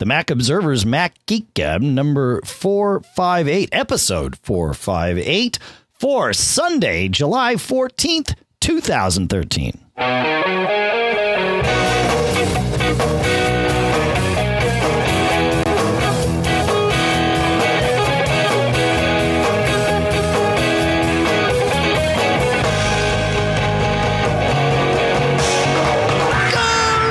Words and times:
the 0.00 0.06
Mac 0.06 0.30
Observer's 0.30 0.86
Mac 0.86 1.14
Geek 1.26 1.52
Gab 1.52 1.82
number 1.82 2.40
458, 2.40 3.68
episode 3.70 4.34
458 4.38 5.58
for 5.92 6.32
Sunday, 6.32 7.06
July 7.08 7.56
14th, 7.56 8.34
2013. 8.60 9.78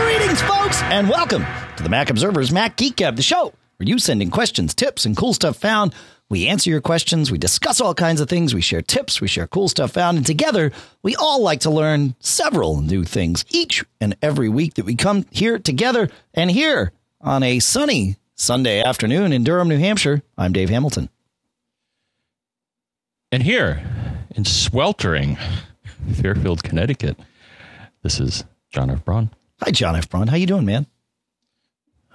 Greetings, 0.08 0.42
folks, 0.42 0.82
and 0.82 1.08
welcome 1.08 1.46
to 1.80 1.84
the 1.84 1.90
Mac 1.90 2.10
Observer's 2.10 2.52
Mac 2.52 2.76
Geek 2.76 2.98
Gab, 2.98 3.16
the 3.16 3.22
show 3.22 3.54
where 3.78 3.88
you 3.88 4.00
send 4.00 4.22
in 4.22 4.30
questions, 4.30 4.76
tips, 4.76 5.06
and 5.06 5.16
cool 5.16 5.34
stuff 5.34 5.56
found. 5.56 5.96
We 6.30 6.46
answer 6.46 6.70
your 6.70 6.82
questions, 6.82 7.32
we 7.32 7.38
discuss 7.38 7.80
all 7.80 7.94
kinds 7.94 8.20
of 8.20 8.28
things, 8.28 8.54
we 8.54 8.60
share 8.60 8.82
tips, 8.82 9.22
we 9.22 9.30
share 9.30 9.48
cool 9.48 9.70
stuff 9.70 9.92
found, 9.92 10.18
and 10.18 10.26
together 10.26 10.74
we 11.04 11.16
all 11.16 11.42
like 11.42 11.62
to 11.62 11.70
learn 11.70 12.16
several 12.20 12.82
new 12.82 13.06
things 13.06 13.46
each 13.52 13.86
and 14.02 14.18
every 14.22 14.50
week 14.50 14.74
that 14.74 14.84
we 14.84 14.96
come 14.96 15.26
here 15.32 15.58
together. 15.58 16.10
And 16.34 16.52
here 16.52 16.92
on 17.22 17.44
a 17.44 17.60
sunny 17.60 18.18
Sunday 18.36 18.84
afternoon 18.84 19.32
in 19.32 19.46
Durham, 19.46 19.70
New 19.70 19.80
Hampshire, 19.80 20.22
I'm 20.38 20.52
Dave 20.52 20.70
Hamilton. 20.70 21.08
And 23.32 23.42
here 23.42 23.82
in 24.32 24.44
sweltering 24.44 25.38
Fairfield, 26.16 26.62
Connecticut, 26.62 27.18
this 28.04 28.20
is 28.20 28.44
John 28.70 28.90
F. 28.90 29.06
Braun. 29.06 29.30
Hi, 29.64 29.72
John 29.72 29.96
F. 29.96 30.10
Braun. 30.10 30.28
How 30.28 30.36
you 30.36 30.46
doing, 30.46 30.66
man? 30.66 30.86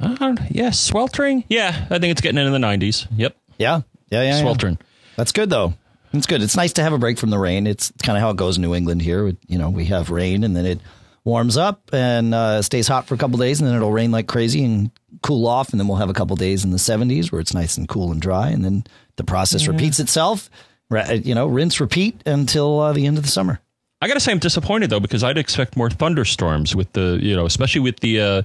Uh, 0.00 0.34
yeah, 0.50 0.70
sweltering. 0.70 1.44
Yeah, 1.48 1.86
I 1.90 1.98
think 1.98 2.10
it's 2.12 2.20
getting 2.20 2.38
into 2.38 2.50
the 2.50 2.58
90s. 2.58 3.06
Yep, 3.16 3.36
Yeah, 3.58 3.80
yeah, 4.10 4.22
yeah. 4.22 4.28
yeah. 4.36 4.40
sweltering. 4.40 4.78
That's 5.16 5.32
good 5.32 5.50
though. 5.50 5.74
It's 6.12 6.26
good. 6.26 6.42
It's 6.42 6.56
nice 6.56 6.72
to 6.74 6.82
have 6.82 6.92
a 6.92 6.98
break 6.98 7.18
from 7.18 7.30
the 7.30 7.38
rain. 7.38 7.66
It's, 7.66 7.90
it's 7.90 8.02
kind 8.02 8.16
of 8.16 8.22
how 8.22 8.30
it 8.30 8.36
goes 8.36 8.56
in 8.56 8.62
New 8.62 8.74
England 8.74 9.02
here. 9.02 9.32
You 9.48 9.58
know, 9.58 9.70
we 9.70 9.86
have 9.86 10.10
rain 10.10 10.44
and 10.44 10.54
then 10.56 10.64
it 10.66 10.80
warms 11.24 11.56
up 11.56 11.90
and 11.92 12.34
uh, 12.34 12.62
stays 12.62 12.86
hot 12.86 13.06
for 13.06 13.14
a 13.14 13.18
couple 13.18 13.38
days 13.38 13.60
and 13.60 13.68
then 13.68 13.74
it'll 13.76 13.90
rain 13.92 14.10
like 14.10 14.26
crazy 14.28 14.62
and 14.64 14.90
cool 15.22 15.46
off 15.46 15.70
and 15.70 15.80
then 15.80 15.88
we'll 15.88 15.96
have 15.96 16.10
a 16.10 16.14
couple 16.14 16.36
days 16.36 16.64
in 16.64 16.70
the 16.70 16.76
70s 16.76 17.32
where 17.32 17.40
it's 17.40 17.54
nice 17.54 17.76
and 17.78 17.88
cool 17.88 18.12
and 18.12 18.20
dry 18.20 18.50
and 18.50 18.64
then 18.64 18.84
the 19.16 19.24
process 19.24 19.66
repeats 19.66 19.98
itself. 20.00 20.50
Ra- 20.90 21.10
You 21.10 21.34
know, 21.34 21.46
rinse, 21.46 21.80
repeat 21.80 22.20
until 22.26 22.78
uh, 22.80 22.92
the 22.92 23.06
end 23.06 23.16
of 23.16 23.24
the 23.24 23.30
summer. 23.30 23.60
I 24.02 24.06
gotta 24.08 24.20
say, 24.20 24.32
I'm 24.32 24.38
disappointed 24.38 24.90
though 24.90 25.00
because 25.00 25.24
I'd 25.24 25.38
expect 25.38 25.76
more 25.78 25.88
thunderstorms 25.88 26.76
with 26.76 26.92
the 26.92 27.18
you 27.22 27.34
know, 27.34 27.46
especially 27.46 27.80
with 27.80 28.00
the 28.00 28.20
uh, 28.20 28.42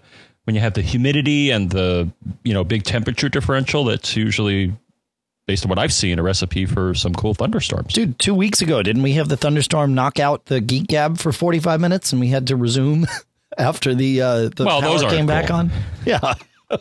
when 0.49 0.55
you 0.55 0.61
have 0.61 0.73
the 0.73 0.81
humidity 0.81 1.51
and 1.51 1.69
the 1.69 2.09
you 2.43 2.55
know 2.55 2.63
big 2.63 2.81
temperature 2.83 3.29
differential. 3.29 3.83
That's 3.83 4.15
usually 4.15 4.73
based 5.45 5.63
on 5.63 5.69
what 5.69 5.77
I've 5.77 5.93
seen 5.93 6.17
a 6.17 6.23
recipe 6.23 6.65
for 6.65 6.95
some 6.95 7.13
cool 7.13 7.35
thunderstorms. 7.35 7.93
Dude, 7.93 8.17
two 8.17 8.33
weeks 8.33 8.59
ago, 8.59 8.81
didn't 8.81 9.03
we 9.03 9.11
have 9.13 9.29
the 9.29 9.37
thunderstorm 9.37 9.93
knock 9.93 10.19
out 10.19 10.45
the 10.45 10.59
Geek 10.59 10.87
Gab 10.87 11.19
for 11.19 11.31
45 11.31 11.79
minutes 11.79 12.11
and 12.13 12.19
we 12.19 12.29
had 12.29 12.47
to 12.47 12.55
resume 12.55 13.05
after 13.59 13.93
the, 13.93 14.21
uh, 14.23 14.49
the 14.55 14.63
Well, 14.65 14.81
power 14.81 15.07
came 15.09 15.27
back 15.27 15.49
cool. 15.49 15.57
on? 15.57 15.71
Yeah. 16.03 16.33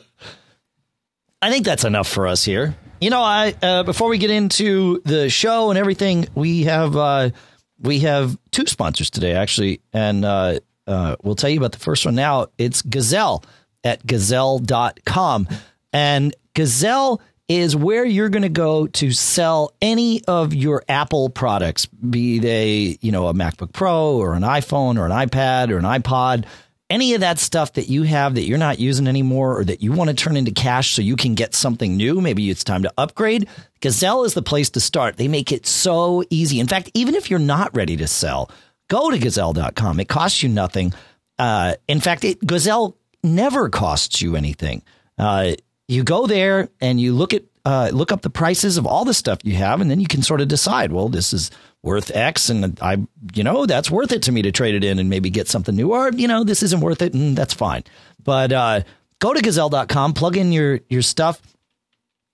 I 1.43 1.51
think 1.51 1.67
that's 1.67 1.85
enough 1.85 2.09
for 2.09 2.27
us 2.27 2.45
here. 2.45 2.75
You 3.03 3.11
know, 3.11 3.21
I 3.23 3.55
uh, 3.63 3.83
before 3.83 4.09
we 4.09 4.17
get 4.17 4.31
into 4.31 5.03
the 5.05 5.29
show 5.29 5.69
and 5.69 5.79
everything, 5.79 6.27
we 6.35 6.65
have 6.65 6.97
uh, 6.97 7.31
we 7.79 7.99
have 8.01 8.37
two 8.51 8.67
sponsors 8.67 9.11
today 9.11 9.33
actually, 9.33 9.83
and 9.93 10.25
uh, 10.25 10.59
uh, 10.87 11.17
we'll 11.23 11.37
tell 11.37 11.51
you 11.51 11.59
about 11.59 11.73
the 11.73 11.79
first 11.79 12.05
one 12.07 12.15
now. 12.15 12.47
It's 12.57 12.81
Gazelle 12.83 13.45
at 13.85 14.07
gazelle.com. 14.07 15.49
And 15.93 16.35
Gazelle 16.55 17.21
is 17.49 17.75
where 17.75 18.05
you're 18.05 18.29
going 18.29 18.43
to 18.43 18.51
go 18.51 18.87
to 18.87 19.11
sell 19.11 19.73
any 19.81 20.23
of 20.27 20.53
your 20.53 20.83
Apple 20.89 21.31
products, 21.31 21.87
be 21.87 22.39
they, 22.39 22.99
you 23.01 23.11
know, 23.11 23.29
a 23.29 23.33
MacBook 23.33 23.73
Pro 23.73 24.17
or 24.17 24.35
an 24.35 24.43
iPhone 24.43 24.99
or 24.99 25.07
an 25.07 25.13
iPad 25.13 25.71
or 25.71 25.79
an 25.79 25.85
iPod, 25.85 26.45
any 26.91 27.15
of 27.15 27.21
that 27.21 27.39
stuff 27.39 27.75
that 27.75 27.89
you 27.89 28.03
have 28.03 28.35
that 28.35 28.45
you're 28.45 28.59
not 28.59 28.79
using 28.79 29.07
anymore 29.07 29.59
or 29.59 29.65
that 29.65 29.83
you 29.83 29.93
want 29.93 30.11
to 30.11 30.17
turn 30.17 30.37
into 30.37 30.51
cash 30.51 30.93
so 30.93 31.03
you 31.03 31.17
can 31.17 31.35
get 31.35 31.55
something 31.55 31.97
new. 31.97 32.21
Maybe 32.21 32.51
it's 32.51 32.65
time 32.65 32.83
to 32.83 32.93
upgrade. 32.99 33.49
Gazelle 33.81 34.25
is 34.25 34.35
the 34.35 34.43
place 34.43 34.71
to 34.71 34.81
start. 34.81 35.17
They 35.17 35.29
make 35.29 35.51
it 35.51 35.67
so 35.67 36.23
easy. 36.29 36.61
In 36.61 36.67
fact, 36.67 36.91
even 36.95 37.15
if 37.15 37.31
you're 37.31 37.39
not 37.39 37.75
ready 37.75 37.97
to 37.97 38.07
sell, 38.07 38.51
go 38.89 39.11
to 39.11 39.19
gazelle.com. 39.19 40.01
It 40.01 40.09
costs 40.09 40.43
you 40.43 40.51
nothing. 40.51 40.93
Uh, 41.39 41.75
in 41.87 42.01
fact, 42.01 42.25
it, 42.25 42.45
Gazelle 42.45 42.97
never 43.23 43.69
costs 43.69 44.21
you 44.23 44.37
anything. 44.37 44.83
Uh, 45.19 45.53
you 45.89 46.05
go 46.05 46.27
there 46.27 46.69
and 46.81 47.01
you 47.01 47.15
look 47.15 47.35
at 47.35 47.45
uh, 47.65 47.91
look 47.93 48.13
up 48.13 48.23
the 48.23 48.31
prices 48.31 48.79
of 48.79 48.87
all 48.87 49.05
the 49.05 49.13
stuff 49.13 49.41
you 49.43 49.55
have, 49.55 49.81
and 49.81 49.91
then 49.91 50.01
you 50.01 50.07
can 50.07 50.23
sort 50.23 50.41
of 50.41 50.49
decide. 50.49 50.91
Well, 50.91 51.09
this 51.09 51.35
is 51.35 51.51
worth 51.83 52.15
X, 52.15 52.49
and 52.49 52.79
I, 52.81 52.97
you 53.35 53.45
know, 53.45 53.67
that's 53.67 53.91
worth 53.91 54.11
it 54.11 54.23
to 54.23 54.33
me 54.33 54.41
to 54.43 54.53
trade 54.53 54.75
it 54.75 54.85
in 54.85 54.99
and 54.99 55.11
maybe 55.11 55.29
get 55.29 55.49
something 55.49 55.77
new, 55.77 55.93
or 55.93 56.11
you 56.11 56.29
know, 56.29 56.45
this 56.45 56.63
isn't 56.63 56.81
worth 56.81 57.03
it, 57.03 57.13
and 57.13 57.37
that's 57.37 57.53
fine. 57.53 57.85
But 58.23 58.53
uh, 58.53 58.81
go 59.19 59.35
to 59.35 59.43
Gazelle.com, 59.43 60.15
plug 60.15 60.37
in 60.37 60.51
your 60.51 60.81
your 60.89 61.03
stuff, 61.03 61.43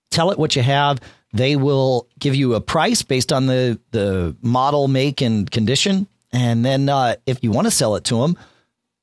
tell 0.09 0.31
it 0.31 0.39
what 0.39 0.55
you 0.55 0.61
have. 0.61 0.99
They 1.33 1.57
will 1.57 2.07
give 2.17 2.33
you 2.33 2.53
a 2.53 2.61
price 2.61 3.01
based 3.01 3.33
on 3.33 3.47
the 3.47 3.77
the 3.91 4.37
model, 4.41 4.87
make, 4.87 5.21
and 5.21 5.51
condition, 5.51 6.07
and 6.31 6.63
then 6.63 6.87
uh, 6.87 7.15
if 7.25 7.43
you 7.43 7.51
want 7.51 7.67
to 7.67 7.71
sell 7.71 7.95
it 7.95 8.05
to 8.05 8.21
them, 8.21 8.37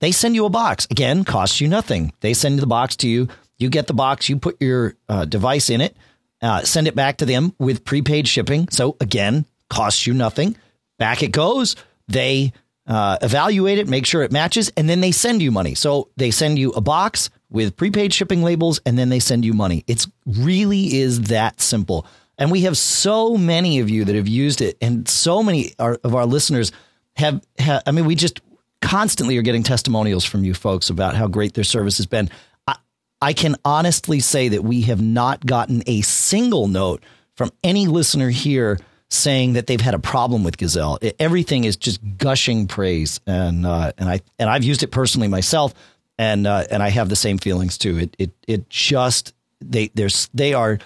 they 0.03 0.11
send 0.11 0.35
you 0.35 0.45
a 0.45 0.51
box. 0.51 0.89
Again, 0.91 1.23
costs 1.23 1.61
you 1.61 1.69
nothing. 1.69 2.13
They 2.21 2.35
send 2.35 2.59
the 2.59 2.67
box 2.67 2.97
to 2.97 3.09
you. 3.09 3.29
You 3.57 3.71
get 3.71 3.87
the 3.87 3.95
box. 3.95 4.29
You 4.29 4.37
put 4.37 4.61
your 4.61 4.97
uh, 5.09 5.27
device 5.27 5.71
in 5.71 5.81
it. 5.81 5.97
Uh, 6.43 6.63
send 6.63 6.89
it 6.89 6.97
back 6.97 7.19
to 7.19 7.25
them 7.25 7.55
with 7.61 7.85
prepaid 7.85 8.27
shipping. 8.27 8.69
So 8.71 8.97
again, 9.01 9.47
costs 9.71 10.05
you 10.05 10.13
nothing. 10.13 10.57
Back 10.99 11.23
it 11.23 11.31
goes. 11.31 11.77
They 12.09 12.53
uh, 12.85 13.19
evaluate 13.23 13.79
it, 13.79 13.89
make 13.89 14.05
sure 14.05 14.25
it 14.25 14.33
matches, 14.33 14.73
and 14.77 14.89
then 14.89 15.01
they 15.01 15.13
send 15.13 15.41
you 15.41 15.53
money. 15.53 15.77
So 15.77 16.11
they 16.17 16.33
send 16.33 16.59
you 16.59 16.73
a 16.73 16.81
box 16.81 17.31
with 17.49 17.77
prepaid 17.77 18.13
shipping 18.13 18.43
labels, 18.43 18.81
and 18.85 18.99
then 18.99 19.09
they 19.09 19.21
send 19.21 19.45
you 19.45 19.53
money. 19.53 19.85
It's 19.87 20.09
really 20.27 20.97
is 20.97 21.23
that 21.29 21.61
simple. 21.61 22.07
And 22.39 22.51
we 22.51 22.63
have 22.63 22.77
so 22.77 23.37
many 23.37 23.79
of 23.79 23.89
you 23.89 24.05
that 24.07 24.17
have 24.17 24.27
used 24.27 24.63
it, 24.63 24.77
and 24.81 25.09
so 25.09 25.45
many 25.45 25.75
of 25.79 26.13
our 26.13 26.27
listeners 26.27 26.73
have, 27.15 27.41
have. 27.59 27.85
I 27.87 27.93
mean, 27.93 28.05
we 28.05 28.17
just 28.17 28.41
constantly 28.83 29.39
are 29.39 29.43
getting 29.43 29.63
testimonials 29.63 30.25
from 30.25 30.45
you 30.45 30.53
folks 30.53 30.91
about 30.91 31.15
how 31.15 31.27
great 31.29 31.55
their 31.55 31.65
service 31.65 31.97
has 31.97 32.07
been. 32.07 32.29
I, 32.67 32.77
I 33.23 33.33
can 33.33 33.57
honestly 33.65 34.21
say 34.21 34.49
that 34.49 34.63
we 34.63 34.83
have 34.83 35.01
not 35.01 35.47
gotten 35.47 35.83
a 35.87 36.03
single 36.03 36.69
note 36.69 37.03
from 37.37 37.51
any 37.65 37.87
listener 37.87 38.29
here 38.29 38.79
saying 39.09 39.55
that 39.55 39.67
they've 39.67 39.81
had 39.81 39.95
a 39.95 39.99
problem 39.99 40.43
with 40.45 40.59
Gazelle. 40.59 40.99
It- 41.01 41.17
everything 41.19 41.65
is 41.65 41.77
just 41.77 42.01
gushing 42.19 42.67
praise, 42.67 43.21
and 43.27 43.65
uh, 43.65 43.93
and 43.97 44.09
I 44.09 44.21
and 44.39 44.51
I've 44.51 44.65
used 44.65 44.83
it 44.83 44.89
personally 44.91 45.29
myself, 45.29 45.73
and 46.19 46.47
uh, 46.47 46.65
and 46.71 46.83
I 46.83 46.91
have 46.91 47.09
the 47.09 47.17
same 47.17 47.39
feelings 47.39 47.79
too. 47.79 47.99
It 47.99 48.17
it 48.19 48.31
it 48.49 48.69
just 48.71 49.35
they 49.61 49.91
there's 49.95 50.29
they 50.35 50.55
are 50.55 50.79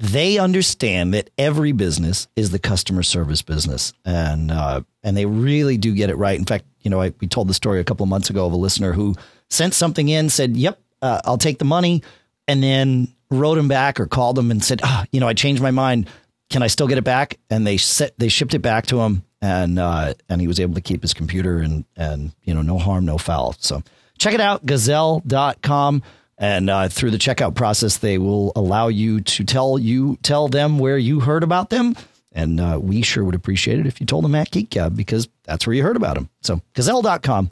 they 0.00 0.38
understand 0.38 1.14
that 1.14 1.30
every 1.38 1.72
business 1.72 2.26
is 2.36 2.50
the 2.50 2.58
customer 2.58 3.02
service 3.02 3.40
business, 3.42 3.92
and 4.04 4.50
uh, 4.50 4.82
and 5.02 5.16
they 5.16 5.26
really 5.26 5.78
do 5.78 5.94
get 5.94 6.10
it 6.10 6.16
right. 6.16 6.38
In 6.38 6.44
fact, 6.44 6.64
you 6.82 6.90
know, 6.90 7.00
I, 7.00 7.12
we 7.20 7.26
told 7.26 7.48
the 7.48 7.54
story 7.54 7.80
a 7.80 7.84
couple 7.84 8.04
of 8.04 8.10
months 8.10 8.30
ago 8.30 8.46
of 8.46 8.52
a 8.52 8.56
listener 8.56 8.92
who 8.92 9.14
sent 9.50 9.74
something 9.74 10.08
in, 10.08 10.28
said, 10.28 10.56
"Yep, 10.56 10.80
uh, 11.00 11.20
I'll 11.24 11.38
take 11.38 11.58
the 11.58 11.64
money," 11.64 12.02
and 12.48 12.62
then 12.62 13.08
wrote 13.30 13.58
him 13.58 13.68
back 13.68 13.98
or 14.00 14.06
called 14.06 14.38
him 14.38 14.50
and 14.50 14.62
said, 14.62 14.80
ah, 14.82 15.04
"You 15.12 15.20
know, 15.20 15.28
I 15.28 15.34
changed 15.34 15.62
my 15.62 15.70
mind. 15.70 16.08
Can 16.50 16.62
I 16.62 16.66
still 16.66 16.86
get 16.86 16.98
it 16.98 17.04
back?" 17.04 17.38
And 17.50 17.66
they 17.66 17.76
set 17.76 18.18
they 18.18 18.28
shipped 18.28 18.54
it 18.54 18.60
back 18.60 18.86
to 18.86 19.00
him, 19.00 19.24
and 19.40 19.78
uh, 19.78 20.14
and 20.28 20.40
he 20.40 20.46
was 20.46 20.60
able 20.60 20.74
to 20.74 20.80
keep 20.80 21.02
his 21.02 21.14
computer 21.14 21.58
and 21.58 21.84
and 21.96 22.32
you 22.44 22.54
know, 22.54 22.62
no 22.62 22.78
harm, 22.78 23.04
no 23.04 23.18
foul. 23.18 23.54
So 23.58 23.82
check 24.18 24.34
it 24.34 24.40
out, 24.40 24.64
Gazelle.com. 24.64 26.02
And 26.38 26.70
uh, 26.70 26.88
through 26.88 27.12
the 27.12 27.18
checkout 27.18 27.54
process, 27.54 27.98
they 27.98 28.18
will 28.18 28.52
allow 28.56 28.88
you 28.88 29.20
to 29.20 29.44
tell 29.44 29.78
you 29.78 30.16
tell 30.22 30.48
them 30.48 30.78
where 30.78 30.98
you 30.98 31.20
heard 31.20 31.44
about 31.44 31.70
them, 31.70 31.94
and 32.32 32.60
uh, 32.60 32.78
we 32.82 33.02
sure 33.02 33.22
would 33.22 33.34
appreciate 33.34 33.78
it 33.78 33.86
if 33.86 34.00
you 34.00 34.06
told 34.06 34.24
them 34.24 34.34
at 34.34 34.50
Geek 34.50 34.70
Gab 34.70 34.96
because 34.96 35.28
that's 35.44 35.66
where 35.66 35.74
you 35.74 35.82
heard 35.82 35.96
about 35.96 36.14
them. 36.14 36.28
So 36.42 36.60
Gazelle.com. 36.74 37.50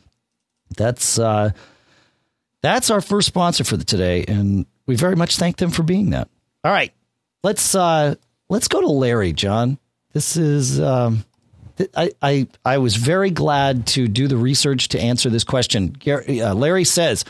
That's 0.77 1.19
uh, 1.19 1.51
that's 2.63 2.91
our 2.91 3.01
first 3.01 3.27
sponsor 3.27 3.65
for 3.65 3.77
the 3.77 3.85
today, 3.85 4.25
and 4.27 4.67
we 4.87 4.97
very 4.97 5.17
much 5.17 5.37
thank 5.37 5.57
them 5.57 5.71
for 5.71 5.83
being 5.83 6.11
that. 6.11 6.29
All 6.63 6.73
right, 6.73 6.93
let's 7.43 7.75
uh, 7.75 8.15
let's 8.49 8.69
go 8.69 8.81
to 8.81 8.89
Larry, 8.89 9.33
John. 9.33 9.79
This 10.13 10.37
is 10.37 10.81
um, 10.81 11.25
I, 11.97 12.13
I 12.23 12.47
I 12.65 12.79
was 12.79 12.97
very 12.97 13.31
glad 13.31 13.87
to 13.89 14.07
do 14.07 14.29
the 14.29 14.37
research 14.37 14.89
to 14.89 15.01
answer 15.01 15.31
this 15.31 15.45
question. 15.45 15.89
Gary, 15.89 16.41
uh, 16.41 16.55
Larry 16.55 16.85
says. 16.85 17.25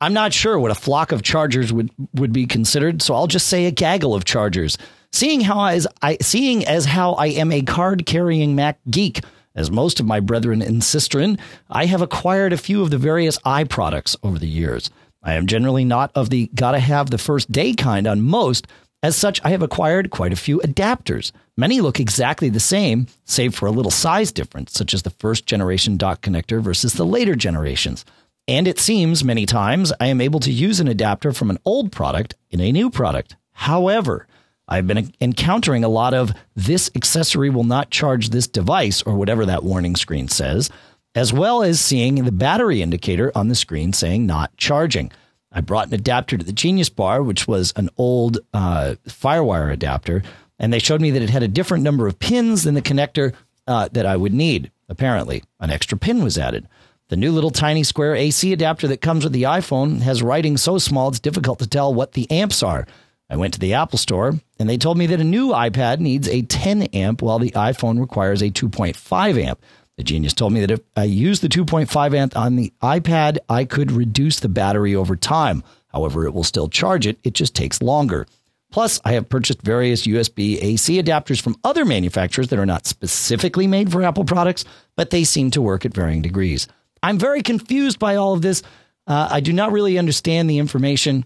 I'm 0.00 0.12
not 0.12 0.32
sure 0.32 0.56
what 0.56 0.70
a 0.70 0.76
flock 0.76 1.10
of 1.10 1.22
chargers 1.24 1.72
would, 1.72 1.90
would 2.14 2.32
be 2.32 2.46
considered, 2.46 3.02
so 3.02 3.16
I'll 3.16 3.26
just 3.26 3.48
say 3.48 3.64
a 3.64 3.72
gaggle 3.72 4.14
of 4.14 4.24
chargers. 4.24 4.78
Seeing 5.10 5.40
how 5.40 5.58
I 5.58 6.18
seeing 6.20 6.64
as 6.66 6.84
how 6.84 7.14
I 7.14 7.26
am 7.26 7.50
a 7.50 7.62
card 7.62 8.06
carrying 8.06 8.54
Mac 8.54 8.78
geek, 8.88 9.22
as 9.58 9.72
most 9.72 9.98
of 9.98 10.06
my 10.06 10.20
brethren 10.20 10.62
insist 10.62 11.16
in, 11.16 11.36
I 11.68 11.86
have 11.86 12.00
acquired 12.00 12.52
a 12.52 12.56
few 12.56 12.80
of 12.80 12.90
the 12.90 12.96
various 12.96 13.40
eye 13.44 13.64
products 13.64 14.16
over 14.22 14.38
the 14.38 14.46
years. 14.46 14.88
I 15.20 15.34
am 15.34 15.48
generally 15.48 15.84
not 15.84 16.12
of 16.14 16.30
the 16.30 16.48
gotta 16.54 16.78
have 16.78 17.10
the 17.10 17.18
first 17.18 17.50
day 17.50 17.74
kind 17.74 18.06
on 18.06 18.20
most. 18.22 18.68
As 19.02 19.16
such, 19.16 19.40
I 19.44 19.50
have 19.50 19.62
acquired 19.62 20.10
quite 20.10 20.32
a 20.32 20.36
few 20.36 20.60
adapters. 20.60 21.32
Many 21.56 21.80
look 21.80 21.98
exactly 21.98 22.48
the 22.50 22.60
same, 22.60 23.08
save 23.24 23.52
for 23.52 23.66
a 23.66 23.72
little 23.72 23.90
size 23.90 24.30
difference, 24.30 24.74
such 24.74 24.94
as 24.94 25.02
the 25.02 25.10
first 25.10 25.44
generation 25.44 25.96
dock 25.96 26.22
connector 26.22 26.62
versus 26.62 26.92
the 26.92 27.04
later 27.04 27.34
generations. 27.34 28.04
And 28.46 28.68
it 28.68 28.78
seems 28.78 29.24
many 29.24 29.44
times 29.44 29.92
I 29.98 30.06
am 30.06 30.20
able 30.20 30.38
to 30.40 30.52
use 30.52 30.78
an 30.78 30.86
adapter 30.86 31.32
from 31.32 31.50
an 31.50 31.58
old 31.64 31.90
product 31.90 32.36
in 32.50 32.60
a 32.60 32.70
new 32.70 32.90
product. 32.90 33.34
However, 33.54 34.27
I've 34.68 34.86
been 34.86 35.12
encountering 35.20 35.82
a 35.82 35.88
lot 35.88 36.12
of 36.12 36.32
this 36.54 36.90
accessory 36.94 37.48
will 37.48 37.64
not 37.64 37.90
charge 37.90 38.28
this 38.28 38.46
device 38.46 39.02
or 39.02 39.14
whatever 39.14 39.46
that 39.46 39.64
warning 39.64 39.96
screen 39.96 40.28
says, 40.28 40.70
as 41.14 41.32
well 41.32 41.62
as 41.62 41.80
seeing 41.80 42.16
the 42.16 42.32
battery 42.32 42.82
indicator 42.82 43.32
on 43.34 43.48
the 43.48 43.54
screen 43.54 43.92
saying 43.92 44.26
not 44.26 44.54
charging. 44.56 45.10
I 45.50 45.62
brought 45.62 45.88
an 45.88 45.94
adapter 45.94 46.36
to 46.36 46.44
the 46.44 46.52
Genius 46.52 46.90
Bar, 46.90 47.22
which 47.22 47.48
was 47.48 47.72
an 47.76 47.88
old 47.96 48.38
uh, 48.52 48.96
Firewire 49.06 49.72
adapter, 49.72 50.22
and 50.58 50.72
they 50.72 50.78
showed 50.78 51.00
me 51.00 51.10
that 51.12 51.22
it 51.22 51.30
had 51.30 51.42
a 51.42 51.48
different 51.48 51.84
number 51.84 52.06
of 52.06 52.18
pins 52.18 52.64
than 52.64 52.74
the 52.74 52.82
connector 52.82 53.32
uh, 53.66 53.88
that 53.92 54.04
I 54.04 54.16
would 54.16 54.34
need. 54.34 54.70
Apparently, 54.90 55.42
an 55.60 55.70
extra 55.70 55.96
pin 55.96 56.22
was 56.22 56.36
added. 56.36 56.68
The 57.08 57.16
new 57.16 57.32
little 57.32 57.50
tiny 57.50 57.84
square 57.84 58.14
AC 58.14 58.52
adapter 58.52 58.86
that 58.88 59.00
comes 59.00 59.24
with 59.24 59.32
the 59.32 59.44
iPhone 59.44 60.00
has 60.00 60.22
writing 60.22 60.58
so 60.58 60.76
small 60.76 61.08
it's 61.08 61.18
difficult 61.18 61.58
to 61.60 61.66
tell 61.66 61.92
what 61.94 62.12
the 62.12 62.30
amps 62.30 62.62
are. 62.62 62.86
I 63.30 63.36
went 63.36 63.54
to 63.54 63.60
the 63.60 63.74
Apple 63.74 63.98
store 63.98 64.34
and 64.58 64.68
they 64.68 64.78
told 64.78 64.96
me 64.96 65.06
that 65.06 65.20
a 65.20 65.24
new 65.24 65.48
iPad 65.48 66.00
needs 66.00 66.28
a 66.28 66.42
10 66.42 66.82
amp 66.94 67.20
while 67.20 67.38
the 67.38 67.50
iPhone 67.50 68.00
requires 68.00 68.42
a 68.42 68.50
2.5 68.50 69.42
amp. 69.42 69.62
The 69.96 70.04
genius 70.04 70.32
told 70.32 70.52
me 70.52 70.60
that 70.60 70.70
if 70.70 70.80
I 70.96 71.04
used 71.04 71.42
the 71.42 71.48
2.5 71.48 72.14
amp 72.14 72.36
on 72.36 72.56
the 72.56 72.72
iPad, 72.82 73.38
I 73.48 73.64
could 73.64 73.92
reduce 73.92 74.40
the 74.40 74.48
battery 74.48 74.94
over 74.94 75.16
time. 75.16 75.62
However, 75.88 76.24
it 76.24 76.32
will 76.32 76.44
still 76.44 76.68
charge 76.68 77.06
it, 77.06 77.18
it 77.24 77.34
just 77.34 77.54
takes 77.54 77.82
longer. 77.82 78.26
Plus, 78.70 79.00
I 79.04 79.12
have 79.12 79.28
purchased 79.28 79.62
various 79.62 80.06
USB 80.06 80.62
AC 80.62 81.02
adapters 81.02 81.40
from 81.40 81.56
other 81.64 81.84
manufacturers 81.84 82.48
that 82.48 82.58
are 82.58 82.66
not 82.66 82.86
specifically 82.86 83.66
made 83.66 83.90
for 83.90 84.02
Apple 84.02 84.24
products, 84.24 84.64
but 84.94 85.10
they 85.10 85.24
seem 85.24 85.50
to 85.52 85.62
work 85.62 85.84
at 85.86 85.94
varying 85.94 86.22
degrees. 86.22 86.68
I'm 87.02 87.18
very 87.18 87.42
confused 87.42 87.98
by 87.98 88.16
all 88.16 88.34
of 88.34 88.42
this. 88.42 88.62
Uh, 89.06 89.28
I 89.30 89.40
do 89.40 89.52
not 89.52 89.72
really 89.72 89.98
understand 89.98 90.50
the 90.50 90.58
information. 90.58 91.24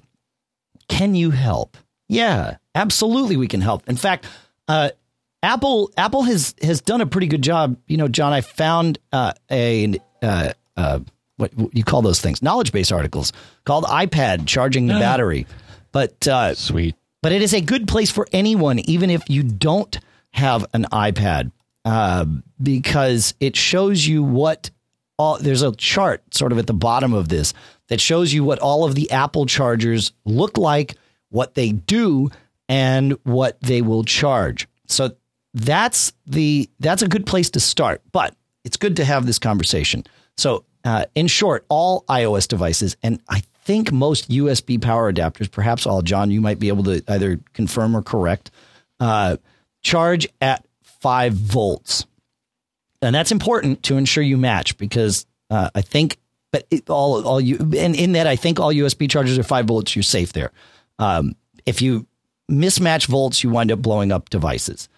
Can 0.89 1.15
you 1.15 1.31
help? 1.31 1.77
Yeah, 2.13 2.57
absolutely, 2.75 3.39
we 3.39 3.49
can 3.49 3.63
help. 3.63 3.89
In 3.89 3.97
fact, 3.97 4.27
uh, 4.69 4.91
Apple 5.43 5.91
Apple 5.97 6.23
has 6.25 6.55
has 6.63 6.83
done 6.83 7.01
a 7.01 7.07
pretty 7.07 7.27
good 7.27 7.43
job. 7.43 7.77
You 7.87 7.97
know, 7.97 8.07
John, 8.07 8.35
I 8.35 8.43
found 8.43 8.99
uh, 9.13 9.33
a 9.51 9.99
uh, 10.23 10.53
uh, 10.77 11.01
what, 11.37 11.55
what 11.55 11.75
you 11.75 11.85
call 11.85 12.03
those 12.03 12.21
things 12.21 12.43
knowledge 12.43 12.71
base 12.71 12.93
articles 12.93 13.33
called 13.65 13.85
iPad 13.85 14.47
charging 14.47 14.89
the 14.89 14.95
battery. 14.95 15.47
But 15.91 16.29
uh, 16.29 16.55
Sweet. 16.55 16.97
but 17.23 17.33
it 17.33 17.41
is 17.41 17.55
a 17.55 17.63
good 17.63 17.89
place 17.89 18.11
for 18.11 18.29
anyone, 18.33 18.79
even 18.81 19.09
if 19.09 19.23
you 19.29 19.43
don't 19.43 19.99
have 20.33 20.67
an 20.75 20.85
iPad, 20.93 21.51
uh, 21.87 22.27
because 22.63 23.35
it 23.41 23.57
shows 23.57 24.07
you 24.07 24.23
what 24.23 24.71
all. 25.19 25.39
There's 25.39 25.63
a 25.63 25.75
chart 25.77 26.23
sort 26.35 26.53
of 26.53 26.59
at 26.59 26.67
the 26.67 26.75
bottom 26.75 27.15
of 27.15 27.31
this 27.31 27.55
that 27.89 28.01
shows 28.03 28.33
you 28.35 28.45
what 28.45 28.59
all 28.59 28.85
of 28.85 28.95
the 28.95 29.11
Apple 29.11 29.47
chargers 29.47 30.13
look 30.25 30.57
like, 30.59 30.95
what 31.33 31.55
they 31.55 31.73
do, 31.73 32.31
and 32.69 33.19
what 33.25 33.61
they 33.61 33.83
will 33.83 34.05
charge. 34.05 34.69
So 34.87 35.17
that's 35.55 36.13
the 36.27 36.71
that's 36.81 37.03
a 37.03 37.09
good 37.09 37.27
place 37.27 37.51
to 37.51 37.61
start. 37.61 38.01
But 38.13 38.35
it's 38.65 38.77
good 38.77 38.97
to 38.97 39.05
have 39.05 39.27
this 39.27 39.39
conversation. 39.39 40.05
So, 40.37 40.65
uh, 40.85 41.05
in 41.15 41.27
short, 41.27 41.65
all 41.69 42.05
iOS 42.09 42.49
devices, 42.49 42.97
and 43.03 43.21
I 43.29 43.43
think 43.65 43.93
most 43.93 44.31
USB 44.31 44.81
power 44.81 45.13
adapters, 45.13 45.51
perhaps 45.51 45.87
all, 45.87 46.03
John, 46.03 46.31
you 46.31 46.41
might 46.41 46.59
be 46.59 46.69
able 46.69 46.85
to 46.85 47.03
either 47.09 47.41
confirm 47.53 47.97
or 47.97 48.03
correct, 48.03 48.51
uh, 48.99 49.37
charge 49.83 50.29
at 50.41 50.65
five 50.83 51.35
volts, 51.35 52.07
and 53.01 53.15
that's 53.15 53.33
important 53.33 53.83
to 53.85 53.97
ensure 53.97 54.25
you 54.25 54.37
match 54.37 54.77
because 54.79 55.27
uh, 55.51 55.71
I 55.75 55.83
think, 55.83 56.19
but 56.51 56.67
it, 56.71 56.89
all 56.89 57.23
all 57.27 57.41
you 57.41 57.59
and 57.77 57.95
in 57.95 58.13
that 58.13 58.27
I 58.27 58.37
think 58.37 58.59
all 58.59 58.73
USB 58.73 59.11
chargers 59.11 59.39
are 59.39 59.43
five 59.43 59.67
volts. 59.67 59.95
You're 59.95 60.03
safe 60.03 60.33
there. 60.33 60.51
Um, 60.99 61.35
if 61.67 61.83
you 61.83 62.07
mismatch 62.51 63.07
volts, 63.07 63.43
you 63.43 63.51
wind 63.51 63.73
up 63.73 63.81
blowing 63.81 64.13
up 64.13 64.31
devices. 64.31 64.89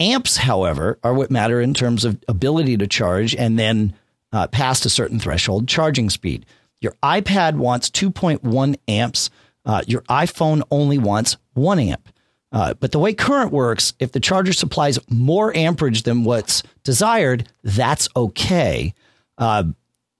Amps, 0.00 0.36
however, 0.36 0.98
are 1.02 1.14
what 1.14 1.30
matter 1.30 1.60
in 1.60 1.74
terms 1.74 2.04
of 2.04 2.22
ability 2.26 2.76
to 2.78 2.86
charge 2.86 3.34
and 3.34 3.58
then 3.58 3.94
uh, 4.32 4.48
past 4.48 4.84
a 4.84 4.90
certain 4.90 5.20
threshold 5.20 5.68
charging 5.68 6.10
speed. 6.10 6.44
Your 6.80 6.94
iPad 7.02 7.54
wants 7.54 7.88
2.1 7.90 8.76
amps. 8.88 9.30
Uh, 9.64 9.82
your 9.86 10.02
iPhone 10.02 10.62
only 10.70 10.98
wants 10.98 11.36
1 11.54 11.78
amp. 11.78 12.08
Uh, 12.50 12.74
but 12.74 12.92
the 12.92 12.98
way 12.98 13.12
current 13.14 13.52
works, 13.52 13.94
if 13.98 14.12
the 14.12 14.20
charger 14.20 14.52
supplies 14.52 14.98
more 15.08 15.56
amperage 15.56 16.02
than 16.02 16.24
what's 16.24 16.62
desired, 16.84 17.48
that's 17.62 18.08
okay. 18.14 18.94
Uh, 19.38 19.64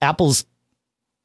Apple's 0.01 0.45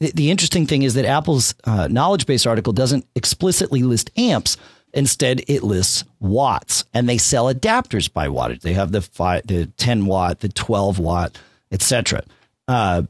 the, 0.00 0.12
the, 0.12 0.30
interesting 0.30 0.66
thing 0.66 0.82
is 0.82 0.94
that 0.94 1.04
Apple's 1.04 1.54
uh, 1.64 1.88
knowledge 1.88 2.26
base 2.26 2.46
article 2.46 2.72
doesn't 2.72 3.06
explicitly 3.14 3.82
list 3.82 4.10
amps, 4.16 4.56
Instead, 4.92 5.42
it 5.46 5.62
lists 5.62 6.04
watts, 6.18 6.84
and 6.92 7.08
they 7.08 7.18
sell 7.18 7.52
adapters 7.52 8.12
by 8.12 8.26
wattage. 8.26 8.62
They 8.62 8.72
have 8.72 8.90
the 8.90 9.00
five, 9.00 9.46
the 9.46 9.66
ten 9.76 10.06
watt, 10.06 10.40
the 10.40 10.48
twelve 10.48 10.98
watt, 10.98 11.38
etc. 11.70 12.24
Uh, 12.66 13.02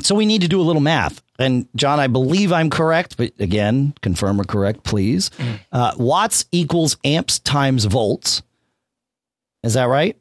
so 0.00 0.14
we 0.14 0.26
need 0.26 0.42
to 0.42 0.48
do 0.48 0.60
a 0.60 0.62
little 0.62 0.82
math. 0.82 1.22
And 1.38 1.68
John, 1.76 2.00
I 2.00 2.08
believe 2.08 2.52
I'm 2.52 2.68
correct, 2.68 3.16
but 3.16 3.32
again, 3.38 3.94
confirm 4.00 4.40
or 4.40 4.44
correct, 4.44 4.82
please. 4.82 5.30
Mm. 5.30 5.60
Uh, 5.70 5.92
watts 5.96 6.46
equals 6.50 6.96
amps 7.04 7.38
times 7.38 7.84
volts. 7.84 8.42
Is 9.62 9.74
that 9.74 9.84
right? 9.84 10.16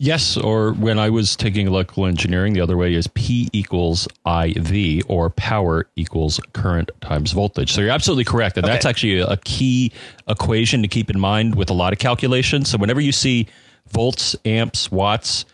Yes, 0.00 0.36
or 0.36 0.74
when 0.74 0.96
I 0.96 1.10
was 1.10 1.34
taking 1.34 1.66
electrical 1.66 2.06
engineering, 2.06 2.52
the 2.52 2.60
other 2.60 2.76
way 2.76 2.94
is 2.94 3.08
P 3.08 3.48
equals 3.52 4.06
IV, 4.24 5.02
or 5.08 5.30
power 5.30 5.88
equals 5.96 6.38
current 6.52 6.92
times 7.00 7.32
voltage. 7.32 7.72
So 7.72 7.80
you're 7.80 7.90
absolutely 7.90 8.22
correct. 8.22 8.56
And 8.56 8.64
okay. 8.64 8.74
that's 8.74 8.86
actually 8.86 9.18
a 9.18 9.36
key 9.38 9.92
equation 10.28 10.82
to 10.82 10.88
keep 10.88 11.10
in 11.10 11.18
mind 11.18 11.56
with 11.56 11.68
a 11.68 11.72
lot 11.72 11.92
of 11.92 11.98
calculations. 11.98 12.70
So 12.70 12.78
whenever 12.78 13.00
you 13.00 13.10
see 13.10 13.48
volts, 13.88 14.36
amps, 14.44 14.88
watts, 14.92 15.44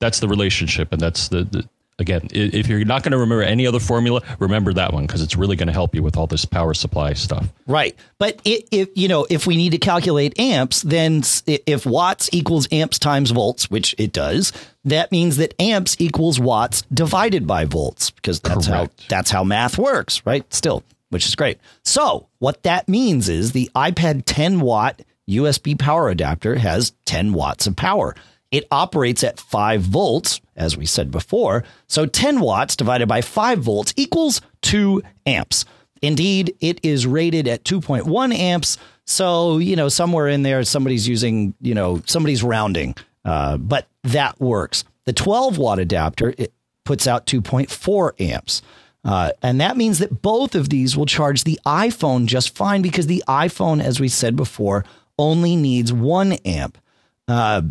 that's 0.00 0.18
the 0.18 0.26
relationship. 0.26 0.92
And 0.92 1.00
that's 1.00 1.28
the, 1.28 1.44
the 1.44 1.68
again, 1.98 2.28
if 2.32 2.68
you're 2.68 2.84
not 2.84 3.02
going 3.02 3.12
to 3.12 3.18
remember 3.18 3.42
any 3.42 3.66
other 3.66 3.80
formula, 3.80 4.22
remember 4.38 4.72
that 4.72 4.92
one 4.92 5.06
because 5.06 5.22
it's 5.22 5.36
really 5.36 5.56
going 5.56 5.68
to 5.68 5.72
help 5.72 5.94
you 5.94 6.02
with 6.02 6.16
all 6.16 6.26
this 6.26 6.44
power 6.44 6.74
supply 6.74 7.12
stuff. 7.12 7.48
Right. 7.66 7.96
But 8.18 8.40
if 8.44 8.90
you 8.94 9.08
know, 9.08 9.26
if 9.30 9.46
we 9.46 9.56
need 9.56 9.70
to 9.70 9.78
calculate 9.78 10.38
amps, 10.38 10.82
then 10.82 11.22
if 11.46 11.86
watts 11.86 12.28
equals 12.32 12.68
amps 12.72 12.98
times 12.98 13.30
volts, 13.30 13.70
which 13.70 13.94
it 13.98 14.12
does, 14.12 14.52
that 14.84 15.12
means 15.12 15.36
that 15.36 15.54
amps 15.60 15.96
equals 15.98 16.40
watts 16.40 16.82
divided 16.92 17.46
by 17.46 17.64
volts 17.64 18.10
because 18.10 18.40
that's 18.40 18.66
Correct. 18.68 19.00
how 19.02 19.06
that's 19.08 19.30
how 19.30 19.44
math 19.44 19.78
works, 19.78 20.24
right? 20.26 20.44
Still, 20.52 20.82
which 21.10 21.26
is 21.26 21.34
great. 21.34 21.58
So, 21.84 22.28
what 22.38 22.62
that 22.64 22.88
means 22.88 23.28
is 23.28 23.52
the 23.52 23.70
iPad 23.74 24.22
10 24.26 24.60
watt 24.60 25.02
USB 25.28 25.78
power 25.78 26.08
adapter 26.08 26.56
has 26.56 26.92
10 27.04 27.32
watts 27.32 27.66
of 27.66 27.76
power. 27.76 28.14
It 28.52 28.68
operates 28.70 29.24
at 29.24 29.40
5 29.40 29.80
volts, 29.80 30.40
as 30.54 30.76
we 30.76 30.86
said 30.86 31.10
before. 31.10 31.64
So 31.88 32.06
10 32.06 32.38
watts 32.40 32.76
divided 32.76 33.08
by 33.08 33.22
5 33.22 33.58
volts 33.58 33.92
equals 33.96 34.40
2 34.60 35.02
amps. 35.26 35.64
Indeed, 36.02 36.54
it 36.60 36.78
is 36.82 37.06
rated 37.06 37.48
at 37.48 37.64
2.1 37.64 38.34
amps. 38.34 38.76
So, 39.06 39.58
you 39.58 39.74
know, 39.74 39.88
somewhere 39.88 40.28
in 40.28 40.42
there, 40.42 40.62
somebody's 40.64 41.08
using, 41.08 41.54
you 41.60 41.74
know, 41.74 42.02
somebody's 42.06 42.42
rounding, 42.42 42.94
uh, 43.24 43.56
but 43.56 43.88
that 44.04 44.38
works. 44.40 44.84
The 45.06 45.12
12 45.12 45.58
watt 45.58 45.78
adapter, 45.78 46.34
it 46.36 46.52
puts 46.84 47.06
out 47.06 47.26
2.4 47.26 48.20
amps. 48.20 48.62
Uh, 49.04 49.32
and 49.42 49.60
that 49.60 49.76
means 49.76 49.98
that 49.98 50.22
both 50.22 50.54
of 50.54 50.68
these 50.68 50.96
will 50.96 51.06
charge 51.06 51.44
the 51.44 51.58
iPhone 51.66 52.26
just 52.26 52.54
fine 52.54 52.82
because 52.82 53.06
the 53.06 53.24
iPhone, 53.26 53.82
as 53.82 53.98
we 53.98 54.08
said 54.08 54.36
before, 54.36 54.84
only 55.18 55.56
needs 55.56 55.92
one 55.92 56.32
amp. 56.44 56.78
Uh, 57.26 57.62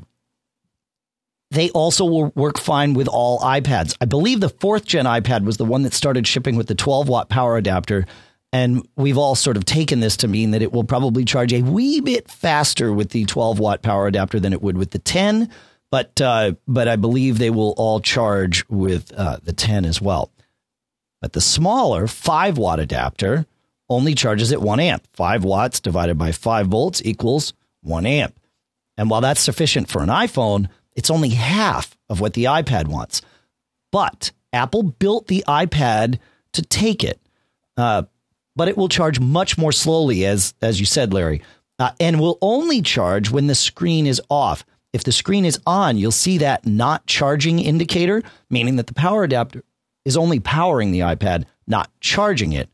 they 1.52 1.70
also 1.72 2.06
will 2.06 2.32
work 2.34 2.58
fine 2.58 2.94
with 2.94 3.10
all 3.10 3.40
iPads. 3.40 3.96
I 4.00 4.06
believe 4.06 4.40
the 4.40 4.50
fourth 4.50 4.86
gen 4.86 5.06
iPad 5.06 5.44
was 5.44 5.58
the 5.58 5.66
one 5.66 5.84
that 5.84 5.94
started 5.94 6.26
shipping 6.26 6.56
with 6.56 6.68
the 6.68 6.76
12 6.76 7.10
watt 7.10 7.30
power 7.30 7.58
adapter. 7.58 8.06
And 8.54 8.88
we've 8.96 9.18
all 9.18 9.36
sort 9.36 9.58
of 9.58 9.66
taken 9.66 10.00
this 10.00 10.18
to 10.18 10.28
mean 10.28 10.52
that 10.52 10.62
it 10.62 10.72
will 10.72 10.86
probably 10.86 11.26
charge 11.26 11.54
a 11.54 11.62
wee 11.62 12.00
bit 12.00 12.30
faster 12.30 12.92
with 12.92 13.10
the 13.10 13.26
12 13.26 13.60
watt 13.60 13.82
power 13.82 14.08
adapter 14.08 14.40
than 14.40 14.54
it 14.54 14.62
would 14.62 14.78
with 14.78 14.92
the 14.92 15.00
10. 15.00 15.50
But, 15.90 16.22
uh, 16.22 16.54
but 16.68 16.88
I 16.88 16.96
believe 16.96 17.38
they 17.38 17.50
will 17.50 17.74
all 17.78 18.00
charge 18.00 18.66
with 18.70 19.12
uh, 19.14 19.40
the 19.44 19.54
10 19.54 19.84
as 19.84 20.02
well. 20.02 20.32
But 21.22 21.34
the 21.34 21.42
smaller 21.42 22.08
5 22.08 22.58
watt 22.58 22.80
adapter 22.80 23.46
only 23.90 24.16
charges 24.16 24.54
at 24.54 24.62
1 24.62 24.80
amp. 24.80 25.06
5 25.14 25.44
watts 25.44 25.82
divided 25.82 26.18
by 26.18 26.32
5 26.32 26.68
volts 26.68 27.02
equals 27.04 27.54
1 27.82 28.06
amp. 28.06 28.40
And 28.98 29.10
while 29.10 29.22
that's 29.22 29.42
sufficient 29.42 29.90
for 29.90 30.02
an 30.02 30.10
iPhone, 30.10 30.70
it's 30.96 31.10
only 31.10 31.30
half 31.30 31.98
of 32.10 32.20
what 32.20 32.34
the 32.34 32.46
iPad 32.46 32.88
wants. 32.88 33.22
But 33.92 34.32
Apple 34.54 34.84
built 34.84 35.28
the 35.28 35.44
iPad 35.48 36.20
to 36.54 36.62
take 36.62 37.04
it. 37.04 37.20
Uh, 37.78 38.04
but 38.56 38.68
it 38.68 38.78
will 38.78 38.90
charge 38.90 39.20
much 39.20 39.58
more 39.58 39.72
slowly, 39.72 40.26
as 40.26 40.54
as 40.62 40.80
you 40.80 40.86
said, 40.86 41.14
Larry, 41.14 41.42
uh, 41.80 41.92
and 42.00 42.20
will 42.20 42.38
only 42.42 42.82
charge 42.82 43.32
when 43.32 43.48
the 43.48 43.56
screen 43.56 44.06
is 44.06 44.22
off. 44.30 44.66
If 44.94 45.06
the 45.06 45.14
screen 45.14 45.46
is 45.46 45.60
on, 45.66 45.98
you'll 45.98 46.12
see 46.12 46.40
that 46.40 46.66
not 46.66 47.06
charging 47.06 47.60
indicator, 47.60 48.22
meaning 48.50 48.76
that 48.76 48.88
the 48.88 48.94
power 48.94 49.24
adapter 49.24 49.64
is 50.04 50.18
only 50.18 50.40
powering 50.40 50.92
the 50.92 51.00
iPad, 51.00 51.46
not 51.66 51.90
charging 52.02 52.52
it. 52.52 52.70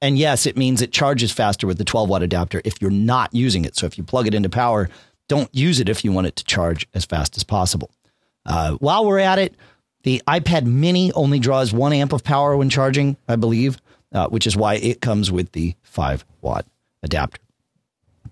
And 0.00 0.16
yes, 0.16 0.46
it 0.46 0.56
means 0.56 0.80
it 0.80 0.92
charges 0.92 1.32
faster 1.32 1.66
with 1.66 1.78
the 1.78 1.84
12 1.84 2.08
watt 2.08 2.22
adapter 2.22 2.62
if 2.64 2.80
you're 2.80 2.90
not 2.90 3.34
using 3.34 3.64
it. 3.64 3.74
So 3.74 3.86
if 3.86 3.98
you 3.98 4.04
plug 4.04 4.28
it 4.28 4.34
into 4.34 4.48
power, 4.48 4.88
don't 5.28 5.54
use 5.54 5.80
it 5.80 5.88
if 5.88 6.04
you 6.04 6.12
want 6.12 6.26
it 6.26 6.36
to 6.36 6.44
charge 6.44 6.88
as 6.94 7.04
fast 7.04 7.36
as 7.36 7.44
possible. 7.44 7.90
Uh, 8.44 8.72
while 8.74 9.04
we're 9.04 9.18
at 9.18 9.38
it, 9.38 9.54
the 10.02 10.22
iPad 10.26 10.64
mini 10.64 11.12
only 11.12 11.38
draws 11.38 11.72
one 11.72 11.92
amp 11.92 12.12
of 12.12 12.24
power 12.24 12.56
when 12.56 12.70
charging, 12.70 13.16
I 13.28 13.36
believe, 13.36 13.78
uh, 14.12 14.28
which 14.28 14.46
is 14.46 14.56
why 14.56 14.74
it 14.76 15.00
comes 15.00 15.30
with 15.30 15.52
the 15.52 15.74
5 15.82 16.24
watt 16.40 16.66
adapter. 17.02 17.40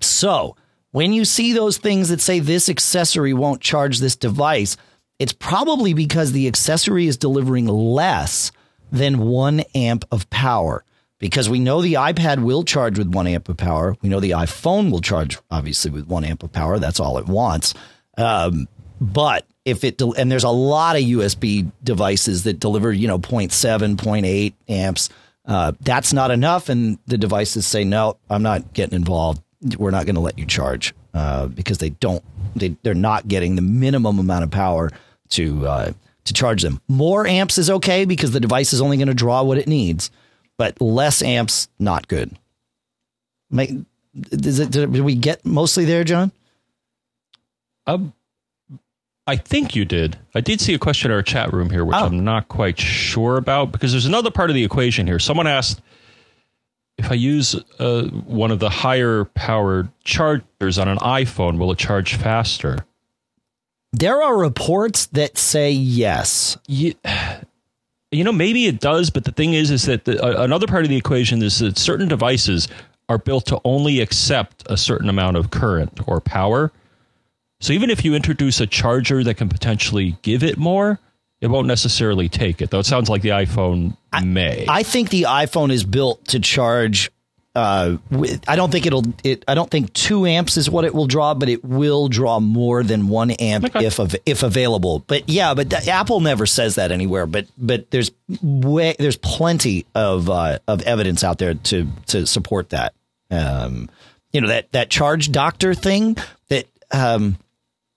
So 0.00 0.57
when 0.93 1.12
you 1.12 1.25
see 1.25 1.53
those 1.53 1.76
things 1.76 2.09
that 2.09 2.21
say 2.21 2.38
this 2.38 2.69
accessory 2.69 3.35
won't 3.35 3.61
charge 3.61 3.99
this 3.99 4.17
device, 4.17 4.76
it's 5.19 5.33
probably 5.33 5.93
because 5.93 6.33
the 6.33 6.47
accessory 6.47 7.07
is 7.07 7.17
delivering 7.17 7.67
less 7.67 8.53
than 8.93 9.19
one 9.19 9.61
amp 9.75 10.05
of 10.11 10.29
power. 10.31 10.85
Because 11.19 11.49
we 11.49 11.59
know 11.59 11.81
the 11.81 11.95
iPad 11.95 12.43
will 12.43 12.63
charge 12.63 12.99
with 12.99 13.15
one 13.15 13.27
amp 13.27 13.49
of 13.49 13.57
power. 13.57 13.97
We 14.03 14.09
know 14.09 14.21
the 14.21 14.33
iPhone 14.33 14.91
will 14.91 15.01
charge, 15.01 15.39
obviously, 15.51 15.91
with 15.91 16.07
one 16.07 16.25
amp 16.25 16.43
of 16.43 16.53
power. 16.53 16.79
That's 16.79 17.01
all 17.01 17.17
it 17.17 17.27
wants. 17.27 17.73
Um, 18.19 18.69
but 19.01 19.47
if 19.65 19.83
it, 19.83 19.99
del- 19.99 20.13
and 20.13 20.31
there's 20.31 20.45
a 20.45 20.51
lot 20.51 20.97
of 20.97 21.03
USB 21.03 21.71
devices 21.83 22.45
that 22.45 22.61
deliver, 22.61 22.93
you 22.93 23.09
know, 23.09 23.19
0.7, 23.19 23.97
0.8 23.97 24.55
amps. 24.69 25.09
Uh, 25.45 25.73
that's 25.81 26.13
not 26.13 26.31
enough. 26.31 26.69
And 26.69 26.99
the 27.07 27.17
devices 27.19 27.67
say, 27.67 27.85
no, 27.85 28.19
I'm 28.29 28.43
not 28.43 28.73
getting 28.73 28.97
involved. 28.97 29.43
We're 29.79 29.91
not 29.91 30.05
going 30.07 30.17
to 30.17 30.21
let 30.21 30.39
you 30.39 30.45
charge 30.45 30.95
uh, 31.15 31.47
because 31.47 31.79
they 31.79 31.91
don't, 31.91 32.23
they, 32.55 32.77
they're 32.83 32.95
not 32.95 33.27
getting 33.27 33.57
the 33.57 33.63
minimum 33.63 34.19
amount 34.19 34.45
of 34.45 34.51
power 34.51 34.91
to, 35.31 35.67
uh, 35.67 35.93
to 36.25 36.33
charge 36.33 36.63
them. 36.63 36.81
More 36.89 37.27
amps 37.27 37.59
is 37.59 37.71
okay 37.71 38.05
because 38.05 38.33
the 38.33 38.41
device 38.41 38.73
is 38.73 38.81
only 38.81 38.97
going 38.97 39.09
to 39.09 39.15
draw 39.15 39.43
what 39.43 39.59
it 39.59 39.67
needs, 39.67 40.11
but 40.59 40.81
less 40.81 41.23
amps, 41.23 41.69
not 41.79 42.09
good. 42.09 42.37
Make, 43.51 43.71
is 44.31 44.59
it, 44.59 44.71
did 44.71 44.91
we 44.91 45.15
get 45.15 45.45
mostly 45.45 45.85
there, 45.85 46.05
John? 46.05 46.33
Um, 47.87 48.13
I 49.27 49.37
think 49.37 49.75
you 49.75 49.85
did. 49.85 50.19
I 50.35 50.41
did 50.41 50.61
see 50.61 50.75
a 50.75 50.79
question 50.79 51.11
in 51.11 51.17
our 51.17 51.23
chat 51.23 51.53
room 51.53 51.71
here, 51.71 51.85
which 51.85 51.97
Oh. 51.97 52.07
I'm 52.07 52.25
not 52.25 52.49
quite 52.49 52.79
sure 52.79 53.37
about 53.37 53.73
because 53.73 53.93
there's 53.93 54.07
another 54.07 54.31
part 54.31 54.51
of 54.51 54.55
the 54.55 54.65
equation 54.65 55.07
here. 55.07 55.19
Someone 55.19 55.47
asked 55.47 55.81
if 56.99 57.11
I 57.11 57.15
use 57.15 57.55
uh, 57.79 58.05
one 58.05 58.51
of 58.51 58.59
the 58.59 58.71
higher 58.71 59.25
powered 59.25 59.89
chargers 60.05 60.79
on 60.79 60.89
an 60.89 60.99
iPhone, 60.99 61.59
will 61.59 61.73
it 61.73 61.79
charge 61.79 62.15
faster? 62.15 62.87
There 63.93 64.23
are 64.23 64.37
reports 64.37 65.07
that 65.07 65.39
say 65.39 65.71
yes. 65.71 66.57
You, 66.67 66.95
you 68.11 68.25
know, 68.25 68.33
maybe 68.33 68.67
it 68.67 68.81
does, 68.81 69.11
but 69.11 69.25
the 69.25 69.33
thing 69.33 69.55
is, 69.55 69.71
is 69.71 69.85
that 69.85 70.05
the, 70.05 70.23
uh, 70.23 70.43
another 70.45 70.67
part 70.67 70.85
of 70.85 70.89
the 70.89 70.97
equation 70.97 71.43
is 71.43 71.59
that 71.59 71.79
certain 71.79 72.09
devices 72.09 72.69
are 73.09 73.19
built 73.19 73.47
to 73.47 73.61
only 73.65 74.01
accept 74.01 74.65
a 74.67 74.77
certain 74.77 75.09
amount 75.09 75.37
of 75.37 75.51
current 75.51 76.01
or 76.07 76.21
power. 76.21 76.73
So 77.61 77.73
even 77.73 77.91
if 77.91 78.05
you 78.05 78.15
introduce 78.15 78.61
a 78.61 78.67
charger 78.67 79.25
that 79.25 79.35
can 79.35 79.49
potentially 79.49 80.17
give 80.23 80.43
it 80.43 80.59
more, 80.59 81.01
it 81.41 81.49
won't 81.49 81.67
necessarily 81.67 82.29
take 82.29 82.61
it. 82.63 82.71
Though 82.71 82.81
it 82.81 82.87
sounds 82.87 83.09
like 83.09 83.23
the 83.23 83.31
iPhone 83.31 83.97
may. 84.25 84.67
I 84.69 84.83
think 84.83 85.11
the 85.11 85.23
iPhone 85.23 85.71
is 85.71 85.85
built 85.85 86.27
to 86.29 86.41
charge. 86.41 87.11
Uh, 87.57 87.97
I 88.47 88.55
don't 88.55 88.71
think 88.71 88.85
it'll. 88.85 89.03
It. 89.25 89.45
I 89.49 89.55
don't 89.55 89.71
think 89.71 89.93
two 89.95 90.27
amps 90.27 90.59
is 90.59 90.69
what 90.69 90.85
it 90.85 90.95
will 90.95 91.07
draw, 91.07 91.33
but 91.33 91.49
it 91.49 91.65
will 91.65 92.09
draw 92.09 92.39
more 92.39 92.83
than 92.83 93.09
one 93.09 93.31
amp 93.31 93.65
Okay. 93.65 93.87
if 93.87 93.99
av- 93.99 94.15
if 94.27 94.43
available. 94.43 94.99
But 95.07 95.29
yeah, 95.29 95.55
but 95.55 95.71
the, 95.71 95.89
Apple 95.89 96.21
never 96.21 96.45
says 96.45 96.75
that 96.75 96.93
anywhere. 96.93 97.25
But 97.27 97.47
but 97.57 97.91
there's 97.91 98.11
way 98.43 98.95
there's 98.99 99.17
plenty 99.17 99.87
of 99.95 100.29
uh, 100.29 100.59
of 100.69 100.83
evidence 100.83 101.25
out 101.25 101.39
there 101.39 101.55
to 101.55 101.87
to 102.09 102.27
support 102.27 102.71
that. 102.71 102.93
Um, 103.31 103.89
you 104.33 104.43
know 104.43 104.49
that 104.49 104.71
that 104.73 104.91
charge 104.91 105.33
doctor 105.33 105.73
thing 105.75 106.17
that 106.49 106.67
um, 106.93 107.39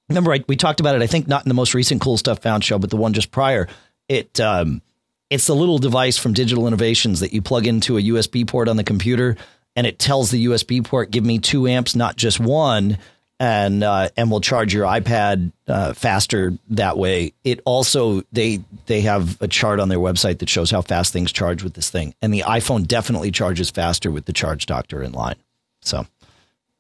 remember 0.08 0.32
I, 0.32 0.44
we 0.48 0.56
talked 0.56 0.80
about 0.80 0.96
it. 0.96 1.02
I 1.02 1.08
think 1.08 1.28
not 1.28 1.44
in 1.44 1.50
the 1.50 1.54
most 1.56 1.74
recent 1.74 2.00
cool 2.02 2.16
stuff 2.16 2.42
found 2.42 2.64
show, 2.64 2.80
but 2.80 2.90
the 2.90 2.98
one 2.98 3.12
just 3.12 3.30
prior. 3.30 3.68
It 4.08 4.40
um, 4.40 4.82
it's 5.30 5.48
the 5.48 5.56
little 5.56 5.78
device 5.78 6.18
from 6.18 6.34
Digital 6.34 6.68
Innovations 6.68 7.20
that 7.20 7.34
you 7.34 7.42
plug 7.42 7.68
into 7.68 7.98
a 7.98 8.02
USB 8.02 8.48
port 8.48 8.68
on 8.68 8.78
the 8.78 8.84
computer, 8.84 9.38
and 9.76 9.86
it 9.86 10.00
tells 10.00 10.32
the 10.32 10.46
USB 10.46 10.84
port, 10.84 11.12
"Give 11.12 11.24
me 11.24 11.40
two 11.40 11.68
amps, 11.68 11.96
not 11.96 12.16
just 12.16 12.40
one," 12.40 12.98
and 13.40 13.84
uh, 13.84 14.10
and 14.18 14.30
will 14.30 14.42
charge 14.42 14.74
your 14.74 14.86
iPad 14.86 15.52
uh, 15.68 15.94
faster 15.94 16.58
that 16.70 16.98
way. 16.98 17.34
It 17.44 17.62
also 17.66 18.24
they 18.32 18.62
they 18.88 19.02
have 19.02 19.42
a 19.42 19.48
chart 19.48 19.80
on 19.80 19.90
their 19.90 20.00
website 20.00 20.40
that 20.40 20.50
shows 20.50 20.72
how 20.72 20.82
fast 20.82 21.14
things 21.14 21.32
charge 21.32 21.64
with 21.64 21.74
this 21.74 21.90
thing, 21.90 22.14
and 22.22 22.34
the 22.34 22.42
iPhone 22.42 22.88
definitely 22.88 23.32
charges 23.32 23.70
faster 23.70 24.12
with 24.12 24.26
the 24.26 24.34
Charge 24.34 24.66
Doctor 24.66 25.04
in 25.04 25.14
line. 25.14 25.38
So, 25.82 26.06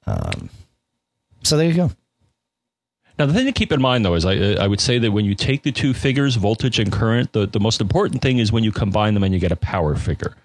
um, 0.05 0.49
so 1.43 1.55
there 1.55 1.67
you 1.67 1.75
go. 1.75 1.91
Now, 3.19 3.25
the 3.25 3.33
thing 3.33 3.45
to 3.45 3.51
keep 3.51 3.73
in 3.73 3.81
mind, 3.81 4.05
though, 4.05 4.15
is 4.15 4.25
I, 4.25 4.53
I 4.53 4.65
would 4.65 4.79
say 4.79 4.97
that 4.97 5.11
when 5.11 5.25
you 5.25 5.35
take 5.35 5.63
the 5.63 5.73
two 5.73 5.93
figures, 5.93 6.37
voltage 6.37 6.79
and 6.79 6.89
current, 6.89 7.33
the, 7.33 7.45
the 7.45 7.59
most 7.59 7.81
important 7.81 8.21
thing 8.21 8.39
is 8.39 8.49
when 8.49 8.63
you 8.63 8.71
combine 8.71 9.13
them 9.13 9.23
and 9.23 9.33
you 9.33 9.41
get 9.41 9.51
a 9.51 9.57
power 9.57 9.97
figure. 9.97 10.35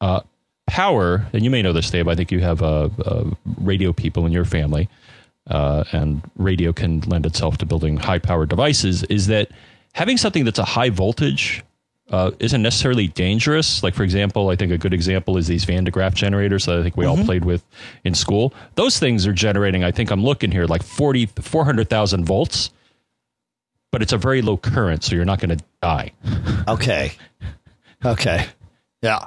Uh, 0.00 0.20
power, 0.68 1.26
and 1.32 1.42
you 1.42 1.50
may 1.50 1.62
know 1.62 1.72
this, 1.72 1.90
Dave, 1.90 2.06
I 2.06 2.14
think 2.14 2.30
you 2.30 2.40
have 2.40 2.62
uh, 2.62 2.90
uh, 3.04 3.30
radio 3.60 3.92
people 3.92 4.24
in 4.24 4.30
your 4.30 4.44
family, 4.44 4.88
uh, 5.48 5.82
and 5.90 6.22
radio 6.36 6.72
can 6.72 7.00
lend 7.00 7.26
itself 7.26 7.58
to 7.58 7.66
building 7.66 7.96
high 7.96 8.20
powered 8.20 8.50
devices, 8.50 9.02
is 9.04 9.26
that 9.26 9.50
having 9.94 10.16
something 10.16 10.44
that's 10.44 10.60
a 10.60 10.64
high 10.64 10.90
voltage 10.90 11.64
uh, 12.10 12.30
isn't 12.38 12.62
necessarily 12.62 13.08
dangerous. 13.08 13.82
Like, 13.82 13.94
for 13.94 14.02
example, 14.04 14.48
I 14.48 14.56
think 14.56 14.72
a 14.72 14.78
good 14.78 14.94
example 14.94 15.36
is 15.36 15.46
these 15.46 15.64
Van 15.64 15.84
de 15.84 15.90
Graaff 15.90 16.14
generators 16.14 16.66
that 16.66 16.78
I 16.78 16.82
think 16.82 16.96
we 16.96 17.04
all 17.04 17.16
played 17.24 17.44
with 17.44 17.64
in 18.04 18.14
school. 18.14 18.54
Those 18.76 18.98
things 18.98 19.26
are 19.26 19.32
generating, 19.32 19.82
I 19.82 19.90
think 19.90 20.10
I'm 20.10 20.22
looking 20.22 20.52
here, 20.52 20.66
like 20.66 20.82
40, 20.82 21.26
400,000 21.26 22.24
volts, 22.24 22.70
but 23.90 24.02
it's 24.02 24.12
a 24.12 24.18
very 24.18 24.42
low 24.42 24.56
current, 24.56 25.02
so 25.04 25.16
you're 25.16 25.24
not 25.24 25.40
going 25.40 25.58
to 25.58 25.64
die. 25.82 26.12
Okay, 26.68 27.12
okay, 28.04 28.46
yeah, 29.02 29.26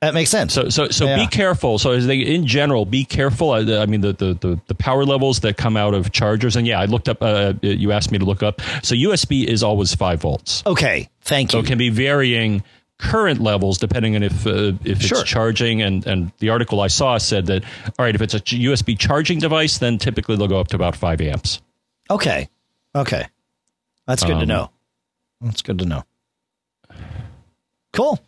that 0.00 0.14
makes 0.14 0.30
sense. 0.30 0.52
So, 0.54 0.68
so, 0.70 0.88
so 0.88 1.04
Yeah. 1.06 1.16
be 1.16 1.26
careful. 1.26 1.78
So, 1.78 1.92
as 1.92 2.06
they, 2.06 2.18
in 2.20 2.46
general, 2.46 2.84
be 2.86 3.04
careful. 3.04 3.50
I, 3.50 3.58
I 3.60 3.86
mean, 3.86 4.00
the, 4.00 4.12
the, 4.12 4.34
the, 4.34 4.60
the 4.66 4.74
power 4.74 5.04
levels 5.04 5.40
that 5.40 5.56
come 5.56 5.76
out 5.76 5.92
of 5.94 6.10
chargers, 6.12 6.56
and 6.56 6.66
yeah, 6.66 6.80
I 6.80 6.86
looked 6.86 7.08
up. 7.08 7.18
Uh, 7.22 7.54
you 7.62 7.92
asked 7.92 8.10
me 8.10 8.18
to 8.18 8.24
look 8.24 8.42
up. 8.42 8.60
So, 8.82 8.94
USB 8.94 9.44
is 9.44 9.62
always 9.62 9.94
five 9.94 10.20
volts. 10.22 10.62
okay, 10.66 11.08
thank 11.22 11.52
you. 11.52 11.58
So 11.60 11.64
it 11.64 11.68
can 11.68 11.78
be 11.78 11.90
varying 11.90 12.62
current 12.98 13.40
levels 13.40 13.78
depending 13.78 14.14
on 14.14 14.22
if 14.22 14.46
uh, 14.46 14.72
if 14.84 14.98
it's 14.98 15.06
Sure. 15.06 15.22
charging. 15.24 15.80
And 15.82 16.06
and 16.06 16.32
the 16.38 16.50
article 16.50 16.80
I 16.82 16.88
saw 16.88 17.16
said 17.18 17.46
that 17.46 17.64
all 17.98 18.04
right, 18.04 18.14
if 18.14 18.20
it's 18.22 18.34
a 18.34 18.40
USB 18.40 18.98
charging 18.98 19.38
device, 19.38 19.78
then 19.78 19.96
typically 19.98 20.36
they'll 20.36 20.48
go 20.48 20.60
up 20.60 20.68
to 20.68 20.76
about 20.76 20.96
five 20.96 21.20
amps. 21.20 21.60
Okay. 22.10 22.48
Okay. 22.94 23.26
That's 24.06 24.22
good 24.22 24.34
to 24.36 24.42
Um, 24.42 24.48
know. 24.48 24.70
That's 25.40 25.62
good 25.62 25.78
to 25.78 25.86
know. 25.86 26.04
Cool. 27.92 28.18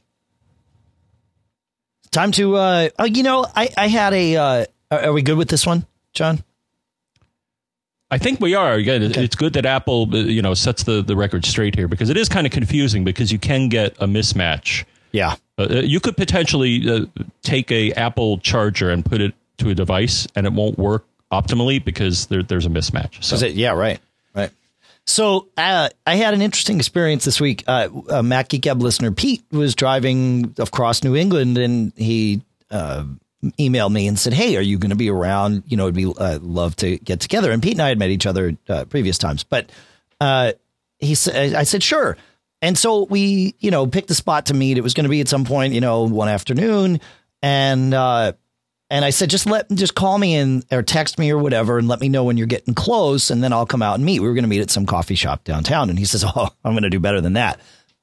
Time 2.13 2.31
to 2.33 2.57
uh 2.57 2.89
oh, 2.99 3.05
you 3.05 3.23
know, 3.23 3.47
I 3.57 3.69
I 3.77 3.89
had 3.89 4.13
a 4.13 4.37
uh 4.37 4.65
are, 4.91 5.01
are 5.07 5.13
we 5.13 5.23
good 5.23 5.37
with 5.39 5.49
this 5.49 5.67
one, 5.67 5.87
John? 6.13 6.45
I 8.11 8.19
think 8.19 8.41
we 8.41 8.55
are. 8.55 8.75
Again, 8.75 9.03
it- 9.03 9.17
it's 9.17 9.35
good 9.35 9.55
that 9.55 9.65
Apple, 9.65 10.07
uh, 10.13 10.19
you 10.19 10.43
know, 10.43 10.53
sets 10.53 10.83
the, 10.83 11.01
the 11.03 11.17
record 11.17 11.47
straight 11.47 11.75
here 11.75 11.89
because 11.89 12.11
it 12.11 12.19
is 12.19 12.29
kind 12.29 12.47
of 12.47 12.53
confusing 12.53 13.05
because 13.05 13.33
you 13.33 13.39
can 13.39 13.71
get 13.71 13.97
a 13.99 14.07
mismatch. 14.07 14.85
Yeah. 15.13 15.37
Uh, 15.59 15.69
you 15.83 15.99
could 16.01 16.17
potentially 16.19 16.87
uh, 16.91 17.07
take 17.43 17.73
a 17.73 17.93
Apple 17.93 18.37
charger 18.39 18.91
and 18.91 19.03
put 19.05 19.23
it 19.23 19.33
to 19.59 19.71
a 19.71 19.75
device, 19.75 20.27
and 20.37 20.47
it 20.47 20.53
won't 20.53 20.79
work 20.79 21.07
optimally 21.31 21.83
because 21.83 22.27
there, 22.27 22.43
there's 22.43 22.67
a 22.67 22.71
mismatch. 22.71 23.23
So 23.25 23.35
Is 23.37 23.43
it? 23.43 23.53
Yeah, 23.55 23.71
right. 23.73 23.99
So 25.07 25.49
uh, 25.57 25.89
I 26.07 26.15
had 26.15 26.35
an 26.35 26.43
interesting 26.43 26.79
experience 26.79 27.25
this 27.25 27.41
week. 27.41 27.65
Uh, 27.67 27.89
a 28.09 28.23
Mac 28.23 28.49
Geek 28.49 28.63
Gab 28.63 28.81
listener, 28.81 29.11
Pete, 29.11 29.45
was 29.51 29.75
driving 29.75 30.55
across 30.59 31.03
New 31.03 31.17
England 31.17 31.59
and 31.59 31.93
he 31.97 32.43
uh, 32.71 33.05
emailed 33.59 33.93
me 33.93 34.07
and 34.07 34.19
said, 34.19 34.33
Hey, 34.33 34.57
are 34.57 34.63
you 34.63 34.79
going 34.79 34.91
to 34.91 34.97
be 34.97 35.11
around? 35.11 35.65
You 35.67 35.77
know, 35.77 35.85
it'd 35.85 35.95
be 35.95 36.07
uh, 36.07 36.39
love 36.41 36.77
to 36.77 36.99
get 36.99 37.21
together. 37.21 37.51
And 37.51 37.63
Pete 37.63 37.73
and 37.73 37.83
I 37.83 37.89
had 37.89 37.99
met 37.99 38.11
each 38.11 38.27
other 38.27 38.57
uh, 38.69 38.85
previous 38.85 39.19
times, 39.19 39.43
but 39.43 39.71
uh, 40.21 40.53
he 40.99 41.15
said, 41.15 41.55
I 41.55 41.65
said, 41.65 41.83
sure. 41.83 42.17
And 42.61 42.79
so 42.79 43.05
we, 43.05 43.57
you 43.59 43.73
know, 43.73 43.89
picked 43.89 44.11
a 44.13 44.15
spot 44.15 44.47
to 44.47 44.55
meet. 44.55 44.79
It 44.79 44.83
was 44.83 44.95
going 44.95 45.05
to 45.05 45.11
be 45.11 45.21
at 45.21 45.29
some 45.29 45.45
point, 45.45 45.75
you 45.75 45.81
know, 45.81 46.05
one 46.05 46.29
afternoon. 46.29 47.01
And, 47.43 47.93
uh, 47.93 48.35
and 48.93 49.07
I 49.07 49.11
said, 49.11 49.31
just 49.31 49.47
let, 49.47 49.71
just 49.71 49.95
call 49.95 50.19
me 50.19 50.35
and 50.35 50.67
or 50.71 50.83
text 50.83 51.19
me 51.19 51.31
or 51.31 51.39
whatever, 51.39 51.79
and 51.79 51.89
let 51.89 51.99
me 51.99 52.11
know 52.11 52.25
when 52.25 52.37
you're 52.37 52.47
getting 52.47 52.75
close, 52.75 53.31
and 53.31 53.43
then 53.43 53.51
I'll 53.51 53.65
come 53.65 53.81
out 53.81 53.95
and 53.95 54.05
meet. 54.05 54.21
We 54.21 54.29
were 54.29 54.35
going 54.35 54.45
to 54.45 54.51
meet 54.51 54.61
at 54.61 54.69
some 54.69 54.85
coffee 54.85 55.15
shop 55.15 55.45
downtown, 55.45 55.89
and 55.89 55.99
he 55.99 56.05
says, 56.05 56.23
"Oh, 56.37 56.51
I'm 56.63 56.75
going 56.75 56.83
to 56.83 56.91
do 56.91 57.01
better 57.01 57.23
than 57.23 57.33
that." 57.33 57.59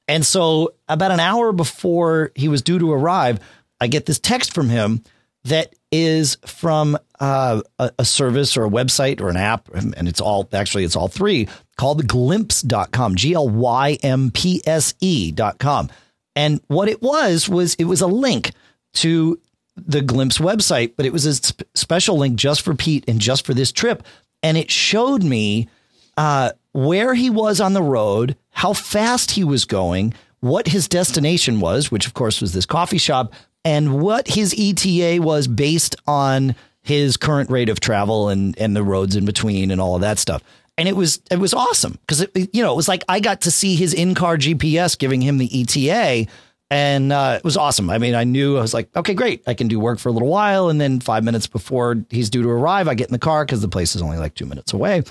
And 0.08 0.26
so, 0.26 0.74
about 0.88 1.12
an 1.12 1.20
hour 1.20 1.52
before 1.52 2.32
he 2.34 2.48
was 2.48 2.60
due 2.60 2.80
to 2.80 2.92
arrive, 2.92 3.38
I 3.80 3.86
get 3.86 4.06
this 4.06 4.18
text 4.18 4.52
from 4.52 4.68
him 4.68 5.04
that 5.44 5.72
is 5.92 6.36
from 6.44 6.98
uh, 7.20 7.62
a, 7.78 7.92
a, 8.00 8.04
service 8.04 8.56
or 8.56 8.64
a 8.64 8.68
website 8.68 9.20
or 9.20 9.28
an 9.28 9.36
app, 9.36 9.72
and 9.72 10.08
it's 10.08 10.20
all 10.20 10.48
actually 10.52 10.82
it's 10.82 10.96
all 10.96 11.06
three 11.06 11.46
called 11.76 12.04
glympse.com, 12.08 13.14
G 13.14 13.34
L 13.34 13.48
Y 13.48 13.96
M 14.02 14.32
P 14.32 14.60
S 14.66 14.94
E.com. 14.98 15.88
And 16.34 16.60
what 16.66 16.88
it 16.88 17.00
was 17.00 17.48
was 17.48 17.74
it 17.76 17.84
was 17.84 18.00
a 18.00 18.08
link 18.08 18.50
to 18.94 19.38
the 19.86 20.00
Glympse 20.00 20.40
website, 20.40 20.94
but 20.96 21.06
it 21.06 21.12
was 21.12 21.26
a 21.26 21.34
sp- 21.36 21.66
special 21.74 22.18
link 22.18 22.36
just 22.36 22.62
for 22.62 22.74
Pete 22.74 23.04
and 23.08 23.20
just 23.20 23.44
for 23.44 23.54
this 23.54 23.72
trip, 23.72 24.02
and 24.42 24.56
it 24.56 24.70
showed 24.70 25.22
me 25.22 25.68
uh, 26.16 26.52
where 26.72 27.14
he 27.14 27.30
was 27.30 27.60
on 27.60 27.72
the 27.72 27.82
road, 27.82 28.36
how 28.50 28.72
fast 28.72 29.32
he 29.32 29.44
was 29.44 29.64
going, 29.64 30.14
what 30.40 30.68
his 30.68 30.88
destination 30.88 31.60
was, 31.60 31.90
which 31.90 32.06
of 32.06 32.14
course 32.14 32.40
was 32.40 32.52
this 32.52 32.66
coffee 32.66 32.98
shop, 32.98 33.32
and 33.64 34.00
what 34.00 34.28
his 34.28 34.54
ETA 34.58 35.22
was 35.22 35.46
based 35.46 35.96
on 36.06 36.54
his 36.82 37.16
current 37.16 37.50
rate 37.50 37.68
of 37.68 37.80
travel 37.80 38.28
and 38.28 38.58
and 38.58 38.74
the 38.74 38.82
roads 38.82 39.16
in 39.16 39.24
between 39.24 39.70
and 39.70 39.80
all 39.80 39.94
of 39.94 40.00
that 40.00 40.18
stuff. 40.18 40.42
And 40.78 40.88
it 40.88 40.96
was 40.96 41.20
it 41.30 41.38
was 41.38 41.52
awesome 41.52 41.98
because 42.00 42.22
it 42.22 42.54
you 42.54 42.62
know 42.62 42.72
it 42.72 42.76
was 42.76 42.88
like 42.88 43.04
I 43.08 43.20
got 43.20 43.42
to 43.42 43.50
see 43.50 43.76
his 43.76 43.92
in 43.92 44.14
car 44.14 44.36
GPS 44.38 44.98
giving 44.98 45.20
him 45.20 45.38
the 45.38 45.60
ETA. 45.60 46.26
And 46.70 47.12
uh, 47.12 47.34
it 47.36 47.44
was 47.44 47.56
awesome. 47.56 47.90
I 47.90 47.98
mean, 47.98 48.14
I 48.14 48.22
knew 48.22 48.56
I 48.56 48.60
was 48.60 48.72
like, 48.72 48.94
okay, 48.96 49.14
great. 49.14 49.42
I 49.46 49.54
can 49.54 49.66
do 49.66 49.80
work 49.80 49.98
for 49.98 50.08
a 50.08 50.12
little 50.12 50.28
while. 50.28 50.68
And 50.68 50.80
then 50.80 51.00
five 51.00 51.24
minutes 51.24 51.48
before 51.48 51.96
he's 52.10 52.30
due 52.30 52.44
to 52.44 52.48
arrive, 52.48 52.86
I 52.86 52.94
get 52.94 53.08
in 53.08 53.12
the 53.12 53.18
car 53.18 53.44
because 53.44 53.60
the 53.60 53.68
place 53.68 53.96
is 53.96 54.02
only 54.02 54.18
like 54.18 54.34
two 54.34 54.46
minutes 54.46 54.72
away. 54.72 55.02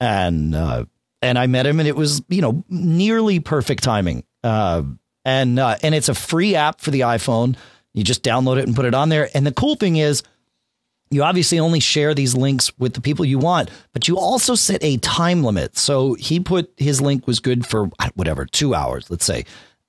And 0.00 0.54
uh, 0.54 0.84
and 1.20 1.36
I 1.36 1.48
met 1.48 1.66
him, 1.66 1.80
and 1.80 1.88
it 1.88 1.96
was 1.96 2.22
you 2.28 2.40
know 2.40 2.64
nearly 2.68 3.40
perfect 3.40 3.82
timing. 3.82 4.22
Uh, 4.44 4.82
and 5.24 5.58
uh, 5.58 5.76
and 5.82 5.94
it's 5.94 6.08
a 6.08 6.14
free 6.14 6.54
app 6.54 6.80
for 6.80 6.92
the 6.92 7.00
iPhone. 7.00 7.56
You 7.94 8.04
just 8.04 8.22
download 8.22 8.58
it 8.58 8.66
and 8.66 8.76
put 8.76 8.84
it 8.84 8.94
on 8.94 9.08
there. 9.08 9.28
And 9.34 9.44
the 9.44 9.52
cool 9.52 9.74
thing 9.74 9.96
is, 9.96 10.22
you 11.10 11.24
obviously 11.24 11.58
only 11.58 11.80
share 11.80 12.14
these 12.14 12.36
links 12.36 12.70
with 12.78 12.94
the 12.94 13.00
people 13.00 13.24
you 13.24 13.38
want, 13.38 13.70
but 13.92 14.06
you 14.06 14.18
also 14.18 14.54
set 14.54 14.84
a 14.84 14.98
time 14.98 15.42
limit. 15.42 15.76
So 15.76 16.14
he 16.14 16.38
put 16.38 16.72
his 16.76 17.00
link 17.00 17.26
was 17.26 17.40
good 17.40 17.66
for 17.66 17.86
whatever 18.14 18.46
two 18.46 18.74
hours, 18.74 19.10
let's 19.10 19.24
say, 19.24 19.46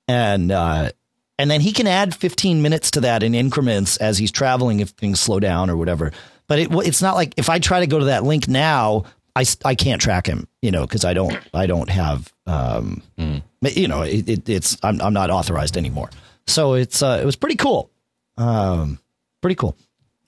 and 0.08 0.50
uh, 0.50 0.90
and 1.40 1.50
then 1.50 1.60
he 1.62 1.72
can 1.72 1.86
add 1.86 2.14
15 2.14 2.60
minutes 2.60 2.90
to 2.90 3.00
that 3.00 3.22
in 3.22 3.34
increments 3.34 3.96
as 3.96 4.18
he's 4.18 4.30
traveling 4.30 4.80
if 4.80 4.90
things 4.90 5.18
slow 5.18 5.40
down 5.40 5.70
or 5.70 5.76
whatever. 5.78 6.12
But 6.48 6.58
it, 6.58 6.68
it's 6.70 7.00
not 7.00 7.14
like 7.14 7.32
if 7.38 7.48
I 7.48 7.58
try 7.58 7.80
to 7.80 7.86
go 7.86 7.98
to 7.98 8.04
that 8.06 8.24
link 8.24 8.46
now, 8.46 9.04
I, 9.34 9.46
I 9.64 9.74
can't 9.74 10.02
track 10.02 10.26
him, 10.26 10.46
you 10.60 10.70
know, 10.70 10.82
because 10.82 11.06
I 11.06 11.14
don't 11.14 11.38
I 11.54 11.64
don't 11.64 11.88
have 11.88 12.30
um, 12.46 13.02
mm. 13.18 13.42
you 13.74 13.88
know 13.88 14.02
it, 14.02 14.28
it, 14.28 14.46
it's 14.50 14.76
I'm 14.82 15.00
I'm 15.00 15.14
not 15.14 15.30
authorized 15.30 15.78
anymore. 15.78 16.10
So 16.46 16.74
it's 16.74 17.02
uh, 17.02 17.18
it 17.22 17.24
was 17.24 17.36
pretty 17.36 17.56
cool. 17.56 17.90
Um, 18.36 18.98
pretty 19.40 19.54
cool. 19.54 19.78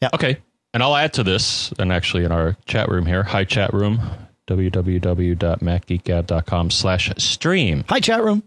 Yeah. 0.01 0.09
Okay. 0.15 0.39
And 0.73 0.83
I'll 0.83 0.97
add 0.97 1.13
to 1.15 1.23
this, 1.23 1.73
and 1.79 1.93
actually 1.93 2.25
in 2.25 2.33
our 2.33 2.57
chat 2.65 2.89
room 2.89 3.05
here, 3.05 3.23
hi 3.23 3.45
chat 3.45 3.75
room, 3.75 4.01
www.macgeekgab.com 4.47 6.71
slash 6.71 7.13
stream. 7.19 7.85
Hi 7.91 8.01
chat 8.01 8.25
room. 8.25 8.43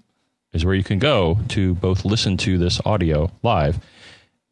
Is 0.56 0.64
where 0.64 0.74
you 0.74 0.84
can 0.84 1.00
go 1.00 1.38
to 1.50 1.76
both 1.76 2.06
listen 2.06 2.38
to 2.38 2.58
this 2.58 2.80
audio 2.86 3.30
live 3.44 3.78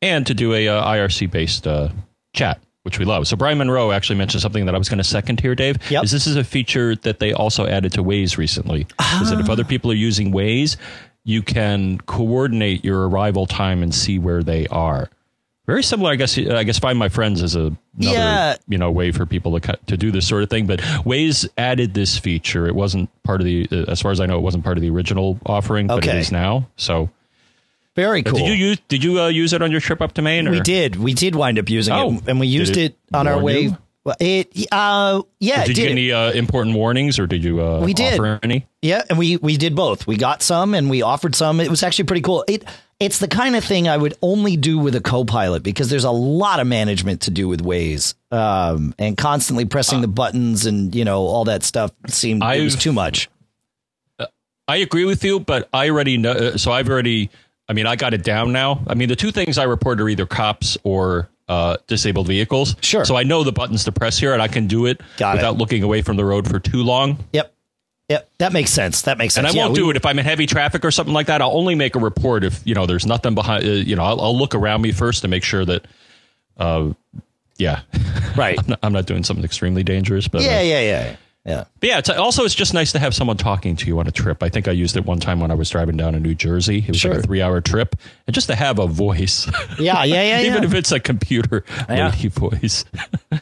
and 0.01 0.27
to 0.27 0.33
do 0.33 0.53
a 0.53 0.67
uh, 0.67 0.85
IRC 0.85 1.31
based 1.31 1.65
uh, 1.65 1.87
chat, 2.33 2.59
which 2.81 2.99
we 2.99 3.05
love. 3.05 3.25
So 3.25 3.37
Brian 3.37 3.57
Monroe 3.57 3.93
actually 3.93 4.17
mentioned 4.17 4.41
something 4.41 4.65
that 4.65 4.75
I 4.75 4.77
was 4.77 4.89
going 4.89 4.97
to 4.97 5.03
second 5.05 5.39
here, 5.39 5.55
Dave. 5.55 5.77
Yep. 5.89 6.03
Is 6.03 6.11
this 6.11 6.27
is 6.27 6.35
a 6.35 6.43
feature 6.43 6.97
that 6.97 7.19
they 7.19 7.31
also 7.31 7.65
added 7.65 7.93
to 7.93 8.03
Waze 8.03 8.37
recently? 8.37 8.85
Ah. 8.99 9.21
Is 9.21 9.29
that 9.29 9.39
if 9.39 9.49
other 9.49 9.63
people 9.63 9.91
are 9.91 9.95
using 9.95 10.33
Waze, 10.33 10.75
you 11.23 11.41
can 11.41 11.99
coordinate 11.99 12.83
your 12.83 13.07
arrival 13.07 13.45
time 13.45 13.81
and 13.81 13.95
see 13.95 14.19
where 14.19 14.43
they 14.43 14.67
are. 14.67 15.09
Very 15.65 15.83
similar, 15.83 16.11
I 16.11 16.15
guess. 16.15 16.37
I 16.37 16.63
guess 16.63 16.77
Find 16.77 16.99
My 16.99 17.07
Friends 17.07 17.41
is 17.41 17.55
a 17.55 17.71
another 17.97 18.17
yeah. 18.17 18.55
you 18.67 18.77
know 18.77 18.91
way 18.91 19.11
for 19.11 19.25
people 19.25 19.57
to 19.57 19.79
to 19.85 19.95
do 19.95 20.11
this 20.11 20.27
sort 20.27 20.43
of 20.43 20.49
thing. 20.49 20.67
But 20.67 20.79
Waze 20.79 21.47
added 21.57 21.93
this 21.93 22.17
feature. 22.17 22.67
It 22.67 22.75
wasn't 22.75 23.09
part 23.23 23.39
of 23.39 23.45
the, 23.45 23.67
as 23.87 24.01
far 24.01 24.11
as 24.11 24.19
I 24.19 24.25
know, 24.25 24.37
it 24.37 24.41
wasn't 24.41 24.65
part 24.65 24.77
of 24.77 24.81
the 24.81 24.89
original 24.89 25.39
offering, 25.45 25.87
but 25.87 26.05
it 26.05 26.15
is 26.15 26.31
now. 26.33 26.67
So 26.75 27.09
very 27.95 28.23
cool. 28.23 28.39
Did 28.39 28.47
you 28.47 28.53
use 28.53 28.81
Did 28.87 29.03
you 29.03 29.21
uh, 29.21 29.27
use 29.27 29.53
it 29.53 29.61
on 29.61 29.71
your 29.71 29.79
trip 29.79 30.01
up 30.01 30.13
to 30.13 30.21
Maine? 30.21 30.47
Or? 30.47 30.51
We 30.51 30.59
did. 30.59 30.95
We 30.95 31.13
did 31.13 31.35
wind 31.35 31.59
up 31.59 31.69
using 31.69 31.93
oh, 31.93 32.13
it, 32.15 32.23
and 32.27 32.39
we 32.39 32.47
used 32.47 32.75
it, 32.75 32.91
it, 32.91 32.97
on 33.13 33.27
our 33.27 33.39
way. 33.39 33.61
You? 33.61 33.77
Well, 34.05 34.15
it 34.19 34.67
uh 34.71 35.21
yeah. 35.39 35.61
Did 35.61 35.69
you 35.69 35.75
did. 35.75 35.81
get 35.83 35.91
any 35.91 36.11
uh, 36.11 36.31
important 36.31 36.75
warnings, 36.75 37.19
or 37.19 37.27
did 37.27 37.43
you 37.43 37.61
uh, 37.61 37.79
we 37.79 37.93
did. 37.93 38.19
offer 38.19 38.39
any? 38.43 38.67
Yeah, 38.81 39.01
and 39.09 39.17
we 39.17 39.37
we 39.37 39.55
did 39.55 39.75
both. 39.75 40.05
We 40.05 40.17
got 40.17 40.41
some, 40.41 40.73
and 40.73 40.89
we 40.89 41.01
offered 41.01 41.35
some. 41.35 41.61
It 41.61 41.69
was 41.69 41.83
actually 41.83 42.05
pretty 42.05 42.21
cool. 42.21 42.43
It 42.47 42.65
it's 42.99 43.19
the 43.19 43.29
kind 43.29 43.55
of 43.55 43.63
thing 43.63 43.87
I 43.87 43.95
would 43.95 44.15
only 44.21 44.57
do 44.57 44.77
with 44.77 44.95
a 44.95 45.01
co-pilot 45.01 45.63
because 45.63 45.89
there's 45.89 46.03
a 46.03 46.11
lot 46.11 46.59
of 46.59 46.67
management 46.67 47.21
to 47.21 47.31
do 47.31 47.47
with 47.47 47.63
Waze, 47.63 48.13
um, 48.29 48.93
and 48.99 49.15
constantly 49.15 49.63
pressing 49.63 49.99
uh, 49.99 50.01
the 50.01 50.07
buttons 50.09 50.65
and 50.65 50.93
you 50.93 51.05
know 51.05 51.21
all 51.21 51.45
that 51.45 51.63
stuff 51.63 51.91
seemed 52.07 52.43
I've, 52.43 52.59
it 52.59 52.63
was 52.65 52.75
too 52.75 52.91
much. 52.93 53.29
I 54.67 54.77
agree 54.77 55.05
with 55.05 55.23
you, 55.23 55.39
but 55.39 55.69
I 55.73 55.89
already 55.89 56.17
know. 56.17 56.57
So 56.57 56.71
I've 56.71 56.89
already. 56.89 57.29
I 57.69 57.73
mean, 57.73 57.85
I 57.85 57.95
got 57.95 58.13
it 58.13 58.23
down 58.23 58.51
now. 58.51 58.83
I 58.85 58.93
mean, 58.95 59.07
the 59.07 59.15
two 59.15 59.31
things 59.31 59.57
I 59.57 59.63
report 59.63 60.01
are 60.01 60.09
either 60.09 60.25
cops 60.25 60.77
or 60.83 61.29
uh, 61.47 61.77
disabled 61.87 62.27
vehicles. 62.27 62.75
Sure. 62.81 63.05
So 63.05 63.15
I 63.15 63.23
know 63.23 63.43
the 63.43 63.51
buttons 63.51 63.85
to 63.85 63.91
press 63.91 64.17
here, 64.17 64.33
and 64.33 64.41
I 64.41 64.47
can 64.47 64.67
do 64.67 64.85
it 64.85 65.01
Got 65.17 65.35
without 65.35 65.55
it. 65.55 65.57
looking 65.57 65.83
away 65.83 66.01
from 66.01 66.17
the 66.17 66.25
road 66.25 66.47
for 66.47 66.59
too 66.59 66.83
long. 66.83 67.23
Yep. 67.33 67.53
Yep, 68.09 68.29
that 68.39 68.53
makes 68.53 68.69
sense. 68.69 69.03
That 69.03 69.17
makes 69.17 69.33
sense. 69.33 69.47
And 69.47 69.57
I 69.57 69.63
won't 69.63 69.75
yeah, 69.75 69.83
do 69.83 69.89
it 69.89 69.95
if 69.95 70.05
I'm 70.05 70.19
in 70.19 70.25
heavy 70.25 70.45
traffic 70.45 70.83
or 70.83 70.91
something 70.91 71.13
like 71.13 71.27
that. 71.27 71.41
I'll 71.41 71.55
only 71.57 71.73
make 71.73 71.95
a 71.95 71.99
report 71.99 72.43
if 72.43 72.61
you 72.65 72.75
know 72.75 72.85
there's 72.85 73.05
nothing 73.05 73.33
behind. 73.33 73.63
Uh, 73.63 73.69
you 73.69 73.95
know, 73.95 74.03
I'll, 74.03 74.19
I'll, 74.19 74.37
look 74.37 74.53
around 74.53 74.81
me 74.81 74.91
first 74.91 75.21
to 75.21 75.29
make 75.29 75.43
sure 75.43 75.63
that. 75.63 75.85
Uh, 76.57 76.91
yeah, 77.57 77.81
right. 78.35 78.59
I'm, 78.63 78.65
not, 78.67 78.79
I'm, 78.83 78.93
not, 78.93 79.05
doing 79.05 79.23
something 79.23 79.45
extremely 79.45 79.83
dangerous, 79.83 80.27
but 80.27 80.41
yeah, 80.41 80.57
uh, 80.57 80.61
yeah, 80.61 80.81
yeah. 80.81 81.15
Yeah. 81.45 81.65
But 81.81 81.89
yeah, 81.89 81.97
it's 81.97 82.09
also 82.09 82.45
it's 82.45 82.55
just 82.55 82.73
nice 82.73 82.93
to 82.93 82.99
have 82.99 83.13
someone 83.13 83.35
talking 83.35 83.75
to 83.75 83.87
you 83.87 83.99
on 83.99 84.07
a 84.07 84.11
trip. 84.11 84.41
I 84.41 84.49
think 84.49 84.69
I 84.69 84.71
used 84.71 84.95
it 84.95 85.05
one 85.05 85.19
time 85.19 85.41
when 85.41 85.51
I 85.51 85.55
was 85.55 85.69
driving 85.69 85.97
down 85.97 86.15
in 86.15 86.23
New 86.23 86.35
Jersey. 86.35 86.77
It 86.79 86.87
was 86.87 86.97
sure. 86.97 87.11
like 87.11 87.19
a 87.19 87.23
three 87.23 87.41
hour 87.41 87.59
trip. 87.59 87.97
And 88.27 88.33
just 88.33 88.47
to 88.47 88.55
have 88.55 88.79
a 88.79 88.87
voice. 88.87 89.47
Yeah, 89.77 90.05
yeah, 90.05 90.23
yeah. 90.23 90.41
Even 90.47 90.63
yeah. 90.63 90.69
if 90.69 90.73
it's 90.73 90.93
a 90.93 91.01
computer 91.01 91.65
yeah. 91.89 92.11
voice. 92.11 92.85
All 93.31 93.39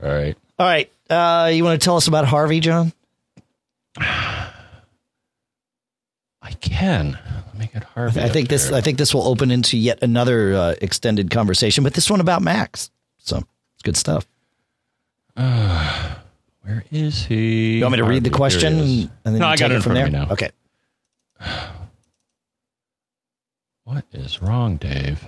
right. 0.00 0.36
All 0.58 0.66
right. 0.66 0.90
Uh, 1.08 1.50
you 1.52 1.62
want 1.62 1.80
to 1.80 1.84
tell 1.84 1.96
us 1.96 2.08
about 2.08 2.24
Harvey, 2.24 2.58
John? 2.58 2.92
I 3.96 4.42
can. 6.60 7.18
Let 7.46 7.58
me 7.58 7.70
get 7.72 7.84
Harvey. 7.84 8.20
I 8.20 8.28
think 8.28 8.48
this 8.48 8.72
I 8.72 8.80
think 8.80 8.98
this 8.98 9.14
will 9.14 9.28
open 9.28 9.52
into 9.52 9.78
yet 9.78 10.02
another 10.02 10.54
uh, 10.54 10.74
extended 10.80 11.30
conversation, 11.30 11.84
but 11.84 11.94
this 11.94 12.10
one 12.10 12.20
about 12.20 12.42
Max. 12.42 12.90
So 13.18 13.36
it's 13.36 13.82
good 13.84 13.96
stuff. 13.96 14.26
Uh, 15.36 16.16
where 16.62 16.84
is 16.90 17.24
he? 17.24 17.78
You 17.78 17.82
want 17.82 17.92
me 17.92 17.98
to 17.98 18.04
read 18.04 18.24
the 18.24 18.30
question 18.30 18.78
and, 18.78 19.10
then 19.24 19.38
no, 19.38 19.46
I 19.46 19.56
got 19.56 19.70
it, 19.70 19.76
it 19.76 19.82
from 19.82 19.94
there? 19.94 20.08
now. 20.10 20.28
Okay. 20.30 20.50
What 23.84 24.04
is 24.12 24.40
wrong, 24.40 24.76
Dave? 24.76 25.24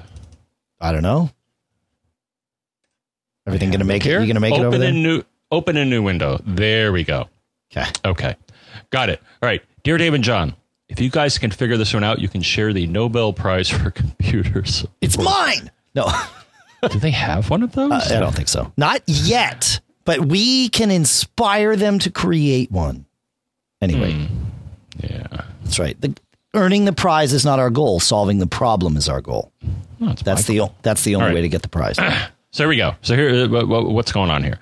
I 0.81 0.92
don't 0.92 1.03
know. 1.03 1.31
Everything 3.45 3.71
going 3.71 3.81
to 3.81 3.85
make 3.85 4.07
it? 4.07 4.11
You 4.11 4.18
going 4.18 4.35
to 4.35 4.40
make 4.40 4.53
open 4.53 4.64
it 4.64 4.66
over 4.68 4.79
there? 4.79 4.92
New, 4.92 5.25
open 5.51 5.77
a 5.77 5.85
new 5.85 6.01
window. 6.01 6.40
There 6.47 6.92
we 6.92 7.03
go. 7.03 7.29
Okay. 7.73 7.90
Okay. 8.05 8.37
Got 8.90 9.09
it. 9.09 9.21
All 9.42 9.49
right. 9.49 9.62
Dear 9.83 9.99
Dave 9.99 10.14
and 10.14 10.23
John, 10.23 10.55
if 10.88 11.01
you 11.01 11.11
guys 11.11 11.38
can 11.38 11.51
figure 11.51 11.77
this 11.77 11.92
one 11.92 12.05
out, 12.05 12.21
you 12.21 12.29
can 12.29 12.40
share 12.40 12.73
the 12.73 12.87
Nobel 12.87 13.33
Prize 13.33 13.68
for 13.68 13.90
computers. 13.90 14.87
It's 15.01 15.18
mine. 15.18 15.71
No. 15.97 16.09
Do 16.88 17.01
they 17.01 17.11
have 17.11 17.51
one 17.51 17.64
of 17.64 17.73
those? 17.73 17.90
Uh, 17.90 18.16
I 18.16 18.21
don't 18.21 18.35
think 18.35 18.49
so. 18.49 18.73
Not 18.77 19.03
yet 19.07 19.81
but 20.05 20.21
we 20.21 20.69
can 20.69 20.91
inspire 20.91 21.77
them 21.77 21.99
to 22.01 22.11
create 22.11 22.71
one. 22.71 23.07
Anyway. 23.81 24.12
Mm. 24.12 24.29
Yeah. 24.99 25.27
That's 25.65 25.79
right. 25.79 26.01
The, 26.01 26.15
earning 26.55 26.85
the 26.85 26.93
prize 26.93 27.33
is 27.33 27.45
not 27.45 27.59
our 27.59 27.71
goal. 27.71 28.01
Solving 28.01 28.38
the 28.38 28.47
problem 28.47 28.97
is 28.97 29.09
our 29.09 29.21
goal. 29.21 29.53
No, 29.99 30.15
that's 30.15 30.47
the 30.47 30.71
that's 30.83 31.05
the 31.05 31.15
only 31.15 31.27
right. 31.27 31.35
way 31.35 31.41
to 31.43 31.49
get 31.49 31.62
the 31.62 31.69
prize. 31.69 31.97
so 32.51 32.65
here 32.65 32.69
we 32.69 32.77
go. 32.77 32.95
So 33.03 33.15
here, 33.15 33.45
uh, 33.45 33.65
what's 33.65 34.12
going 34.12 34.31
on 34.31 34.43
here? 34.43 34.59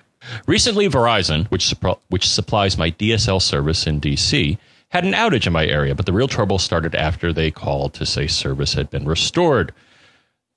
Recently, 0.47 0.89
Verizon, 0.89 1.47
which 1.51 1.75
which 2.09 2.29
supplies 2.29 2.77
my 2.77 2.91
DSL 2.93 3.41
service 3.41 3.87
in 3.87 4.01
DC, 4.01 4.59
had 4.91 5.05
an 5.05 5.13
outage 5.13 5.47
in 5.47 5.53
my 5.53 5.67
area, 5.67 5.95
but 5.95 6.07
the 6.07 6.13
real 6.13 6.29
trouble 6.29 6.59
started 6.59 6.95
after 6.95 7.33
they 7.33 7.51
called 7.51 7.95
to 7.95 8.07
say 8.07 8.27
service 8.27 8.75
had 8.75 8.91
been 8.91 9.07
restored. 9.07 9.73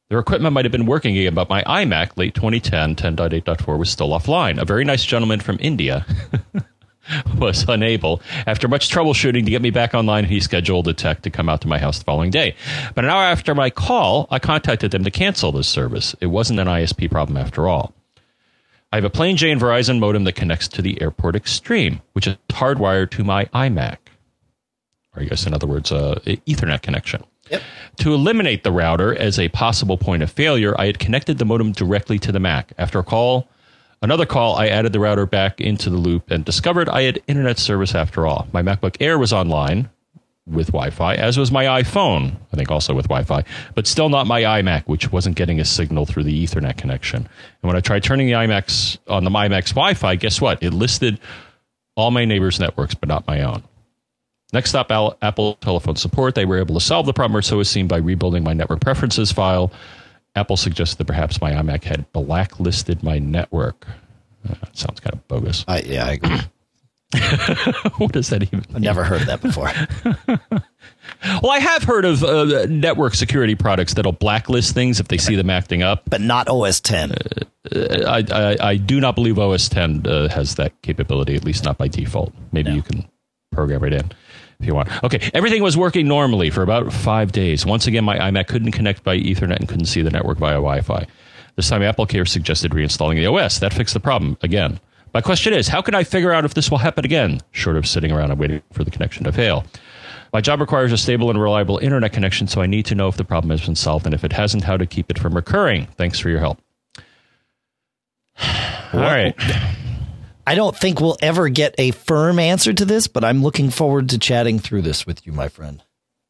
Their 0.09 0.19
equipment 0.19 0.53
might 0.53 0.65
have 0.65 0.71
been 0.71 0.85
working 0.85 1.17
again, 1.17 1.33
but 1.33 1.49
my 1.49 1.63
iMac, 1.63 2.17
late 2.17 2.35
2010, 2.35 2.95
10.8.4, 2.95 3.77
was 3.77 3.89
still 3.89 4.09
offline. 4.09 4.61
A 4.61 4.65
very 4.65 4.83
nice 4.83 5.03
gentleman 5.03 5.39
from 5.39 5.57
India 5.59 6.05
was 7.37 7.65
unable, 7.67 8.21
after 8.45 8.67
much 8.67 8.89
troubleshooting, 8.89 9.45
to 9.45 9.51
get 9.51 9.61
me 9.61 9.69
back 9.69 9.93
online. 9.93 10.25
And 10.25 10.33
he 10.33 10.39
scheduled 10.39 10.87
a 10.87 10.93
tech 10.93 11.21
to 11.23 11.29
come 11.29 11.49
out 11.49 11.61
to 11.61 11.67
my 11.67 11.79
house 11.79 11.99
the 11.99 12.05
following 12.05 12.31
day. 12.31 12.55
But 12.93 13.05
an 13.05 13.11
hour 13.11 13.23
after 13.23 13.55
my 13.55 13.69
call, 13.69 14.27
I 14.29 14.39
contacted 14.39 14.91
them 14.91 15.03
to 15.03 15.11
cancel 15.11 15.51
this 15.51 15.67
service. 15.67 16.15
It 16.21 16.27
wasn't 16.27 16.59
an 16.59 16.67
ISP 16.67 17.09
problem 17.09 17.37
after 17.37 17.67
all. 17.67 17.93
I 18.91 18.97
have 18.97 19.05
a 19.05 19.09
plain 19.09 19.37
Jane 19.37 19.59
Verizon 19.59 19.99
modem 19.99 20.25
that 20.25 20.35
connects 20.35 20.67
to 20.67 20.81
the 20.83 21.01
Airport 21.01 21.35
Extreme, 21.35 22.01
which 22.11 22.27
is 22.27 22.35
hardwired 22.49 23.09
to 23.11 23.23
my 23.23 23.45
iMac. 23.45 23.97
Or 25.15 25.23
I 25.23 25.25
guess, 25.25 25.47
in 25.47 25.53
other 25.53 25.65
words, 25.65 25.91
uh, 25.91 26.19
Ethernet 26.25 26.83
connection. 26.83 27.23
Yep. 27.49 27.61
To 27.97 28.13
eliminate 28.13 28.63
the 28.63 28.71
router 28.71 29.13
as 29.15 29.37
a 29.37 29.49
possible 29.49 29.97
point 29.97 30.23
of 30.23 30.31
failure, 30.31 30.79
I 30.79 30.85
had 30.85 30.99
connected 30.99 31.37
the 31.37 31.45
modem 31.45 31.71
directly 31.71 32.17
to 32.19 32.31
the 32.31 32.39
Mac. 32.39 32.73
After 32.77 32.99
a 32.99 33.03
call, 33.03 33.47
another 34.01 34.25
call, 34.25 34.55
I 34.55 34.67
added 34.67 34.93
the 34.93 34.99
router 34.99 35.25
back 35.25 35.61
into 35.61 35.89
the 35.89 35.97
loop 35.97 36.31
and 36.31 36.43
discovered 36.45 36.89
I 36.89 37.03
had 37.03 37.21
internet 37.27 37.59
service 37.59 37.93
after 37.93 38.25
all. 38.25 38.47
My 38.53 38.61
MacBook 38.61 38.97
Air 38.99 39.19
was 39.19 39.33
online 39.33 39.89
with 40.45 40.67
Wi 40.67 40.89
Fi, 40.89 41.15
as 41.15 41.37
was 41.37 41.51
my 41.51 41.81
iPhone, 41.81 42.35
I 42.51 42.57
think 42.57 42.69
also 42.69 42.93
with 42.93 43.07
Wi 43.07 43.23
Fi, 43.23 43.43
but 43.75 43.87
still 43.87 44.09
not 44.09 44.27
my 44.27 44.41
iMac, 44.41 44.83
which 44.87 45.11
wasn't 45.11 45.37
getting 45.37 45.59
a 45.59 45.65
signal 45.65 46.05
through 46.05 46.23
the 46.23 46.43
Ethernet 46.43 46.77
connection. 46.77 47.19
And 47.19 47.27
when 47.61 47.77
I 47.77 47.79
tried 47.79 48.03
turning 48.03 48.27
the 48.27 48.33
iMacs 48.33 48.97
on 49.07 49.23
the 49.23 49.29
MyMacs 49.29 49.69
Wi 49.69 49.93
Fi, 49.93 50.15
guess 50.15 50.41
what? 50.41 50.61
It 50.61 50.71
listed 50.73 51.19
all 51.95 52.11
my 52.11 52.25
neighbors' 52.25 52.59
networks, 52.59 52.95
but 52.95 53.07
not 53.07 53.27
my 53.27 53.41
own. 53.41 53.63
Next 54.53 54.75
up, 54.75 54.91
Apple 54.91 55.55
telephone 55.55 55.95
support. 55.95 56.35
They 56.35 56.45
were 56.45 56.59
able 56.59 56.75
to 56.75 56.81
solve 56.81 57.07
the 57.07 57.13
problem, 57.13 57.35
or 57.35 57.41
so 57.41 57.59
is 57.59 57.69
seen 57.69 57.87
by 57.87 57.97
rebuilding 57.97 58.43
my 58.43 58.53
network 58.53 58.81
preferences 58.81 59.31
file. 59.31 59.71
Apple 60.35 60.57
suggested 60.57 60.99
that 60.99 61.05
perhaps 61.05 61.41
my 61.41 61.51
iMac 61.53 61.83
had 61.83 62.11
blacklisted 62.13 63.01
my 63.01 63.17
network. 63.17 63.87
Uh, 64.47 64.53
sounds 64.73 64.99
kind 64.99 65.13
of 65.13 65.27
bogus. 65.27 65.65
Uh, 65.67 65.81
yeah, 65.83 66.05
I 66.05 66.11
agree. 66.13 66.37
what 67.97 68.11
does 68.11 68.29
that 68.29 68.43
even? 68.43 68.63
I've 68.73 68.81
never 68.81 69.03
heard 69.03 69.21
of 69.21 69.27
that 69.27 69.41
before. 69.41 69.71
well, 71.41 71.51
I 71.51 71.59
have 71.59 71.83
heard 71.83 72.05
of 72.05 72.23
uh, 72.23 72.65
network 72.67 73.15
security 73.15 73.55
products 73.55 73.95
that'll 73.95 74.11
blacklist 74.11 74.73
things 74.73 74.99
if 74.99 75.07
they 75.07 75.17
see 75.17 75.35
them 75.35 75.49
acting 75.49 75.83
up, 75.83 76.03
but 76.09 76.21
not 76.21 76.47
OS 76.47 76.79
10. 76.79 77.11
Uh, 77.11 77.15
I, 78.07 78.23
I, 78.31 78.57
I 78.69 78.77
do 78.77 78.99
not 78.99 79.15
believe 79.15 79.37
OS 79.37 79.69
10 79.69 80.07
uh, 80.07 80.29
has 80.29 80.55
that 80.55 80.79
capability, 80.81 81.35
at 81.35 81.43
least 81.43 81.63
not 81.63 81.77
by 81.77 81.87
default. 81.87 82.33
Maybe 82.51 82.69
no. 82.69 82.75
you 82.77 82.81
can 82.81 83.07
program 83.51 83.83
it 83.83 83.93
in 83.93 84.11
if 84.63 84.67
you 84.67 84.73
want. 84.73 85.03
Okay, 85.03 85.29
everything 85.33 85.61
was 85.61 85.77
working 85.77 86.07
normally 86.07 86.49
for 86.49 86.63
about 86.63 86.91
five 86.91 87.31
days. 87.31 87.65
Once 87.65 87.85
again, 87.85 88.03
my 88.03 88.17
iMac 88.17 88.47
couldn't 88.47 88.71
connect 88.71 89.03
by 89.03 89.17
Ethernet 89.17 89.57
and 89.57 89.67
couldn't 89.67 89.85
see 89.85 90.01
the 90.01 90.09
network 90.09 90.37
via 90.37 90.53
Wi-Fi. 90.53 91.05
This 91.55 91.69
time, 91.69 91.83
Apple 91.83 92.05
Care 92.05 92.25
suggested 92.25 92.71
reinstalling 92.71 93.15
the 93.15 93.27
OS. 93.27 93.59
That 93.59 93.73
fixed 93.73 93.93
the 93.93 93.99
problem 93.99 94.37
again. 94.41 94.79
My 95.13 95.21
question 95.21 95.53
is, 95.53 95.67
how 95.67 95.81
can 95.81 95.93
I 95.93 96.03
figure 96.03 96.31
out 96.31 96.45
if 96.45 96.55
this 96.55 96.71
will 96.71 96.79
happen 96.79 97.05
again, 97.05 97.41
short 97.51 97.77
of 97.77 97.85
sitting 97.85 98.11
around 98.11 98.31
and 98.31 98.39
waiting 98.39 98.63
for 98.71 98.83
the 98.83 98.89
connection 98.89 99.25
to 99.25 99.31
fail? 99.31 99.63
My 100.33 100.41
job 100.41 100.59
requires 100.59 100.91
a 100.91 100.97
stable 100.97 101.29
and 101.29 101.39
reliable 101.39 101.77
internet 101.77 102.13
connection, 102.13 102.47
so 102.47 102.61
I 102.61 102.65
need 102.65 102.87
to 102.87 102.95
know 102.95 103.07
if 103.07 103.17
the 103.17 103.23
problem 103.23 103.51
has 103.51 103.63
been 103.63 103.75
solved 103.75 104.07
and 104.07 104.15
if 104.15 104.23
it 104.23 104.33
hasn't, 104.33 104.63
how 104.63 104.77
to 104.77 104.87
keep 104.87 105.11
it 105.11 105.19
from 105.19 105.35
recurring. 105.35 105.87
Thanks 105.97 106.17
for 106.17 106.29
your 106.29 106.39
help. 106.39 106.59
All 108.93 108.99
right. 108.99 109.35
I 110.45 110.55
don't 110.55 110.75
think 110.75 110.99
we'll 110.99 111.17
ever 111.21 111.49
get 111.49 111.75
a 111.77 111.91
firm 111.91 112.37
answer 112.39 112.73
to 112.73 112.85
this, 112.85 113.07
but 113.07 113.23
I'm 113.23 113.41
looking 113.41 113.69
forward 113.69 114.09
to 114.09 114.17
chatting 114.17 114.59
through 114.59 114.81
this 114.81 115.05
with 115.05 115.25
you, 115.25 115.31
my 115.31 115.47
friend. 115.47 115.81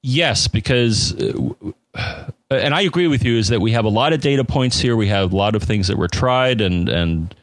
Yes, 0.03 0.47
because, 0.47 1.19
uh, 1.19 2.25
and 2.49 2.75
I 2.75 2.81
agree 2.81 3.07
with 3.07 3.23
you, 3.23 3.37
is 3.37 3.47
that 3.47 3.61
we 3.61 3.71
have 3.71 3.85
a 3.85 3.89
lot 3.89 4.13
of 4.13 4.21
data 4.21 4.43
points 4.43 4.79
here. 4.79 4.95
We 4.95 5.07
have 5.07 5.31
a 5.31 5.35
lot 5.35 5.55
of 5.55 5.63
things 5.63 5.87
that 5.87 5.97
were 5.97 6.09
tried, 6.09 6.61
and 6.61 6.89
and 6.89 7.33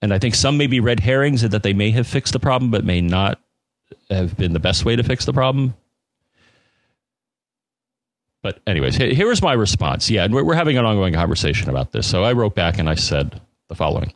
and 0.00 0.14
I 0.14 0.18
think 0.18 0.34
some 0.34 0.56
may 0.56 0.66
be 0.66 0.80
red 0.80 1.00
herrings 1.00 1.42
that 1.42 1.62
they 1.62 1.72
may 1.72 1.90
have 1.90 2.06
fixed 2.06 2.32
the 2.32 2.38
problem, 2.38 2.70
but 2.70 2.84
may 2.84 3.00
not 3.00 3.40
have 4.08 4.36
been 4.36 4.52
the 4.52 4.60
best 4.60 4.84
way 4.84 4.96
to 4.96 5.02
fix 5.02 5.24
the 5.24 5.32
problem. 5.32 5.74
But 8.42 8.60
anyways, 8.66 8.96
here 8.96 9.32
is 9.32 9.40
my 9.40 9.54
response. 9.54 10.10
Yeah, 10.10 10.24
and 10.24 10.34
we're 10.34 10.54
having 10.54 10.76
an 10.76 10.84
ongoing 10.84 11.14
conversation 11.14 11.70
about 11.70 11.92
this. 11.92 12.06
So 12.06 12.24
I 12.24 12.34
wrote 12.34 12.54
back 12.54 12.78
and 12.78 12.90
I 12.90 12.94
said 12.94 13.40
the 13.68 13.74
following. 13.74 14.12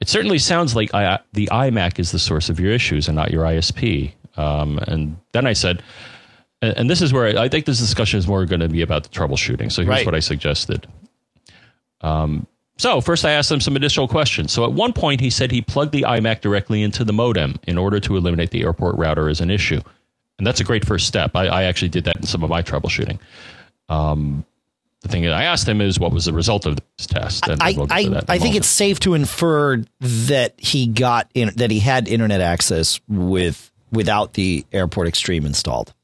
It 0.00 0.08
certainly 0.08 0.38
sounds 0.38 0.76
like 0.76 0.92
I, 0.94 1.18
the 1.32 1.48
iMac 1.52 1.98
is 1.98 2.12
the 2.12 2.18
source 2.18 2.48
of 2.48 2.60
your 2.60 2.72
issues 2.72 3.08
and 3.08 3.16
not 3.16 3.30
your 3.30 3.44
ISP. 3.44 4.12
Um, 4.36 4.78
and 4.86 5.16
then 5.32 5.46
I 5.46 5.54
said, 5.54 5.82
and, 6.60 6.76
and, 6.76 6.90
this 6.90 7.00
is 7.00 7.12
where 7.12 7.38
I, 7.38 7.44
I, 7.44 7.48
think 7.48 7.64
this 7.64 7.78
discussion 7.78 8.18
is 8.18 8.26
more 8.26 8.44
going 8.44 8.60
to 8.60 8.68
be 8.68 8.82
about 8.82 9.02
the 9.04 9.08
troubleshooting. 9.08 9.72
So 9.72 9.82
here's 9.82 9.88
right. 9.88 10.06
what 10.06 10.14
I 10.14 10.20
suggested. 10.20 10.86
Um, 12.02 12.46
so 12.78 13.00
first, 13.00 13.24
I 13.24 13.32
asked 13.32 13.50
him 13.50 13.60
some 13.60 13.76
additional 13.76 14.06
questions. 14.06 14.52
So 14.52 14.64
at 14.64 14.72
one 14.72 14.92
point, 14.92 15.20
he 15.20 15.30
said 15.30 15.50
he 15.50 15.62
plugged 15.62 15.92
the 15.92 16.02
iMac 16.02 16.42
directly 16.42 16.82
into 16.82 17.04
the 17.04 17.12
modem 17.12 17.56
in 17.66 17.78
order 17.78 17.98
to 18.00 18.16
eliminate 18.16 18.50
the 18.50 18.62
airport 18.62 18.96
router 18.96 19.28
as 19.30 19.40
an 19.40 19.50
issue, 19.50 19.80
and 20.38 20.46
that's 20.46 20.60
a 20.60 20.64
great 20.64 20.84
first 20.84 21.06
step. 21.06 21.34
I, 21.34 21.46
I 21.46 21.62
actually 21.64 21.88
did 21.88 22.04
that 22.04 22.16
in 22.16 22.22
some 22.24 22.44
of 22.44 22.50
my 22.50 22.62
troubleshooting. 22.62 23.18
Um, 23.88 24.44
the 25.06 25.12
thing 25.12 25.22
that 25.22 25.32
I 25.32 25.44
asked 25.44 25.68
him 25.68 25.80
is 25.80 25.98
what 25.98 26.12
was 26.12 26.24
the 26.24 26.32
result 26.32 26.66
of 26.66 26.76
this 26.76 27.06
test. 27.06 27.48
And 27.48 27.62
I, 27.62 27.72
we'll 27.72 27.86
I, 27.90 28.22
I 28.28 28.38
think 28.38 28.56
it's 28.56 28.68
safe 28.68 29.00
to 29.00 29.14
infer 29.14 29.82
that 30.00 30.54
he 30.58 30.86
got 30.86 31.30
in, 31.34 31.50
that 31.56 31.70
he 31.70 31.80
had 31.80 32.08
internet 32.08 32.40
access 32.40 33.00
with 33.08 33.70
without 33.92 34.34
the 34.34 34.66
Airport 34.72 35.08
Extreme 35.08 35.46
installed. 35.46 35.94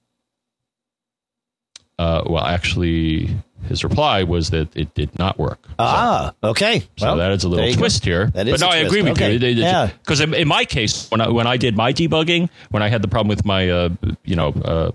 Uh, 1.99 2.23
well, 2.27 2.45
actually, 2.45 3.37
his 3.69 3.85
reply 3.85 4.23
was 4.25 4.51
that 4.51 4.75
it 4.77 4.95
did 4.95 5.17
not 5.19 5.39
work. 5.39 5.65
Ah, 5.79 6.33
so, 6.43 6.51
okay. 6.51 6.81
So 6.97 7.07
well, 7.07 7.17
that 7.19 7.33
is 7.33 7.45
a 7.45 7.49
little 7.49 7.73
twist 7.75 8.03
go. 8.03 8.11
here. 8.11 8.27
That 8.29 8.49
is 8.49 8.61
but 8.61 8.67
no, 8.67 8.73
I 8.73 8.79
agree 8.79 9.03
with 9.03 9.13
okay. 9.13 9.37
you. 9.37 9.49
Yeah. 9.49 9.91
Because 10.03 10.21
in, 10.21 10.35
in, 10.35 10.49
my 10.49 10.65
case, 10.65 11.09
when 11.11 11.21
I, 11.21 11.29
when 11.29 11.47
I 11.47 11.59
did 11.59 11.77
my 11.77 11.93
debugging, 11.93 12.49
when 12.71 12.83
I 12.83 12.89
had 12.89 13.03
the 13.03 13.09
problem 13.09 13.29
with 13.29 13.45
my, 13.45 13.69
uh, 13.69 13.91
you 14.25 14.37
know, 14.37 14.49
uh, 14.49 14.91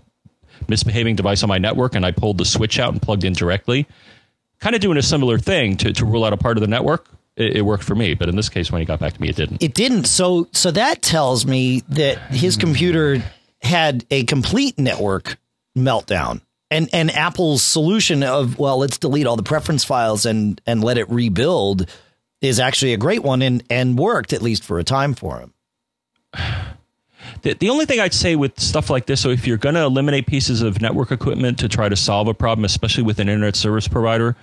misbehaving 0.69 1.15
device 1.15 1.43
on 1.43 1.49
my 1.49 1.58
network 1.58 1.95
and 1.95 2.06
I 2.06 2.12
pulled 2.12 2.38
the 2.38 2.45
switch 2.45 2.80
out 2.80 2.93
and 2.93 3.01
plugged 3.01 3.23
in 3.23 3.34
directly, 3.34 3.88
kind 4.60 4.75
of 4.75 4.82
doing 4.82 4.97
a 4.97 5.01
similar 5.01 5.38
thing 5.38 5.77
to, 5.77 5.93
to 5.93 6.06
rule 6.06 6.23
out 6.23 6.34
a 6.34 6.38
part 6.38 6.58
of 6.58 6.62
the 6.62 6.67
network. 6.67 7.08
It, 7.36 7.58
it, 7.58 7.62
worked 7.62 7.84
for 7.84 7.93
me, 7.93 8.15
but 8.15 8.30
in 8.30 8.36
this 8.36 8.49
case, 8.49 8.71
when 8.71 8.82
he 8.82 8.86
got 8.86 8.99
back 8.99 9.13
to 9.13 9.21
me, 9.21 9.30
it 9.30 9.36
didn't. 9.36 9.62
It 9.62 9.75
didn't. 9.75 10.06
So, 10.06 10.47
so 10.53 10.71
that 10.71 11.03
tells 11.03 11.45
me 11.45 11.82
that 11.89 12.17
his 12.32 12.58
computer 12.58 13.21
had 13.62 14.06
a 14.10 14.23
complete 14.23 14.80
network 14.80 15.38
meltdown, 15.77 16.41
and 16.71 16.89
and 16.93 17.12
Apple's 17.12 17.62
solution 17.62 18.23
of 18.23 18.58
well, 18.58 18.80
let's 18.80 18.97
delete 18.97 19.27
all 19.27 19.36
the 19.36 19.43
preference 19.43 19.84
files 19.84 20.25
and 20.25 20.60
and 20.65 20.84
let 20.84 20.97
it 20.97 21.08
rebuild 21.12 21.88
is 22.41 22.60
actually 22.60 22.93
a 22.93 22.97
great 22.97 23.21
one 23.21 23.43
and 23.43 23.63
and 23.69 23.99
worked 23.99 24.34
at 24.34 24.41
least 24.41 24.63
for 24.63 24.80
a 24.80 24.84
time 24.84 25.13
for 25.13 25.39
him. 25.39 25.53
The, 27.41 27.54
the 27.54 27.69
only 27.69 27.86
thing 27.86 28.00
I'd 28.00 28.13
say 28.13 28.36
with 28.36 28.60
stuff 28.60 28.89
like 28.89 29.06
this, 29.06 29.21
so 29.21 29.30
if 29.30 29.47
you're 29.47 29.58
going 29.58 29.76
to 29.76 29.82
eliminate 29.82 30.28
pieces 30.28 30.62
of 30.62 30.82
network 30.82 31.12
equipment 31.12 31.60
to 31.60 31.69
try 31.69 31.89
to 31.89 31.95
solve 31.95 32.28
a 32.28 32.34
problem, 32.34 32.65
especially 32.65 33.04
with 33.04 33.19
an 33.19 33.30
internet 33.30 33.56
service 33.56 33.88
provider, 33.88 34.36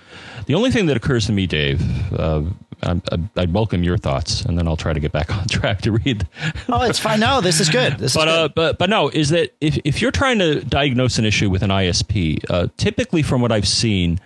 the 0.46 0.54
only 0.54 0.70
thing 0.70 0.86
that 0.86 0.96
occurs 0.96 1.26
to 1.26 1.32
me, 1.32 1.46
Dave, 1.46 1.82
uh, 2.12 2.42
I, 2.82 3.00
would 3.36 3.52
welcome 3.52 3.82
your 3.82 3.96
thoughts, 3.96 4.42
and 4.44 4.58
then 4.58 4.68
I'll 4.68 4.76
try 4.76 4.92
to 4.92 5.00
get 5.00 5.12
back 5.12 5.30
on 5.36 5.46
track 5.48 5.82
to 5.82 5.92
read. 5.92 6.26
oh, 6.68 6.82
it's 6.82 6.98
fine. 6.98 7.20
No, 7.20 7.40
this 7.40 7.60
is 7.60 7.68
good. 7.68 7.98
This 7.98 8.14
but 8.14 8.28
is 8.28 8.34
good. 8.34 8.40
Uh, 8.40 8.48
but 8.54 8.78
but 8.78 8.90
no, 8.90 9.08
is 9.08 9.30
that 9.30 9.54
if 9.60 9.78
if 9.84 10.02
you're 10.02 10.10
trying 10.10 10.38
to 10.38 10.64
diagnose 10.64 11.18
an 11.18 11.24
issue 11.24 11.50
with 11.50 11.62
an 11.62 11.70
ISP, 11.70 12.44
uh, 12.50 12.68
typically 12.76 13.22
from 13.22 13.40
what 13.40 13.52
I've 13.52 13.68
seen, 13.68 14.20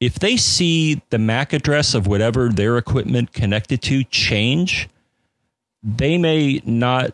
if 0.00 0.18
they 0.18 0.36
see 0.36 1.02
the 1.10 1.18
MAC 1.18 1.52
address 1.52 1.94
of 1.94 2.06
whatever 2.06 2.48
their 2.48 2.78
equipment 2.78 3.32
connected 3.32 3.82
to 3.82 4.04
change, 4.04 4.88
they 5.82 6.18
may 6.18 6.62
not 6.64 7.12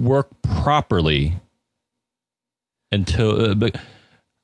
work 0.00 0.28
properly 0.42 1.34
until. 2.92 3.50
Uh, 3.50 3.54
but, 3.54 3.76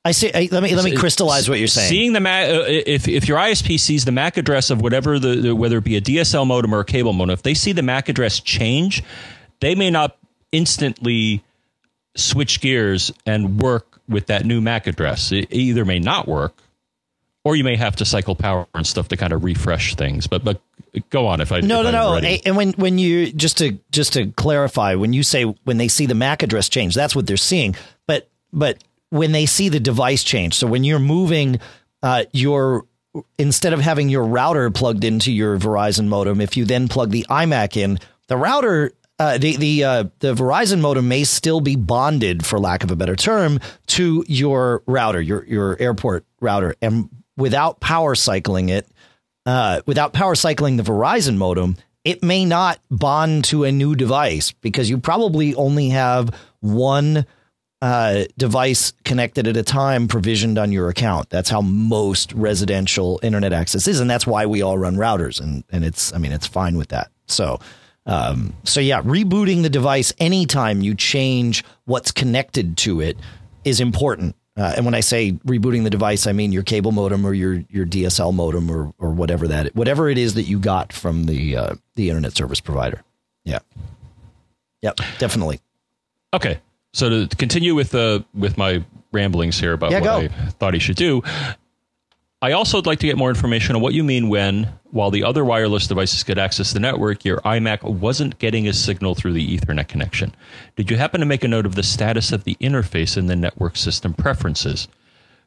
I 0.03 0.11
see. 0.13 0.31
let 0.31 0.63
me 0.63 0.75
let 0.75 0.83
me 0.83 0.95
crystallize 0.95 1.47
what 1.47 1.59
you're 1.59 1.67
saying. 1.67 1.89
Seeing 1.89 2.13
the 2.13 2.19
MAC, 2.19 2.49
uh, 2.49 2.63
if 2.67 3.07
if 3.07 3.27
your 3.27 3.37
ISP 3.37 3.79
sees 3.79 4.03
the 4.03 4.11
MAC 4.11 4.37
address 4.37 4.71
of 4.71 4.81
whatever 4.81 5.19
the, 5.19 5.35
the, 5.35 5.55
whether 5.55 5.77
it 5.77 5.83
be 5.83 5.95
a 5.95 6.01
DSL 6.01 6.47
modem 6.47 6.73
or 6.73 6.79
a 6.79 6.85
cable 6.85 7.13
modem, 7.13 7.33
if 7.33 7.43
they 7.43 7.53
see 7.53 7.71
the 7.71 7.83
MAC 7.83 8.09
address 8.09 8.39
change, 8.39 9.03
they 9.59 9.75
may 9.75 9.91
not 9.91 10.17
instantly 10.51 11.43
switch 12.15 12.61
gears 12.61 13.13
and 13.25 13.61
work 13.61 13.99
with 14.09 14.25
that 14.27 14.45
new 14.45 14.59
MAC 14.59 14.87
address. 14.87 15.31
It 15.31 15.47
either 15.51 15.85
may 15.85 15.99
not 15.99 16.27
work, 16.27 16.55
or 17.43 17.55
you 17.55 17.63
may 17.63 17.75
have 17.75 17.95
to 17.97 18.05
cycle 18.05 18.35
power 18.35 18.67
and 18.73 18.85
stuff 18.85 19.07
to 19.09 19.17
kind 19.17 19.33
of 19.33 19.43
refresh 19.43 19.95
things. 19.95 20.25
But 20.25 20.43
but 20.43 20.61
go 21.09 21.27
on 21.27 21.41
if 21.41 21.51
I 21.51 21.61
no 21.61 21.81
if 21.81 21.91
no 21.91 22.19
no. 22.19 22.39
And 22.45 22.55
when 22.55 22.73
when 22.73 22.97
you 22.97 23.31
just 23.31 23.57
to 23.59 23.77
just 23.91 24.13
to 24.13 24.27
clarify, 24.31 24.95
when 24.95 25.13
you 25.13 25.23
say 25.23 25.43
when 25.43 25.77
they 25.77 25.87
see 25.87 26.05
the 26.05 26.15
MAC 26.15 26.43
address 26.43 26.69
change, 26.69 26.95
that's 26.95 27.15
what 27.15 27.27
they're 27.27 27.37
seeing. 27.37 27.75
But 28.07 28.29
but 28.51 28.83
when 29.09 29.31
they 29.31 29.45
see 29.45 29.69
the 29.69 29.79
device 29.79 30.23
change, 30.23 30.55
so 30.55 30.67
when 30.67 30.83
you're 30.83 30.99
moving 30.99 31.59
uh, 32.03 32.25
your 32.31 32.85
instead 33.37 33.73
of 33.73 33.79
having 33.79 34.09
your 34.09 34.23
router 34.23 34.71
plugged 34.71 35.03
into 35.03 35.31
your 35.31 35.57
Verizon 35.57 36.07
modem, 36.07 36.41
if 36.41 36.55
you 36.55 36.65
then 36.65 36.87
plug 36.87 37.11
the 37.11 37.25
iMac 37.29 37.75
in, 37.75 37.99
the 38.27 38.37
router 38.37 38.91
uh, 39.19 39.37
the 39.37 39.55
the 39.57 39.83
uh, 39.83 40.03
the 40.19 40.33
Verizon 40.33 40.81
modem 40.81 41.07
may 41.07 41.23
still 41.23 41.61
be 41.61 41.75
bonded, 41.75 42.43
for 42.43 42.59
lack 42.59 42.83
of 42.83 42.89
a 42.89 42.95
better 42.95 43.15
term, 43.15 43.59
to 43.85 44.25
your 44.27 44.81
router, 44.87 45.21
your 45.21 45.45
your 45.45 45.79
airport 45.79 46.25
router, 46.39 46.75
and 46.81 47.07
without 47.37 47.79
power 47.79 48.15
cycling 48.15 48.69
it, 48.69 48.87
uh, 49.45 49.81
without 49.85 50.13
power 50.13 50.35
cycling 50.35 50.77
the 50.77 50.83
Verizon 50.83 51.37
modem, 51.37 51.77
it 52.03 52.23
may 52.23 52.45
not 52.45 52.79
bond 52.89 53.43
to 53.45 53.63
a 53.63 53.71
new 53.71 53.95
device 53.95 54.51
because 54.51 54.89
you 54.89 54.97
probably 54.97 55.53
only 55.55 55.89
have 55.89 56.35
one 56.59 57.25
uh, 57.81 58.25
device 58.37 58.93
connected 59.03 59.47
at 59.47 59.57
a 59.57 59.63
time 59.63 60.07
provisioned 60.07 60.57
on 60.57 60.71
your 60.71 60.89
account. 60.89 61.29
That's 61.29 61.49
how 61.49 61.61
most 61.61 62.31
residential 62.33 63.19
internet 63.23 63.53
access 63.53 63.87
is, 63.87 63.99
and 63.99 64.09
that's 64.09 64.27
why 64.27 64.45
we 64.45 64.61
all 64.61 64.77
run 64.77 64.95
routers. 64.95 65.41
And 65.41 65.63
and 65.71 65.83
it's 65.83 66.13
I 66.13 66.17
mean 66.17 66.31
it's 66.31 66.47
fine 66.47 66.77
with 66.77 66.89
that. 66.89 67.11
So. 67.27 67.59
Um, 68.07 68.55
so 68.63 68.79
yeah, 68.79 69.03
rebooting 69.03 69.61
the 69.61 69.69
device 69.69 70.11
anytime 70.17 70.81
you 70.81 70.95
change 70.95 71.63
what's 71.85 72.11
connected 72.11 72.75
to 72.77 72.99
it 72.99 73.15
is 73.63 73.79
important. 73.79 74.35
Uh, 74.57 74.73
and 74.75 74.85
when 74.85 74.93
I 74.93 74.99
say 74.99 75.31
rebooting 75.45 75.83
the 75.83 75.89
device, 75.89 76.27
I 76.27 76.33
mean 76.33 76.51
your 76.51 76.63
cable 76.63 76.91
modem 76.91 77.25
or 77.25 77.33
your 77.33 77.63
your 77.69 77.85
DSL 77.85 78.33
modem 78.33 78.69
or 78.69 78.93
or 78.99 79.11
whatever 79.11 79.47
that 79.47 79.73
whatever 79.75 80.09
it 80.09 80.17
is 80.17 80.33
that 80.33 80.43
you 80.43 80.59
got 80.59 80.91
from 80.91 81.25
the 81.25 81.55
uh, 81.55 81.75
the 81.95 82.09
internet 82.09 82.35
service 82.35 82.59
provider. 82.59 83.01
Yeah. 83.45 83.59
Yep, 84.81 84.97
definitely. 85.19 85.59
Okay. 86.33 86.59
So 86.93 87.25
to 87.25 87.35
continue 87.37 87.75
with 87.75 87.91
the 87.91 88.25
with 88.33 88.57
my 88.57 88.83
ramblings 89.13 89.57
here 89.59 89.73
about 89.73 89.91
Yeah, 89.91 89.99
what 90.01 90.05
go. 90.05 90.35
I 90.45 90.49
thought 90.51 90.73
he 90.73 90.79
should 90.79 90.97
do, 90.97 91.21
I 92.43 92.53
also 92.53 92.79
would 92.79 92.87
like 92.87 92.97
to 92.99 93.05
get 93.05 93.19
more 93.19 93.29
information 93.29 93.75
on 93.75 93.83
what 93.83 93.93
you 93.93 94.03
mean 94.03 94.27
when, 94.27 94.67
while 94.89 95.11
the 95.11 95.23
other 95.23 95.45
wireless 95.45 95.85
devices 95.85 96.23
could 96.23 96.39
access 96.39 96.73
the 96.73 96.79
network, 96.79 97.23
your 97.23 97.37
iMac 97.41 97.83
wasn't 97.83 98.39
getting 98.39 98.67
a 98.67 98.73
signal 98.73 99.13
through 99.13 99.33
the 99.33 99.57
Ethernet 99.57 99.87
connection. 99.87 100.33
Did 100.75 100.89
you 100.89 100.97
happen 100.97 101.19
to 101.19 101.27
make 101.27 101.43
a 101.43 101.47
note 101.47 101.67
of 101.67 101.75
the 101.75 101.83
status 101.83 102.31
of 102.31 102.43
the 102.43 102.55
interface 102.55 103.15
in 103.15 103.27
the 103.27 103.35
network 103.35 103.77
system 103.77 104.15
preferences? 104.15 104.87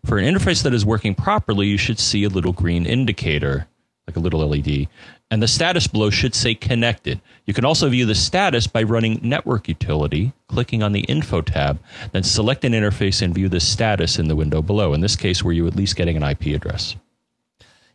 For 0.07 0.19
an 0.19 0.33
interface 0.33 0.63
that 0.63 0.73
is 0.73 0.87
working 0.87 1.17
properly, 1.17 1.67
you 1.67 1.79
should 1.79 1.99
see 1.99 2.23
a 2.23 2.29
little 2.29 2.53
green 2.53 2.87
indicator, 2.87 3.67
like 4.07 4.17
a 4.17 4.21
little 4.21 4.47
LED, 4.47 4.87
and 5.35 5.43
the 5.43 5.49
status 5.49 5.89
below 5.89 6.11
should 6.11 6.33
say 6.33 6.55
connected. 6.55 7.21
You 7.45 7.55
can 7.55 7.65
also 7.65 7.89
view 7.89 8.07
the 8.07 8.15
status 8.15 8.69
by 8.69 8.85
running 8.85 9.19
Network 9.21 9.67
Utility, 9.67 10.33
clicking 10.47 10.81
on 10.81 10.93
the 10.93 11.01
Info 11.01 11.41
tab, 11.41 11.81
then 12.13 12.23
select 12.23 12.65
an 12.65 12.73
interface 12.73 13.21
and 13.21 13.35
view 13.35 13.49
the 13.49 13.59
status 13.59 14.21
in 14.21 14.29
the 14.29 14.37
window 14.37 14.63
below. 14.63 14.95
In 14.95 15.01
this 15.01 15.17
case, 15.17 15.43
were 15.43 15.51
you 15.51 15.67
at 15.67 15.75
least 15.75 15.97
getting 15.97 16.17
an 16.17 16.23
IP 16.23 16.55
address? 16.55 16.95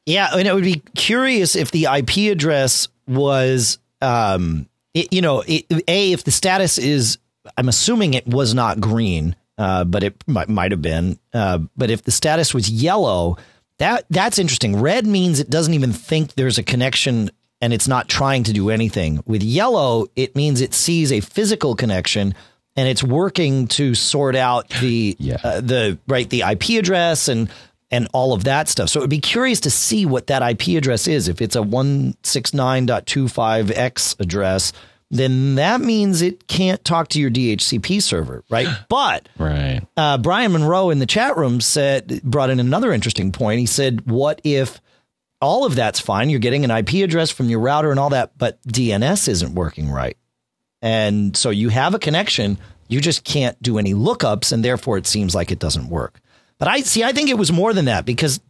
Yeah, 0.05 0.27
and 0.33 0.49
it 0.49 0.53
would 0.53 0.65
be 0.65 0.83
curious 0.97 1.55
if 1.55 1.71
the 1.71 1.85
IP 1.85 2.29
address 2.29 2.89
was, 3.07 3.79
um, 4.01 4.67
it, 4.93 5.13
you 5.13 5.21
know, 5.21 5.41
it, 5.47 5.65
a 5.87 6.11
if 6.11 6.25
the 6.25 6.31
status 6.31 6.77
is, 6.77 7.19
I'm 7.57 7.69
assuming 7.69 8.15
it 8.15 8.27
was 8.27 8.53
not 8.53 8.81
green, 8.81 9.37
uh, 9.57 9.85
but 9.85 10.03
it 10.03 10.21
might, 10.27 10.49
might 10.49 10.71
have 10.71 10.81
been. 10.81 11.17
Uh, 11.33 11.59
but 11.77 11.89
if 11.89 12.03
the 12.03 12.11
status 12.11 12.53
was 12.53 12.69
yellow, 12.69 13.37
that 13.79 14.05
that's 14.09 14.39
interesting. 14.39 14.79
Red 14.81 15.05
means 15.07 15.39
it 15.39 15.49
doesn't 15.49 15.73
even 15.73 15.91
think 15.91 16.35
there's 16.35 16.57
a 16.57 16.63
connection 16.63 17.31
and 17.61 17.73
it's 17.73 17.87
not 17.89 18.07
trying 18.07 18.43
to 18.43 18.53
do 18.53 18.69
anything. 18.69 19.21
With 19.25 19.43
yellow, 19.43 20.07
it 20.15 20.33
means 20.35 20.61
it 20.61 20.73
sees 20.73 21.11
a 21.11 21.19
physical 21.19 21.75
connection 21.75 22.33
and 22.77 22.87
it's 22.87 23.03
working 23.03 23.67
to 23.69 23.95
sort 23.95 24.35
out 24.35 24.69
the 24.81 25.15
Yeah. 25.19 25.37
uh, 25.43 25.59
the 25.61 25.97
right 26.07 26.29
the 26.29 26.41
IP 26.43 26.79
address 26.79 27.27
and 27.27 27.49
and 27.91 28.07
all 28.13 28.33
of 28.33 28.43
that 28.43 28.69
stuff. 28.69 28.89
So 28.89 28.99
it 28.99 29.03
would 29.03 29.09
be 29.09 29.19
curious 29.19 29.59
to 29.61 29.71
see 29.71 30.05
what 30.05 30.27
that 30.27 30.47
IP 30.47 30.77
address 30.77 31.07
is. 31.07 31.27
If 31.27 31.41
it's 31.41 31.55
a 31.55 31.61
169.25x 31.61 34.19
address, 34.19 34.73
then 35.11 35.55
that 35.55 35.81
means 35.81 36.21
it 36.21 36.47
can't 36.47 36.83
talk 36.85 37.07
to 37.09 37.19
your 37.19 37.31
DHCP 37.31 38.01
server, 38.01 38.43
right? 38.49 38.67
But 38.89 39.27
Right. 39.37 39.81
uh, 39.97 40.17
Brian 40.19 40.51
Monroe 40.51 40.89
in 40.91 40.99
the 40.99 41.05
chat 41.05 41.35
room 41.37 41.61
said 41.61 42.21
brought 42.23 42.49
in 42.49 42.59
another 42.59 42.91
interesting 42.93 43.31
point. 43.31 43.59
He 43.59 43.65
said, 43.65 44.09
"What 44.09 44.39
if 44.43 44.79
all 45.41 45.65
of 45.65 45.75
that's 45.75 45.99
fine? 45.99 46.29
You're 46.29 46.39
getting 46.39 46.63
an 46.63 46.71
IP 46.71 47.03
address 47.03 47.31
from 47.31 47.49
your 47.49 47.59
router 47.59 47.91
and 47.91 47.99
all 47.99 48.09
that, 48.11 48.37
but 48.37 48.61
DNS 48.67 49.27
isn't 49.27 49.55
working 49.55 49.89
right, 49.89 50.17
and 50.81 51.35
so 51.35 51.49
you 51.49 51.69
have 51.69 51.93
a 51.93 51.99
connection, 51.99 52.57
you 52.87 53.01
just 53.01 53.23
can't 53.23 53.61
do 53.61 53.77
any 53.77 53.93
lookups, 53.93 54.51
and 54.51 54.63
therefore 54.63 54.97
it 54.97 55.07
seems 55.07 55.33
like 55.35 55.51
it 55.51 55.59
doesn't 55.59 55.89
work." 55.89 56.19
But 56.57 56.67
I 56.67 56.81
see. 56.81 57.03
I 57.05 57.13
think 57.13 57.29
it 57.29 57.37
was 57.37 57.51
more 57.53 57.73
than 57.73 57.85
that 57.85 58.05
because 58.05 58.41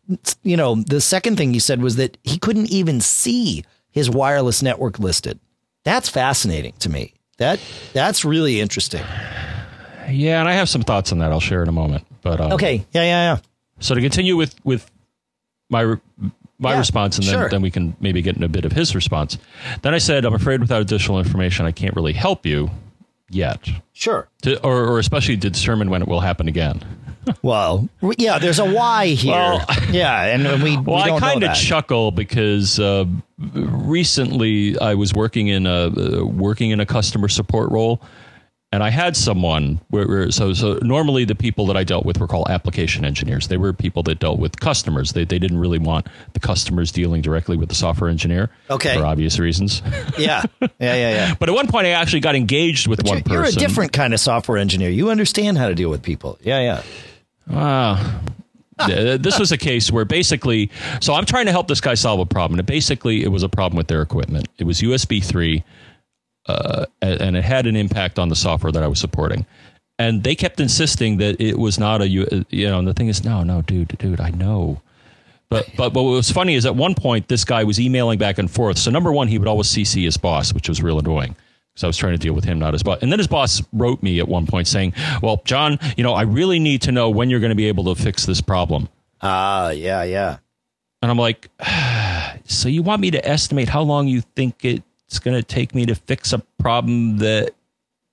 you 0.44 0.58
know 0.58 0.76
the 0.76 1.00
second 1.00 1.38
thing 1.38 1.54
he 1.54 1.60
said 1.60 1.82
was 1.82 1.96
that 1.98 2.18
he 2.24 2.38
couldn't 2.40 2.72
even 2.72 3.02
see 3.02 3.64
his 3.92 4.10
wireless 4.10 4.62
network 4.64 5.00
listed. 5.00 5.40
That's 5.84 6.10
fascinating 6.10 6.74
to 6.80 6.90
me. 6.90 7.14
That 7.38 7.60
that's 7.94 8.26
really 8.26 8.60
interesting. 8.60 9.04
Yeah, 10.10 10.40
and 10.40 10.50
I 10.50 10.54
have 10.54 10.68
some 10.70 10.82
thoughts 10.82 11.12
on 11.12 11.20
that. 11.20 11.32
I'll 11.32 11.40
share 11.40 11.62
in 11.64 11.70
a 11.70 11.74
moment. 11.74 12.06
But 12.22 12.42
um, 12.42 12.54
Okay. 12.54 12.86
Yeah. 12.92 13.04
Yeah. 13.04 13.34
Yeah. 13.34 13.38
So 13.80 13.96
to 13.96 14.02
continue 14.02 14.36
with 14.36 14.56
with 14.66 14.90
my 15.70 15.96
my 16.58 16.74
Yeah, 16.74 16.80
response, 16.80 17.18
and 17.18 17.26
then, 17.26 17.34
sure. 17.34 17.50
then 17.50 17.62
we 17.62 17.72
can 17.72 17.96
maybe 18.02 18.22
get 18.22 18.36
in 18.36 18.44
a 18.44 18.50
bit 18.50 18.66
of 18.66 18.74
his 18.74 18.94
response. 18.94 19.38
Then 19.82 19.94
I 19.94 19.98
said, 20.00 20.26
I'm 20.26 20.34
afraid 20.34 20.60
without 20.60 20.82
additional 20.82 21.18
information, 21.20 21.66
I 21.66 21.72
can't 21.72 21.96
really 21.96 22.12
help 22.12 22.46
you 22.46 22.70
yet, 23.30 23.70
Sure. 23.94 24.28
to, 24.42 24.62
or, 24.62 24.86
or 24.88 25.00
especially 25.00 25.38
to 25.38 25.50
determine 25.50 25.90
when 25.90 26.02
it 26.02 26.08
will 26.10 26.20
happen 26.20 26.48
again. 26.50 26.82
Well, 27.44 27.88
yeah, 28.18 28.40
there's 28.40 28.58
a 28.60 28.66
why 28.66 29.08
here. 29.08 29.34
Well- 29.34 29.66
yeah, 29.92 30.24
and 30.34 30.64
we, 30.64 30.78
Well, 30.82 31.06
we 31.06 31.12
I 31.12 31.20
kind 31.20 31.44
of 31.44 31.56
chuckle 31.56 32.10
because 32.12 32.80
uh, 32.80 33.06
recently 33.40 34.78
I 34.80 34.96
was 34.96 35.14
working 35.14 35.48
in 35.48 35.66
a 35.66 35.88
uh, 35.88 36.26
working 36.26 36.72
in 36.72 36.80
a 36.80 36.86
customer 36.86 37.28
support 37.28 37.72
role, 37.72 38.02
and 38.72 38.84
I 38.84 38.90
had 38.90 39.16
someone 39.16 39.80
where, 39.90 40.08
where 40.08 40.32
so 40.32 40.54
so 40.54 40.80
normally 40.82 41.26
the 41.26 41.36
people 41.36 41.66
that 41.68 41.78
I 41.78 41.84
dealt 41.84 42.06
with 42.06 42.20
were 42.20 42.28
called 42.28 42.50
application 42.50 43.06
engineers. 43.06 43.48
They 43.48 43.58
were 43.58 43.74
people 43.74 44.04
that 44.04 44.20
dealt 44.20 44.40
with 44.40 44.60
customers. 44.60 45.14
They 45.14 45.24
they 45.24 45.40
didn't 45.40 45.60
really 45.60 45.80
want 45.80 46.08
the 46.34 46.40
customers 46.40 46.92
dealing 46.92 47.22
directly 47.22 47.58
with 47.58 47.70
the 47.70 47.76
software 47.76 48.10
engineer, 48.10 48.50
Okay. 48.70 48.96
for 48.98 49.06
obvious 49.06 49.40
reasons. 49.40 49.82
yeah, 50.18 50.44
yeah, 50.62 50.68
yeah, 50.80 50.96
yeah. 50.96 51.34
but 51.40 51.50
at 51.50 51.56
one 51.56 51.68
point, 51.68 51.88
I 51.88 51.92
actually 51.92 52.22
got 52.22 52.36
engaged 52.36 52.88
with 52.88 53.04
one 53.06 53.24
You're, 53.26 53.38
you're 53.38 53.46
a 53.46 53.52
different 53.52 53.94
kind 53.94 54.14
of 54.14 54.20
software 54.20 54.58
engineer. 54.58 54.90
You 54.90 55.10
understand 55.10 55.58
how 55.58 55.68
to 55.70 55.76
deal 55.76 55.90
with 55.90 56.04
people. 56.04 56.38
Yeah, 56.42 56.60
yeah. 56.60 56.84
Wow. 57.48 57.94
Uh, 57.94 58.20
this 58.88 59.40
was 59.40 59.52
a 59.52 59.58
case 59.58 59.92
where 59.92 60.06
basically, 60.06 60.70
so 61.02 61.14
I'm 61.14 61.26
trying 61.26 61.46
to 61.46 61.52
help 61.52 61.68
this 61.68 61.82
guy 61.82 61.94
solve 61.94 62.20
a 62.20 62.26
problem, 62.26 62.60
and 62.60 62.68
basically, 62.68 63.24
it 63.24 63.30
was 63.30 63.44
a 63.44 63.50
problem 63.50 63.78
with 63.78 63.88
their 63.88 64.02
equipment. 64.02 64.48
It 64.58 64.66
was 64.66 64.82
USB 64.82 65.24
three, 65.24 65.64
uh, 66.48 66.86
and 67.02 67.22
and 67.22 67.38
it 67.38 67.44
had 67.44 67.66
an 67.68 67.76
impact 67.76 68.20
on 68.20 68.30
the 68.30 68.36
software 68.36 68.72
that 68.72 68.84
I 68.84 68.88
was 68.88 69.00
supporting. 69.00 69.46
And 69.98 70.24
they 70.24 70.34
kept 70.34 70.62
insisting 70.62 71.18
that 71.18 71.42
it 71.42 71.60
was 71.60 71.78
not 71.78 72.02
a, 72.02 72.08
you 72.08 72.26
know. 72.68 72.80
And 72.80 72.88
the 72.88 72.94
thing 72.94 73.10
is, 73.10 73.26
no, 73.26 73.44
no, 73.44 73.62
dude, 73.62 73.98
dude, 73.98 74.22
I 74.22 74.30
know. 74.30 74.82
But 75.50 75.68
but 75.76 75.94
but 75.94 76.04
what 76.04 76.12
was 76.12 76.32
funny 76.32 76.56
is 76.56 76.66
at 76.66 76.76
one 76.76 76.96
point 76.96 77.28
this 77.28 77.44
guy 77.44 77.64
was 77.64 77.80
emailing 77.80 78.18
back 78.20 78.38
and 78.38 78.50
forth. 78.50 78.78
So 78.78 78.92
number 78.92 79.12
one, 79.12 79.28
he 79.28 79.38
would 79.38 79.48
always 79.48 79.68
CC 79.68 80.04
his 80.04 80.16
boss, 80.16 80.54
which 80.54 80.70
was 80.70 80.82
real 80.82 81.00
annoying. 81.00 81.36
Because 81.80 81.86
I 81.86 81.88
was 81.88 81.98
trying 81.98 82.14
to 82.14 82.18
deal 82.18 82.34
with 82.34 82.44
him, 82.44 82.60
not 82.60 82.74
his 82.74 82.84
boss. 82.84 83.00
And 83.02 83.10
then 83.12 83.20
his 83.20 83.28
boss 83.28 83.62
wrote 83.72 84.04
me 84.04 84.20
at 84.20 84.28
one 84.28 84.46
point 84.46 84.68
saying, 84.68 84.94
"Well, 85.22 85.42
John, 85.46 85.80
you 85.96 86.04
know, 86.04 86.14
I 86.14 86.24
really 86.24 86.60
need 86.60 86.82
to 86.84 86.92
know 86.92 87.10
when 87.10 87.30
you're 87.30 87.40
going 87.40 87.52
to 87.52 87.56
be 87.56 87.68
able 87.68 87.96
to 87.96 88.02
fix 88.02 88.26
this 88.26 88.42
problem." 88.42 88.90
Ah, 89.22 89.70
yeah, 89.70 90.04
yeah. 90.04 90.38
And 91.02 91.10
I'm 91.10 91.18
like, 91.18 91.50
"So 92.46 92.68
you 92.68 92.84
want 92.84 93.02
me 93.02 93.12
to 93.12 93.26
estimate 93.26 93.70
how 93.70 93.82
long 93.82 94.08
you 94.08 94.22
think 94.36 94.66
it's 94.66 95.20
going 95.20 95.38
to 95.38 95.44
take 95.44 95.74
me 95.74 95.86
to 95.86 95.96
fix 95.96 96.34
a 96.34 96.40
problem 96.58 97.20
that 97.20 97.52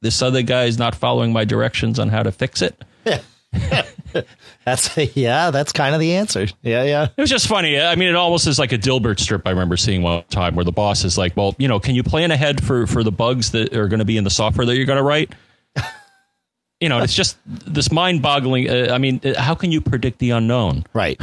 this 0.00 0.22
other 0.22 0.42
guy 0.42 0.64
is 0.64 0.78
not 0.78 0.94
following 0.94 1.32
my 1.32 1.44
directions 1.44 1.98
on 1.98 2.08
how 2.08 2.22
to 2.22 2.30
fix 2.30 2.62
it?" 2.62 2.84
That's 4.64 4.96
yeah, 5.16 5.52
that's 5.52 5.70
kind 5.70 5.94
of 5.94 6.00
the 6.00 6.16
answer. 6.16 6.48
Yeah, 6.62 6.82
yeah. 6.82 7.04
It 7.16 7.20
was 7.20 7.30
just 7.30 7.46
funny. 7.46 7.80
I 7.80 7.94
mean, 7.94 8.08
it 8.08 8.16
almost 8.16 8.48
is 8.48 8.58
like 8.58 8.72
a 8.72 8.78
Dilbert 8.78 9.20
strip 9.20 9.46
I 9.46 9.50
remember 9.50 9.76
seeing 9.76 10.02
one 10.02 10.24
time 10.24 10.56
where 10.56 10.64
the 10.64 10.72
boss 10.72 11.04
is 11.04 11.16
like, 11.16 11.36
well, 11.36 11.54
you 11.58 11.68
know, 11.68 11.78
can 11.78 11.94
you 11.94 12.02
plan 12.02 12.32
ahead 12.32 12.64
for, 12.64 12.86
for 12.88 13.04
the 13.04 13.12
bugs 13.12 13.52
that 13.52 13.76
are 13.76 13.86
going 13.86 14.00
to 14.00 14.04
be 14.04 14.16
in 14.16 14.24
the 14.24 14.30
software 14.30 14.66
that 14.66 14.76
you're 14.76 14.86
going 14.86 14.96
to 14.96 15.04
write? 15.04 15.32
you 16.80 16.88
know, 16.88 16.98
it's 16.98 17.14
just 17.14 17.38
this 17.46 17.92
mind 17.92 18.22
boggling. 18.22 18.68
Uh, 18.68 18.88
I 18.90 18.98
mean, 18.98 19.20
uh, 19.24 19.40
how 19.40 19.54
can 19.54 19.70
you 19.70 19.80
predict 19.80 20.18
the 20.18 20.30
unknown? 20.30 20.84
Right. 20.92 21.20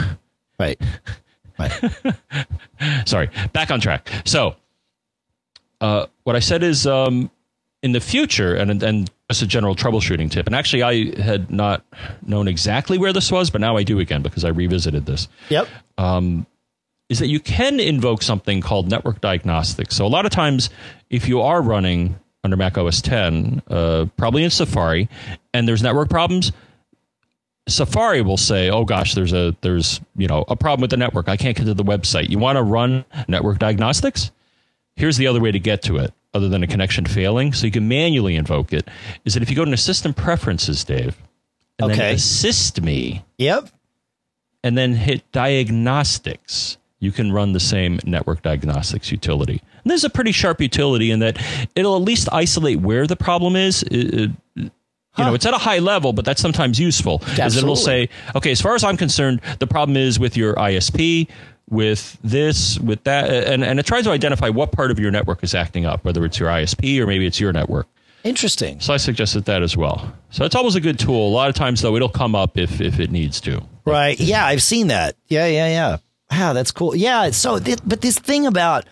Right. 0.57 0.79
Right. 1.59 1.71
Sorry, 3.05 3.29
back 3.51 3.71
on 3.71 3.81
track. 3.81 4.09
So, 4.25 4.55
uh, 5.81 6.07
what 6.23 6.35
I 6.35 6.39
said 6.39 6.63
is 6.63 6.87
um, 6.87 7.29
in 7.83 7.91
the 7.91 7.99
future, 7.99 8.55
and 8.55 8.81
and 8.81 9.11
just 9.29 9.43
a 9.43 9.47
general 9.47 9.75
troubleshooting 9.75 10.31
tip. 10.31 10.47
And 10.47 10.55
actually, 10.55 10.81
I 10.81 11.21
had 11.21 11.51
not 11.51 11.85
known 12.25 12.47
exactly 12.47 12.97
where 12.97 13.13
this 13.13 13.31
was, 13.31 13.49
but 13.49 13.61
now 13.61 13.77
I 13.77 13.83
do 13.83 13.99
again 13.99 14.23
because 14.23 14.43
I 14.45 14.49
revisited 14.49 15.05
this. 15.05 15.27
Yep. 15.49 15.67
is 17.09 17.19
that 17.19 17.27
you 17.27 17.39
can 17.39 17.79
invoke 17.79 18.23
something 18.23 18.61
called 18.61 18.89
network 18.89 19.21
diagnostics. 19.21 19.95
So 19.95 20.05
a 20.05 20.07
lot 20.07 20.25
of 20.25 20.31
times, 20.31 20.69
if 21.09 21.27
you 21.27 21.41
are 21.41 21.61
running 21.61 22.15
under 22.43 22.57
Mac 22.57 22.77
OS 22.77 23.01
10, 23.01 23.61
uh, 23.69 24.05
probably 24.17 24.43
in 24.43 24.49
Safari, 24.49 25.09
and 25.53 25.67
there's 25.67 25.83
network 25.83 26.09
problems, 26.09 26.51
Safari 27.67 28.21
will 28.21 28.37
say, 28.37 28.69
"Oh 28.69 28.85
gosh, 28.85 29.13
there's 29.13 29.33
a 29.33 29.55
there's 29.61 30.01
you 30.15 30.27
know 30.27 30.45
a 30.47 30.55
problem 30.55 30.81
with 30.81 30.89
the 30.89 30.97
network. 30.97 31.29
I 31.29 31.37
can't 31.37 31.55
get 31.55 31.65
to 31.65 31.73
the 31.73 31.83
website. 31.83 32.29
You 32.29 32.39
want 32.39 32.57
to 32.57 32.63
run 32.63 33.05
network 33.27 33.59
diagnostics? 33.59 34.31
Here's 34.95 35.17
the 35.17 35.27
other 35.27 35.39
way 35.39 35.51
to 35.51 35.59
get 35.59 35.81
to 35.83 35.97
it, 35.97 36.13
other 36.33 36.49
than 36.49 36.63
a 36.63 36.67
connection 36.67 37.05
failing, 37.05 37.53
so 37.53 37.65
you 37.65 37.71
can 37.71 37.87
manually 37.87 38.35
invoke 38.35 38.73
it. 38.73 38.87
Is 39.25 39.33
that 39.33 39.43
if 39.43 39.49
you 39.49 39.55
go 39.55 39.63
into 39.63 39.77
System 39.77 40.13
Preferences, 40.13 40.83
Dave, 40.83 41.15
and 41.79 41.91
Okay. 41.91 41.99
then 42.01 42.15
Assist 42.15 42.81
Me, 42.81 43.23
Yep. 43.37 43.69
and 44.63 44.77
then 44.77 44.93
hit 44.95 45.23
diagnostics, 45.31 46.77
you 46.99 47.11
can 47.11 47.31
run 47.31 47.51
the 47.53 47.59
same 47.59 47.99
network 48.05 48.41
diagnostics 48.41 49.11
utility. 49.11 49.61
And 49.83 49.91
this 49.91 49.99
is 50.01 50.05
a 50.05 50.09
pretty 50.09 50.31
sharp 50.31 50.61
utility 50.61 51.11
in 51.11 51.19
that 51.19 51.37
it'll 51.75 51.95
at 51.97 52.01
least 52.03 52.29
isolate 52.31 52.79
where 52.79 53.05
the 53.07 53.17
problem 53.17 53.55
is. 53.55 53.83
It- 53.83 54.13
it- 54.13 54.31
you 55.15 55.23
know, 55.23 55.35
it's 55.35 55.45
at 55.45 55.53
a 55.53 55.59
high 55.59 55.77
level, 55.77 56.11
but 56.11 56.25
that's 56.25 56.41
sometimes 56.41 56.79
useful. 56.79 57.21
Is 57.37 57.55
it'll 57.57 57.75
say, 57.75 58.09
okay, 58.35 58.49
as 58.51 58.59
far 58.61 58.73
as 58.73 58.83
I'm 58.83 58.97
concerned, 58.97 59.41
the 59.59 59.67
problem 59.67 59.95
is 59.95 60.17
with 60.17 60.35
your 60.35 60.55
ISP, 60.57 61.27
with 61.73 62.17
this, 62.23 62.79
with 62.79 63.03
that, 63.03 63.29
and, 63.29 63.63
and 63.63 63.79
it 63.79 63.85
tries 63.85 64.05
to 64.05 64.11
identify 64.11 64.49
what 64.49 64.71
part 64.71 64.91
of 64.91 64.99
your 64.99 65.11
network 65.11 65.43
is 65.43 65.53
acting 65.53 65.85
up, 65.85 66.05
whether 66.05 66.23
it's 66.23 66.39
your 66.39 66.49
ISP 66.49 66.99
or 66.99 67.07
maybe 67.07 67.25
it's 67.25 67.39
your 67.39 67.51
network. 67.51 67.87
Interesting. 68.23 68.79
So 68.79 68.93
I 68.93 68.97
suggested 68.97 69.45
that 69.45 69.63
as 69.63 69.75
well. 69.75 70.13
So 70.29 70.45
it's 70.45 70.55
always 70.55 70.75
a 70.75 70.81
good 70.81 70.97
tool. 70.97 71.27
A 71.27 71.33
lot 71.33 71.49
of 71.49 71.55
times, 71.55 71.81
though, 71.81 71.95
it'll 71.95 72.07
come 72.07 72.35
up 72.35 72.57
if 72.57 72.79
if 72.79 72.99
it 72.99 73.11
needs 73.11 73.41
to. 73.41 73.61
Right. 73.85 74.17
Yeah, 74.17 74.45
I've 74.45 74.63
seen 74.63 74.87
that. 74.87 75.17
Yeah, 75.27 75.45
yeah, 75.47 75.67
yeah. 75.67 75.97
Wow, 76.31 76.53
that's 76.53 76.71
cool. 76.71 76.95
Yeah. 76.95 77.31
So, 77.31 77.59
th- 77.59 77.79
but 77.85 77.99
this 77.99 78.17
thing 78.17 78.47
about, 78.47 78.85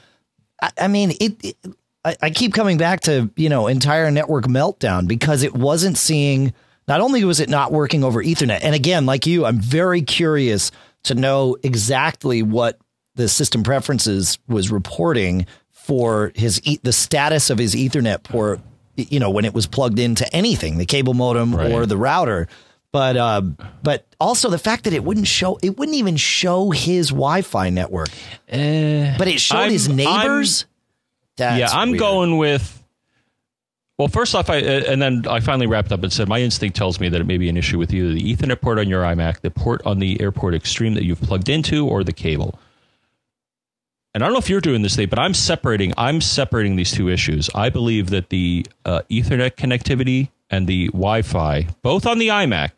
I, 0.61 0.71
I 0.77 0.87
mean, 0.89 1.11
it, 1.21 1.45
it 1.45 1.57
I, 2.03 2.17
I 2.21 2.29
keep 2.31 2.53
coming 2.53 2.77
back 2.77 3.01
to 3.01 3.31
you 3.37 3.47
know 3.47 3.67
entire 3.67 4.11
network 4.11 4.45
meltdown 4.45 5.07
because 5.07 5.43
it 5.43 5.53
wasn't 5.53 5.97
seeing. 5.97 6.53
Not 6.87 6.99
only 6.99 7.23
was 7.23 7.39
it 7.39 7.47
not 7.47 7.71
working 7.71 8.03
over 8.03 8.21
Ethernet, 8.21 8.59
and 8.63 8.75
again, 8.75 9.05
like 9.05 9.25
you, 9.25 9.45
I'm 9.45 9.59
very 9.61 10.01
curious 10.01 10.71
to 11.03 11.15
know 11.15 11.57
exactly 11.63 12.43
what 12.43 12.79
the 13.15 13.27
system 13.27 13.63
preferences 13.63 14.37
was 14.47 14.71
reporting 14.71 15.45
for 15.71 16.31
his 16.35 16.61
e- 16.63 16.79
the 16.83 16.93
status 16.93 17.49
of 17.49 17.57
his 17.57 17.73
Ethernet 17.75 18.23
port. 18.23 18.59
You 18.95 19.19
know, 19.19 19.29
when 19.29 19.45
it 19.45 19.53
was 19.53 19.65
plugged 19.67 19.99
into 19.99 20.31
anything, 20.35 20.77
the 20.77 20.85
cable 20.85 21.13
modem 21.13 21.55
Right. 21.55 21.71
or 21.71 21.85
the 21.85 21.97
router. 21.97 22.47
But 22.91 23.15
uh, 23.17 23.41
but 23.83 24.05
also 24.19 24.49
the 24.49 24.57
fact 24.59 24.83
that 24.83 24.91
it 24.93 25.03
wouldn't 25.03 25.27
show 25.27 25.57
it 25.63 25.77
wouldn't 25.77 25.95
even 25.97 26.17
show 26.17 26.71
his 26.71 27.07
Wi-Fi 27.09 27.69
network, 27.69 28.09
but 28.49 29.27
it 29.27 29.39
showed 29.39 29.71
his 29.71 29.87
I'm- 29.87 29.95
neighbors. 29.95 30.65
That's 31.37 31.57
yeah, 31.59 31.69
I'm 31.71 31.91
weird. 31.91 31.99
going 31.99 32.37
with. 32.37 32.80
Well, 34.01 34.07
first 34.07 34.33
off, 34.33 34.49
I 34.49 34.57
uh, 34.57 34.81
and 34.87 34.99
then 34.99 35.27
I 35.29 35.41
finally 35.41 35.67
wrapped 35.67 35.91
up 35.91 36.01
and 36.01 36.11
said 36.11 36.27
my 36.27 36.41
instinct 36.41 36.75
tells 36.75 36.99
me 36.99 37.07
that 37.09 37.21
it 37.21 37.25
may 37.25 37.37
be 37.37 37.49
an 37.49 37.55
issue 37.55 37.77
with 37.77 37.93
either 37.93 38.11
the 38.11 38.35
Ethernet 38.35 38.59
port 38.59 38.79
on 38.79 38.89
your 38.89 39.03
iMac, 39.03 39.41
the 39.41 39.51
port 39.51 39.79
on 39.85 39.99
the 39.99 40.17
AirPort 40.17 40.55
Extreme 40.55 40.95
that 40.95 41.03
you've 41.03 41.21
plugged 41.21 41.49
into, 41.49 41.87
or 41.87 42.03
the 42.03 42.11
cable. 42.11 42.59
And 44.15 44.23
I 44.23 44.25
don't 44.25 44.33
know 44.33 44.39
if 44.39 44.49
you're 44.49 44.59
doing 44.59 44.81
this, 44.81 44.95
Dave, 44.95 45.11
but 45.11 45.19
I'm 45.19 45.35
separating. 45.35 45.93
I'm 45.97 46.19
separating 46.19 46.77
these 46.77 46.91
two 46.91 47.09
issues. 47.09 47.47
I 47.53 47.69
believe 47.69 48.09
that 48.09 48.29
the 48.29 48.65
uh, 48.85 49.01
Ethernet 49.11 49.51
connectivity 49.51 50.29
and 50.49 50.65
the 50.65 50.87
Wi-Fi, 50.87 51.67
both 51.83 52.07
on 52.07 52.17
the 52.17 52.29
iMac, 52.29 52.71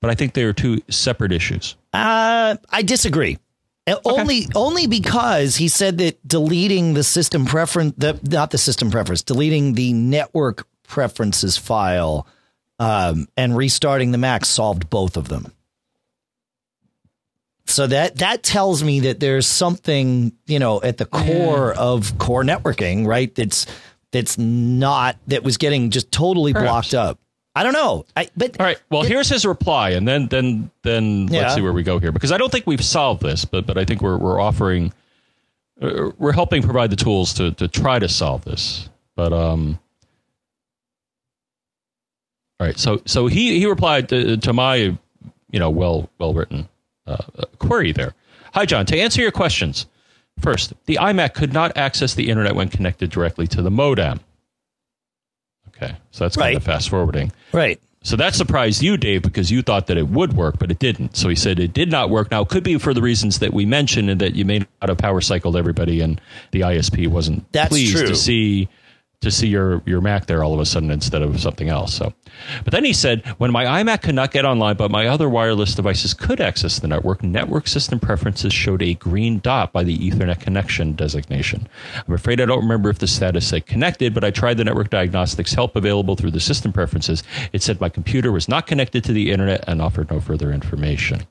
but 0.00 0.08
I 0.08 0.14
think 0.14 0.32
they 0.32 0.44
are 0.44 0.54
two 0.54 0.80
separate 0.88 1.32
issues. 1.32 1.76
Uh, 1.92 2.56
I 2.70 2.80
disagree. 2.80 3.36
Uh, 3.86 3.96
Only 4.04 4.46
only 4.54 4.86
because 4.86 5.56
he 5.56 5.68
said 5.68 5.98
that 5.98 6.26
deleting 6.26 6.94
the 6.94 7.02
system 7.02 7.46
preference, 7.46 7.94
the 7.96 8.20
not 8.30 8.50
the 8.50 8.58
system 8.58 8.90
preference, 8.90 9.22
deleting 9.22 9.72
the 9.74 9.92
network 9.92 10.66
preferences 10.86 11.56
file, 11.56 12.26
um, 12.78 13.26
and 13.36 13.56
restarting 13.56 14.12
the 14.12 14.18
Mac 14.18 14.44
solved 14.44 14.90
both 14.90 15.16
of 15.16 15.28
them. 15.28 15.52
So 17.66 17.86
that 17.86 18.18
that 18.18 18.42
tells 18.42 18.82
me 18.82 19.00
that 19.00 19.20
there's 19.20 19.46
something 19.46 20.32
you 20.46 20.58
know 20.58 20.82
at 20.82 20.98
the 20.98 21.06
core 21.06 21.72
of 21.72 22.18
core 22.18 22.42
networking, 22.44 23.06
right? 23.06 23.34
That's 23.34 23.66
that's 24.12 24.36
not 24.36 25.16
that 25.28 25.42
was 25.42 25.56
getting 25.56 25.90
just 25.90 26.12
totally 26.12 26.52
Perhaps. 26.52 26.90
blocked 26.90 26.94
up. 26.94 27.18
I 27.54 27.62
don't 27.64 27.72
know. 27.72 28.06
I 28.16 28.28
but 28.36 28.58
All 28.60 28.66
right. 28.66 28.80
Well, 28.90 29.02
here's 29.02 29.28
his 29.28 29.44
reply, 29.44 29.90
and 29.90 30.06
then 30.06 30.28
then 30.28 30.70
then 30.82 31.28
Yeah. 31.28 31.42
let's 31.42 31.54
see 31.54 31.60
where 31.60 31.72
we 31.72 31.82
go 31.82 31.98
here 31.98 32.12
because 32.12 32.30
I 32.32 32.38
don't 32.38 32.50
think 32.52 32.66
we've 32.66 32.84
solved 32.84 33.22
this, 33.22 33.44
but 33.44 33.66
but 33.66 33.76
I 33.76 33.84
think 33.84 34.02
we're 34.02 34.16
we're 34.16 34.40
offering 34.40 34.92
uh, 35.82 36.10
we're 36.18 36.32
helping 36.32 36.62
provide 36.62 36.90
the 36.90 36.96
tools 36.96 37.34
to 37.34 37.50
to 37.52 37.66
try 37.66 37.98
to 37.98 38.08
solve 38.08 38.44
this. 38.44 38.88
But 39.16 39.32
um. 39.32 39.78
All 42.60 42.66
right. 42.66 42.78
So 42.78 43.02
so 43.06 43.26
he 43.26 43.58
he 43.58 43.66
replied 43.66 44.08
to, 44.10 44.36
to 44.36 44.52
my 44.52 44.74
you 44.74 45.58
know 45.58 45.70
well 45.70 46.08
well 46.18 46.32
written 46.32 46.68
uh, 47.06 47.16
query 47.58 47.92
there. 47.92 48.14
Hi 48.54 48.64
John. 48.64 48.86
To 48.86 48.98
answer 48.98 49.22
your 49.22 49.32
questions, 49.32 49.86
first 50.38 50.72
the 50.86 50.98
iMac 51.00 51.34
could 51.34 51.52
not 51.52 51.76
access 51.76 52.14
the 52.14 52.28
internet 52.30 52.54
when 52.54 52.68
connected 52.68 53.10
directly 53.10 53.46
to 53.48 53.62
the 53.62 53.70
modem. 53.70 54.20
Okay, 55.82 55.94
so 56.10 56.24
that's 56.24 56.36
kind 56.36 56.48
Right. 56.48 56.56
of 56.56 56.62
fast 56.62 56.88
forwarding. 56.90 57.32
right. 57.52 57.80
So 58.02 58.16
that 58.16 58.34
surprised 58.34 58.82
you, 58.82 58.96
Dave, 58.96 59.20
because 59.20 59.50
you 59.50 59.60
thought 59.60 59.88
that 59.88 59.98
it 59.98 60.08
would 60.08 60.32
work, 60.32 60.58
but 60.58 60.70
it 60.70 60.78
didn't. 60.78 61.16
So 61.18 61.28
he 61.28 61.34
said 61.36 61.58
it 61.60 61.74
did 61.74 61.90
not 61.90 62.08
work. 62.08 62.30
Now, 62.30 62.40
it 62.40 62.48
could 62.48 62.64
be 62.64 62.78
for 62.78 62.94
the 62.94 63.02
reasons 63.02 63.40
that 63.40 63.52
we 63.52 63.66
mentioned 63.66 64.08
and 64.08 64.18
that 64.22 64.34
you 64.34 64.46
may 64.46 64.60
not 64.60 64.88
have 64.88 64.96
power 64.96 65.20
cycled 65.20 65.54
everybody 65.54 66.00
and 66.00 66.18
the 66.52 66.62
ISP 66.62 67.06
wasn't 67.08 67.44
That's 67.52 67.68
pleased 67.68 67.98
true. 67.98 68.06
to 68.06 68.16
see 68.16 68.70
to 69.20 69.30
see 69.30 69.48
your, 69.48 69.82
your 69.84 70.00
Mac 70.00 70.24
there 70.24 70.42
all 70.42 70.54
of 70.54 70.60
a 70.60 70.64
sudden 70.64 70.90
instead 70.90 71.20
of 71.20 71.38
something 71.38 71.68
else. 71.68 71.92
So, 71.92 72.14
but 72.64 72.72
then 72.72 72.84
he 72.84 72.94
said, 72.94 73.26
when 73.36 73.52
my 73.52 73.66
iMac 73.66 74.00
could 74.00 74.14
not 74.14 74.30
get 74.30 74.46
online, 74.46 74.76
but 74.76 74.90
my 74.90 75.06
other 75.06 75.28
wireless 75.28 75.74
devices 75.74 76.14
could 76.14 76.40
access 76.40 76.78
the 76.78 76.88
network, 76.88 77.22
network 77.22 77.68
system 77.68 78.00
preferences 78.00 78.54
showed 78.54 78.80
a 78.80 78.94
green 78.94 79.38
dot 79.40 79.74
by 79.74 79.84
the 79.84 79.98
Ethernet 79.98 80.40
connection 80.40 80.94
designation. 80.94 81.68
I'm 82.08 82.14
afraid 82.14 82.40
I 82.40 82.46
don't 82.46 82.62
remember 82.62 82.88
if 82.88 82.98
the 82.98 83.06
status 83.06 83.46
said 83.46 83.66
connected, 83.66 84.14
but 84.14 84.24
I 84.24 84.30
tried 84.30 84.56
the 84.56 84.64
network 84.64 84.88
diagnostics 84.88 85.52
help 85.52 85.76
available 85.76 86.16
through 86.16 86.30
the 86.30 86.40
system 86.40 86.72
preferences. 86.72 87.22
It 87.52 87.62
said 87.62 87.78
my 87.78 87.90
computer 87.90 88.32
was 88.32 88.48
not 88.48 88.66
connected 88.66 89.04
to 89.04 89.12
the 89.12 89.30
internet 89.30 89.62
and 89.68 89.82
offered 89.82 90.10
no 90.10 90.20
further 90.20 90.50
information 90.50 91.26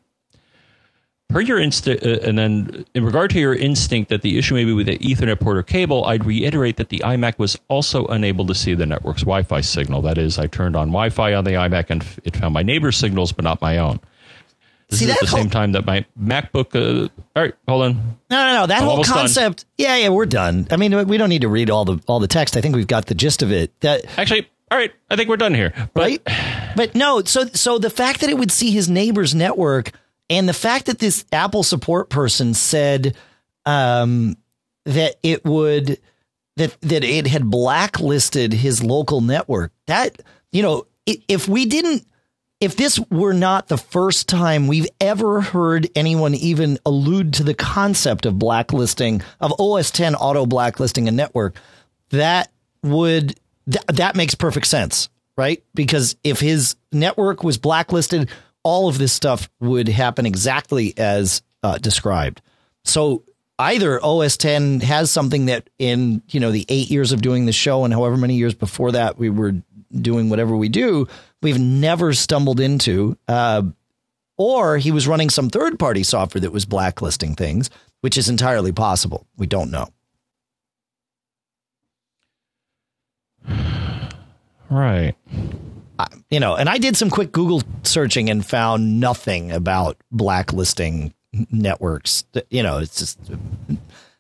per 1.30 1.40
your 1.42 1.60
instinct, 1.60 2.04
uh, 2.06 2.20
and 2.24 2.38
then 2.38 2.86
in 2.94 3.06
regard 3.06 3.30
to 3.32 3.40
your 3.40 3.54
instinct 3.54 4.10
that 4.10 4.22
the 4.24 4.38
issue 4.38 4.56
may 4.56 4.66
be 4.66 4.74
with 4.74 4.88
the 4.88 4.98
Ethernet 4.98 5.40
port 5.40 5.58
or 5.58 5.64
cable, 5.64 6.04
I'd 6.06 6.26
reiterate 6.26 6.78
that 6.78 6.90
the 6.90 7.00
iMac 7.00 7.38
was 7.38 7.58
also 7.68 8.06
unable 8.08 8.46
to 8.48 8.56
see 8.56 8.74
the 8.74 8.86
network's 8.86 9.22
Wi-Fi 9.22 9.62
signal. 9.62 10.02
That 10.02 10.18
is, 10.18 10.38
I 10.40 10.48
turned 10.48 10.76
on 10.76 10.88
Wi-Fi 10.88 11.34
on 11.36 11.44
the 11.44 11.52
iMac 11.52 11.86
and 11.90 12.02
f- 12.02 12.20
it 12.24 12.36
found 12.36 12.54
my 12.54 12.64
neighbor's 12.64 12.98
signals, 12.98 13.32
but 13.32 13.44
not 13.46 13.62
my 13.62 13.78
own. 13.78 14.00
This 14.90 15.00
See, 15.00 15.06
is 15.06 15.12
at 15.12 15.20
the 15.20 15.28
whole- 15.28 15.38
same 15.40 15.50
time 15.52 15.74
that 15.74 15.86
my 15.86 16.04
MacBook. 16.20 16.74
Uh, 16.76 17.10
all 17.36 17.44
right, 17.44 17.54
hold 17.68 17.84
on. 17.84 17.94
No, 18.32 18.46
no, 18.48 18.54
no. 18.62 18.66
That 18.66 18.78
I'm 18.78 18.84
whole 18.86 18.92
almost 18.94 19.10
done. 19.10 19.18
concept. 19.20 19.66
Yeah, 19.78 19.96
yeah, 19.98 20.10
we're 20.10 20.26
done. 20.26 20.68
I 20.72 20.78
mean, 20.78 21.08
we 21.08 21.18
don't 21.18 21.30
need 21.30 21.42
to 21.42 21.48
read 21.48 21.70
all 21.70 21.86
the 21.86 22.00
all 22.08 22.20
the 22.20 22.28
text. 22.28 22.58
I 22.58 22.62
think 22.62 22.76
we've 22.76 22.88
got 22.88 23.06
the 23.06 23.14
gist 23.14 23.44
of 23.44 23.52
it. 23.52 23.72
That 23.82 24.04
Actually, 24.18 24.50
all 24.72 24.80
right, 24.80 24.92
I 25.12 25.16
think 25.16 25.30
we're 25.30 25.38
done 25.38 25.54
here. 25.54 25.74
But 25.94 26.02
right? 26.02 26.22
But 26.76 26.96
no, 26.96 27.22
so 27.24 27.46
so 27.54 27.78
the 27.78 27.92
fact 27.92 28.22
that 28.22 28.32
it 28.32 28.38
would 28.40 28.50
see 28.52 28.72
his 28.72 28.90
neighbor's 28.90 29.36
network 29.36 29.92
and 30.30 30.48
the 30.48 30.54
fact 30.54 30.86
that 30.88 31.00
this 31.00 31.26
Apple 31.32 31.64
support 31.64 32.10
person 32.10 32.54
said 32.54 33.16
um, 33.66 34.36
that 34.86 35.16
it 35.24 35.46
would 35.46 36.00
that 36.58 36.80
that 36.82 37.04
it 37.04 37.28
had 37.28 37.50
blacklisted 37.50 38.54
his 38.54 38.84
local 38.84 39.22
network. 39.22 39.72
That 39.88 40.22
you 40.52 40.62
know, 40.62 40.86
if 41.06 41.48
we 41.48 41.66
didn't 41.66 42.06
if 42.60 42.76
this 42.76 43.00
were 43.10 43.34
not 43.34 43.68
the 43.68 43.78
first 43.78 44.28
time 44.28 44.68
we've 44.68 44.90
ever 45.00 45.40
heard 45.40 45.88
anyone 45.96 46.36
even 46.36 46.78
allude 46.86 47.34
to 47.36 47.44
the 47.44 47.54
concept 47.54 48.26
of 48.26 48.38
blacklisting 48.38 49.22
of 49.40 49.54
OS 49.60 49.92
10 49.92 50.16
auto 50.16 50.46
blacklisting 50.46 51.08
a 51.08 51.12
network, 51.12 51.56
that 52.10 52.52
would 52.84 53.40
th- 53.72 53.86
that 53.88 54.16
makes 54.16 54.36
perfect 54.36 54.68
sense, 54.68 55.10
right? 55.38 55.64
Because 55.74 56.18
if 56.24 56.42
his 56.42 56.76
network 56.92 57.44
was 57.44 57.58
blacklisted, 57.58 58.30
all 58.64 58.88
of 58.88 58.98
this 58.98 59.14
stuff 59.14 59.50
would 59.60 59.88
happen 59.88 60.26
exactly 60.26 60.94
as 60.98 61.42
uh, 61.64 61.78
described. 61.78 62.42
So 62.84 63.24
either 63.58 64.04
OS 64.04 64.38
10 64.38 64.80
has 64.82 65.12
something 65.12 65.46
that 65.48 65.70
in 65.78 66.22
you 66.30 66.40
know 66.40 66.52
the 66.52 66.66
eight 66.70 66.90
years 66.90 67.12
of 67.12 67.22
doing 67.22 67.46
the 67.46 67.52
show 67.52 67.84
and 67.84 67.94
however 67.94 68.18
many 68.18 68.36
years 68.36 68.54
before 68.54 68.94
that 68.94 69.18
we 69.18 69.30
were 69.30 69.54
doing 69.92 70.30
whatever 70.30 70.56
we 70.56 70.70
do, 70.70 71.08
we've 71.42 71.60
never 71.60 72.14
stumbled 72.14 72.60
into, 72.60 73.18
uh, 73.28 73.64
or 74.38 74.78
he 74.78 74.92
was 74.92 75.08
running 75.08 75.30
some 75.30 75.50
third 75.50 75.80
party 75.80 76.04
software 76.04 76.42
that 76.42 76.52
was 76.52 76.66
blacklisting 76.66 77.36
things, 77.36 77.70
which 78.02 78.18
is 78.18 78.30
entirely 78.30 78.72
possible. 78.72 79.28
We 79.38 79.48
don't 79.48 79.72
know. 79.72 79.88
right, 84.70 85.16
you 86.30 86.40
know, 86.40 86.56
and 86.56 86.70
I 86.70 86.78
did 86.78 86.96
some 86.98 87.10
quick 87.10 87.32
Google 87.32 87.62
searching 87.84 88.30
and 88.30 88.46
found 88.46 89.00
nothing 89.00 89.52
about 89.52 89.98
blacklisting 90.12 91.14
networks. 91.52 92.24
You 92.50 92.64
know, 92.64 92.80
it's 92.80 92.98
just 92.98 93.20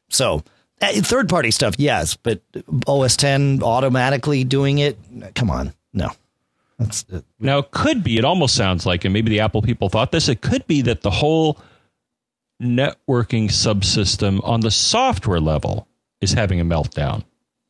so 0.09 0.43
third 0.81 1.29
party 1.29 1.51
stuff, 1.51 1.75
yes, 1.77 2.15
but 2.15 2.41
OS 2.87 3.15
10 3.17 3.61
automatically 3.63 4.43
doing 4.43 4.79
it, 4.79 4.97
come 5.35 5.49
on, 5.49 5.73
no. 5.93 6.09
That's 6.77 7.05
uh, 7.11 7.21
Now, 7.39 7.57
it 7.59 7.71
could 7.71 8.03
be, 8.03 8.17
it 8.17 8.23
almost 8.23 8.55
sounds 8.55 8.85
like, 8.85 9.03
and 9.03 9.13
maybe 9.13 9.29
the 9.29 9.41
Apple 9.41 9.61
people 9.61 9.89
thought 9.89 10.11
this, 10.13 10.29
it 10.29 10.41
could 10.41 10.65
be 10.67 10.81
that 10.83 11.01
the 11.01 11.09
whole 11.11 11.57
networking 12.61 13.49
subsystem 13.49 14.39
on 14.45 14.61
the 14.61 14.71
software 14.71 15.39
level 15.39 15.87
is 16.21 16.33
having 16.33 16.59
a 16.59 16.65
meltdown 16.65 17.23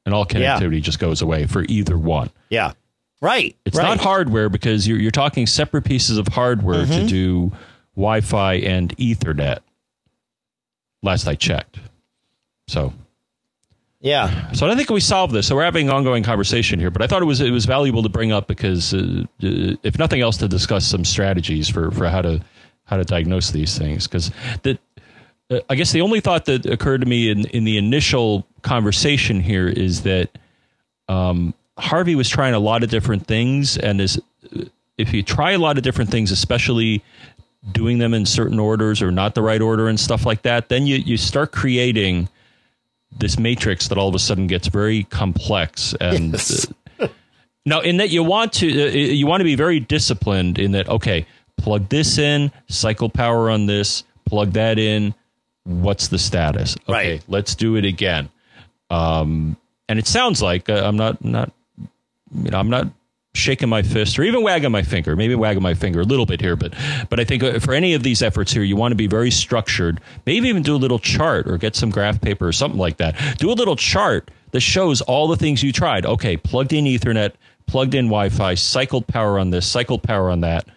and 0.05 0.14
all 0.16 0.26
Yeah. 0.30 0.57
connectivity 0.60 0.82
just 0.82 0.99
goes 0.99 1.22
away 1.22 1.45
for 1.45 1.64
either 1.70 1.97
one. 1.97 2.30
yeah, 2.49 2.74
right. 3.22 3.55
It's 3.65 3.78
right. 3.78 3.84
not 3.84 3.99
hardware 3.99 4.49
because 4.49 4.88
you're, 4.88 4.99
you're 4.99 5.11
talking 5.11 5.47
separate 5.47 5.84
pieces 5.84 6.17
of 6.17 6.28
hardware 6.28 6.86
Mm-hmm. 6.86 7.01
to 7.01 7.07
do 7.07 7.51
Wi 7.95 8.22
Fi 8.22 8.53
and 8.55 8.95
Ethernet, 8.97 9.59
last 11.03 11.28
I 11.28 11.36
checked. 11.36 11.80
So. 12.67 12.93
Yeah, 14.01 14.53
So 14.53 14.65
I 14.65 14.70
don't 14.70 14.78
think 14.78 14.89
we 14.89 15.01
solved 15.01 15.34
this. 15.34 15.47
So 15.47 15.57
we're 15.57 15.65
having 15.65 15.89
an 15.89 15.93
ongoing 15.93 16.24
conversation 16.24 16.80
here, 16.80 16.89
but 16.89 17.01
I 17.01 17.07
thought 17.07 17.22
it 17.22 17.26
was 17.26 17.41
it 17.41 17.51
was 17.51 17.65
valuable 17.65 18.01
to 18.03 18.07
bring 18.07 18.32
up 18.32 18.47
because, 18.47 18.93
uh, 18.93 19.26
uh, 19.43 19.76
if 19.84 19.99
nothing 19.99 20.22
else, 20.22 20.38
to 20.38 20.47
discuss 20.47 20.86
some 20.86 21.03
strategies 21.03 21.67
for, 21.67 21.91
for 21.91 22.07
how 22.07 22.22
to 22.22 22.39
how 22.86 22.95
to 22.95 23.03
diagnose 23.03 23.51
these 23.51 23.78
things. 23.78 24.07
Because 24.07 24.32
that, 24.63 24.80
uh, 25.51 25.59
I 25.70 25.76
guess 25.76 25.91
the 25.91 25.99
only 25.99 26.22
thought 26.22 26.45
that 26.45 26.65
occurred 26.65 27.01
to 27.01 27.07
me 27.07 27.30
in 27.30 27.45
in 27.47 27.65
the 27.65 27.78
initial 27.78 28.47
conversation 28.61 29.41
here 29.41 29.67
is 29.67 30.03
that 30.03 30.30
um, 31.09 31.53
Harvey 31.80 32.16
was 32.16 32.30
trying 32.30 32.54
a 32.54 32.60
lot 32.60 32.84
of 32.84 32.90
different 32.90 33.26
things, 33.28 33.78
and 33.78 34.00
is 34.02 34.20
if 34.98 35.14
you 35.14 35.24
try 35.24 35.52
a 35.52 35.58
lot 35.58 35.78
of 35.78 35.84
different 35.84 36.12
things, 36.12 36.32
especially 36.32 37.04
doing 37.72 37.98
them 38.00 38.14
in 38.14 38.26
certain 38.26 38.60
orders 38.60 39.02
or 39.02 39.12
not 39.12 39.36
the 39.36 39.42
right 39.42 39.62
order 39.62 39.88
and 39.88 40.00
stuff 40.00 40.26
like 40.26 40.42
that, 40.44 40.70
then 40.70 40.86
you 40.88 40.98
you 40.98 41.18
start 41.18 41.52
creating 41.52 42.30
this 43.18 43.40
matrix 43.40 43.88
that 43.88 43.98
all 43.98 44.08
of 44.08 44.16
a 44.16 44.20
sudden 44.20 44.48
gets 44.48 44.68
very 44.68 45.04
complex 45.06 45.94
and. 46.00 46.34
Yes. 46.34 46.68
Uh, 47.00 47.08
now, 47.66 47.80
in 47.82 47.98
that 47.98 48.10
you 48.10 48.24
want 48.24 48.54
to 48.54 48.68
uh, 48.68 48.92
you 48.92 49.26
want 49.28 49.42
to 49.42 49.46
be 49.46 49.56
very 49.56 49.80
disciplined 49.80 50.60
in 50.60 50.72
that. 50.74 50.88
Okay, 50.90 51.26
plug 51.58 51.90
this 51.90 52.18
in, 52.18 52.52
cycle 52.68 53.10
power 53.10 53.50
on 53.50 53.66
this, 53.66 54.04
plug 54.26 54.52
that 54.54 54.78
in. 54.80 55.14
What's 55.66 56.08
the 56.08 56.18
status? 56.18 56.76
Okay, 56.88 56.92
Right. 57.14 57.24
let's 57.28 57.54
do 57.56 57.76
it 57.76 57.86
again. 57.86 58.30
Um, 58.90 59.56
and 59.88 60.00
it 60.00 60.08
sounds 60.08 60.42
like 60.42 60.70
uh, 60.70 60.82
I'm 60.84 60.98
not 60.98 61.24
not 61.24 61.52
you 62.34 62.52
know 62.52 62.60
I'm 62.60 62.70
not 62.70 62.88
shaking 63.36 63.70
my 63.70 63.82
fist 63.82 64.18
or 64.18 64.24
even 64.24 64.42
wagging 64.44 64.72
my 64.72 64.82
finger. 64.82 65.16
Maybe 65.16 65.36
wagging 65.36 65.62
my 65.62 65.74
finger 65.74 66.02
a 66.02 66.04
little 66.04 66.26
bit 66.26 66.42
here, 66.42 66.56
but 66.56 66.74
but 67.10 67.20
I 67.20 67.24
think 67.24 67.44
uh, 67.44 67.60
for 67.60 67.74
any 67.74 67.94
of 67.94 68.04
these 68.04 68.22
efforts 68.22 68.52
here, 68.52 68.64
you 68.64 68.76
want 68.76 68.92
to 68.92 68.96
be 68.96 69.08
very 69.08 69.32
structured. 69.32 70.02
Maybe 70.26 70.48
even 70.50 70.64
do 70.64 70.76
a 70.76 70.78
little 70.78 71.00
chart 71.00 71.48
or 71.48 71.58
get 71.58 71.76
some 71.76 71.90
graph 71.90 72.22
paper 72.22 72.48
or 72.48 72.52
something 72.52 72.80
like 72.80 72.98
that. 72.98 73.16
Do 73.38 73.52
a 73.52 73.54
little 73.54 73.76
chart 73.76 74.32
that 74.52 74.62
shows 74.62 75.02
all 75.02 75.28
the 75.28 75.38
things 75.38 75.64
you 75.64 75.72
tried. 75.72 76.06
Okay, 76.06 76.38
plugged 76.38 76.74
in 76.74 76.86
Ethernet, 76.86 77.34
plugged 77.68 77.94
in 77.94 78.06
Wi-Fi, 78.06 78.56
cycled 78.56 79.08
power 79.08 79.38
on 79.38 79.52
this, 79.52 79.68
cycled 79.68 80.04
power 80.04 80.30
on 80.30 80.42
that. 80.42 80.68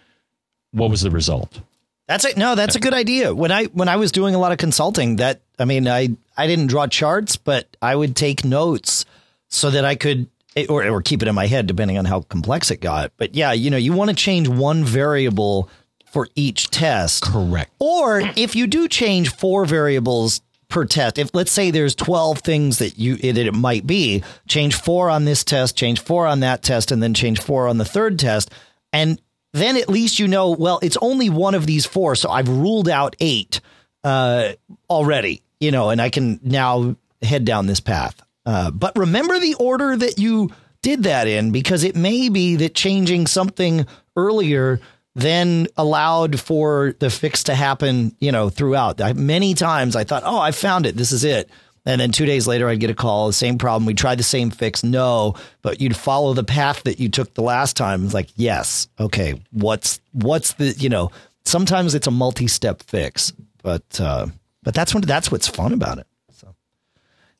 What 0.71 0.89
was 0.89 1.01
the 1.01 1.11
result? 1.11 1.61
That's 2.07 2.25
it. 2.25 2.37
No, 2.37 2.55
that's 2.55 2.75
a 2.75 2.79
good 2.79 2.93
idea. 2.93 3.33
When 3.33 3.51
I 3.51 3.65
when 3.65 3.87
I 3.87 3.95
was 3.95 4.11
doing 4.11 4.35
a 4.35 4.39
lot 4.39 4.51
of 4.51 4.57
consulting, 4.57 5.17
that 5.17 5.41
I 5.57 5.65
mean, 5.65 5.87
I 5.87 6.09
I 6.37 6.47
didn't 6.47 6.67
draw 6.67 6.87
charts, 6.87 7.37
but 7.37 7.75
I 7.81 7.95
would 7.95 8.15
take 8.15 8.43
notes 8.43 9.05
so 9.47 9.69
that 9.69 9.85
I 9.85 9.95
could 9.95 10.27
or 10.69 10.87
or 10.87 11.01
keep 11.01 11.21
it 11.21 11.27
in 11.27 11.35
my 11.35 11.47
head 11.47 11.67
depending 11.67 11.97
on 11.97 12.05
how 12.05 12.21
complex 12.21 12.71
it 12.71 12.81
got. 12.81 13.11
But 13.17 13.35
yeah, 13.35 13.51
you 13.51 13.69
know, 13.69 13.77
you 13.77 13.93
want 13.93 14.09
to 14.09 14.15
change 14.15 14.47
one 14.47 14.83
variable 14.83 15.69
for 16.05 16.27
each 16.35 16.69
test. 16.69 17.23
Correct. 17.23 17.71
Or 17.79 18.21
if 18.35 18.55
you 18.55 18.67
do 18.67 18.87
change 18.87 19.33
four 19.33 19.65
variables 19.65 20.41
per 20.69 20.85
test, 20.85 21.17
if 21.17 21.31
let's 21.33 21.51
say 21.51 21.71
there's 21.71 21.95
12 21.95 22.39
things 22.39 22.79
that 22.79 22.99
you 22.99 23.17
that 23.17 23.37
it 23.37 23.53
might 23.53 23.87
be, 23.87 24.23
change 24.47 24.75
four 24.75 25.09
on 25.09 25.25
this 25.25 25.43
test, 25.43 25.75
change 25.75 25.99
four 25.99 26.27
on 26.27 26.41
that 26.41 26.61
test, 26.61 26.91
and 26.91 27.01
then 27.01 27.13
change 27.13 27.39
four 27.39 27.67
on 27.67 27.77
the 27.77 27.85
third 27.85 28.19
test. 28.19 28.51
And 28.91 29.19
then 29.53 29.75
at 29.77 29.89
least 29.89 30.19
you 30.19 30.27
know, 30.27 30.51
well, 30.51 30.79
it's 30.83 30.97
only 31.01 31.29
one 31.29 31.55
of 31.55 31.65
these 31.65 31.85
four. 31.85 32.15
So 32.15 32.29
I've 32.29 32.49
ruled 32.49 32.89
out 32.89 33.15
eight 33.19 33.59
uh, 34.03 34.53
already, 34.89 35.41
you 35.59 35.71
know, 35.71 35.89
and 35.89 36.01
I 36.01 36.09
can 36.09 36.39
now 36.43 36.95
head 37.21 37.45
down 37.45 37.65
this 37.65 37.79
path. 37.79 38.21
Uh, 38.45 38.71
but 38.71 38.97
remember 38.97 39.39
the 39.39 39.55
order 39.55 39.95
that 39.95 40.19
you 40.19 40.51
did 40.81 41.03
that 41.03 41.27
in 41.27 41.51
because 41.51 41.83
it 41.83 41.95
may 41.95 42.29
be 42.29 42.55
that 42.57 42.75
changing 42.75 43.25
something 43.27 43.85
earlier 44.15 44.79
then 45.15 45.67
allowed 45.77 46.39
for 46.39 46.95
the 46.99 47.09
fix 47.09 47.43
to 47.43 47.55
happen, 47.55 48.15
you 48.19 48.31
know, 48.31 48.49
throughout. 48.49 48.99
I, 48.99 49.13
many 49.13 49.53
times 49.53 49.95
I 49.95 50.03
thought, 50.03 50.23
oh, 50.25 50.39
I 50.39 50.51
found 50.51 50.85
it. 50.85 50.95
This 50.97 51.11
is 51.11 51.23
it. 51.23 51.49
And 51.85 51.99
then 51.99 52.11
two 52.11 52.25
days 52.25 52.47
later, 52.47 52.69
I'd 52.69 52.79
get 52.79 52.89
a 52.89 52.95
call, 52.95 53.27
the 53.27 53.33
same 53.33 53.57
problem. 53.57 53.85
We 53.85 53.93
tried 53.93 54.17
the 54.17 54.23
same 54.23 54.51
fix. 54.51 54.83
No, 54.83 55.35
but 55.61 55.81
you'd 55.81 55.97
follow 55.97 56.33
the 56.33 56.43
path 56.43 56.83
that 56.83 56.99
you 56.99 57.09
took 57.09 57.33
the 57.33 57.43
last 57.43 57.75
time. 57.75 58.05
It's 58.05 58.13
like, 58.13 58.29
yes, 58.35 58.87
okay. 58.99 59.41
What's 59.51 59.99
what's 60.13 60.53
the 60.53 60.67
you 60.77 60.89
know? 60.89 61.11
Sometimes 61.45 61.93
it's 61.93 62.07
a 62.07 62.11
multi-step 62.11 62.83
fix, 62.83 63.33
but 63.61 63.99
uh, 63.99 64.27
but 64.63 64.73
that's 64.73 64.93
when 64.93 65.03
that's 65.03 65.29
what's 65.29 65.49
fun 65.49 65.73
about 65.73 65.97
it. 65.97 66.07
So, 66.31 66.55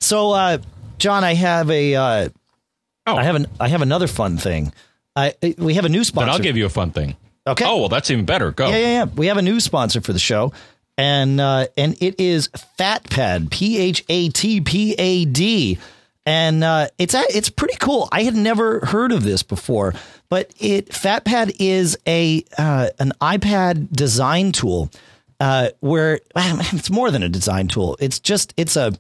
so 0.02 0.32
uh, 0.32 0.58
John, 1.04 1.26
I 1.26 1.34
have 1.34 1.70
a 1.70 1.96
uh, 1.96 2.30
Oh. 3.06 3.18
I 3.18 3.24
have 3.24 3.36
an 3.36 3.48
I 3.60 3.68
have 3.68 3.82
another 3.82 4.08
fun 4.08 4.38
thing. 4.38 4.72
I 5.16 5.34
we 5.58 5.74
have 5.74 5.84
a 5.84 5.90
new 5.90 6.06
sponsor. 6.06 6.28
Then 6.28 6.34
I'll 6.34 6.40
give 6.40 6.56
you 6.56 6.66
a 6.66 6.70
fun 6.70 6.92
thing. 6.92 7.18
Okay. 7.46 7.66
Oh 7.68 7.80
well, 7.80 7.90
that's 7.90 8.10
even 8.10 8.24
better. 8.24 8.52
Go. 8.52 8.70
Yeah, 8.70 8.78
yeah, 8.78 8.88
yeah. 8.88 9.04
We 9.04 9.28
have 9.28 9.36
a 9.36 9.42
new 9.42 9.60
sponsor 9.60 10.00
for 10.00 10.14
the 10.14 10.20
show, 10.20 10.54
and 10.98 11.42
uh, 11.42 11.68
and 11.76 12.02
it 12.02 12.22
is 12.22 12.48
PhatPad, 12.80 13.52
P 13.52 13.78
H 13.78 14.06
A 14.08 14.30
T 14.30 14.62
P 14.62 14.96
A 14.98 15.26
D, 15.26 15.78
and 16.26 16.64
uh, 16.64 16.88
it's 16.98 17.14
a, 17.14 17.24
it's 17.30 17.50
pretty 17.50 17.76
cool. 17.82 18.08
I 18.14 18.24
had 18.24 18.36
never 18.36 18.80
heard 18.86 19.12
of 19.12 19.24
this 19.24 19.44
before, 19.44 19.94
but 20.30 20.54
it 20.58 20.88
PhatPad 20.88 21.58
is 21.60 21.98
a 22.08 22.46
uh, 22.58 22.92
an 23.00 23.12
iPad 23.20 23.92
design 23.92 24.54
tool 24.54 24.90
uh, 25.42 25.72
where 25.82 26.22
it's 26.38 26.90
more 26.90 27.12
than 27.12 27.24
a 27.24 27.30
design 27.30 27.68
tool. 27.68 27.98
It's 28.00 28.20
just 28.20 28.54
it's 28.56 28.78
a 28.78 28.94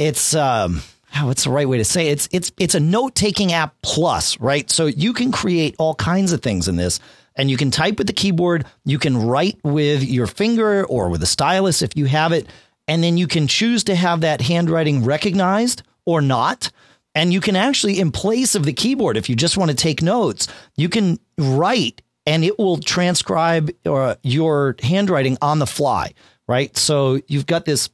it's 0.00 0.34
um 0.34 0.82
how 1.10 1.26
what's 1.26 1.44
the 1.44 1.50
right 1.50 1.68
way 1.68 1.76
to 1.76 1.84
say 1.84 2.08
it? 2.08 2.12
it's 2.12 2.28
it's 2.32 2.52
it's 2.58 2.74
a 2.74 2.80
note 2.80 3.14
taking 3.14 3.52
app 3.52 3.74
plus 3.82 4.40
right 4.40 4.70
so 4.70 4.86
you 4.86 5.12
can 5.12 5.30
create 5.30 5.76
all 5.78 5.94
kinds 5.94 6.32
of 6.32 6.42
things 6.42 6.66
in 6.66 6.76
this 6.76 6.98
and 7.36 7.50
you 7.50 7.56
can 7.56 7.70
type 7.70 7.98
with 7.98 8.06
the 8.06 8.12
keyboard 8.12 8.64
you 8.84 8.98
can 8.98 9.16
write 9.16 9.58
with 9.62 10.02
your 10.02 10.26
finger 10.26 10.84
or 10.86 11.10
with 11.10 11.22
a 11.22 11.26
stylus 11.26 11.82
if 11.82 11.96
you 11.96 12.06
have 12.06 12.32
it 12.32 12.46
and 12.88 13.04
then 13.04 13.18
you 13.18 13.26
can 13.26 13.46
choose 13.46 13.84
to 13.84 13.94
have 13.94 14.22
that 14.22 14.40
handwriting 14.40 15.04
recognized 15.04 15.82
or 16.06 16.22
not 16.22 16.72
and 17.14 17.32
you 17.32 17.40
can 17.40 17.54
actually 17.54 18.00
in 18.00 18.10
place 18.10 18.54
of 18.54 18.64
the 18.64 18.72
keyboard 18.72 19.18
if 19.18 19.28
you 19.28 19.36
just 19.36 19.58
want 19.58 19.70
to 19.70 19.76
take 19.76 20.00
notes 20.00 20.48
you 20.76 20.88
can 20.88 21.18
write 21.36 22.00
and 22.26 22.42
it 22.42 22.58
will 22.58 22.78
transcribe 22.78 23.70
uh, 23.84 24.14
your 24.22 24.76
handwriting 24.82 25.36
on 25.42 25.58
the 25.58 25.66
fly 25.66 26.14
right 26.48 26.74
so 26.78 27.20
you've 27.28 27.46
got 27.46 27.66
this 27.66 27.90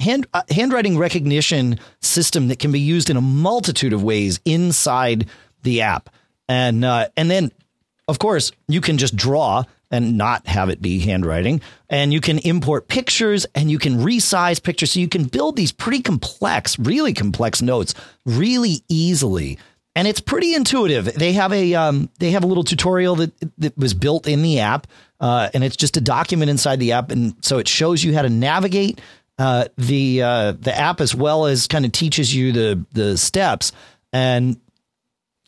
hand 0.00 0.26
uh, 0.34 0.42
handwriting 0.50 0.98
recognition 0.98 1.78
system 2.00 2.48
that 2.48 2.58
can 2.58 2.72
be 2.72 2.80
used 2.80 3.10
in 3.10 3.16
a 3.16 3.20
multitude 3.20 3.92
of 3.92 4.02
ways 4.02 4.40
inside 4.44 5.26
the 5.62 5.82
app, 5.82 6.10
and 6.48 6.84
uh, 6.84 7.08
and 7.16 7.30
then 7.30 7.50
of 8.08 8.18
course 8.18 8.52
you 8.68 8.80
can 8.80 8.98
just 8.98 9.16
draw 9.16 9.64
and 9.90 10.18
not 10.18 10.46
have 10.46 10.68
it 10.68 10.82
be 10.82 10.98
handwriting, 10.98 11.60
and 11.88 12.12
you 12.12 12.20
can 12.20 12.38
import 12.40 12.88
pictures 12.88 13.46
and 13.54 13.70
you 13.70 13.78
can 13.78 13.98
resize 13.98 14.62
pictures, 14.62 14.92
so 14.92 15.00
you 15.00 15.08
can 15.08 15.24
build 15.24 15.56
these 15.56 15.72
pretty 15.72 16.02
complex, 16.02 16.78
really 16.78 17.12
complex 17.12 17.62
notes 17.62 17.94
really 18.24 18.82
easily. 18.88 19.58
And 19.94 20.06
it's 20.06 20.20
pretty 20.20 20.54
intuitive. 20.54 21.14
They 21.14 21.32
have 21.32 21.54
a 21.54 21.74
um, 21.74 22.10
they 22.18 22.32
have 22.32 22.44
a 22.44 22.46
little 22.46 22.64
tutorial 22.64 23.16
that 23.16 23.32
that 23.58 23.78
was 23.78 23.94
built 23.94 24.28
in 24.28 24.42
the 24.42 24.60
app, 24.60 24.86
uh, 25.20 25.48
and 25.54 25.64
it's 25.64 25.76
just 25.76 25.96
a 25.96 26.02
document 26.02 26.50
inside 26.50 26.80
the 26.80 26.92
app, 26.92 27.10
and 27.10 27.34
so 27.40 27.56
it 27.58 27.66
shows 27.66 28.04
you 28.04 28.12
how 28.14 28.20
to 28.22 28.28
navigate 28.28 29.00
uh, 29.38 29.66
the 29.76 30.22
uh, 30.22 30.52
the 30.52 30.76
app 30.76 31.00
as 31.00 31.14
well 31.14 31.46
as 31.46 31.66
kind 31.66 31.84
of 31.84 31.92
teaches 31.92 32.34
you 32.34 32.52
the 32.52 32.84
the 32.92 33.16
steps 33.16 33.72
and 34.12 34.58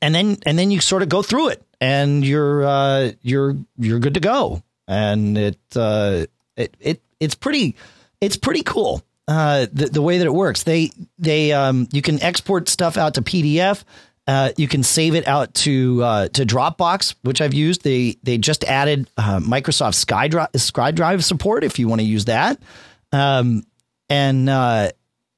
and 0.03 0.15
then 0.15 0.39
and 0.47 0.59
then 0.59 0.71
you 0.71 0.81
sort 0.81 1.03
of 1.03 1.09
go 1.09 1.23
through 1.23 1.49
it 1.49 1.63
and 1.81 2.25
you're 2.25 2.65
uh, 2.65 3.13
you're 3.23 3.57
you're 3.79 3.99
good 3.99 4.15
to 4.15 4.21
go 4.21 4.63
and 4.87 5.39
it 5.39 5.59
uh, 5.77 6.27
it 6.57 6.77
it 6.81 7.03
it's 7.21 7.35
pretty 7.35 7.77
it's 8.21 8.37
pretty 8.37 8.63
cool 8.63 9.03
uh, 9.27 9.67
the 9.73 9.87
the 9.87 10.03
way 10.03 10.19
that 10.19 10.27
it 10.27 10.35
works 10.35 10.65
they 10.65 10.91
they 11.19 11.53
um, 11.53 11.89
you 11.93 12.03
can 12.03 12.23
export 12.23 12.69
stuff 12.69 12.97
out 12.97 13.15
to 13.15 13.23
PDF 13.23 13.85
uh, 14.29 14.53
you 14.59 14.69
can 14.69 14.83
save 14.83 15.15
it 15.15 15.27
out 15.27 15.55
to 15.55 16.03
uh, 16.03 16.29
to 16.29 16.45
Dropbox, 16.45 17.15
which 17.23 17.41
I've 17.41 17.55
used. 17.55 17.83
They 17.83 18.19
they 18.23 18.37
just 18.37 18.63
added 18.65 19.09
uh, 19.17 19.41
Microsoft 19.41 20.05
SkyDrive, 20.05 20.53
SkyDrive 20.53 21.23
support 21.23 21.65
if 21.65 21.79
you 21.79 21.89
want 21.89 22.03
to 22.03 22.07
use 22.07 22.27
that. 22.27 22.61
Um, 23.11 23.65
and 24.09 24.49
uh, 24.49 24.91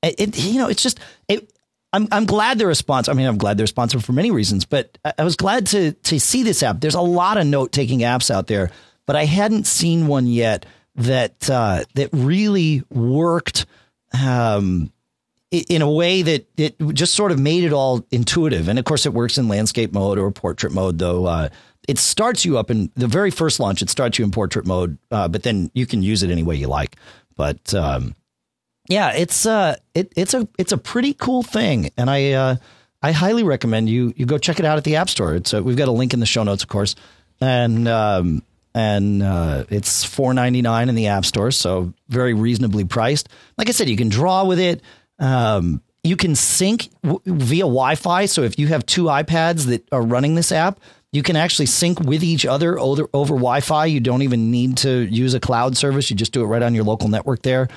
it, 0.02 0.38
you 0.38 0.58
know 0.58 0.68
it's 0.68 0.82
just 0.82 1.00
it. 1.28 1.52
I'm 1.92 2.06
I'm 2.12 2.24
glad 2.24 2.58
they're 2.58 2.70
a 2.70 2.74
sponsor. 2.74 3.10
I 3.10 3.14
mean, 3.14 3.26
I'm 3.26 3.38
glad 3.38 3.56
they're 3.56 3.64
a 3.64 3.68
sponsor 3.68 4.00
for 4.00 4.12
many 4.12 4.30
reasons, 4.30 4.64
but 4.64 4.96
I, 5.04 5.12
I 5.18 5.24
was 5.24 5.36
glad 5.36 5.66
to 5.68 5.92
to 5.92 6.20
see 6.20 6.42
this 6.42 6.62
app. 6.62 6.80
There's 6.80 6.94
a 6.94 7.00
lot 7.00 7.36
of 7.36 7.46
note 7.46 7.72
taking 7.72 8.00
apps 8.00 8.30
out 8.30 8.46
there, 8.46 8.70
but 9.06 9.16
I 9.16 9.24
hadn't 9.24 9.66
seen 9.66 10.06
one 10.06 10.26
yet 10.26 10.66
that 10.96 11.48
uh, 11.50 11.84
that 11.94 12.10
really 12.12 12.82
worked 12.90 13.66
um, 14.12 14.92
in 15.50 15.82
a 15.82 15.90
way 15.90 16.22
that 16.22 16.46
it 16.56 16.76
just 16.92 17.14
sort 17.14 17.32
of 17.32 17.38
made 17.38 17.64
it 17.64 17.72
all 17.72 18.06
intuitive. 18.10 18.68
And 18.68 18.78
of 18.78 18.84
course, 18.84 19.06
it 19.06 19.12
works 19.12 19.38
in 19.38 19.48
landscape 19.48 19.92
mode 19.92 20.18
or 20.18 20.30
portrait 20.30 20.72
mode, 20.72 20.98
though. 20.98 21.26
Uh, 21.26 21.48
it 21.88 21.98
starts 21.98 22.44
you 22.44 22.58
up 22.58 22.70
in 22.70 22.90
the 22.94 23.08
very 23.08 23.30
first 23.30 23.58
launch. 23.58 23.82
It 23.82 23.90
starts 23.90 24.18
you 24.18 24.24
in 24.24 24.30
portrait 24.30 24.66
mode, 24.66 24.98
uh, 25.10 25.26
but 25.28 25.42
then 25.42 25.70
you 25.74 25.86
can 25.86 26.02
use 26.02 26.22
it 26.22 26.30
any 26.30 26.42
way 26.42 26.54
you 26.54 26.68
like. 26.68 26.96
But 27.36 27.74
um, 27.74 28.14
yeah, 28.90 29.12
it's 29.12 29.46
uh, 29.46 29.76
it, 29.94 30.12
it's 30.16 30.34
a 30.34 30.46
it's 30.58 30.72
a 30.72 30.78
pretty 30.78 31.14
cool 31.14 31.44
thing, 31.44 31.90
and 31.96 32.10
I 32.10 32.32
uh, 32.32 32.56
I 33.00 33.12
highly 33.12 33.44
recommend 33.44 33.88
you 33.88 34.12
you 34.16 34.26
go 34.26 34.36
check 34.36 34.58
it 34.58 34.66
out 34.66 34.78
at 34.78 34.84
the 34.84 34.96
App 34.96 35.08
Store. 35.08 35.34
It's 35.36 35.54
uh, 35.54 35.62
we've 35.62 35.76
got 35.76 35.86
a 35.88 35.92
link 35.92 36.12
in 36.12 36.18
the 36.18 36.26
show 36.26 36.42
notes, 36.42 36.64
of 36.64 36.68
course, 36.68 36.96
and 37.40 37.86
um, 37.86 38.42
and 38.74 39.22
uh, 39.22 39.64
it's 39.70 40.04
four 40.04 40.34
ninety 40.34 40.60
nine 40.60 40.88
in 40.88 40.96
the 40.96 41.06
App 41.06 41.24
Store, 41.24 41.52
so 41.52 41.94
very 42.08 42.34
reasonably 42.34 42.84
priced. 42.84 43.28
Like 43.56 43.68
I 43.68 43.72
said, 43.72 43.88
you 43.88 43.96
can 43.96 44.08
draw 44.08 44.44
with 44.44 44.58
it. 44.58 44.82
Um, 45.20 45.82
you 46.02 46.16
can 46.16 46.34
sync 46.34 46.88
w- 47.02 47.20
via 47.26 47.62
Wi-Fi. 47.62 48.26
So 48.26 48.42
if 48.42 48.58
you 48.58 48.66
have 48.68 48.84
two 48.86 49.04
iPads 49.04 49.66
that 49.66 49.86
are 49.92 50.02
running 50.02 50.34
this 50.34 50.50
app, 50.50 50.80
you 51.12 51.22
can 51.22 51.36
actually 51.36 51.66
sync 51.66 52.00
with 52.00 52.24
each 52.24 52.46
other 52.46 52.78
over, 52.78 53.06
over 53.12 53.34
Wi-Fi. 53.34 53.86
You 53.86 54.00
don't 54.00 54.22
even 54.22 54.50
need 54.50 54.78
to 54.78 55.02
use 55.02 55.34
a 55.34 55.40
cloud 55.40 55.76
service. 55.76 56.10
You 56.10 56.16
just 56.16 56.32
do 56.32 56.42
it 56.42 56.46
right 56.46 56.62
on 56.62 56.74
your 56.74 56.84
local 56.84 57.08
network 57.08 57.42
there, 57.42 57.68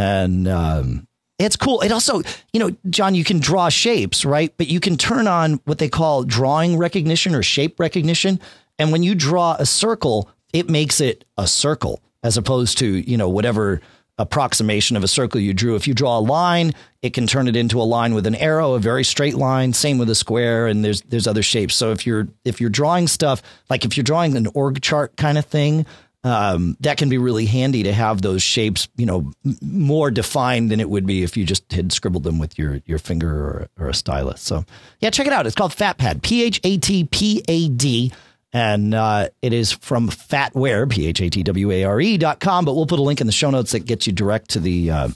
and 0.00 0.48
um, 0.48 1.06
It's 1.38 1.56
cool. 1.56 1.80
It 1.80 1.92
also, 1.92 2.22
you 2.52 2.60
know, 2.60 2.76
John, 2.88 3.14
you 3.14 3.24
can 3.24 3.38
draw 3.38 3.68
shapes, 3.68 4.24
right? 4.24 4.52
But 4.56 4.68
you 4.68 4.80
can 4.80 4.96
turn 4.96 5.26
on 5.26 5.60
what 5.64 5.78
they 5.78 5.88
call 5.88 6.24
drawing 6.24 6.78
recognition 6.78 7.34
or 7.34 7.42
shape 7.42 7.78
recognition. 7.78 8.40
And 8.78 8.92
when 8.92 9.02
you 9.02 9.14
draw 9.14 9.56
a 9.58 9.66
circle, 9.66 10.30
it 10.52 10.70
makes 10.70 11.00
it 11.00 11.24
a 11.36 11.46
circle 11.46 12.00
as 12.22 12.36
opposed 12.36 12.78
to, 12.78 12.86
you 12.86 13.16
know, 13.16 13.28
whatever 13.28 13.80
approximation 14.18 14.96
of 14.96 15.04
a 15.04 15.08
circle 15.08 15.40
you 15.40 15.54
drew. 15.54 15.76
If 15.76 15.88
you 15.88 15.94
draw 15.94 16.18
a 16.18 16.20
line, 16.20 16.72
it 17.00 17.14
can 17.14 17.26
turn 17.26 17.48
it 17.48 17.56
into 17.56 17.80
a 17.80 17.84
line 17.84 18.12
with 18.14 18.26
an 18.26 18.34
arrow, 18.34 18.74
a 18.74 18.78
very 18.78 19.04
straight 19.04 19.34
line. 19.34 19.72
Same 19.72 19.96
with 19.96 20.10
a 20.10 20.14
square, 20.14 20.66
and 20.66 20.84
there's 20.84 21.00
there's 21.02 21.26
other 21.26 21.42
shapes. 21.42 21.74
So 21.74 21.90
if 21.92 22.06
you're 22.06 22.28
if 22.44 22.60
you're 22.60 22.68
drawing 22.70 23.08
stuff 23.08 23.42
like 23.70 23.86
if 23.86 23.96
you're 23.96 24.04
drawing 24.04 24.36
an 24.36 24.46
org 24.54 24.82
chart 24.82 25.16
kind 25.16 25.38
of 25.38 25.46
thing, 25.46 25.86
um, 26.22 26.76
that 26.80 26.98
can 26.98 27.08
be 27.08 27.18
really 27.18 27.46
handy 27.46 27.84
to 27.84 27.92
have 27.92 28.20
those 28.20 28.42
shapes, 28.42 28.88
you 28.96 29.06
know, 29.06 29.32
more 29.62 30.10
defined 30.10 30.70
than 30.70 30.80
it 30.80 30.90
would 30.90 31.06
be 31.06 31.22
if 31.22 31.36
you 31.36 31.44
just 31.44 31.72
had 31.72 31.92
scribbled 31.92 32.24
them 32.24 32.38
with 32.38 32.58
your 32.58 32.80
your 32.84 32.98
finger 32.98 33.30
or, 33.30 33.68
or 33.78 33.88
a 33.88 33.94
stylus. 33.94 34.40
So 34.42 34.64
yeah, 35.00 35.10
check 35.10 35.26
it 35.26 35.32
out. 35.32 35.46
It's 35.46 35.54
called 35.54 35.72
PhatPad, 35.72 36.22
P 36.22 36.42
H 36.44 36.60
A 36.64 36.76
T 36.78 37.04
P 37.04 37.42
A 37.48 37.68
D. 37.68 38.12
And 38.52 38.94
uh, 38.94 39.28
it 39.42 39.52
is 39.52 39.70
from 39.70 40.08
Phatware, 40.08 40.90
P 40.90 41.06
H 41.06 41.20
A 41.20 41.30
T 41.30 41.42
W 41.44 41.70
A 41.70 41.84
R 41.84 42.00
E 42.00 42.18
dot 42.18 42.40
com. 42.40 42.64
But 42.64 42.74
we'll 42.74 42.86
put 42.86 42.98
a 42.98 43.02
link 43.02 43.20
in 43.20 43.26
the 43.26 43.32
show 43.32 43.50
notes 43.50 43.72
that 43.72 43.86
gets 43.86 44.06
you 44.06 44.12
direct 44.12 44.50
to 44.50 44.60
the 44.60 44.90
uh, 44.90 45.08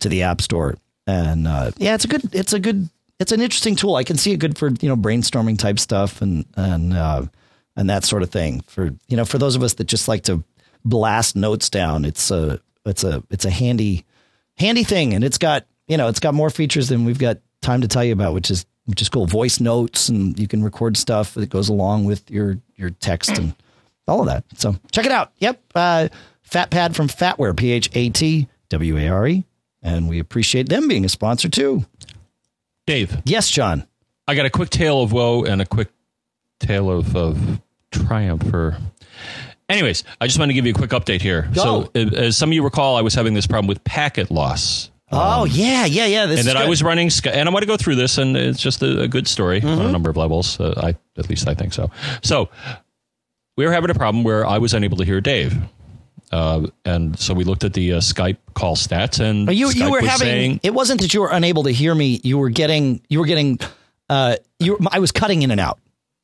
to 0.00 0.08
the 0.08 0.22
App 0.22 0.40
Store. 0.40 0.76
And 1.06 1.48
uh, 1.48 1.72
yeah, 1.78 1.94
it's 1.94 2.04
a 2.04 2.08
good, 2.08 2.34
it's 2.34 2.52
a 2.52 2.60
good, 2.60 2.88
it's 3.18 3.32
an 3.32 3.40
interesting 3.40 3.76
tool. 3.76 3.96
I 3.96 4.04
can 4.04 4.16
see 4.16 4.32
it 4.32 4.38
good 4.38 4.56
for 4.56 4.70
you 4.80 4.88
know 4.88 4.96
brainstorming 4.96 5.58
type 5.58 5.80
stuff 5.80 6.22
and 6.22 6.44
and 6.56 6.94
uh, 6.94 7.22
and 7.76 7.90
that 7.90 8.04
sort 8.04 8.22
of 8.22 8.30
thing. 8.30 8.62
For 8.62 8.90
you 9.08 9.16
know, 9.16 9.24
for 9.24 9.38
those 9.38 9.56
of 9.56 9.62
us 9.62 9.74
that 9.74 9.84
just 9.84 10.08
like 10.08 10.22
to 10.24 10.42
blast 10.84 11.36
notes 11.36 11.70
down, 11.70 12.04
it's 12.04 12.30
a 12.30 12.60
it's 12.84 13.04
a 13.04 13.22
it's 13.30 13.44
a 13.44 13.50
handy 13.50 14.04
handy 14.56 14.84
thing, 14.84 15.14
and 15.14 15.22
it's 15.22 15.38
got 15.38 15.66
you 15.88 15.96
know 15.96 16.08
it's 16.08 16.20
got 16.20 16.34
more 16.34 16.50
features 16.50 16.88
than 16.88 17.04
we've 17.04 17.18
got 17.18 17.38
time 17.60 17.80
to 17.82 17.88
tell 17.88 18.04
you 18.04 18.12
about, 18.12 18.34
which 18.34 18.50
is 18.50 18.66
which 18.86 19.02
is 19.02 19.08
cool. 19.08 19.26
Voice 19.26 19.60
notes, 19.60 20.08
and 20.08 20.38
you 20.38 20.48
can 20.48 20.62
record 20.62 20.96
stuff 20.96 21.34
that 21.34 21.50
goes 21.50 21.68
along 21.68 22.04
with 22.04 22.30
your 22.30 22.58
your 22.76 22.90
text 22.90 23.36
and 23.38 23.54
all 24.08 24.20
of 24.20 24.26
that. 24.26 24.44
So 24.56 24.76
check 24.92 25.06
it 25.06 25.12
out. 25.12 25.32
Yep, 25.38 25.60
uh, 25.74 26.08
PhatPad 26.50 26.94
from 26.94 27.08
Phatware, 27.08 27.56
P 27.56 27.72
H 27.72 27.90
A 27.94 28.08
T 28.10 28.48
W 28.68 28.96
A 28.98 29.08
R 29.08 29.28
E, 29.28 29.44
and 29.82 30.08
we 30.08 30.18
appreciate 30.18 30.68
them 30.68 30.88
being 30.88 31.04
a 31.04 31.08
sponsor 31.08 31.48
too. 31.48 31.84
Dave, 32.86 33.20
Yes, 33.24 33.50
John. 33.50 33.86
I 34.28 34.34
got 34.36 34.46
a 34.46 34.50
quick 34.50 34.70
tale 34.70 35.02
of 35.02 35.12
woe 35.12 35.44
and 35.44 35.60
a 35.60 35.66
quick 35.66 35.88
tale 36.60 36.90
of, 36.90 37.16
of 37.16 37.60
triumph. 37.90 38.52
Or, 38.52 38.78
anyways, 39.68 40.04
I 40.20 40.26
just 40.26 40.38
want 40.38 40.50
to 40.50 40.54
give 40.54 40.66
you 40.66 40.72
a 40.72 40.76
quick 40.76 40.90
update 40.90 41.20
here. 41.22 41.48
Go. 41.54 41.62
So, 41.62 41.90
uh, 41.94 42.14
as 42.16 42.36
some 42.36 42.50
of 42.50 42.54
you 42.54 42.62
recall, 42.62 42.96
I 42.96 43.02
was 43.02 43.14
having 43.14 43.34
this 43.34 43.46
problem 43.46 43.66
with 43.66 43.82
packet 43.84 44.30
loss. 44.30 44.90
Oh 45.12 45.44
yeah, 45.44 45.84
yeah, 45.84 46.06
yeah. 46.06 46.26
This 46.26 46.40
and 46.40 46.48
then 46.48 46.56
I 46.56 46.68
was 46.68 46.82
running, 46.82 47.10
and 47.32 47.48
I 47.48 47.52
want 47.52 47.62
to 47.62 47.66
go 47.68 47.76
through 47.76 47.94
this, 47.94 48.18
and 48.18 48.36
it's 48.36 48.60
just 48.60 48.82
a, 48.82 49.02
a 49.02 49.08
good 49.08 49.28
story 49.28 49.62
on 49.62 49.80
a 49.80 49.92
number 49.92 50.10
of 50.10 50.16
levels. 50.16 50.58
Uh, 50.58 50.74
I 50.76 50.96
at 51.16 51.30
least 51.30 51.46
I 51.46 51.54
think 51.54 51.72
so. 51.72 51.92
So 52.24 52.48
we 53.56 53.64
were 53.64 53.72
having 53.72 53.88
a 53.88 53.94
problem 53.94 54.24
where 54.24 54.44
I 54.44 54.58
was 54.58 54.74
unable 54.74 54.96
to 54.96 55.04
hear 55.04 55.20
Dave, 55.20 55.56
uh, 56.32 56.66
and 56.84 57.16
so 57.16 57.34
we 57.34 57.44
looked 57.44 57.62
at 57.62 57.72
the 57.72 57.92
uh, 57.92 58.00
Skype 58.00 58.38
call 58.54 58.74
stats, 58.74 59.20
and 59.20 59.48
you 59.56 59.70
you 59.70 59.92
were 59.92 60.00
having 60.00 60.26
saying, 60.26 60.60
it 60.64 60.74
wasn't 60.74 61.00
that 61.02 61.14
you 61.14 61.20
were 61.20 61.30
unable 61.30 61.62
to 61.62 61.70
hear 61.70 61.94
me. 61.94 62.20
You 62.24 62.38
were 62.38 62.50
getting 62.50 63.00
you 63.08 63.20
were 63.20 63.26
getting 63.26 63.60
uh 64.08 64.38
you 64.58 64.72
were, 64.72 64.78
I 64.90 64.98
was 64.98 65.12
cutting 65.12 65.42
in 65.42 65.52
and 65.52 65.60
out. 65.60 65.78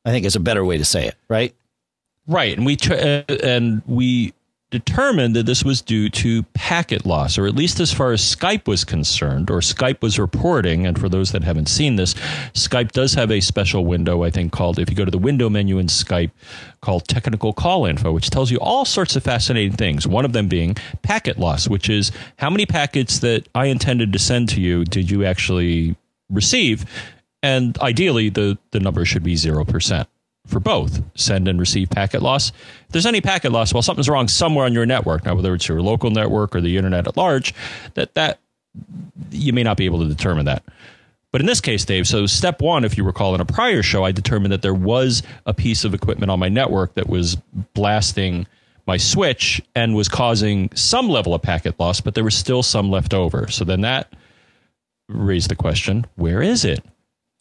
I 0.05 0.11
think 0.11 0.27
is 0.27 0.37
a 0.37 0.41
better 0.41 0.65
way 0.65 0.79
to 0.79 0.85
say 0.85 1.07
it, 1.07 1.17
right? 1.29 1.55
right, 2.27 2.57
and 2.57 2.67
we 2.67 2.77
uh, 2.91 3.23
and 3.43 3.83
we 3.87 4.33
determined 4.71 5.37
that 5.37 5.45
this 5.45 5.63
was 5.63 5.83
due 5.83 6.09
to 6.09 6.43
packet 6.55 7.05
loss, 7.05 7.37
or 7.37 7.47
at 7.47 7.55
least 7.55 7.79
as 7.79 7.93
far 7.93 8.11
as 8.11 8.23
Skype 8.23 8.67
was 8.67 8.85
concerned, 8.85 9.51
or 9.51 9.59
Skype 9.59 10.01
was 10.01 10.19
reporting. 10.19 10.87
And 10.87 10.99
for 10.99 11.11
those 11.11 11.31
that 11.33 11.45
haven't 11.45 11.69
seen 11.69 11.97
this, 11.97 12.15
Skype 12.55 12.91
does 12.93 13.13
have 13.13 13.31
a 13.31 13.41
special 13.41 13.85
window, 13.85 14.25
I 14.25 14.31
think, 14.31 14.51
called, 14.51 14.79
if 14.79 14.89
you 14.89 14.97
go 14.97 15.05
to 15.05 15.11
the 15.11 15.19
window 15.19 15.51
menu 15.51 15.79
in 15.79 15.87
Skype, 15.87 16.31
called 16.81 17.07
technical 17.07 17.53
call 17.53 17.85
info, 17.85 18.13
which 18.13 18.31
tells 18.31 18.51
you 18.51 18.59
all 18.61 18.87
sorts 18.87 19.15
of 19.15 19.23
fascinating 19.23 19.77
things. 19.77 20.07
One 20.09 20.25
of 20.25 20.33
them 20.33 20.49
being 20.49 20.75
packet 21.03 21.39
loss, 21.39 21.69
which 21.69 21.91
is 21.91 22.11
how 22.39 22.49
many 22.49 22.65
packets 22.65 23.19
that 23.19 23.47
I 23.55 23.67
intended 23.67 24.13
to 24.15 24.19
send 24.19 24.49
to 24.51 24.61
you 24.61 24.85
did 24.85 25.11
you 25.11 25.25
actually 25.25 25.97
receive? 26.31 26.87
And 27.43 27.79
ideally, 27.79 28.29
the, 28.29 28.59
the 28.71 28.81
number 28.81 29.05
should 29.05 29.23
be 29.23 29.35
0% 29.35 30.07
for 30.47 30.61
both 30.61 31.03
send 31.15 31.49
and 31.49 31.59
receive 31.59 31.91
packet 31.91 32.23
loss. 32.23 32.51
If 32.51 32.89
there's 32.91 33.07
any 33.07 33.21
packet 33.21 33.53
loss, 33.53 33.73
well, 33.73 33.83
something's 33.83 34.09
wrong 34.09 34.29
somewhere 34.29 34.65
on 34.65 34.73
your 34.73 34.87
network. 34.87 35.25
Now, 35.25 35.35
whether 35.35 35.55
it's 35.55 35.69
your 35.69 35.81
local 35.81 36.11
network 36.11 36.55
or 36.55 36.61
the 36.61 36.77
internet 36.77 37.07
at 37.07 37.17
large, 37.17 37.55
that 37.95 38.15
that 38.15 38.41
you 39.31 39.53
may 39.53 39.63
not 39.63 39.77
be 39.77 39.85
able 39.85 40.01
to 40.01 40.09
determine 40.09 40.47
that. 40.47 40.63
But 41.31 41.41
in 41.41 41.47
this 41.47 41.61
case, 41.61 41.85
Dave, 41.85 42.07
so 42.07 42.27
step 42.27 42.61
one, 42.61 42.85
if 42.85 42.99
you 42.99 43.05
recall 43.05 43.35
in 43.35 43.41
a 43.41 43.47
prior 43.47 43.83
show, 43.83 44.05
I 44.05 44.13
determined 44.13 44.53
that 44.53 44.63
there 44.63 44.75
was 44.75 45.23
a 45.47 45.55
piece 45.55 45.85
of 45.85 45.95
equipment 45.95 46.31
on 46.31 46.39
my 46.39 46.51
network 46.51 46.95
that 46.95 47.09
was 47.09 47.37
blasting 47.73 48.47
my 48.87 48.99
switch 48.99 49.63
and 49.75 49.95
was 49.95 50.09
causing 50.09 50.69
some 50.75 51.09
level 51.09 51.35
of 51.35 51.41
packet 51.41 51.79
loss, 51.81 52.01
but 52.01 52.15
there 52.15 52.25
was 52.25 52.35
still 52.35 52.63
some 52.63 52.91
left 52.91 53.15
over. 53.15 53.49
So 53.49 53.65
then 53.65 53.81
that 53.83 54.13
raised 55.09 55.51
the 55.51 55.57
question 55.57 56.05
where 56.17 56.43
is 56.43 56.65
it? 56.65 56.85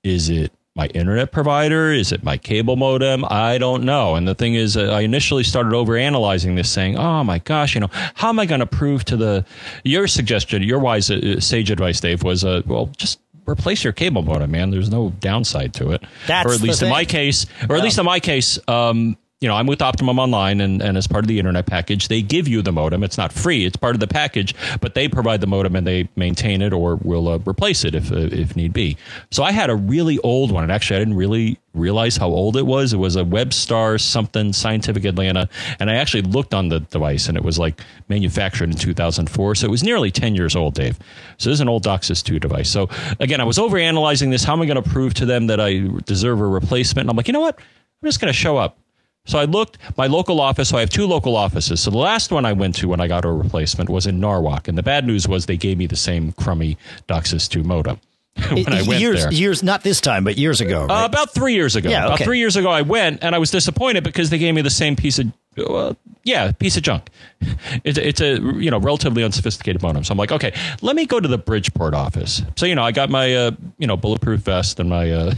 Is 0.04 0.30
it 0.30 0.52
my 0.76 0.88
internet 0.88 1.32
provider? 1.32 1.92
Is 1.92 2.12
it 2.12 2.24
my 2.24 2.38
cable 2.38 2.76
modem? 2.76 3.26
I 3.30 3.58
don't 3.58 3.84
know. 3.84 4.16
And 4.16 4.28
the 4.28 4.34
thing 4.34 4.56
is, 4.56 4.78
I 4.78 5.02
initially 5.02 5.44
started 5.44 5.74
over 5.74 5.98
analyzing 5.98 6.56
this, 6.56 6.70
saying, 6.70 6.98
"Oh 6.98 7.24
my 7.24 7.40
gosh, 7.40 7.76
you 7.76 7.82
know, 7.82 7.90
how 8.16 8.30
am 8.30 8.40
I 8.40 8.46
going 8.46 8.62
to 8.62 8.66
prove 8.66 9.04
to 9.06 9.18
the 9.18 9.46
your 9.84 10.08
suggestion, 10.08 10.64
your 10.64 10.80
wise 10.80 11.12
uh, 11.12 11.40
sage 11.40 11.70
advice, 11.70 12.00
Dave, 12.00 12.24
was, 12.24 12.44
uh, 12.44 12.62
well, 12.66 12.88
just." 12.98 13.20
Replace 13.48 13.84
your 13.84 13.92
cable 13.92 14.22
modem, 14.22 14.52
man. 14.52 14.70
There's 14.70 14.92
no 14.92 15.10
downside 15.20 15.74
to 15.74 15.92
it. 15.92 16.04
That's 16.28 16.48
or 16.48 16.54
at 16.54 16.62
least 16.62 16.84
in 16.84 16.90
my 16.90 17.04
case, 17.04 17.48
or 17.68 17.76
at 17.76 17.84
least 17.84 17.98
in 17.98 18.06
my 18.06 18.20
case, 18.20 18.60
um, 18.68 19.18
you 19.42 19.48
know, 19.48 19.56
I'm 19.56 19.66
with 19.66 19.82
Optimum 19.82 20.20
Online, 20.20 20.62
and, 20.62 20.84
and 20.84 20.96
as 20.96 21.08
part 21.08 21.24
of 21.24 21.28
the 21.28 21.40
internet 21.40 21.66
package, 21.66 22.10
they 22.10 22.22
give 22.22 22.48
you 22.48 22.62
the 22.62 22.72
modem. 22.72 23.04
It's 23.04 23.18
not 23.18 23.34
free; 23.34 23.66
it's 23.66 23.76
part 23.76 23.96
of 23.96 24.00
the 24.00 24.08
package, 24.08 24.54
but 24.80 24.94
they 24.94 25.08
provide 25.08 25.42
the 25.42 25.48
modem 25.48 25.76
and 25.76 25.86
they 25.86 26.08
maintain 26.16 26.62
it 26.62 26.72
or 26.72 26.98
will 26.98 27.28
uh, 27.28 27.40
replace 27.40 27.84
it 27.84 27.96
if 27.96 28.12
uh, 28.12 28.18
if 28.18 28.56
need 28.56 28.72
be. 28.72 28.98
So 29.32 29.42
I 29.42 29.52
had 29.52 29.72
a 29.72 29.76
really 29.76 30.20
old 30.20 30.52
one, 30.52 30.62
and 30.62 30.72
actually, 30.72 30.98
I 30.98 31.00
didn't 31.00 31.16
really 31.16 31.58
realize 31.74 32.18
how 32.18 32.28
old 32.28 32.56
it 32.56 32.68
was. 32.68 32.94
It 32.94 32.98
was 32.98 33.16
a 33.16 33.24
WebStar 33.24 34.00
something 34.00 34.54
Scientific 34.54 35.06
Atlanta, 35.06 35.50
and 35.80 35.90
I 35.90 35.96
actually 35.96 36.22
looked 36.22 36.54
on 36.54 36.70
the 36.70 36.82
device, 36.82 37.28
and 37.28 37.36
it 37.36 37.44
was 37.44 37.58
like 37.58 37.82
manufactured 38.10 38.70
in 38.70 38.76
2004, 38.76 39.56
so 39.56 39.66
it 39.66 39.72
was 39.72 39.84
nearly 39.84 40.12
10 40.12 40.36
years 40.36 40.56
old, 40.56 40.76
Dave. 40.76 41.00
So 41.40 41.50
this 41.50 41.58
is 41.58 41.62
an 41.62 41.70
old 41.70 41.84
DOCSIS 41.84 42.24
2 42.24 42.40
device. 42.40 42.70
So 42.70 42.90
again, 43.20 43.42
I 43.42 43.46
was 43.46 43.58
over 43.58 43.80
analyzing 43.80 44.30
this. 44.30 44.44
How 44.44 44.54
am 44.54 44.62
I 44.62 44.68
going 44.68 44.84
to 44.84 44.88
prove 44.88 45.16
to 45.16 45.26
them 45.26 45.48
that 45.48 45.60
I 45.60 45.88
deserve 46.06 46.42
a 46.42 46.46
replacement? 46.46 47.06
And 47.06 47.10
I'm 47.10 47.18
like, 47.18 47.28
you 47.28 47.34
know 47.34 47.42
what? 47.42 47.58
I'm 47.58 48.08
just 48.08 48.20
going 48.20 48.32
to 48.32 48.38
show 48.38 48.58
up. 48.58 48.78
So 49.26 49.38
I 49.40 49.46
looked 49.46 49.78
my 49.98 50.08
local 50.08 50.42
office. 50.42 50.70
So 50.70 50.78
I 50.78 50.80
have 50.80 50.90
two 50.90 51.06
local 51.06 51.36
offices. 51.38 51.80
So 51.82 51.92
the 51.92 51.98
last 51.98 52.32
one 52.32 52.46
I 52.46 52.54
went 52.54 52.76
to 52.78 52.88
when 52.88 53.00
I 53.00 53.08
got 53.08 53.24
a 53.24 53.32
replacement 53.32 53.90
was 53.90 54.08
in 54.08 54.20
Norwalk, 54.20 54.68
and 54.68 54.78
the 54.78 54.84
bad 54.84 55.06
news 55.06 55.28
was 55.28 55.46
they 55.46 55.58
gave 55.58 55.78
me 55.78 55.88
the 55.88 55.96
same 55.96 56.32
crummy 56.34 56.78
DOCSIS 57.08 57.48
2 57.50 57.64
modem 57.64 58.00
when 58.50 58.68
I 58.74 58.82
went 58.82 59.00
years 59.00 59.24
there. 59.24 59.34
years 59.34 59.62
not 59.62 59.84
this 59.84 60.02
time, 60.02 60.24
but 60.24 60.38
years 60.38 60.60
ago. 60.62 60.88
Uh, 60.90 61.06
about 61.06 61.34
three 61.34 61.54
years 61.54 61.76
ago. 61.76 61.90
Yeah, 61.90 62.06
About 62.08 62.20
three 62.20 62.40
years 62.40 62.56
ago, 62.56 62.70
I 62.70 62.82
went 62.82 63.24
and 63.24 63.36
I 63.36 63.38
was 63.38 63.52
disappointed 63.52 64.04
because 64.04 64.30
they 64.32 64.38
gave 64.38 64.56
me 64.56 64.62
the 64.62 64.70
same 64.70 64.96
piece 64.96 65.20
of, 65.20 65.28
uh, 65.58 65.94
yeah, 66.24 66.52
piece 66.54 66.78
of 66.78 66.84
junk. 66.84 67.10
It's, 67.84 67.98
it's 67.98 68.22
a 68.22 68.40
you 68.40 68.70
know 68.72 68.80
relatively 68.80 69.24
unsophisticated 69.24 69.82
modem. 69.82 70.04
So 70.04 70.12
I'm 70.14 70.18
like, 70.18 70.32
okay, 70.32 70.54
let 70.82 70.96
me 70.96 71.06
go 71.06 71.20
to 71.20 71.28
the 71.28 71.38
Bridgeport 71.38 71.94
office. 71.94 72.42
So 72.56 72.66
you 72.66 72.76
know, 72.76 72.84
I 72.84 72.92
got 72.92 73.10
my 73.10 73.34
uh, 73.36 73.52
you 73.78 73.88
know 73.88 73.98
bulletproof 73.98 74.42
vest 74.42 74.80
and 74.80 74.90
my. 74.90 75.34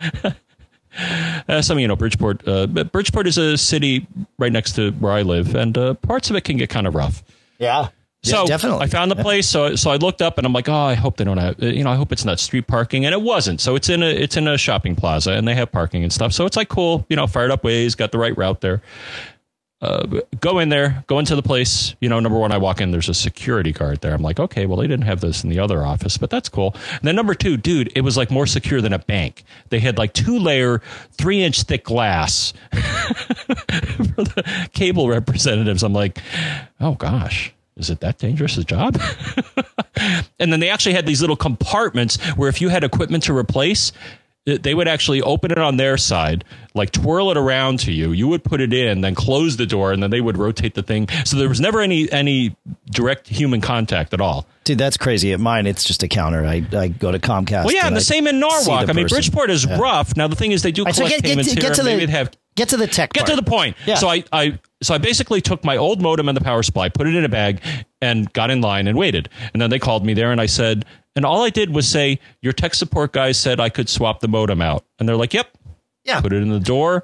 Uh, 0.98 1.42
Uh, 1.48 1.62
some 1.62 1.78
you 1.78 1.86
know 1.88 1.96
Bridgeport. 1.96 2.46
Uh, 2.46 2.66
Bridgeport 2.66 3.26
is 3.26 3.38
a 3.38 3.56
city 3.56 4.06
right 4.38 4.52
next 4.52 4.72
to 4.76 4.90
where 4.92 5.12
I 5.12 5.22
live, 5.22 5.54
and 5.54 5.76
uh, 5.78 5.94
parts 5.94 6.30
of 6.30 6.36
it 6.36 6.42
can 6.44 6.56
get 6.56 6.70
kind 6.70 6.86
of 6.86 6.94
rough. 6.94 7.22
yeah. 7.58 7.88
So 8.22 8.40
yeah, 8.42 8.48
definitely. 8.48 8.82
I 8.82 8.86
found 8.88 9.10
the 9.12 9.16
place. 9.16 9.48
So 9.48 9.76
so 9.76 9.90
I 9.90 9.96
looked 9.96 10.20
up 10.20 10.36
and 10.36 10.44
I'm 10.46 10.52
like, 10.52 10.68
oh, 10.68 10.74
I 10.74 10.94
hope 10.94 11.16
they 11.16 11.22
don't 11.22 11.38
have. 11.38 11.62
You 11.62 11.84
know, 11.84 11.90
I 11.90 11.94
hope 11.94 12.10
it's 12.10 12.24
not 12.24 12.40
street 12.40 12.66
parking, 12.66 13.04
and 13.06 13.12
it 13.12 13.22
wasn't. 13.22 13.60
So 13.60 13.76
it's 13.76 13.88
in 13.88 14.02
a 14.02 14.06
it's 14.06 14.36
in 14.36 14.48
a 14.48 14.58
shopping 14.58 14.96
plaza, 14.96 15.32
and 15.32 15.46
they 15.46 15.54
have 15.54 15.70
parking 15.70 16.02
and 16.02 16.12
stuff. 16.12 16.32
So 16.32 16.44
it's 16.44 16.56
like 16.56 16.68
cool. 16.68 17.06
You 17.08 17.14
know, 17.14 17.28
fired 17.28 17.52
up 17.52 17.62
Waze, 17.62 17.96
got 17.96 18.10
the 18.10 18.18
right 18.18 18.36
route 18.36 18.60
there. 18.62 18.82
Uh, 19.82 20.20
go 20.40 20.58
in 20.58 20.70
there, 20.70 21.04
go 21.06 21.18
into 21.18 21.36
the 21.36 21.42
place. 21.42 21.94
You 22.00 22.08
know, 22.08 22.18
number 22.18 22.38
one, 22.38 22.50
I 22.50 22.56
walk 22.56 22.80
in. 22.80 22.92
There's 22.92 23.10
a 23.10 23.14
security 23.14 23.72
guard 23.72 24.00
there. 24.00 24.14
I'm 24.14 24.22
like, 24.22 24.40
okay, 24.40 24.64
well, 24.64 24.78
they 24.78 24.86
didn't 24.86 25.04
have 25.04 25.20
this 25.20 25.44
in 25.44 25.50
the 25.50 25.58
other 25.58 25.84
office, 25.84 26.16
but 26.16 26.30
that's 26.30 26.48
cool. 26.48 26.74
And 26.92 27.02
then 27.02 27.14
number 27.14 27.34
two, 27.34 27.58
dude, 27.58 27.92
it 27.94 28.00
was 28.00 28.16
like 28.16 28.30
more 28.30 28.46
secure 28.46 28.80
than 28.80 28.94
a 28.94 28.98
bank. 28.98 29.44
They 29.68 29.80
had 29.80 29.98
like 29.98 30.14
two 30.14 30.38
layer, 30.38 30.80
three 31.12 31.42
inch 31.42 31.62
thick 31.64 31.84
glass 31.84 32.54
for 32.72 34.24
the 34.24 34.68
cable 34.72 35.08
representatives. 35.08 35.82
I'm 35.82 35.92
like, 35.92 36.22
oh 36.80 36.94
gosh, 36.94 37.52
is 37.76 37.90
it 37.90 38.00
that 38.00 38.16
dangerous 38.16 38.56
a 38.56 38.64
job? 38.64 38.98
and 40.38 40.50
then 40.50 40.60
they 40.60 40.70
actually 40.70 40.94
had 40.94 41.04
these 41.04 41.20
little 41.20 41.36
compartments 41.36 42.16
where 42.36 42.48
if 42.48 42.62
you 42.62 42.70
had 42.70 42.82
equipment 42.82 43.24
to 43.24 43.36
replace, 43.36 43.92
they 44.46 44.74
would 44.74 44.86
actually 44.86 45.20
open 45.22 45.50
it 45.50 45.58
on 45.58 45.76
their 45.76 45.96
side, 45.96 46.44
like 46.74 46.92
twirl 46.92 47.30
it 47.32 47.36
around 47.36 47.80
to 47.80 47.92
you. 47.92 48.12
You 48.12 48.28
would 48.28 48.44
put 48.44 48.60
it 48.60 48.72
in, 48.72 49.00
then 49.00 49.14
close 49.14 49.56
the 49.56 49.66
door, 49.66 49.92
and 49.92 50.00
then 50.02 50.10
they 50.10 50.20
would 50.20 50.38
rotate 50.38 50.74
the 50.74 50.82
thing. 50.84 51.08
So 51.24 51.36
there 51.36 51.48
was 51.48 51.60
never 51.60 51.80
any 51.80 52.10
any 52.12 52.56
direct 52.90 53.26
human 53.28 53.60
contact 53.60 54.14
at 54.14 54.20
all. 54.20 54.46
Dude, 54.62 54.78
that's 54.78 54.96
crazy. 54.96 55.32
At 55.32 55.40
mine, 55.40 55.66
it's 55.66 55.84
just 55.84 56.02
a 56.02 56.08
counter. 56.08 56.44
I, 56.44 56.64
I 56.72 56.88
go 56.88 57.10
to 57.12 57.18
Comcast. 57.18 57.64
Well, 57.64 57.74
yeah, 57.74 57.86
and 57.86 57.96
the 57.96 58.00
I 58.00 58.02
same 58.02 58.26
in 58.26 58.38
Norwalk. 58.40 58.88
I 58.88 58.92
mean. 58.92 59.06
Bridgeport 59.06 59.50
is 59.50 59.64
Yeah. 59.64 59.78
rough. 59.78 60.16
Now 60.16 60.28
the 60.28 60.36
thing 60.36 60.52
is, 60.52 60.62
they 60.62 60.72
do 60.72 60.82
All 60.82 60.86
right, 60.86 60.94
so 60.94 61.02
collect 61.02 61.16
get, 61.16 61.22
get, 61.22 61.28
payments 61.30 61.52
here. 61.52 61.60
get 61.60 61.74
to 61.74 61.80
and 61.82 62.00
the 62.00 62.06
they 62.06 62.12
have 62.12 62.30
get 62.54 62.68
to 62.70 62.76
the 62.76 62.86
tech. 62.86 63.12
get 63.12 63.26
to 63.26 63.36
the 63.36 63.42
point. 63.42 63.76
Yeah. 63.84 63.96
So 63.96 64.08
I, 64.08 64.22
I 64.32 64.58
so 64.82 64.94
I 64.94 64.98
basically 64.98 65.40
took 65.40 65.64
my 65.64 65.76
old 65.76 66.00
modem 66.00 66.28
and 66.28 66.36
the 66.36 66.40
power 66.42 66.62
supply, 66.62 66.88
put 66.88 67.06
it 67.08 67.14
in 67.14 67.24
a 67.24 67.28
bag, 67.28 67.60
and 68.00 68.32
got 68.32 68.50
in 68.50 68.60
line 68.60 68.86
and 68.86 68.96
waited. 68.96 69.28
And 69.52 69.60
then 69.60 69.70
they 69.70 69.78
called 69.78 70.04
me 70.04 70.14
there, 70.14 70.30
and 70.32 70.40
I 70.40 70.46
said, 70.46 70.84
and 71.16 71.24
all 71.24 71.42
I 71.42 71.50
did 71.50 71.74
was 71.74 71.88
say, 71.88 72.20
"Your 72.42 72.52
tech 72.52 72.74
support 72.74 73.12
guy 73.12 73.32
said 73.32 73.58
I 73.58 73.68
could 73.70 73.88
swap 73.88 74.20
the 74.20 74.28
modem 74.28 74.62
out," 74.62 74.84
and 74.98 75.08
they're 75.08 75.16
like, 75.16 75.34
"Yep." 75.34 75.48
Yeah. 76.04 76.20
Put 76.20 76.32
it 76.32 76.40
in 76.42 76.50
the 76.50 76.60
door, 76.60 77.02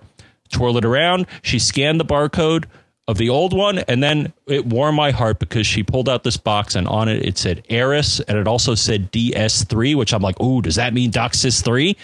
twirl 0.52 0.76
it 0.76 0.84
around. 0.84 1.26
She 1.42 1.58
scanned 1.58 1.98
the 1.98 2.04
barcode 2.04 2.66
of 3.08 3.18
the 3.18 3.28
old 3.30 3.52
one, 3.52 3.78
and 3.80 4.00
then 4.00 4.32
it 4.46 4.64
warmed 4.64 4.96
my 4.96 5.10
heart 5.10 5.40
because 5.40 5.66
she 5.66 5.82
pulled 5.82 6.08
out 6.08 6.22
this 6.22 6.36
box, 6.36 6.76
and 6.76 6.86
on 6.86 7.08
it 7.08 7.24
it 7.26 7.36
said 7.36 7.64
Arris, 7.68 8.20
and 8.28 8.38
it 8.38 8.46
also 8.46 8.76
said 8.76 9.10
DS3, 9.10 9.96
which 9.96 10.14
I'm 10.14 10.22
like, 10.22 10.40
"Ooh, 10.40 10.62
does 10.62 10.76
that 10.76 10.94
mean 10.94 11.10
DOCSIS 11.10 11.62
3?" 11.64 11.96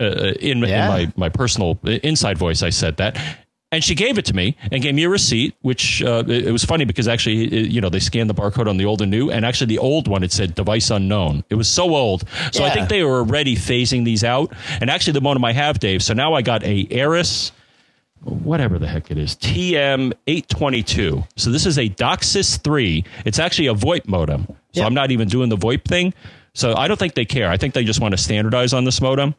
uh, 0.00 0.04
in, 0.40 0.58
Yeah. 0.58 0.84
in 0.84 0.88
my, 1.06 1.12
my 1.16 1.28
personal 1.28 1.78
uh, 1.84 1.90
inside 2.02 2.38
voice, 2.38 2.62
I 2.62 2.70
said 2.70 2.96
that. 2.98 3.16
And 3.72 3.82
she 3.82 3.94
gave 3.94 4.18
it 4.18 4.26
to 4.26 4.34
me 4.34 4.54
and 4.70 4.82
gave 4.82 4.94
me 4.94 5.04
a 5.04 5.08
receipt, 5.08 5.54
which 5.62 6.02
uh, 6.02 6.22
it, 6.28 6.48
it 6.48 6.52
was 6.52 6.62
funny 6.62 6.84
because 6.84 7.08
actually, 7.08 7.44
it, 7.44 7.70
you 7.70 7.80
know, 7.80 7.88
they 7.88 8.00
scanned 8.00 8.28
the 8.28 8.34
barcode 8.34 8.68
on 8.68 8.76
the 8.76 8.84
old 8.84 9.00
and 9.00 9.10
new, 9.10 9.30
and 9.30 9.46
actually 9.46 9.68
the 9.68 9.78
old 9.78 10.06
one 10.08 10.22
it 10.22 10.30
said 10.30 10.54
device 10.54 10.90
unknown. 10.90 11.42
It 11.48 11.54
was 11.54 11.68
so 11.68 11.96
old, 11.96 12.24
so 12.52 12.64
I 12.64 12.70
think 12.70 12.90
they 12.90 13.02
were 13.02 13.20
already 13.20 13.56
phasing 13.56 14.04
these 14.04 14.22
out. 14.24 14.52
And 14.80 14.90
actually, 14.90 15.14
the 15.14 15.22
modem 15.22 15.42
I 15.44 15.52
have, 15.54 15.78
Dave. 15.78 16.02
So 16.02 16.12
now 16.12 16.34
I 16.34 16.42
got 16.42 16.62
a 16.64 16.86
Arris, 16.90 17.52
whatever 18.22 18.78
the 18.78 18.86
heck 18.86 19.10
it 19.10 19.16
is, 19.16 19.34
TM 19.36 20.12
eight 20.26 20.48
twenty 20.50 20.82
two. 20.82 21.24
So 21.36 21.50
this 21.50 21.64
is 21.64 21.78
a 21.78 21.88
DOCSIS 21.88 22.62
three. 22.62 23.04
It's 23.24 23.38
actually 23.38 23.68
a 23.68 23.74
VoIP 23.74 24.06
modem. 24.06 24.46
So 24.48 24.80
Yeah. 24.80 24.86
I'm 24.86 24.94
not 24.94 25.10
even 25.10 25.28
doing 25.28 25.48
the 25.48 25.56
VoIP 25.56 25.84
thing. 25.84 26.12
So 26.54 26.74
I 26.76 26.86
don't 26.88 26.98
think 26.98 27.14
they 27.14 27.24
care. 27.24 27.48
I 27.48 27.56
think 27.56 27.72
they 27.72 27.84
just 27.84 28.00
want 28.00 28.12
to 28.12 28.18
standardize 28.18 28.74
on 28.74 28.84
this 28.84 29.00
modem. 29.00 29.34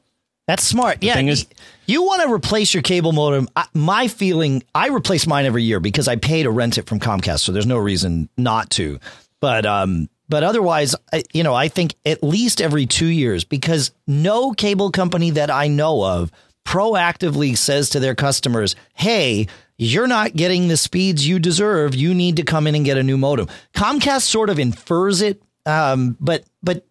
That's 0.48 0.64
smart. 0.64 1.02
yeah. 1.02 1.14
thing 1.14 1.28
is- 1.30 1.48
you 1.86 2.04
want 2.04 2.22
to 2.24 2.34
replace 2.34 2.74
your 2.74 2.84
cable 2.84 3.12
modem. 3.12 3.48
I, 3.56 3.66
my 3.74 4.08
feeling, 4.08 4.64
I 4.74 4.89
replace 4.89 5.28
mine 5.28 5.46
every 5.46 5.64
year 5.64 5.80
because 5.80 6.08
I 6.08 6.16
pay 6.16 6.44
to 6.44 6.50
rent 6.52 6.78
it 6.78 6.86
from 6.88 7.00
Comcast, 7.00 7.39
so 7.39 7.52
there's 7.52 7.66
no 7.66 7.78
reason 7.78 8.30
not 8.38 8.70
to. 8.72 9.00
But 9.41 9.66
um, 9.66 10.10
but 10.30 10.44
otherwise, 10.44 10.96
I, 11.12 11.24
you 11.34 11.44
know, 11.44 11.54
I 11.54 11.68
think 11.68 11.96
at 12.06 12.24
least 12.24 12.62
every 12.62 12.86
two 12.86 13.08
years 13.08 13.44
because 13.44 13.91
no 14.08 14.52
cable 14.52 14.91
company 14.91 15.32
that 15.32 15.50
I 15.52 15.68
know 15.68 16.04
of 16.04 16.32
proactively 16.66 17.58
says 17.58 17.89
to 17.91 18.00
their 18.00 18.16
customers, 18.16 18.76
"Hey." 18.94 19.48
You're 19.80 20.08
not 20.08 20.36
getting 20.36 20.68
the 20.68 20.78
speeds 20.78 21.28
you 21.28 21.39
deserve. 21.39 21.96
You 21.96 22.14
need 22.14 22.36
to 22.38 22.44
come 22.44 22.68
in 22.68 22.76
and 22.76 22.86
get 22.86 22.96
a 22.96 23.04
new 23.04 23.18
modem. 23.18 23.48
Comcast 23.74 24.22
sort 24.22 24.52
of 24.52 24.60
infers 24.60 25.24
it, 25.24 25.41
um, 25.66 26.16
but 26.20 26.44
but 26.62 26.86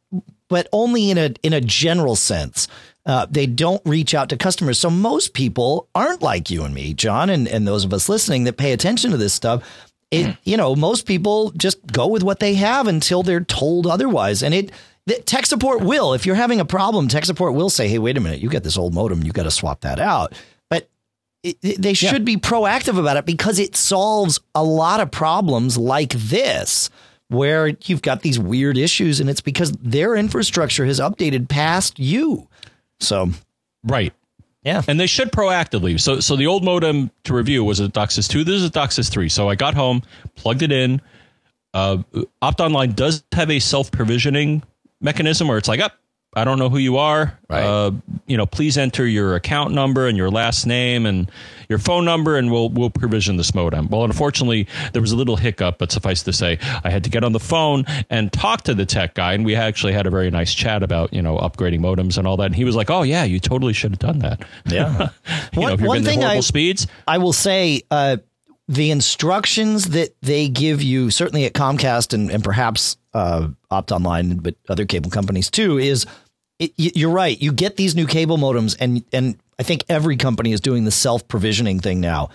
but 0.48 0.66
only 0.72 1.10
in 1.12 1.16
a 1.16 1.32
in 1.44 1.52
a 1.52 1.60
general 1.60 2.16
sense. 2.16 2.66
Uh, 3.04 3.26
they 3.28 3.46
don't 3.46 3.82
reach 3.84 4.14
out 4.14 4.28
to 4.28 4.36
customers. 4.36 4.78
So 4.78 4.88
most 4.88 5.34
people 5.34 5.88
aren't 5.94 6.22
like 6.22 6.50
you 6.50 6.62
and 6.64 6.72
me, 6.74 6.94
John, 6.94 7.30
and, 7.30 7.48
and 7.48 7.66
those 7.66 7.84
of 7.84 7.92
us 7.92 8.08
listening 8.08 8.44
that 8.44 8.56
pay 8.56 8.72
attention 8.72 9.10
to 9.10 9.16
this 9.16 9.34
stuff. 9.34 9.62
It, 10.12 10.36
you 10.44 10.56
know, 10.56 10.76
most 10.76 11.06
people 11.06 11.50
just 11.56 11.84
go 11.86 12.06
with 12.06 12.22
what 12.22 12.38
they 12.38 12.54
have 12.54 12.86
until 12.86 13.22
they're 13.22 13.40
told 13.44 13.86
otherwise. 13.86 14.42
And 14.42 14.52
it, 14.54 14.70
tech 15.26 15.46
support 15.46 15.80
will, 15.82 16.12
if 16.14 16.26
you're 16.26 16.34
having 16.36 16.60
a 16.60 16.64
problem, 16.66 17.08
tech 17.08 17.24
support 17.24 17.54
will 17.54 17.70
say, 17.70 17.88
"Hey, 17.88 17.98
wait 17.98 18.16
a 18.18 18.20
minute, 18.20 18.40
you 18.40 18.48
got 18.50 18.62
this 18.62 18.76
old 18.76 18.92
modem, 18.94 19.22
you 19.24 19.32
got 19.32 19.44
to 19.44 19.50
swap 19.50 19.80
that 19.80 19.98
out." 19.98 20.34
But 20.68 20.88
it, 21.42 21.56
it- 21.62 21.82
they 21.82 21.94
should 21.94 22.24
be 22.26 22.36
proactive 22.36 22.98
about 22.98 23.16
it 23.16 23.24
because 23.26 23.58
it 23.58 23.74
solves 23.74 24.38
a 24.54 24.62
lot 24.62 25.00
of 25.00 25.10
problems 25.10 25.76
like 25.78 26.10
this 26.12 26.88
where 27.28 27.68
you've 27.86 28.02
got 28.02 28.20
these 28.20 28.38
weird 28.38 28.76
issues 28.76 29.18
and 29.18 29.30
it's 29.30 29.40
because 29.40 29.72
their 29.72 30.14
infrastructure 30.14 30.84
has 30.84 31.00
updated 31.00 31.48
past 31.48 31.98
you. 31.98 32.46
So, 33.02 33.30
Right. 33.84 34.12
yeah. 34.64 34.82
and 34.86 34.98
they 35.00 35.06
should 35.06 35.32
proactively. 35.32 36.00
So, 36.00 36.20
so 36.20 36.36
the 36.36 36.46
old 36.46 36.64
modem 36.64 37.10
to 37.24 37.34
review 37.34 37.64
was 37.64 37.80
a 37.80 37.88
DOCSIS 37.88 38.28
two. 38.28 38.44
This 38.44 38.56
is 38.56 38.64
a 38.64 38.70
DOCSIS 38.70 39.10
three. 39.10 39.28
So 39.28 39.48
I 39.48 39.54
got 39.54 39.74
home, 39.74 40.02
plugged 40.36 40.62
it 40.62 40.72
in. 40.72 41.00
Uh, 41.74 41.98
Opt 42.42 42.60
Online 42.60 42.92
does 42.92 43.24
have 43.32 43.50
a 43.50 43.58
self 43.58 43.90
provisioning 43.90 44.62
mechanism 45.00 45.48
where 45.48 45.58
it's 45.58 45.68
like, 45.68 45.80
up, 45.80 45.92
I 46.34 46.44
don't 46.44 46.58
know 46.58 46.70
who 46.70 46.78
you 46.78 46.96
are. 46.96 47.38
Right. 47.50 47.62
Uh, 47.62 47.90
you 48.26 48.38
know, 48.38 48.46
please 48.46 48.78
enter 48.78 49.06
your 49.06 49.34
account 49.34 49.74
number 49.74 50.06
and 50.06 50.16
your 50.16 50.30
last 50.30 50.64
name 50.66 51.04
and 51.04 51.30
your 51.68 51.78
phone 51.78 52.06
number, 52.06 52.36
and 52.36 52.50
we'll 52.50 52.70
we'll 52.70 52.88
provision 52.88 53.36
this 53.36 53.54
modem. 53.54 53.88
Well, 53.88 54.04
unfortunately, 54.04 54.66
there 54.94 55.02
was 55.02 55.12
a 55.12 55.16
little 55.16 55.36
hiccup, 55.36 55.76
but 55.78 55.92
suffice 55.92 56.22
to 56.22 56.32
say, 56.32 56.58
I 56.84 56.90
had 56.90 57.04
to 57.04 57.10
get 57.10 57.22
on 57.22 57.32
the 57.32 57.40
phone 57.40 57.84
and 58.08 58.32
talk 58.32 58.62
to 58.62 58.74
the 58.74 58.86
tech 58.86 59.14
guy, 59.14 59.34
and 59.34 59.44
we 59.44 59.54
actually 59.54 59.92
had 59.92 60.06
a 60.06 60.10
very 60.10 60.30
nice 60.30 60.54
chat 60.54 60.82
about 60.82 61.12
you 61.12 61.20
know 61.20 61.36
upgrading 61.36 61.80
modems 61.80 62.16
and 62.16 62.26
all 62.26 62.38
that. 62.38 62.46
And 62.46 62.56
he 62.56 62.64
was 62.64 62.76
like, 62.76 62.88
"Oh 62.90 63.02
yeah, 63.02 63.24
you 63.24 63.38
totally 63.38 63.74
should 63.74 63.90
have 63.90 63.98
done 63.98 64.20
that." 64.20 64.42
Yeah. 64.66 65.10
you 65.52 65.60
One- 65.60 65.68
know, 65.68 65.74
if 65.74 65.80
you're 65.80 65.88
one 65.88 66.02
thing 66.02 66.24
I- 66.24 66.40
speeds. 66.40 66.86
I 67.06 67.18
will 67.18 67.34
say 67.34 67.82
uh, 67.90 68.16
the 68.68 68.90
instructions 68.90 69.90
that 69.90 70.14
they 70.22 70.48
give 70.48 70.82
you, 70.82 71.10
certainly 71.10 71.44
at 71.44 71.52
Comcast 71.52 72.14
and, 72.14 72.30
and 72.30 72.42
perhaps 72.42 72.96
uh, 73.12 73.48
Opt 73.70 73.92
Online, 73.92 74.38
but 74.38 74.54
other 74.68 74.86
cable 74.86 75.10
companies 75.10 75.50
too, 75.50 75.78
is 75.78 76.06
it, 76.62 76.72
you're 76.76 77.10
right. 77.10 77.40
You 77.40 77.52
get 77.52 77.76
these 77.76 77.94
new 77.94 78.06
cable 78.06 78.38
modems, 78.38 78.76
and 78.78 79.04
and 79.12 79.36
I 79.58 79.62
think 79.62 79.84
every 79.88 80.16
company 80.16 80.52
is 80.52 80.60
doing 80.60 80.84
the 80.84 80.90
self 80.90 81.26
provisioning 81.26 81.80
thing 81.80 82.00
now. 82.00 82.30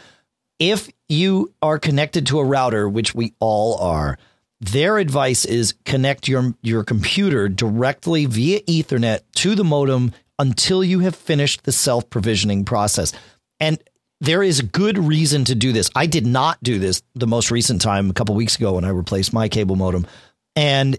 If 0.59 0.89
you 1.07 1.53
are 1.61 1.79
connected 1.79 2.27
to 2.27 2.39
a 2.39 2.43
router, 2.43 2.89
which 2.89 3.15
we 3.15 3.33
all 3.39 3.77
are, 3.77 4.17
their 4.59 4.97
advice 4.97 5.45
is 5.45 5.75
connect 5.85 6.27
your 6.27 6.53
your 6.61 6.83
computer 6.83 7.47
directly 7.47 8.25
via 8.25 8.61
Ethernet 8.61 9.21
to 9.35 9.55
the 9.55 9.63
modem 9.63 10.13
until 10.39 10.83
you 10.83 10.99
have 10.99 11.15
finished 11.15 11.63
the 11.63 11.71
self 11.71 12.09
provisioning 12.09 12.65
process. 12.65 13.13
And 13.59 13.81
there 14.19 14.43
is 14.43 14.61
good 14.61 14.97
reason 14.97 15.45
to 15.45 15.55
do 15.55 15.71
this. 15.71 15.89
I 15.95 16.07
did 16.07 16.25
not 16.25 16.61
do 16.63 16.79
this 16.79 17.01
the 17.13 17.27
most 17.27 17.51
recent 17.51 17.81
time 17.81 18.09
a 18.09 18.13
couple 18.13 18.35
weeks 18.35 18.55
ago 18.55 18.73
when 18.73 18.83
I 18.83 18.89
replaced 18.89 19.31
my 19.31 19.47
cable 19.47 19.75
modem, 19.75 20.05
and 20.55 20.97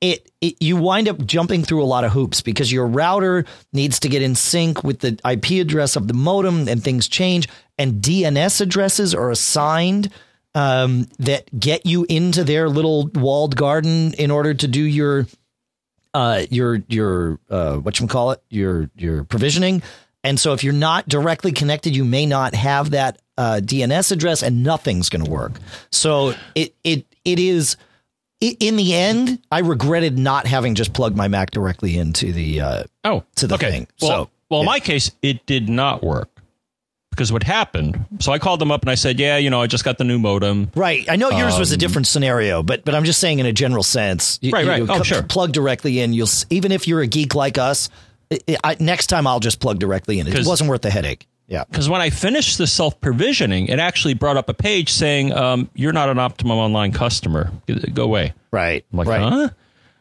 it, 0.00 0.30
it 0.40 0.56
you 0.60 0.76
wind 0.76 1.08
up 1.08 1.24
jumping 1.24 1.62
through 1.62 1.82
a 1.82 1.84
lot 1.84 2.04
of 2.04 2.12
hoops 2.12 2.40
because 2.40 2.72
your 2.72 2.86
router 2.86 3.44
needs 3.72 4.00
to 4.00 4.08
get 4.08 4.22
in 4.22 4.34
sync 4.34 4.82
with 4.82 5.00
the 5.00 5.18
IP 5.28 5.60
address 5.60 5.96
of 5.96 6.08
the 6.08 6.14
modem, 6.14 6.68
and 6.68 6.82
things 6.82 7.08
change, 7.08 7.48
and 7.78 8.02
DNS 8.02 8.60
addresses 8.60 9.14
are 9.14 9.30
assigned 9.30 10.10
um, 10.54 11.06
that 11.18 11.58
get 11.58 11.86
you 11.86 12.06
into 12.08 12.44
their 12.44 12.68
little 12.68 13.10
walled 13.14 13.56
garden 13.56 14.14
in 14.14 14.30
order 14.30 14.54
to 14.54 14.66
do 14.66 14.82
your 14.82 15.26
uh, 16.14 16.42
your 16.50 16.82
your 16.88 17.38
uh, 17.48 17.76
what 17.76 18.00
you 18.00 18.06
call 18.06 18.32
it 18.32 18.42
your 18.48 18.90
your 18.96 19.24
provisioning. 19.24 19.82
And 20.22 20.38
so 20.38 20.52
if 20.52 20.62
you're 20.62 20.74
not 20.74 21.08
directly 21.08 21.52
connected, 21.52 21.96
you 21.96 22.04
may 22.04 22.26
not 22.26 22.54
have 22.54 22.90
that 22.90 23.22
uh, 23.38 23.60
DNS 23.62 24.12
address, 24.12 24.42
and 24.42 24.62
nothing's 24.62 25.08
going 25.08 25.24
to 25.24 25.30
work. 25.30 25.52
So 25.90 26.34
it 26.54 26.74
it 26.84 27.06
it 27.24 27.38
is. 27.38 27.76
In 28.40 28.76
the 28.76 28.94
end, 28.94 29.38
I 29.52 29.58
regretted 29.58 30.18
not 30.18 30.46
having 30.46 30.74
just 30.74 30.94
plugged 30.94 31.16
my 31.16 31.28
Mac 31.28 31.50
directly 31.50 31.98
into 31.98 32.32
the. 32.32 32.60
Uh, 32.60 32.84
Oh, 33.04 33.22
to 33.36 33.46
the 33.46 33.54
okay. 33.56 33.70
thing. 33.70 33.86
Well, 34.00 34.10
So, 34.10 34.30
well, 34.48 34.60
in 34.60 34.66
my 34.66 34.80
case, 34.80 35.10
it 35.22 35.44
did 35.46 35.68
not 35.68 36.02
work 36.02 36.28
because 37.10 37.32
what 37.32 37.42
happened. 37.42 38.02
So 38.20 38.32
I 38.32 38.38
called 38.38 38.60
them 38.60 38.70
up 38.70 38.80
and 38.82 38.90
I 38.90 38.94
said, 38.94 39.18
"Yeah, 39.20 39.36
you 39.36 39.50
know, 39.50 39.60
I 39.60 39.66
just 39.66 39.84
got 39.84 39.98
the 39.98 40.04
new 40.04 40.18
modem." 40.18 40.70
right, 40.74 41.04
I 41.10 41.16
know 41.16 41.30
yours 41.30 41.58
was 41.58 41.70
a 41.72 41.76
different 41.76 42.06
scenario, 42.06 42.62
but 42.62 42.84
but 42.84 42.94
I'm 42.94 43.04
just 43.04 43.20
saying 43.20 43.40
in 43.40 43.46
a 43.46 43.52
general 43.52 43.82
sense. 43.82 44.38
You, 44.40 44.50
Um, 44.50 44.66
Right, 44.66 44.78
you 44.78 44.84
right. 44.86 45.00
Oh, 45.00 45.02
sure. 45.02 45.22
Plug 45.22 45.52
directly 45.52 46.00
in. 46.00 46.14
You'll 46.14 46.28
even 46.48 46.72
if 46.72 46.88
you're 46.88 47.00
a 47.02 47.06
geek 47.06 47.34
like 47.34 47.58
us. 47.58 47.88
I, 48.32 48.56
I, 48.62 48.76
next 48.78 49.08
time 49.08 49.26
I'll 49.26 49.40
just 49.40 49.58
plug 49.58 49.80
directly 49.80 50.20
in. 50.20 50.28
It 50.28 50.46
wasn't 50.46 50.70
worth 50.70 50.82
the 50.82 50.90
headache. 50.90 51.26
Yeah. 51.50 51.64
Because 51.68 51.88
when 51.88 52.00
I 52.00 52.10
finished 52.10 52.58
the 52.58 52.66
self 52.66 52.98
provisioning, 53.00 53.66
it 53.66 53.80
actually 53.80 54.14
brought 54.14 54.36
up 54.36 54.48
a 54.48 54.54
page 54.54 54.88
saying, 54.88 55.32
um, 55.32 55.68
"You're 55.74 55.92
not 55.92 56.08
an 56.08 56.18
Optimum 56.18 56.56
Online 56.56 56.92
customer. 56.92 57.50
Go 57.92 58.04
away." 58.04 58.32
Right. 58.52 58.84
I'm 58.92 58.98
like, 58.98 59.08
right. 59.08 59.20
huh? 59.20 59.48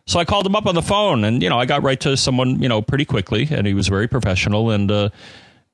So 0.05 0.19
I 0.19 0.25
called 0.25 0.45
him 0.45 0.55
up 0.55 0.67
on 0.67 0.75
the 0.75 0.83
phone, 0.83 1.23
and 1.23 1.41
you 1.41 1.49
know, 1.49 1.59
I 1.59 1.65
got 1.65 1.81
right 1.81 1.99
to 2.01 2.15
someone, 2.15 2.61
you 2.61 2.69
know, 2.69 2.83
pretty 2.83 3.03
quickly, 3.03 3.47
and 3.51 3.65
he 3.65 3.73
was 3.73 3.87
very 3.87 4.07
professional, 4.07 4.69
and 4.69 4.91
uh, 4.91 5.09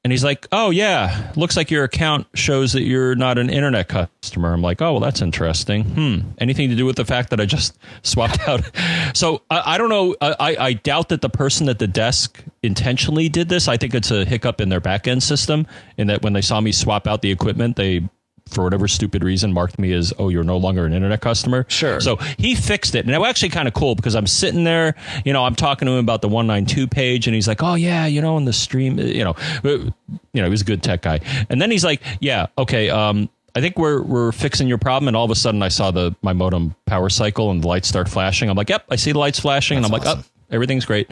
and 0.05 0.11
he's 0.11 0.23
like, 0.23 0.45
"Oh 0.51 0.69
yeah, 0.69 1.33
looks 1.35 1.57
like 1.57 1.71
your 1.71 1.83
account 1.83 2.27
shows 2.35 2.73
that 2.73 2.83
you're 2.83 3.15
not 3.15 3.39
an 3.39 3.49
internet 3.49 3.87
customer." 3.87 4.53
I'm 4.53 4.61
like, 4.61 4.79
"Oh 4.79 4.91
well, 4.93 4.99
that's 4.99 5.19
interesting. 5.19 5.83
Hmm, 5.83 6.19
anything 6.37 6.69
to 6.69 6.75
do 6.75 6.85
with 6.85 6.95
the 6.95 7.05
fact 7.05 7.31
that 7.31 7.41
I 7.41 7.47
just 7.47 7.75
swapped 8.03 8.47
out?" 8.47 8.61
so 9.15 9.41
I, 9.49 9.73
I 9.73 9.77
don't 9.79 9.89
know. 9.89 10.15
I, 10.21 10.55
I 10.59 10.73
doubt 10.73 11.09
that 11.09 11.21
the 11.21 11.29
person 11.29 11.67
at 11.69 11.79
the 11.79 11.87
desk 11.87 12.43
intentionally 12.61 13.29
did 13.29 13.49
this. 13.49 13.67
I 13.67 13.77
think 13.77 13.95
it's 13.95 14.11
a 14.11 14.25
hiccup 14.25 14.61
in 14.61 14.69
their 14.69 14.79
backend 14.79 15.23
system, 15.23 15.65
in 15.97 16.05
that 16.05 16.21
when 16.21 16.33
they 16.33 16.41
saw 16.41 16.61
me 16.61 16.71
swap 16.71 17.07
out 17.07 17.23
the 17.23 17.31
equipment, 17.31 17.75
they 17.75 18.07
for 18.49 18.63
whatever 18.63 18.87
stupid 18.87 19.23
reason, 19.23 19.51
marked 19.51 19.79
me 19.79 19.91
as, 19.93 20.13
oh, 20.19 20.29
you're 20.29 20.43
no 20.43 20.57
longer 20.57 20.85
an 20.85 20.93
internet 20.93 21.21
customer. 21.21 21.65
Sure. 21.67 21.99
So 21.99 22.17
he 22.37 22.55
fixed 22.55 22.95
it. 22.95 23.05
And 23.05 23.13
it 23.13 23.17
was 23.17 23.27
actually 23.29 23.49
kind 23.49 23.67
of 23.67 23.73
cool 23.73 23.95
because 23.95 24.15
I'm 24.15 24.27
sitting 24.27 24.63
there, 24.63 24.95
you 25.25 25.33
know, 25.33 25.43
I'm 25.43 25.55
talking 25.55 25.87
to 25.87 25.93
him 25.93 25.99
about 25.99 26.21
the 26.21 26.29
192 26.29 26.87
page, 26.87 27.27
and 27.27 27.33
he's 27.33 27.47
like, 27.47 27.63
oh, 27.63 27.75
yeah, 27.75 28.05
you 28.05 28.21
know, 28.21 28.37
in 28.37 28.45
the 28.45 28.53
stream, 28.53 28.99
you 28.99 29.23
know, 29.23 29.35
you 29.63 29.93
know, 30.33 30.43
he 30.43 30.49
was 30.49 30.61
a 30.61 30.65
good 30.65 30.83
tech 30.83 31.01
guy. 31.01 31.19
And 31.49 31.61
then 31.61 31.71
he's 31.71 31.83
like, 31.83 32.01
yeah, 32.19 32.47
okay, 32.57 32.89
um, 32.89 33.29
I 33.55 33.61
think 33.61 33.77
we're 33.77 34.01
we're 34.01 34.33
fixing 34.33 34.67
your 34.67 34.77
problem, 34.77 35.07
and 35.07 35.15
all 35.15 35.23
of 35.23 35.31
a 35.31 35.35
sudden 35.35 35.63
I 35.63 35.69
saw 35.69 35.89
the 35.89 36.13
my 36.21 36.33
modem 36.33 36.75
power 36.85 37.09
cycle 37.09 37.51
and 37.51 37.63
the 37.63 37.67
lights 37.67 37.87
start 37.87 38.09
flashing. 38.09 38.49
I'm 38.49 38.57
like, 38.57 38.69
yep, 38.69 38.83
I 38.89 38.97
see 38.97 39.13
the 39.13 39.19
lights 39.19 39.39
flashing, 39.39 39.77
That's 39.81 39.87
and 39.87 39.95
I'm 39.95 40.01
awesome. 40.01 40.19
like, 40.19 40.27
oh, 40.27 40.31
everything's 40.51 40.83
great. 40.85 41.09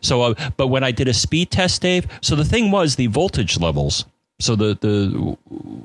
So, 0.00 0.22
uh, 0.22 0.34
but 0.56 0.68
when 0.68 0.84
I 0.84 0.90
did 0.90 1.06
a 1.08 1.12
speed 1.12 1.50
test, 1.50 1.82
Dave, 1.82 2.06
so 2.22 2.34
the 2.34 2.46
thing 2.46 2.70
was 2.70 2.96
the 2.96 3.08
voltage 3.08 3.60
levels. 3.60 4.06
So 4.42 4.56
the 4.56 4.74
the 4.80 5.36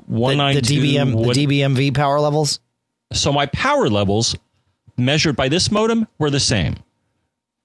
one 0.06 0.38
The, 0.38 0.60
the 0.60 0.94
DBM, 0.94 1.32
the 1.32 1.46
DBMV 1.46 1.94
power 1.94 2.18
levels. 2.18 2.58
so 3.12 3.32
my 3.32 3.46
power 3.46 3.88
levels 3.88 4.34
measured 4.96 5.36
by 5.36 5.48
this 5.48 5.70
modem 5.70 6.08
were 6.18 6.28
the 6.30 6.40
same. 6.40 6.74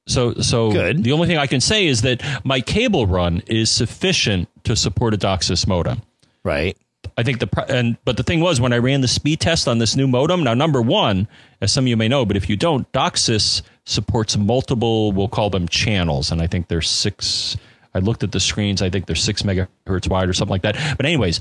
So 0.05 0.35
so 0.35 0.71
Good. 0.71 1.03
the 1.03 1.11
only 1.13 1.27
thing 1.27 1.37
I 1.39 1.47
can 1.47 1.61
say 1.61 1.87
is 1.87 2.01
that 2.03 2.21
my 2.43 2.61
cable 2.61 3.07
run 3.07 3.41
is 3.47 3.71
sufficient 3.71 4.49
to 4.65 4.75
support 4.75 5.13
a 5.15 5.17
DOCSIS 5.17 5.65
modem. 5.65 6.01
Right. 6.43 6.77
I 7.17 7.23
think 7.23 7.39
the 7.39 7.65
and 7.69 7.97
but 8.05 8.17
the 8.17 8.23
thing 8.23 8.39
was 8.39 8.61
when 8.61 8.71
I 8.71 8.77
ran 8.77 9.01
the 9.01 9.07
speed 9.07 9.39
test 9.39 9.67
on 9.67 9.79
this 9.79 9.95
new 9.95 10.07
modem. 10.07 10.43
Now, 10.43 10.53
number 10.53 10.81
one, 10.81 11.27
as 11.59 11.71
some 11.71 11.85
of 11.85 11.87
you 11.87 11.97
may 11.97 12.07
know, 12.07 12.23
but 12.25 12.37
if 12.37 12.49
you 12.49 12.55
don't, 12.55 12.89
DOCSIS 12.91 13.63
supports 13.85 14.37
multiple. 14.37 15.11
We'll 15.11 15.27
call 15.27 15.49
them 15.49 15.67
channels, 15.67 16.31
and 16.31 16.39
I 16.39 16.47
think 16.47 16.67
there's 16.67 16.89
six. 16.89 17.57
I 17.93 17.99
looked 17.99 18.23
at 18.23 18.31
the 18.31 18.39
screens. 18.39 18.81
I 18.81 18.89
think 18.89 19.05
they're 19.05 19.15
six 19.15 19.43
megahertz 19.43 20.09
wide 20.09 20.29
or 20.29 20.33
something 20.33 20.51
like 20.53 20.63
that. 20.63 20.97
But 20.97 21.05
anyways, 21.05 21.39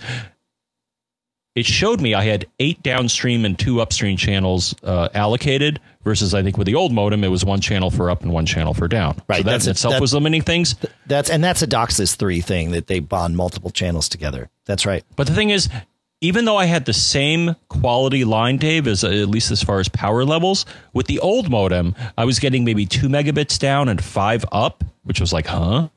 it 1.54 1.66
showed 1.66 2.00
me 2.00 2.14
I 2.14 2.24
had 2.24 2.46
eight 2.60 2.82
downstream 2.82 3.44
and 3.44 3.58
two 3.58 3.80
upstream 3.80 4.16
channels 4.16 4.74
uh, 4.82 5.08
allocated 5.12 5.80
versus 6.02 6.32
I 6.34 6.42
think 6.42 6.56
with 6.56 6.66
the 6.66 6.74
old 6.74 6.92
modem 6.92 7.24
it 7.24 7.28
was 7.28 7.44
one 7.44 7.60
channel 7.60 7.90
for 7.90 8.10
up 8.10 8.22
and 8.22 8.32
one 8.32 8.46
channel 8.46 8.72
for 8.72 8.88
down. 8.88 9.20
Right, 9.28 9.38
So 9.38 9.42
that 9.44 9.50
that's 9.50 9.64
in 9.66 9.68
a- 9.68 9.72
itself 9.72 9.92
that- 9.94 10.00
was 10.00 10.14
limiting 10.14 10.42
things. 10.42 10.74
That's 11.06 11.28
and 11.28 11.44
that's 11.44 11.60
a 11.62 11.66
DOCSIS 11.66 12.16
three 12.16 12.40
thing 12.40 12.70
that 12.70 12.86
they 12.86 13.00
bond 13.00 13.36
multiple 13.36 13.70
channels 13.70 14.08
together. 14.08 14.48
That's 14.64 14.86
right. 14.86 15.04
But 15.14 15.26
the 15.26 15.34
thing 15.34 15.50
is, 15.50 15.68
even 16.22 16.44
though 16.46 16.56
I 16.56 16.66
had 16.66 16.84
the 16.86 16.92
same 16.94 17.56
quality 17.68 18.24
line, 18.24 18.56
Dave, 18.56 18.86
as 18.86 19.02
at 19.04 19.28
least 19.28 19.50
as 19.50 19.62
far 19.62 19.80
as 19.80 19.88
power 19.88 20.24
levels, 20.24 20.64
with 20.94 21.06
the 21.06 21.18
old 21.18 21.50
modem, 21.50 21.94
I 22.16 22.24
was 22.24 22.38
getting 22.38 22.64
maybe 22.64 22.86
two 22.86 23.08
megabits 23.08 23.58
down 23.58 23.88
and 23.88 24.02
five 24.02 24.44
up, 24.52 24.84
which 25.02 25.20
was 25.20 25.32
like, 25.32 25.46
huh? 25.48 25.88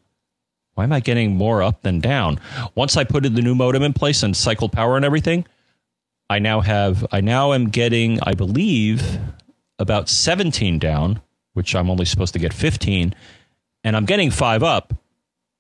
Why 0.76 0.84
am 0.84 0.94
I 0.94 1.00
getting 1.00 1.36
more 1.36 1.64
up 1.64 1.82
than 1.82 2.00
down? 2.00 2.40
Once 2.76 2.98
I 2.98 3.06
put 3.06 3.24
the 3.24 3.30
new 3.30 3.56
modem 3.56 3.82
in 3.82 3.94
place 3.94 4.24
and 4.24 4.36
cycled 4.36 4.74
power 4.74 4.98
and 4.98 5.06
everything, 5.06 5.48
I 6.30 6.40
now 6.40 6.60
have, 6.62 7.06
I 7.12 7.22
now 7.22 7.54
am 7.54 7.70
getting, 7.70 8.20
I 8.24 8.34
believe, 8.34 9.20
about 9.80 10.10
17 10.10 10.78
down, 10.78 11.22
which 11.54 11.76
I'm 11.76 11.90
only 11.90 12.06
supposed 12.06 12.34
to 12.34 12.40
get 12.40 12.54
15, 12.54 13.16
and 13.86 13.96
I'm 13.96 14.06
getting 14.06 14.32
five 14.32 14.64
up, 14.64 14.94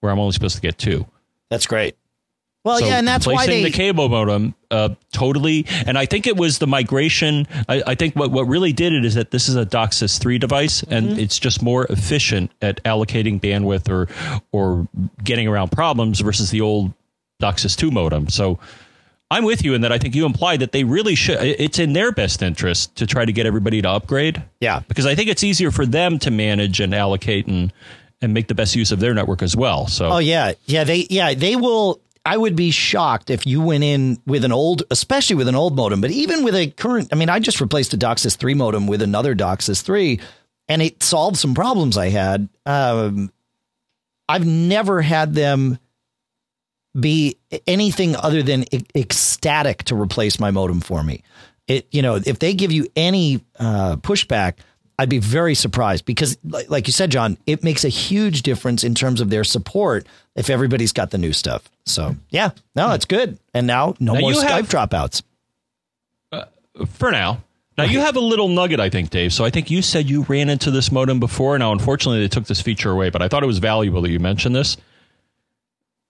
where 0.02 0.12
I'm 0.12 0.20
only 0.20 0.34
supposed 0.34 0.56
to 0.56 0.62
get 0.62 0.78
two. 0.78 1.06
That's 1.50 1.66
great. 1.66 1.96
Well, 2.66 2.80
So 2.80 2.86
yeah, 2.88 2.98
and 2.98 3.08
that's 3.08 3.26
why 3.26 3.36
placing 3.36 3.64
they 3.64 3.70
the 3.70 3.78
cable 3.78 4.10
modem 4.10 4.54
uh, 4.72 4.90
totally. 5.14 5.66
And 5.86 5.98
I 5.98 6.06
think 6.06 6.28
it 6.28 6.36
was 6.36 6.58
the 6.58 6.68
migration. 6.68 7.48
I, 7.70 7.82
I 7.88 7.96
think 7.96 8.16
what, 8.16 8.32
what 8.32 8.48
really 8.48 8.74
did 8.74 8.92
it 8.92 9.06
is 9.06 9.14
that 9.16 9.32
this 9.32 9.48
is 9.48 9.56
a 9.56 9.66
DOCSIS 9.66 10.20
three 10.20 10.38
device, 10.40 10.84
and 10.84 11.10
Mm-hmm. 11.10 11.20
it's 11.20 11.40
just 11.40 11.62
more 11.62 11.86
efficient 11.86 12.52
at 12.62 12.84
allocating 12.84 13.40
bandwidth 13.40 13.88
or 13.90 14.08
or 14.52 14.88
getting 15.24 15.48
around 15.48 15.72
problems 15.72 16.20
versus 16.20 16.50
the 16.50 16.60
old 16.62 16.92
DOCSIS 17.42 17.78
two 17.78 17.92
modem. 17.92 18.28
So. 18.30 18.60
I'm 19.32 19.44
with 19.44 19.66
you 19.66 19.74
in 19.74 19.82
that 19.82 19.92
I 19.92 19.98
think 19.98 20.14
you 20.14 20.28
implied 20.28 20.60
that 20.60 20.72
they 20.72 20.84
really 20.84 21.16
should. 21.16 21.40
It's 21.42 21.80
in 21.80 21.94
their 21.94 22.12
best 22.12 22.44
interest 22.44 22.96
to 22.98 23.08
try 23.08 23.26
to 23.26 23.32
get 23.34 23.48
everybody 23.48 23.82
to 23.82 23.90
upgrade. 23.90 24.42
Yeah. 24.62 24.82
because 24.88 25.08
I 25.08 25.16
think 25.16 25.30
it's 25.30 25.44
easier 25.44 25.72
for 25.72 25.84
them 25.84 26.20
to 26.20 26.30
manage 26.30 26.80
and 26.80 26.94
allocate 26.94 27.48
and 27.48 27.74
and 28.22 28.36
make 28.36 28.48
the 28.48 28.54
best 28.54 28.76
use 28.76 28.92
of 28.92 29.00
their 29.00 29.16
network 29.16 29.42
as 29.42 29.56
well. 29.56 29.88
So 29.88 30.10
Oh 30.12 30.18
yeah, 30.20 30.54
yeah. 30.66 30.84
They 30.84 31.08
yeah 31.10 31.34
they 31.34 31.56
will. 31.56 32.00
I 32.26 32.38
would 32.38 32.56
be 32.56 32.72
shocked 32.72 33.30
if 33.30 33.46
you 33.46 33.62
went 33.62 33.84
in 33.84 34.18
with 34.26 34.44
an 34.44 34.52
old, 34.52 34.84
especially 34.90 35.36
with 35.36 35.48
an 35.48 35.56
old 35.56 35.76
modem, 35.76 36.02
but 36.02 36.10
even 36.10 36.44
with 36.44 36.56
a 36.56 36.72
current. 36.72 37.10
I 37.12 37.16
mean, 37.16 37.30
I 37.30 37.40
just 37.40 37.62
replaced 37.62 37.94
a 37.94 37.98
DOCSIS 37.98 38.36
three 38.36 38.56
modem 38.56 38.88
with 38.88 39.04
another 39.04 39.36
DOCSIS 39.36 39.84
three, 39.84 40.20
and 40.68 40.82
it 40.82 41.04
solved 41.04 41.38
some 41.38 41.54
problems 41.54 41.98
I 41.98 42.10
had. 42.10 42.50
Um, 42.66 43.32
I've 44.28 44.46
never 44.46 45.04
had 45.04 45.36
them 45.36 45.78
be 47.00 47.38
anything 47.68 48.16
other 48.16 48.42
than 48.42 48.66
ecstatic 48.96 49.84
to 49.84 49.96
replace 49.96 50.40
my 50.40 50.50
modem 50.50 50.82
for 50.82 51.04
me. 51.04 51.24
It, 51.68 51.88
you 51.92 52.02
know, 52.02 52.16
if 52.16 52.40
they 52.40 52.54
give 52.54 52.72
you 52.72 52.88
any 52.96 53.42
uh, 53.60 53.98
pushback, 53.98 54.60
I'd 54.98 55.10
be 55.10 55.20
very 55.20 55.56
surprised 55.56 56.06
because, 56.06 56.38
like, 56.44 56.88
you 56.88 56.94
said, 56.94 57.12
John, 57.12 57.38
it 57.46 57.64
makes 57.64 57.84
a 57.84 57.90
huge 57.90 58.44
difference 58.44 58.84
in 58.84 58.96
terms 58.96 59.20
of 59.20 59.30
their 59.30 59.44
support 59.44 60.08
if 60.36 60.50
everybody's 60.50 60.94
got 60.94 61.12
the 61.12 61.18
new 61.18 61.34
stuff. 61.34 61.70
So, 61.86 62.16
yeah, 62.30 62.52
no, 62.76 62.88
hmm. 62.88 62.94
it's 62.94 63.06
good. 63.06 63.38
And 63.54 63.68
now, 63.68 63.96
no 64.00 64.14
Now 64.14 64.20
more 64.22 64.32
Skype 64.32 64.50
have- 64.50 64.70
dropouts. 64.70 65.22
Uh, 66.32 66.46
for 66.88 67.12
now. 67.12 67.44
Now 67.78 67.84
you 67.84 68.00
have 68.00 68.16
a 68.16 68.22
little 68.22 68.48
nugget, 68.48 68.80
I 68.80 68.90
think, 68.90 69.10
Dave. 69.10 69.34
So 69.34 69.44
I 69.44 69.50
think 69.50 69.70
you 69.70 69.82
said 69.82 70.10
you 70.10 70.24
ran 70.24 70.50
into 70.50 70.72
this 70.72 70.94
modem 70.94 71.20
before. 71.20 71.60
Now, 71.60 71.74
unfortunately, 71.74 72.22
they 72.22 72.30
took 72.30 72.46
this 72.46 72.62
feature 72.62 72.90
away, 72.90 73.10
but 73.10 73.22
I 73.22 73.28
thought 73.28 73.44
it 73.44 73.48
was 73.48 73.58
valuable 73.58 74.02
that 74.04 74.12
you 74.12 74.20
mentioned 74.20 74.56
this. 74.56 74.78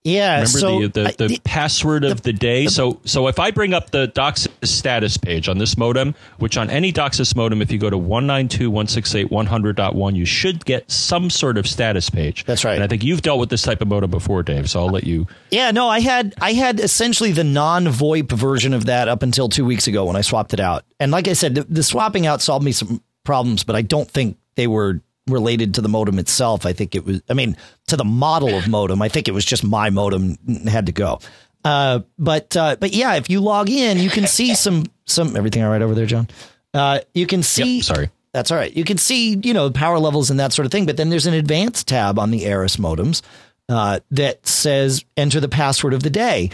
Yeah. 0.06 0.34
Remember 0.34 0.58
so 0.58 0.80
the 0.80 0.88
the, 0.88 1.08
I- 1.08 1.12
the 1.28 1.40
password 1.42 2.04
of 2.04 2.22
the, 2.22 2.32
day. 2.32 2.68
so 2.68 3.00
so 3.04 3.26
if 3.26 3.40
I 3.40 3.50
bring 3.50 3.74
up 3.74 3.90
the 3.90 4.06
DOCSIS 4.08 4.48
status 4.62 5.16
page 5.16 5.48
on 5.48 5.58
this 5.58 5.76
modem, 5.76 6.14
which 6.38 6.56
on 6.56 6.70
any 6.70 6.92
DOCSIS 6.92 7.34
modem, 7.34 7.60
if 7.60 7.72
you 7.72 7.78
go 7.78 7.90
to 7.90 7.98
192.168.100.1, 7.98 10.14
you 10.14 10.24
should 10.24 10.64
get 10.64 10.90
some 10.90 11.30
sort 11.30 11.58
of 11.58 11.66
status 11.66 12.10
page. 12.10 12.44
That's 12.44 12.64
right. 12.64 12.74
And 12.74 12.84
I 12.84 12.86
think 12.86 13.04
you've 13.04 13.22
dealt 13.22 13.40
with 13.40 13.50
this 13.50 13.62
type 13.62 13.80
of 13.80 13.88
modem 13.88 14.10
before, 14.10 14.42
Dave. 14.42 14.70
So 14.70 14.80
I'll 14.80 14.90
let 14.90 15.04
you. 15.04 15.26
Yeah, 15.50 15.70
no, 15.70 15.88
I 15.88 16.00
had 16.00 16.34
I 16.40 16.52
had 16.52 16.80
essentially 16.80 17.32
the 17.32 17.44
non-VoIP 17.44 18.30
version 18.32 18.74
of 18.74 18.86
that 18.86 19.08
up 19.08 19.22
until 19.22 19.48
two 19.48 19.64
weeks 19.64 19.86
ago 19.86 20.04
when 20.04 20.16
I 20.16 20.20
swapped 20.20 20.54
it 20.54 20.60
out. 20.60 20.84
And 21.00 21.10
like 21.10 21.28
I 21.28 21.32
said, 21.32 21.54
the, 21.56 21.64
the 21.64 21.82
swapping 21.82 22.26
out 22.26 22.40
solved 22.40 22.64
me 22.64 22.72
some 22.72 23.02
problems, 23.24 23.64
but 23.64 23.76
I 23.76 23.82
don't 23.82 24.10
think 24.10 24.38
they 24.54 24.66
were 24.66 25.00
related 25.26 25.74
to 25.74 25.80
the 25.80 25.88
modem 25.88 26.18
itself. 26.18 26.66
I 26.66 26.72
think 26.72 26.94
it 26.94 27.04
was, 27.04 27.22
I 27.28 27.34
mean, 27.34 27.56
to 27.88 27.96
the 27.96 28.04
model 28.04 28.54
of 28.56 28.68
modem. 28.68 29.02
I 29.02 29.08
think 29.08 29.28
it 29.28 29.32
was 29.32 29.44
just 29.44 29.64
my 29.64 29.90
modem 29.90 30.36
had 30.66 30.86
to 30.86 30.92
go. 30.92 31.20
Uh, 31.64 32.00
but 32.18 32.56
uh, 32.56 32.76
but 32.78 32.92
yeah, 32.92 33.14
if 33.14 33.28
you 33.28 33.40
log 33.40 33.68
in, 33.68 33.98
you 33.98 34.10
can 34.10 34.26
see 34.26 34.54
some 34.54 34.84
some 35.04 35.36
everything 35.36 35.64
all 35.64 35.70
right 35.70 35.82
over 35.82 35.94
there, 35.94 36.06
John. 36.06 36.28
Uh, 36.72 37.00
you 37.14 37.26
can 37.26 37.42
see. 37.42 37.76
Yep, 37.76 37.84
sorry. 37.84 38.10
That's 38.32 38.50
all 38.50 38.58
right. 38.58 38.76
You 38.76 38.84
can 38.84 38.98
see, 38.98 39.34
you 39.42 39.54
know, 39.54 39.70
power 39.70 39.98
levels 39.98 40.30
and 40.30 40.38
that 40.38 40.52
sort 40.52 40.66
of 40.66 40.72
thing. 40.72 40.84
But 40.84 40.98
then 40.98 41.08
there's 41.08 41.26
an 41.26 41.34
advanced 41.34 41.88
tab 41.88 42.18
on 42.18 42.30
the 42.30 42.44
Arris 42.44 42.76
modems 42.76 43.22
uh, 43.68 44.00
that 44.10 44.46
says 44.46 45.04
enter 45.16 45.40
the 45.40 45.48
password 45.48 45.94
of 45.94 46.02
the 46.02 46.10
day. 46.10 46.50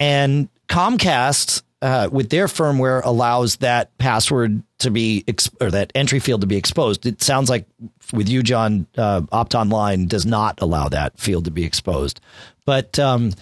And 0.00 0.48
Comcast, 0.68 1.62
uh, 1.86 2.08
with 2.10 2.30
their 2.30 2.48
firmware, 2.48 3.00
allows 3.04 3.58
that 3.58 3.96
password 3.96 4.60
to 4.80 4.90
be, 4.90 5.24
or 5.60 5.70
that 5.70 5.92
entry 5.94 6.18
field 6.18 6.40
to 6.40 6.46
be 6.48 6.56
exposed. 6.56 7.06
It 7.06 7.22
sounds 7.22 7.48
like 7.48 7.64
with 8.12 8.28
you, 8.28 8.42
John, 8.42 8.88
uh, 8.98 9.22
Opt 9.30 9.54
Online 9.54 10.08
does 10.08 10.26
not 10.26 10.60
allow 10.60 10.88
that 10.88 11.16
field 11.16 11.44
to 11.44 11.52
be 11.52 11.62
exposed. 11.62 12.20
But, 12.64 12.98
um, 12.98 13.34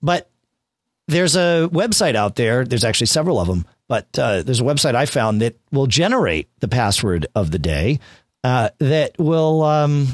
but 0.00 0.30
there's 1.08 1.34
a 1.34 1.68
website 1.72 2.14
out 2.14 2.36
there. 2.36 2.64
There's 2.64 2.84
actually 2.84 3.08
several 3.08 3.40
of 3.40 3.48
them, 3.48 3.66
but 3.88 4.06
uh, 4.16 4.42
there's 4.42 4.60
a 4.60 4.64
website 4.64 4.94
I 4.94 5.06
found 5.06 5.42
that 5.42 5.58
will 5.72 5.88
generate 5.88 6.48
the 6.60 6.68
password 6.68 7.26
of 7.34 7.50
the 7.50 7.58
day 7.58 7.98
uh, 8.44 8.68
that 8.78 9.18
will 9.18 9.64
um, 9.64 10.06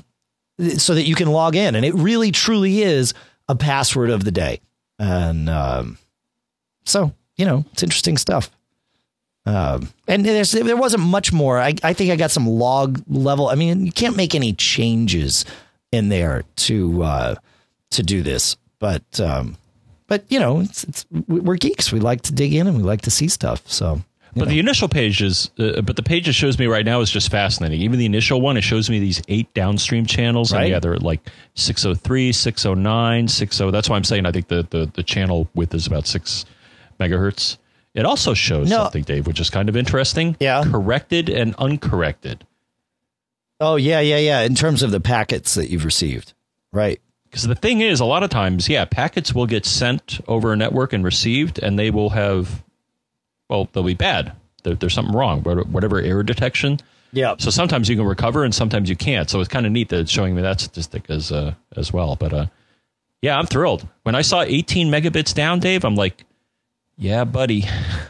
so 0.79 0.95
that 0.95 1.03
you 1.03 1.17
can 1.17 1.29
log 1.29 1.55
in, 1.55 1.75
and 1.75 1.85
it 1.85 1.93
really 1.93 2.33
truly 2.33 2.81
is 2.81 3.13
a 3.47 3.55
password 3.55 4.09
of 4.09 4.25
the 4.25 4.31
day. 4.31 4.63
And 4.99 5.51
um, 5.51 5.99
so 6.87 7.13
you 7.37 7.45
know, 7.45 7.65
it's 7.73 7.83
interesting 7.83 8.17
stuff. 8.17 8.51
Um, 9.47 9.91
and 10.09 10.25
there's, 10.25 10.53
there 10.53 10.77
wasn't 10.77 11.03
much 11.03 11.33
more. 11.33 11.59
I, 11.59 11.75
I 11.83 11.93
think 11.93 12.11
I 12.11 12.17
got 12.17 12.31
some 12.31 12.47
log 12.47 13.03
level. 13.09 13.49
I 13.49 13.57
mean, 13.57 13.85
you 13.85 13.93
can't 13.93 14.17
make 14.17 14.35
any 14.35 14.55
changes 14.55 15.45
in 15.93 16.09
there 16.09 16.45
to 16.57 17.03
uh, 17.03 17.35
to 17.91 18.03
do 18.03 18.23
this, 18.23 18.57
but 18.79 19.21
um, 19.21 19.57
but 20.07 20.25
you 20.31 20.39
know, 20.41 20.61
it's, 20.61 20.85
it's 20.85 21.07
we're 21.29 21.57
geeks. 21.57 21.93
We 21.93 22.01
like 22.01 22.23
to 22.23 22.33
dig 22.33 22.55
in 22.55 22.67
and 22.67 22.77
we 22.77 22.83
like 22.83 23.03
to 23.03 23.11
see 23.11 23.29
stuff. 23.29 23.63
So, 23.71 24.01
But 24.35 24.49
the 24.49 24.59
initial 24.61 24.89
pages, 24.89 25.51
uh, 25.59 25.83
but 25.83 25.97
the 25.97 26.03
page 26.03 26.27
it 26.27 26.33
shows 26.33 26.59
me 26.59 26.67
right 26.67 26.85
now 26.87 27.01
is 27.03 27.11
just 27.11 27.31
fascinating. 27.31 27.81
Even 27.83 27.99
the 27.99 28.07
initial 28.07 28.41
one, 28.41 28.57
it 28.57 28.63
shows 28.63 28.89
me 28.89 28.99
these 28.99 29.21
eight 29.29 29.53
downstream 29.53 30.07
channels, 30.07 30.53
Right. 30.55 30.63
and 30.63 30.71
yeah, 30.71 30.79
they're 30.81 30.97
like 30.97 31.21
603, 31.55 32.33
609, 32.33 33.29
60. 33.29 33.71
That's 33.71 33.91
why 33.91 33.97
I'm 33.97 34.05
saying 34.05 34.25
I 34.25 34.33
think 34.33 34.49
the, 34.49 34.67
the, 34.71 34.91
the 34.95 35.03
channel 35.03 35.49
width 35.55 35.75
is 35.75 35.87
about 35.87 36.07
six 36.07 36.47
megahertz. 37.09 37.57
It 37.95 38.05
also 38.05 38.35
shows 38.35 38.69
No. 38.69 38.79
something, 38.85 39.05
Dave, 39.05 39.27
which 39.27 39.39
is 39.41 39.51
kind 39.51 39.69
of 39.69 39.77
interesting. 39.77 40.37
Yeah. 40.41 40.65
Corrected 40.65 41.29
and 41.29 41.55
uncorrected. 41.57 42.45
oh 43.61 43.77
yeah, 43.77 44.01
yeah, 44.01 44.19
yeah. 44.19 44.41
In 44.43 44.55
terms 44.55 44.83
of 44.83 44.91
the 44.91 45.01
packets 45.01 45.55
that 45.55 45.71
you've 45.71 45.85
received, 45.85 46.33
right? 46.73 47.01
Because 47.25 47.45
the 47.45 47.55
thing 47.55 47.81
is, 47.81 48.01
a 48.01 48.05
lot 48.05 48.23
of 48.23 48.31
times, 48.31 48.69
yeah, 48.69 48.85
packets 48.85 49.35
will 49.35 49.47
get 49.47 49.65
sent 49.67 50.21
over 50.29 50.53
a 50.53 50.57
network 50.57 50.93
and 50.93 51.05
received, 51.05 51.59
and 51.59 51.79
they 51.79 51.91
will 51.91 52.11
have 52.11 52.63
well, 53.49 53.69
they'll 53.73 53.83
be 53.85 53.95
bad. 53.95 54.33
There, 54.63 54.75
there's 54.75 54.95
something 54.95 55.15
wrong. 55.15 55.43
Whatever 55.43 56.01
error 56.01 56.23
detection. 56.23 56.79
Yeah. 57.13 57.35
So 57.39 57.51
sometimes 57.51 57.89
you 57.89 57.97
can 57.97 58.07
recover 58.07 58.43
and 58.43 58.55
sometimes 58.55 58.89
you 58.89 58.97
can't. 58.97 59.29
So 59.31 59.39
it's 59.39 59.49
kind 59.49 59.67
of 59.67 59.73
neat 59.73 59.91
that 59.91 60.01
it's 60.01 60.11
showing 60.11 60.35
me 60.35 60.43
that 60.43 60.61
statistic 60.61 61.09
as 61.11 61.31
uh, 61.31 61.55
as 61.77 61.93
well. 61.93 62.17
But 62.17 62.33
uh, 62.33 62.47
yeah, 63.23 63.39
I'm 63.39 63.47
thrilled. 63.47 63.87
When 64.03 64.15
I 64.15 64.23
saw 64.23 64.43
18 64.43 64.89
megabits 64.91 65.33
down, 65.35 65.61
Dave, 65.61 65.85
I'm 65.85 65.95
like, 65.95 66.25
yeah, 66.97 67.25
buddy. 67.25 67.65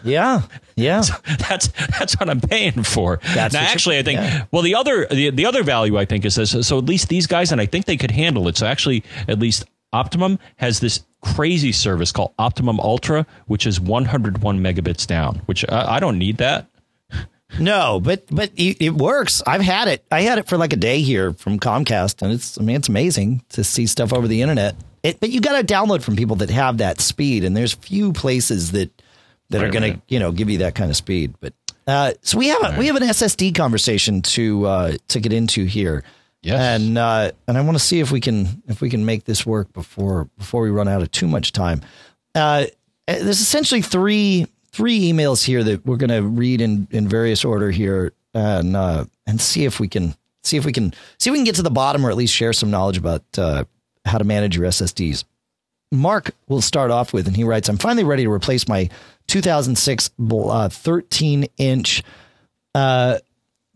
Yeah, 0.05 0.43
yeah. 0.76 1.03
that's 1.49 1.68
that's 1.99 2.14
what 2.18 2.28
I'm 2.28 2.41
paying 2.41 2.82
for. 2.82 3.20
That's 3.35 3.55
now, 3.55 3.61
actually, 3.61 3.99
I 3.99 4.03
think. 4.03 4.20
yeah. 4.20 4.45
Well, 4.51 4.62
the 4.62 4.74
other 4.74 5.07
the, 5.11 5.30
the 5.30 5.47
other 5.47 5.62
value 5.62 5.97
I 5.99 6.05
think 6.05 6.24
is 6.24 6.35
this. 6.35 6.66
So 6.66 6.78
at 6.78 6.85
least 6.85 7.09
these 7.09 7.26
guys, 7.26 7.53
and 7.53 7.61
I 7.61 7.66
think 7.66 7.87
they 7.87 7.97
could 7.97 8.11
handle 8.11 8.49
it. 8.49 8.57
So 8.57 8.66
actually, 8.66 9.05
at 9.28 9.39
least 9.39 9.64
Optimum 9.93 10.39
has 10.57 10.80
this 10.80 11.05
crazy 11.22 11.72
service 11.72 12.12
called 12.12 12.35
Optimum 12.39 12.78
Ultra, 12.80 13.26
which 13.47 13.66
is 13.66 13.80
101 13.80 14.61
megabits 14.61 15.07
down. 15.07 15.37
Which 15.47 15.64
I, 15.68 15.97
I 15.97 16.01
don't 16.01 16.18
need 16.18 16.39
that. 16.39 16.68
No, 17.59 18.01
but 18.01 18.24
but 18.30 18.51
it, 18.57 18.78
it 18.80 18.91
works. 18.95 19.43
I've 19.47 19.61
had 19.61 19.89
it. 19.89 20.05
I 20.11 20.22
had 20.22 20.39
it 20.39 20.49
for 20.49 20.59
like 20.59 20.72
a 20.72 20.76
day 20.76 21.01
here 21.01 21.32
from 21.32 21.61
Comcast, 21.61 22.22
and 22.22 22.32
it's 22.32 22.59
I 22.59 22.62
mean 22.62 22.76
it's 22.76 22.89
amazing 22.89 23.43
to 23.51 23.62
see 23.62 23.87
stuff 23.87 24.12
over 24.12 24.26
the 24.26 24.43
internet. 24.43 24.74
It, 25.05 25.20
but 25.20 25.30
you 25.30 25.40
got 25.40 25.61
to 25.61 25.74
download 25.74 26.02
from 26.02 26.16
people 26.16 26.36
that 26.36 26.50
have 26.50 26.78
that 26.78 27.00
speed, 27.00 27.44
and 27.44 27.55
there's 27.55 27.74
few 27.74 28.12
places 28.12 28.72
that 28.72 28.90
that 29.50 29.62
are 29.62 29.70
going 29.70 29.92
to 29.92 30.02
you 30.09 30.18
know 30.18 30.32
give 30.32 30.48
you 30.48 30.59
that 30.59 30.74
kind 30.74 30.90
of 30.90 30.96
speed. 30.96 31.34
But 31.40 31.52
uh, 31.86 32.14
so 32.22 32.38
we 32.38 32.48
have 32.48 32.64
a, 32.64 32.78
we 32.78 32.86
have 32.86 32.96
an 32.96 33.02
SSD 33.02 33.55
conversation 33.55 34.22
to 34.22 34.66
uh, 34.66 34.96
to 35.09 35.20
get 35.20 35.32
into 35.32 35.64
here. 35.64 36.02
Yes. 36.40 36.61
and 36.61 36.98
uh, 36.98 37.32
and 37.46 37.57
I 37.57 37.61
want 37.62 37.76
to 37.76 37.82
see 37.82 38.00
if 38.00 38.11
we 38.11 38.20
can 38.20 38.62
if 38.66 38.80
we 38.80 38.90
can 38.90 39.05
make 39.05 39.24
this 39.24 39.46
work 39.46 39.72
before 39.72 40.28
before 40.38 40.62
we 40.62 40.70
run 40.70 40.88
out 40.88 41.02
of 41.02 41.11
too 41.11 41.26
much 41.26 41.52
time. 41.52 41.82
Uh, 42.34 42.64
there's 43.07 43.40
essentially 43.40 43.82
three 43.82 44.46
three 44.72 45.12
emails 45.12 45.44
here 45.44 45.62
that 45.62 45.84
we're 45.86 45.96
going 45.96 46.11
to 46.11 46.22
read 46.22 46.61
in 46.61 46.88
in 46.90 47.09
various 47.09 47.44
order 47.44 47.70
here 47.70 48.12
and 48.34 48.74
uh, 48.74 49.05
and 49.26 49.40
see 49.40 49.64
if 49.64 49.80
we 49.80 49.88
can 49.88 50.14
see 50.42 50.57
if 50.57 50.64
we 50.64 50.72
can 50.72 50.92
see 51.18 51.30
if 51.30 51.32
we 51.32 51.38
can 51.38 51.44
get 51.44 51.55
to 51.55 51.62
the 51.62 51.70
bottom 51.70 52.05
or 52.05 52.11
at 52.11 52.16
least 52.16 52.34
share 52.34 52.52
some 52.52 52.70
knowledge 52.70 52.98
about 52.98 53.22
uh, 53.38 53.64
how 54.05 54.18
to 54.18 54.24
manage 54.24 54.57
your 54.57 54.66
SSDs. 54.66 55.24
Mark 55.92 56.30
will 56.48 56.61
start 56.61 56.90
off 56.90 57.12
with, 57.12 57.26
and 57.26 57.36
he 57.36 57.44
writes, 57.44 57.68
"I'm 57.68 57.78
finally 57.78 58.05
ready 58.05 58.24
to 58.24 58.30
replace 58.30 58.66
my 58.66 58.88
2006 59.26 60.11
bl- 60.18 60.50
uh, 60.50 60.68
13 60.68 61.46
inch 61.57 62.02
uh, 62.74 63.18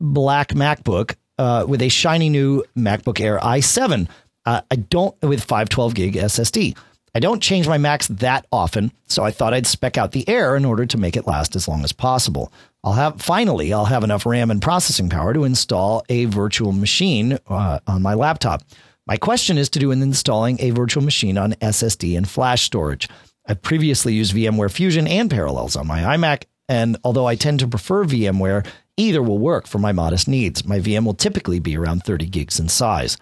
black 0.00 0.48
MacBook 0.50 1.14
uh, 1.38 1.64
with 1.68 1.82
a 1.82 1.88
shiny 1.88 2.28
new 2.28 2.64
MacBook 2.76 3.20
Air 3.20 3.38
i7. 3.38 4.08
Uh, 4.44 4.62
I 4.70 4.76
don't 4.76 5.20
with 5.22 5.42
512 5.42 5.94
gig 5.94 6.14
SSD. 6.14 6.76
I 7.14 7.20
don't 7.20 7.42
change 7.42 7.66
my 7.66 7.78
Macs 7.78 8.06
that 8.08 8.46
often, 8.52 8.92
so 9.06 9.24
I 9.24 9.30
thought 9.30 9.54
I'd 9.54 9.66
spec 9.66 9.96
out 9.96 10.12
the 10.12 10.28
Air 10.28 10.56
in 10.56 10.64
order 10.64 10.86
to 10.86 10.98
make 10.98 11.16
it 11.16 11.26
last 11.26 11.56
as 11.56 11.66
long 11.66 11.82
as 11.82 11.92
possible. 11.92 12.52
I'll 12.84 12.92
have 12.92 13.20
finally 13.20 13.72
I'll 13.72 13.86
have 13.86 14.04
enough 14.04 14.24
RAM 14.24 14.50
and 14.50 14.62
processing 14.62 15.08
power 15.08 15.32
to 15.34 15.44
install 15.44 16.04
a 16.08 16.26
virtual 16.26 16.72
machine 16.72 17.38
uh, 17.48 17.80
on 17.86 18.02
my 18.02 18.14
laptop. 18.14 18.62
My 19.08 19.16
question 19.16 19.56
is 19.56 19.70
to 19.70 19.78
do 19.78 19.90
in 19.90 20.02
installing 20.02 20.60
a 20.60 20.68
virtual 20.68 21.02
machine 21.02 21.38
on 21.38 21.54
SSD 21.54 22.14
and 22.14 22.28
flash 22.28 22.64
storage. 22.64 23.08
I've 23.46 23.62
previously 23.62 24.12
used 24.12 24.34
VMware 24.34 24.70
Fusion 24.70 25.06
and 25.06 25.30
Parallels 25.30 25.76
on 25.76 25.86
my 25.86 26.00
iMac, 26.00 26.42
and 26.68 26.98
although 27.02 27.24
I 27.24 27.34
tend 27.34 27.60
to 27.60 27.66
prefer 27.66 28.04
VMware, 28.04 28.66
either 28.98 29.22
will 29.22 29.38
work 29.38 29.66
for 29.66 29.78
my 29.78 29.92
modest 29.92 30.28
needs. 30.28 30.66
My 30.66 30.78
VM 30.78 31.06
will 31.06 31.14
typically 31.14 31.58
be 31.58 31.74
around 31.74 32.04
30 32.04 32.26
gigs 32.26 32.60
in 32.60 32.68
size. 32.68 33.16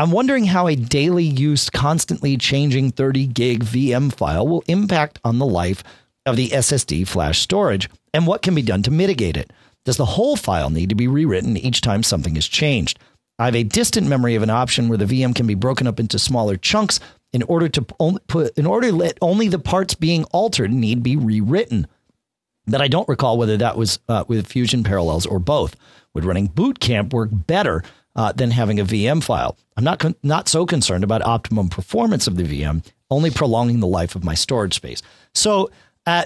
I'm 0.00 0.10
wondering 0.10 0.46
how 0.46 0.66
a 0.66 0.74
daily 0.74 1.22
use, 1.22 1.70
constantly 1.70 2.36
changing 2.36 2.90
30 2.90 3.28
gig 3.28 3.62
VM 3.62 4.12
file 4.12 4.48
will 4.48 4.64
impact 4.66 5.20
on 5.22 5.38
the 5.38 5.46
life 5.46 5.84
of 6.26 6.34
the 6.34 6.48
SSD 6.48 7.06
flash 7.06 7.38
storage 7.38 7.88
and 8.12 8.26
what 8.26 8.42
can 8.42 8.56
be 8.56 8.62
done 8.62 8.82
to 8.82 8.90
mitigate 8.90 9.36
it. 9.36 9.52
Does 9.84 9.98
the 9.98 10.04
whole 10.04 10.34
file 10.34 10.70
need 10.70 10.88
to 10.88 10.96
be 10.96 11.06
rewritten 11.06 11.56
each 11.56 11.80
time 11.80 12.02
something 12.02 12.36
is 12.36 12.48
changed? 12.48 12.98
I 13.38 13.44
have 13.46 13.54
a 13.54 13.62
distant 13.62 14.08
memory 14.08 14.34
of 14.34 14.42
an 14.42 14.50
option 14.50 14.88
where 14.88 14.98
the 14.98 15.04
VM 15.04 15.34
can 15.34 15.46
be 15.46 15.54
broken 15.54 15.86
up 15.86 16.00
into 16.00 16.18
smaller 16.18 16.56
chunks 16.56 16.98
in 17.32 17.42
order 17.44 17.68
to 17.68 17.86
only 18.00 18.20
put 18.26 18.56
in 18.58 18.66
order 18.66 18.90
let 18.90 19.18
only 19.20 19.48
the 19.48 19.58
parts 19.58 19.94
being 19.94 20.24
altered 20.24 20.72
need 20.72 21.02
be 21.02 21.16
rewritten 21.16 21.86
that 22.66 22.82
I 22.82 22.88
don't 22.88 23.08
recall 23.08 23.38
whether 23.38 23.56
that 23.56 23.76
was 23.76 23.98
uh, 24.08 24.24
with 24.28 24.46
Fusion 24.46 24.84
Parallels 24.84 25.26
or 25.26 25.38
both. 25.38 25.76
Would 26.14 26.24
running 26.24 26.46
Boot 26.46 26.80
Camp 26.80 27.12
work 27.12 27.30
better 27.32 27.82
uh, 28.16 28.32
than 28.32 28.50
having 28.50 28.80
a 28.80 28.84
VM 28.84 29.22
file? 29.22 29.56
I'm 29.76 29.84
not 29.84 29.98
con- 29.98 30.16
not 30.22 30.48
so 30.48 30.66
concerned 30.66 31.04
about 31.04 31.22
optimum 31.22 31.68
performance 31.68 32.26
of 32.26 32.36
the 32.36 32.44
VM, 32.44 32.84
only 33.10 33.30
prolonging 33.30 33.80
the 33.80 33.86
life 33.86 34.14
of 34.14 34.24
my 34.24 34.34
storage 34.34 34.74
space. 34.74 35.02
So, 35.34 35.70
uh, 36.06 36.24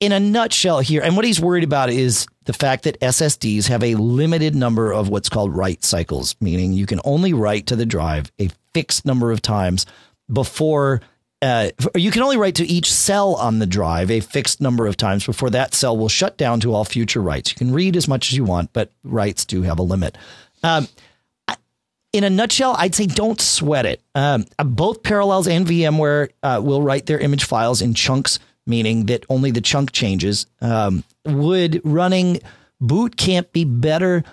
in 0.00 0.12
a 0.12 0.20
nutshell, 0.20 0.80
here, 0.80 1.02
and 1.02 1.14
what 1.14 1.24
he's 1.24 1.40
worried 1.40 1.64
about 1.64 1.90
is 1.90 2.26
the 2.44 2.52
fact 2.52 2.84
that 2.84 2.98
SSDs 3.00 3.68
have 3.68 3.84
a 3.84 3.94
limited 3.96 4.54
number 4.54 4.92
of 4.92 5.10
what's 5.10 5.28
called 5.28 5.54
write 5.54 5.84
cycles, 5.84 6.34
meaning 6.40 6.72
you 6.72 6.86
can 6.86 7.00
only 7.04 7.34
write 7.34 7.66
to 7.66 7.76
the 7.76 7.86
drive 7.86 8.32
a 8.40 8.48
fixed 8.72 9.04
number 9.04 9.30
of 9.30 9.42
times 9.42 9.84
before 10.32 11.00
uh, 11.42 11.70
you 11.94 12.10
can 12.10 12.22
only 12.22 12.36
write 12.36 12.56
to 12.56 12.66
each 12.66 12.92
cell 12.92 13.34
on 13.36 13.60
the 13.60 13.66
drive 13.66 14.10
a 14.10 14.20
fixed 14.20 14.60
number 14.60 14.86
of 14.86 14.96
times 14.96 15.24
before 15.24 15.48
that 15.48 15.74
cell 15.74 15.96
will 15.96 16.08
shut 16.08 16.36
down 16.36 16.60
to 16.60 16.74
all 16.74 16.84
future 16.84 17.22
writes. 17.22 17.50
You 17.50 17.56
can 17.56 17.72
read 17.72 17.96
as 17.96 18.06
much 18.06 18.30
as 18.30 18.36
you 18.36 18.44
want, 18.44 18.72
but 18.74 18.92
writes 19.04 19.46
do 19.46 19.62
have 19.62 19.78
a 19.78 19.82
limit. 19.82 20.18
Um, 20.62 20.86
in 22.12 22.24
a 22.24 22.30
nutshell, 22.30 22.74
I'd 22.76 22.94
say 22.94 23.06
don't 23.06 23.40
sweat 23.40 23.86
it. 23.86 24.02
Um, 24.14 24.44
both 24.64 25.02
Parallels 25.02 25.46
and 25.46 25.66
VMware 25.66 26.28
uh, 26.42 26.60
will 26.62 26.82
write 26.82 27.06
their 27.06 27.18
image 27.18 27.44
files 27.44 27.80
in 27.80 27.94
chunks, 27.94 28.38
meaning 28.70 29.06
that 29.06 29.24
only 29.28 29.50
the 29.50 29.60
chunk 29.60 29.92
changes. 29.92 30.46
Um, 30.62 31.04
would 31.26 31.82
running 31.84 32.40
Boot 32.80 33.18
Camp 33.18 33.52
be 33.52 33.64
better? 33.64 34.24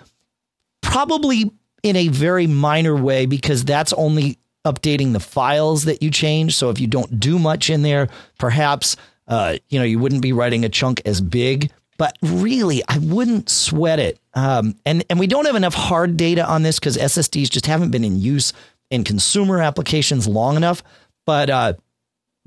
probably 0.88 1.50
in 1.82 1.96
a 1.96 2.08
very 2.08 2.46
minor 2.46 2.96
way 2.96 3.26
because 3.26 3.64
that's 3.64 3.92
only 3.92 4.38
updating 4.64 5.12
the 5.12 5.20
files 5.20 5.84
that 5.84 6.02
you 6.02 6.10
change. 6.10 6.56
So 6.56 6.70
if 6.70 6.80
you 6.80 6.86
don't 6.86 7.20
do 7.20 7.38
much 7.38 7.70
in 7.70 7.82
there, 7.82 8.08
perhaps 8.38 8.96
uh, 9.26 9.58
you 9.68 9.78
know 9.78 9.84
you 9.84 9.98
wouldn't 9.98 10.22
be 10.22 10.32
writing 10.32 10.64
a 10.64 10.68
chunk 10.68 11.02
as 11.04 11.20
big. 11.20 11.70
But 11.98 12.16
really, 12.22 12.82
I 12.88 12.98
wouldn't 12.98 13.50
sweat 13.50 13.98
it. 13.98 14.18
Um, 14.34 14.76
and 14.86 15.04
and 15.10 15.18
we 15.18 15.26
don't 15.26 15.46
have 15.46 15.56
enough 15.56 15.74
hard 15.74 16.16
data 16.16 16.46
on 16.46 16.62
this 16.62 16.78
because 16.78 16.96
SSDs 16.96 17.50
just 17.50 17.66
haven't 17.66 17.90
been 17.90 18.04
in 18.04 18.18
use 18.18 18.52
in 18.90 19.04
consumer 19.04 19.60
applications 19.60 20.26
long 20.26 20.56
enough. 20.56 20.82
But 21.26 21.50
uh, 21.50 21.72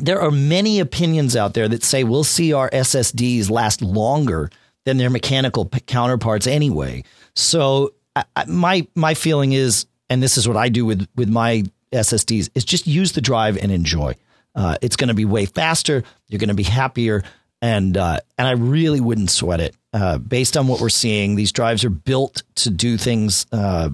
there 0.01 0.21
are 0.21 0.31
many 0.31 0.79
opinions 0.79 1.35
out 1.35 1.53
there 1.53 1.67
that 1.67 1.83
say 1.83 2.03
we'll 2.03 2.23
see 2.23 2.53
our 2.53 2.69
SSDs 2.69 3.49
last 3.49 3.81
longer 3.81 4.49
than 4.85 4.97
their 4.97 5.09
mechanical 5.09 5.65
p- 5.65 5.79
counterparts 5.81 6.47
anyway. 6.47 7.03
So 7.35 7.93
I, 8.15 8.25
I, 8.35 8.45
my 8.45 8.87
my 8.95 9.13
feeling 9.13 9.53
is, 9.53 9.85
and 10.09 10.21
this 10.21 10.37
is 10.37 10.47
what 10.47 10.57
I 10.57 10.69
do 10.69 10.85
with 10.85 11.07
with 11.15 11.29
my 11.29 11.63
SSDs, 11.91 12.49
is 12.55 12.65
just 12.65 12.87
use 12.87 13.13
the 13.13 13.21
drive 13.21 13.57
and 13.57 13.71
enjoy. 13.71 14.15
Uh, 14.55 14.75
it's 14.81 14.95
going 14.95 15.07
to 15.07 15.13
be 15.13 15.25
way 15.25 15.45
faster. 15.45 16.03
You're 16.27 16.39
going 16.39 16.49
to 16.49 16.53
be 16.53 16.63
happier, 16.63 17.23
and 17.61 17.95
uh, 17.95 18.19
and 18.37 18.47
I 18.47 18.51
really 18.51 18.99
wouldn't 18.99 19.29
sweat 19.29 19.61
it. 19.61 19.75
Uh, 19.93 20.17
based 20.17 20.57
on 20.57 20.67
what 20.67 20.79
we're 20.81 20.89
seeing, 20.89 21.35
these 21.35 21.51
drives 21.51 21.83
are 21.85 21.89
built 21.89 22.43
to 22.55 22.69
do 22.69 22.97
things 22.97 23.45
uh, 23.51 23.89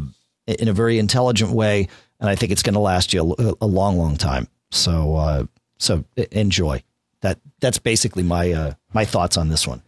in 0.47 0.68
a 0.68 0.74
very 0.74 0.99
intelligent 0.99 1.51
way, 1.51 1.88
and 2.20 2.30
I 2.30 2.36
think 2.36 2.51
it's 2.51 2.64
going 2.64 2.76
to 2.76 2.80
last 2.80 3.14
you 3.14 3.36
a, 3.38 3.53
a 3.62 3.68
long, 3.68 3.97
long 3.97 4.16
time. 4.16 4.47
So 4.72 5.16
uh, 5.16 5.45
so 5.78 6.03
enjoy. 6.32 6.84
That 7.21 7.39
that's 7.59 7.80
basically 7.80 8.23
my 8.23 8.51
uh, 8.51 8.73
my 8.93 9.05
thoughts 9.05 9.38
on 9.38 9.49
this 9.49 9.67
one. 9.67 9.82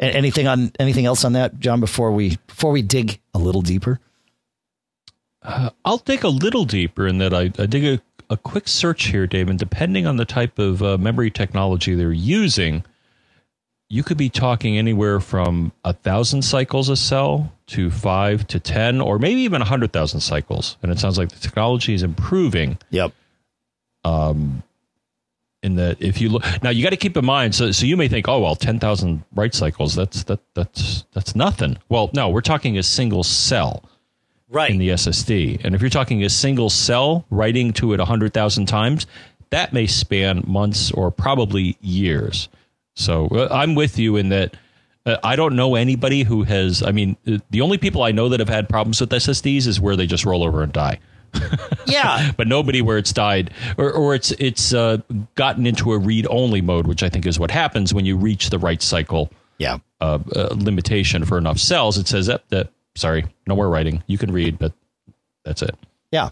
A- 0.00 0.04
Anything 0.16 0.46
on 0.46 0.72
anything 0.78 1.06
else 1.06 1.24
on 1.24 1.32
that, 1.34 1.60
John? 1.60 1.80
Before 1.80 2.10
we 2.12 2.38
before 2.46 2.70
we 2.72 2.82
dig 2.82 3.20
a 3.34 3.38
little 3.38 3.62
deeper. 3.62 4.00
I'll 5.84 5.98
dig 5.98 6.24
a 6.24 6.28
little 6.28 6.64
deeper 6.64 7.06
in 7.06 7.18
that 7.18 7.34
I, 7.34 7.52
I 7.58 7.66
dig 7.66 7.84
a, 7.84 8.00
a 8.30 8.36
quick 8.38 8.66
search 8.66 9.08
here, 9.08 9.26
Dave, 9.26 9.50
and 9.50 9.58
depending 9.58 10.06
on 10.06 10.16
the 10.16 10.24
type 10.24 10.58
of 10.58 10.82
uh, 10.82 10.96
memory 10.96 11.30
technology 11.30 11.94
they're 11.94 12.12
using, 12.12 12.82
you 13.90 14.02
could 14.02 14.16
be 14.16 14.30
talking 14.30 14.78
anywhere 14.78 15.20
from 15.20 15.72
a 15.84 15.92
thousand 15.92 16.42
cycles 16.42 16.88
a 16.88 16.96
cell 16.96 17.52
to 17.66 17.90
five 17.90 18.46
to 18.46 18.58
ten, 18.58 19.02
or 19.02 19.18
maybe 19.18 19.42
even 19.42 19.60
a 19.60 19.66
hundred 19.66 19.92
thousand 19.92 20.20
cycles. 20.20 20.78
And 20.82 20.90
it 20.90 20.98
sounds 20.98 21.18
like 21.18 21.28
the 21.28 21.38
technology 21.38 21.92
is 21.92 22.02
improving. 22.02 22.78
Yep. 22.88 23.12
In 25.64 25.76
that, 25.76 26.00
if 26.00 26.20
you 26.20 26.28
look 26.28 26.44
now, 26.62 26.70
you 26.70 26.82
got 26.82 26.90
to 26.90 26.96
keep 26.96 27.16
in 27.16 27.24
mind. 27.24 27.54
So, 27.54 27.72
so 27.72 27.86
you 27.86 27.96
may 27.96 28.06
think, 28.06 28.28
oh 28.28 28.40
well, 28.40 28.54
ten 28.54 28.78
thousand 28.78 29.24
write 29.34 29.54
cycles. 29.54 29.94
That's 29.94 30.24
that 30.24 30.40
that's 30.54 31.04
that's 31.12 31.34
nothing. 31.34 31.78
Well, 31.88 32.10
no, 32.14 32.28
we're 32.28 32.42
talking 32.42 32.78
a 32.78 32.82
single 32.82 33.24
cell. 33.24 33.82
Right. 34.50 34.70
in 34.70 34.78
the 34.78 34.90
SSD. 34.90 35.64
And 35.64 35.74
if 35.74 35.80
you're 35.80 35.90
talking 35.90 36.22
a 36.22 36.30
single 36.30 36.70
cell 36.70 37.24
writing 37.28 37.72
to 37.72 37.92
it 37.92 37.98
100,000 37.98 38.66
times, 38.66 39.06
that 39.50 39.72
may 39.72 39.88
span 39.88 40.44
months 40.46 40.92
or 40.92 41.10
probably 41.10 41.76
years. 41.80 42.48
So 42.94 43.26
uh, 43.28 43.48
I'm 43.50 43.74
with 43.74 43.98
you 43.98 44.16
in 44.16 44.28
that 44.28 44.54
uh, 45.06 45.16
I 45.22 45.36
don't 45.36 45.56
know 45.56 45.74
anybody 45.74 46.22
who 46.22 46.44
has, 46.44 46.82
I 46.82 46.92
mean, 46.92 47.16
uh, 47.26 47.38
the 47.50 47.60
only 47.60 47.78
people 47.78 48.02
I 48.02 48.12
know 48.12 48.28
that 48.28 48.40
have 48.40 48.48
had 48.48 48.68
problems 48.68 49.00
with 49.00 49.10
SSDs 49.10 49.66
is 49.66 49.80
where 49.80 49.96
they 49.96 50.06
just 50.06 50.24
roll 50.24 50.42
over 50.42 50.62
and 50.62 50.72
die. 50.72 51.00
yeah. 51.86 52.32
But 52.36 52.46
nobody 52.48 52.82
where 52.82 52.98
it's 52.98 53.12
died 53.12 53.52
or, 53.78 53.92
or 53.92 54.14
it's 54.14 54.30
it's 54.32 54.72
uh, 54.74 54.98
gotten 55.34 55.66
into 55.66 55.92
a 55.92 55.98
read 55.98 56.26
only 56.30 56.60
mode, 56.60 56.86
which 56.86 57.02
I 57.02 57.08
think 57.08 57.26
is 57.26 57.38
what 57.38 57.50
happens 57.50 57.92
when 57.94 58.04
you 58.04 58.16
reach 58.16 58.50
the 58.50 58.58
write 58.58 58.82
cycle 58.82 59.30
Yeah. 59.58 59.78
uh, 60.00 60.18
uh, 60.34 60.48
limitation 60.56 61.24
for 61.24 61.38
enough 61.38 61.58
cells. 61.58 61.98
It 61.98 62.08
says 62.08 62.26
that, 62.26 62.48
that 62.50 62.70
sorry, 62.94 63.24
no 63.46 63.56
more 63.56 63.68
writing. 63.68 64.02
You 64.06 64.18
can 64.18 64.32
read, 64.32 64.58
but 64.58 64.72
that's 65.44 65.62
it. 65.62 65.74
Yeah. 66.10 66.30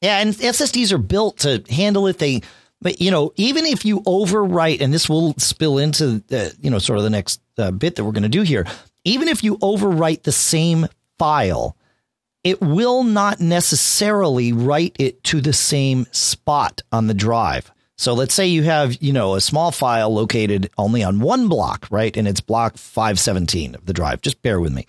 Yeah. 0.00 0.18
And 0.18 0.34
SSDs 0.34 0.92
are 0.92 0.98
built 0.98 1.38
to 1.38 1.62
handle 1.70 2.06
it. 2.06 2.18
They, 2.18 2.42
but 2.80 3.00
you 3.00 3.10
know, 3.10 3.32
even 3.36 3.64
if 3.66 3.84
you 3.84 4.00
overwrite, 4.02 4.80
and 4.80 4.92
this 4.92 5.08
will 5.08 5.34
spill 5.38 5.78
into 5.78 6.22
the, 6.28 6.54
you 6.60 6.70
know, 6.70 6.78
sort 6.78 6.98
of 6.98 7.02
the 7.04 7.10
next 7.10 7.40
uh, 7.58 7.70
bit 7.70 7.96
that 7.96 8.04
we're 8.04 8.12
going 8.12 8.22
to 8.24 8.28
do 8.28 8.42
here, 8.42 8.66
even 9.04 9.28
if 9.28 9.42
you 9.44 9.56
overwrite 9.58 10.22
the 10.22 10.32
same 10.32 10.86
file, 11.18 11.76
it 12.44 12.60
will 12.60 13.02
not 13.02 13.40
necessarily 13.40 14.52
write 14.52 14.94
it 14.98 15.22
to 15.24 15.40
the 15.40 15.52
same 15.52 16.06
spot 16.12 16.82
on 16.92 17.08
the 17.08 17.14
drive. 17.14 17.72
So 17.96 18.12
let's 18.12 18.34
say 18.34 18.46
you 18.46 18.62
have, 18.64 19.02
you 19.02 19.12
know, 19.12 19.34
a 19.34 19.40
small 19.40 19.72
file 19.72 20.12
located 20.12 20.70
only 20.78 21.02
on 21.02 21.20
one 21.20 21.48
block, 21.48 21.86
right? 21.90 22.16
And 22.16 22.28
it's 22.28 22.40
block 22.40 22.76
517 22.76 23.74
of 23.74 23.86
the 23.86 23.92
drive. 23.92 24.20
Just 24.20 24.42
bear 24.42 24.60
with 24.60 24.72
me 24.72 24.86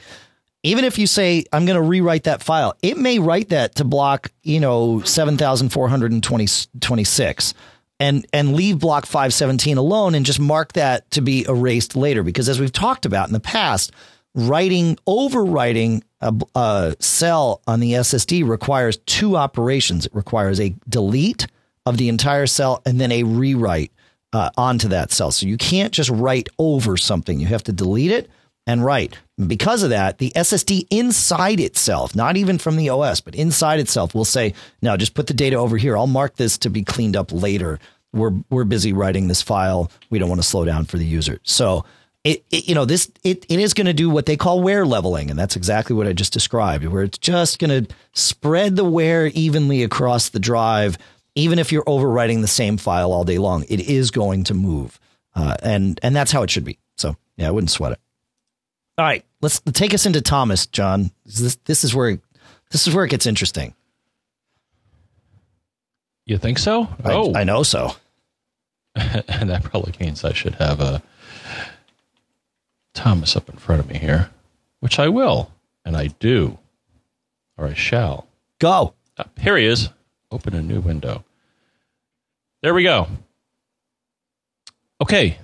even 0.66 0.84
if 0.84 0.98
you 0.98 1.06
say 1.06 1.46
I'm 1.54 1.68
going 1.68 1.76
to 1.76 1.82
rewrite 1.82 2.24
that 2.24 2.42
file, 2.42 2.76
it 2.82 2.98
may 2.98 3.20
write 3.20 3.50
that 3.50 3.76
to 3.76 3.84
block, 3.84 4.32
you 4.42 4.60
know, 4.60 5.02
7426 5.02 7.54
and 8.00 8.26
and 8.34 8.56
leave 8.56 8.80
block 8.80 9.06
517 9.06 9.78
alone 9.78 10.16
and 10.16 10.26
just 10.26 10.40
mark 10.40 10.74
that 10.74 11.12
to 11.12 11.22
be 11.22 11.46
erased 11.48 11.96
later 11.96 12.24
because 12.24 12.50
as 12.50 12.60
we've 12.60 12.72
talked 12.72 13.06
about 13.06 13.28
in 13.28 13.34
the 13.34 13.40
past, 13.40 13.92
writing 14.36 14.98
overwriting 15.08 16.04
a, 16.22 16.34
a 16.56 16.96
cell 17.00 17.62
on 17.66 17.80
the 17.80 17.94
SSD 17.94 18.48
requires 18.48 18.98
two 19.06 19.38
operations. 19.38 20.06
It 20.06 20.14
requires 20.14 20.60
a 20.60 20.76
delete 20.88 21.48
of 21.86 21.98
the 21.98 22.10
entire 22.10 22.46
cell 22.46 22.82
and 22.86 23.00
then 23.00 23.12
a 23.12 23.24
rewrite 23.24 23.92
uh, 24.34 24.50
onto 24.58 24.90
that 24.90 25.12
cell. 25.12 25.32
So 25.32 25.46
you 25.46 25.58
can't 25.58 25.94
just 25.94 26.10
write 26.10 26.50
over 26.60 26.98
something. 26.98 27.40
You 27.40 27.48
have 27.48 27.64
to 27.64 27.72
delete 27.72 28.12
it 28.12 28.30
and 28.68 28.84
write. 28.84 29.18
Because 29.48 29.84
of 29.84 29.92
that, 29.92 30.18
the 30.18 30.32
SSD 30.36 30.88
inside 30.90 31.60
itself, 31.60 32.16
not 32.16 32.36
even 32.36 32.58
from 32.58 32.78
the 32.78 32.90
OS, 32.90 33.22
but 33.22 33.36
inside 33.36 33.80
itself, 33.80 34.16
will 34.16 34.26
say, 34.26 34.54
"No, 34.82 34.98
just 34.98 35.14
put 35.14 35.28
the 35.28 35.34
data 35.34 35.56
over 35.58 35.78
here. 35.78 35.96
I'll 35.96 36.08
mark 36.08 36.36
this 36.36 36.58
to 36.60 36.70
be 36.70 36.84
cleaned 36.84 37.16
up 37.16 37.32
later. 37.32 37.80
We're 38.12 38.34
we're 38.50 38.64
busy 38.64 38.92
writing 38.92 39.28
this 39.28 39.42
file. 39.42 39.92
We 40.10 40.20
don't 40.20 40.30
want 40.30 40.42
to 40.42 40.48
slow 40.48 40.66
down 40.66 40.86
for 40.86 40.98
the 40.98 41.06
user." 41.06 41.40
So 41.44 41.86
it, 42.26 42.44
it 42.50 42.68
you 42.68 42.76
know 42.76 42.86
this 42.86 43.10
it, 43.24 43.46
it 43.48 43.60
is 43.60 43.74
going 43.74 43.86
to 43.86 43.94
do 43.94 44.10
what 44.10 44.26
they 44.26 44.36
call 44.36 44.62
wear 44.62 44.86
leveling, 44.86 45.30
and 45.30 45.40
that's 45.40 45.56
exactly 45.56 45.96
what 45.96 46.08
I 46.08 46.14
just 46.14 46.34
described, 46.34 46.84
where 46.86 47.04
it's 47.04 47.20
just 47.20 47.60
going 47.60 47.86
to 47.86 47.96
spread 48.14 48.76
the 48.76 48.84
wear 48.84 49.28
evenly 49.28 49.84
across 49.84 50.30
the 50.30 50.40
drive. 50.40 50.98
Even 51.36 51.60
if 51.60 51.72
you're 51.72 51.84
overwriting 51.84 52.42
the 52.42 52.48
same 52.48 52.78
file 52.78 53.14
all 53.14 53.26
day 53.26 53.38
long, 53.38 53.64
it 53.70 53.80
is 53.80 54.10
going 54.10 54.44
to 54.46 54.54
move, 54.56 55.00
uh, 55.36 55.56
and 55.62 56.00
and 56.02 56.16
that's 56.16 56.32
how 56.32 56.42
it 56.42 56.50
should 56.50 56.66
be. 56.66 56.80
So 56.98 57.16
yeah, 57.38 57.48
I 57.48 57.52
wouldn't 57.52 57.70
sweat 57.70 57.92
it. 57.92 58.00
All 58.98 59.06
right, 59.06 59.24
let's 59.42 59.60
take 59.60 59.94
us 59.94 60.08
into 60.08 60.22
Thomas, 60.22 60.66
John. 60.66 61.12
This 61.26 61.58
this 61.66 61.84
is 61.84 61.94
where 61.94 62.18
this 62.72 62.88
is 62.88 62.96
where 62.96 63.06
it 63.06 63.10
gets 63.10 63.28
interesting. 63.28 63.76
You 66.26 66.40
think 66.40 66.58
so? 66.58 66.88
I, 67.04 67.14
oh, 67.14 67.34
I 67.36 67.44
know 67.44 67.62
so. 67.62 67.96
and 68.96 69.24
that 69.52 69.64
probably 69.64 69.94
means 70.00 70.24
I 70.24 70.34
should 70.34 70.56
have 70.56 70.80
a 70.80 71.04
Thomas 72.96 73.36
up 73.36 73.50
in 73.50 73.58
front 73.58 73.82
of 73.82 73.90
me 73.90 74.00
here, 74.00 74.32
which 74.80 74.98
I 74.98 75.10
will, 75.10 75.52
and 75.86 75.96
I 75.96 76.08
do, 76.08 76.58
or 77.58 77.68
I 77.68 77.74
shall. 77.74 78.28
Go. 78.60 78.96
Uh, 79.18 79.26
here 79.40 79.58
he 79.58 79.66
is. 79.66 79.90
Open 80.32 80.56
a 80.56 80.62
new 80.62 80.80
window. 80.80 81.24
There 82.64 82.74
we 82.74 82.84
go. 82.84 83.08
Okay, 85.02 85.38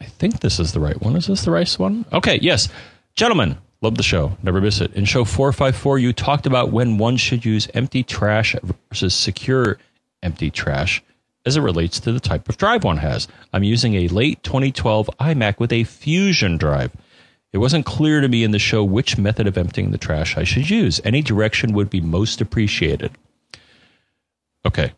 I 0.00 0.04
think 0.04 0.40
this 0.40 0.58
is 0.58 0.72
the 0.72 0.80
right 0.80 1.00
one. 1.00 1.14
Is 1.14 1.26
this 1.26 1.44
the 1.44 1.50
right 1.50 1.70
one? 1.74 2.04
Okay, 2.12 2.38
yes. 2.42 2.68
Gentlemen, 3.14 3.58
love 3.82 3.96
the 3.96 4.02
show. 4.02 4.36
Never 4.42 4.60
miss 4.60 4.80
it. 4.80 4.92
In 4.94 5.04
show 5.04 5.24
454, 5.24 5.98
you 5.98 6.12
talked 6.12 6.46
about 6.46 6.72
when 6.72 6.98
one 6.98 7.16
should 7.16 7.44
use 7.44 7.68
empty 7.74 8.02
trash 8.02 8.56
versus 8.90 9.14
secure 9.14 9.78
empty 10.22 10.50
trash 10.50 11.02
as 11.44 11.56
it 11.56 11.60
relates 11.60 12.00
to 12.00 12.12
the 12.12 12.20
type 12.20 12.48
of 12.48 12.56
drive 12.56 12.84
one 12.84 12.98
has. 12.98 13.28
I'm 13.52 13.64
using 13.64 13.94
a 13.94 14.08
late 14.08 14.42
2012 14.42 15.10
iMac 15.20 15.58
with 15.58 15.72
a 15.72 15.84
Fusion 15.84 16.56
drive. 16.56 16.92
It 17.52 17.58
wasn't 17.58 17.84
clear 17.84 18.20
to 18.20 18.28
me 18.28 18.44
in 18.44 18.50
the 18.50 18.58
show 18.58 18.82
which 18.82 19.18
method 19.18 19.46
of 19.46 19.58
emptying 19.58 19.90
the 19.90 19.98
trash 19.98 20.36
I 20.36 20.44
should 20.44 20.70
use. 20.70 21.00
Any 21.04 21.20
direction 21.20 21.74
would 21.74 21.90
be 21.90 22.00
most 22.00 22.40
appreciated. 22.40 23.12
Okay. 24.64 24.92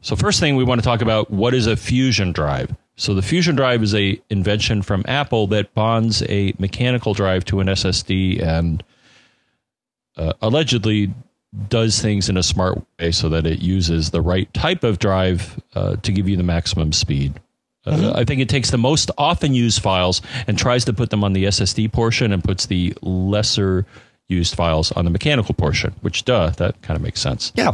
So 0.00 0.16
first 0.16 0.40
thing 0.40 0.56
we 0.56 0.64
want 0.64 0.80
to 0.80 0.84
talk 0.84 1.00
about 1.00 1.30
what 1.30 1.54
is 1.54 1.66
a 1.66 1.76
Fusion 1.76 2.32
drive? 2.32 2.74
So 2.96 3.14
the 3.14 3.22
Fusion 3.22 3.56
drive 3.56 3.82
is 3.82 3.94
a 3.94 4.20
invention 4.30 4.82
from 4.82 5.04
Apple 5.08 5.46
that 5.48 5.74
bonds 5.74 6.22
a 6.28 6.52
mechanical 6.58 7.14
drive 7.14 7.44
to 7.46 7.60
an 7.60 7.66
SSD 7.66 8.42
and 8.42 8.84
uh, 10.16 10.34
allegedly 10.42 11.12
does 11.68 12.00
things 12.00 12.28
in 12.28 12.36
a 12.36 12.42
smart 12.42 12.82
way 12.98 13.12
so 13.12 13.28
that 13.28 13.46
it 13.46 13.60
uses 13.60 14.10
the 14.10 14.20
right 14.20 14.52
type 14.54 14.84
of 14.84 14.98
drive 14.98 15.60
uh, 15.74 15.96
to 15.96 16.12
give 16.12 16.28
you 16.28 16.36
the 16.36 16.42
maximum 16.42 16.92
speed. 16.92 17.38
Uh, 17.84 17.92
mm-hmm. 17.92 18.16
I 18.16 18.24
think 18.24 18.40
it 18.40 18.48
takes 18.48 18.70
the 18.70 18.78
most 18.78 19.10
often 19.18 19.54
used 19.54 19.82
files 19.82 20.22
and 20.46 20.56
tries 20.56 20.84
to 20.86 20.92
put 20.92 21.10
them 21.10 21.24
on 21.24 21.32
the 21.32 21.44
SSD 21.44 21.92
portion 21.92 22.32
and 22.32 22.42
puts 22.42 22.66
the 22.66 22.94
lesser 23.02 23.86
used 24.28 24.54
files 24.54 24.92
on 24.92 25.04
the 25.04 25.10
mechanical 25.10 25.54
portion, 25.54 25.94
which, 26.00 26.24
duh, 26.24 26.50
that 26.50 26.80
kind 26.82 26.96
of 26.96 27.02
makes 27.02 27.20
sense. 27.20 27.52
Yeah. 27.54 27.72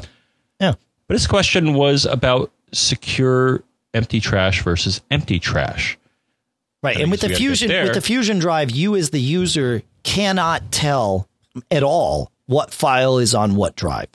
Yeah. 0.61 0.75
But 1.07 1.15
his 1.15 1.27
question 1.27 1.75
was 1.75 2.05
about 2.05 2.51
secure 2.73 3.63
empty 3.95 4.21
trash 4.21 4.63
versus 4.63 5.03
empty 5.11 5.39
trash. 5.39 5.99
Right. 6.83 6.97
And 6.99 7.11
with 7.11 7.21
the 7.21 7.29
fusion 7.29 7.71
with 7.71 7.95
the 7.95 8.01
fusion 8.01 8.39
drive, 8.39 8.71
you 8.71 8.97
as 8.97 9.11
the 9.11 9.21
user 9.21 9.83
cannot 10.05 10.71
tell 10.71 11.29
at 11.71 11.83
all 11.83 12.31
what 12.49 12.73
file 12.73 13.19
is 13.19 13.35
on 13.35 13.55
what 13.55 13.77
drive. 13.77 14.09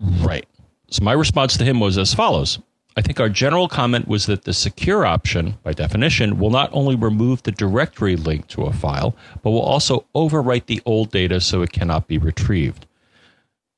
Right. 0.00 0.46
So 0.90 1.04
my 1.04 1.12
response 1.12 1.56
to 1.58 1.64
him 1.64 1.78
was 1.78 1.98
as 1.98 2.14
follows. 2.14 2.58
I 2.96 3.02
think 3.02 3.20
our 3.20 3.28
general 3.28 3.68
comment 3.68 4.08
was 4.08 4.24
that 4.26 4.44
the 4.44 4.54
secure 4.54 5.04
option, 5.04 5.58
by 5.62 5.74
definition, 5.74 6.38
will 6.38 6.50
not 6.50 6.70
only 6.72 6.96
remove 6.96 7.42
the 7.42 7.52
directory 7.52 8.16
link 8.16 8.48
to 8.48 8.62
a 8.62 8.72
file, 8.72 9.14
but 9.42 9.50
will 9.50 9.60
also 9.60 10.06
overwrite 10.14 10.64
the 10.64 10.80
old 10.86 11.10
data 11.10 11.40
so 11.42 11.60
it 11.60 11.72
cannot 11.72 12.08
be 12.08 12.16
retrieved. 12.16 12.86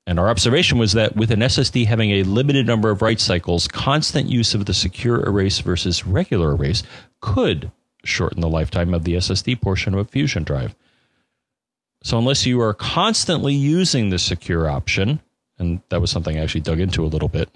And 0.07 0.21
our 0.21 0.29
observation 0.29 0.79
was 0.79 0.93
that 0.93 1.17
with 1.17 1.33
an 1.33 1.41
SSD 1.41 1.87
having 1.87 2.13
a 2.13 2.23
limited 2.23 2.67
number 2.67 2.91
of 2.91 3.03
write 3.03 3.21
cycles, 3.21 3.67
constant 3.67 4.29
use 4.29 4.55
of 4.55 4.67
the 4.67 4.73
secure 4.73 5.27
erase 5.27 5.59
versus 5.59 6.07
regular 6.07 6.53
erase 6.53 6.85
could 7.21 7.73
shorten 8.05 8.41
the 8.41 8.49
lifetime 8.49 8.95
of 8.95 9.03
the 9.03 9.15
SSD 9.15 9.61
portion 9.61 9.93
of 9.95 10.01
a 10.01 10.05
Fusion 10.05 10.45
drive. 10.45 10.77
So, 12.03 12.19
unless 12.19 12.47
you 12.47 12.61
are 12.61 12.75
constantly 12.75 13.55
using 13.55 14.11
the 14.11 14.19
secure 14.19 14.69
option, 14.69 15.21
and 15.59 15.81
that 15.89 16.01
was 16.01 16.11
something 16.11 16.39
I 16.39 16.43
actually 16.43 16.61
dug 16.63 16.81
into 16.81 17.05
a 17.05 17.09
little 17.09 17.29
bit, 17.29 17.49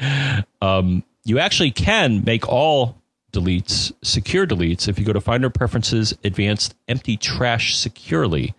um, 0.62 1.04
you 1.24 1.38
actually 1.38 1.70
can 1.70 2.24
make 2.24 2.48
all 2.48 3.00
deletes 3.32 3.92
secure 4.02 4.46
deletes 4.46 4.88
if 4.88 4.98
you 4.98 5.04
go 5.04 5.12
to 5.12 5.20
Finder 5.20 5.50
Preferences, 5.50 6.16
Advanced 6.24 6.74
Empty 6.88 7.16
Trash 7.16 7.76
Securely. 7.76 8.54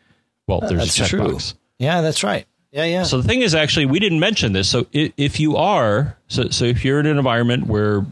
Well, 0.47 0.61
there's 0.61 0.95
that's 0.95 1.11
a 1.11 1.17
checkbox. 1.17 1.55
Yeah, 1.79 2.01
that's 2.01 2.23
right. 2.23 2.45
Yeah, 2.71 2.85
yeah. 2.85 3.03
So 3.03 3.21
the 3.21 3.27
thing 3.27 3.41
is, 3.41 3.55
actually, 3.55 3.85
we 3.85 3.99
didn't 3.99 4.19
mention 4.19 4.53
this. 4.53 4.69
So 4.69 4.87
if, 4.91 5.11
if 5.17 5.39
you 5.39 5.55
are, 5.55 6.17
so 6.27 6.49
so 6.49 6.65
if 6.65 6.83
you're 6.83 6.99
in 6.99 7.05
an 7.05 7.17
environment 7.17 7.67
where, 7.67 8.05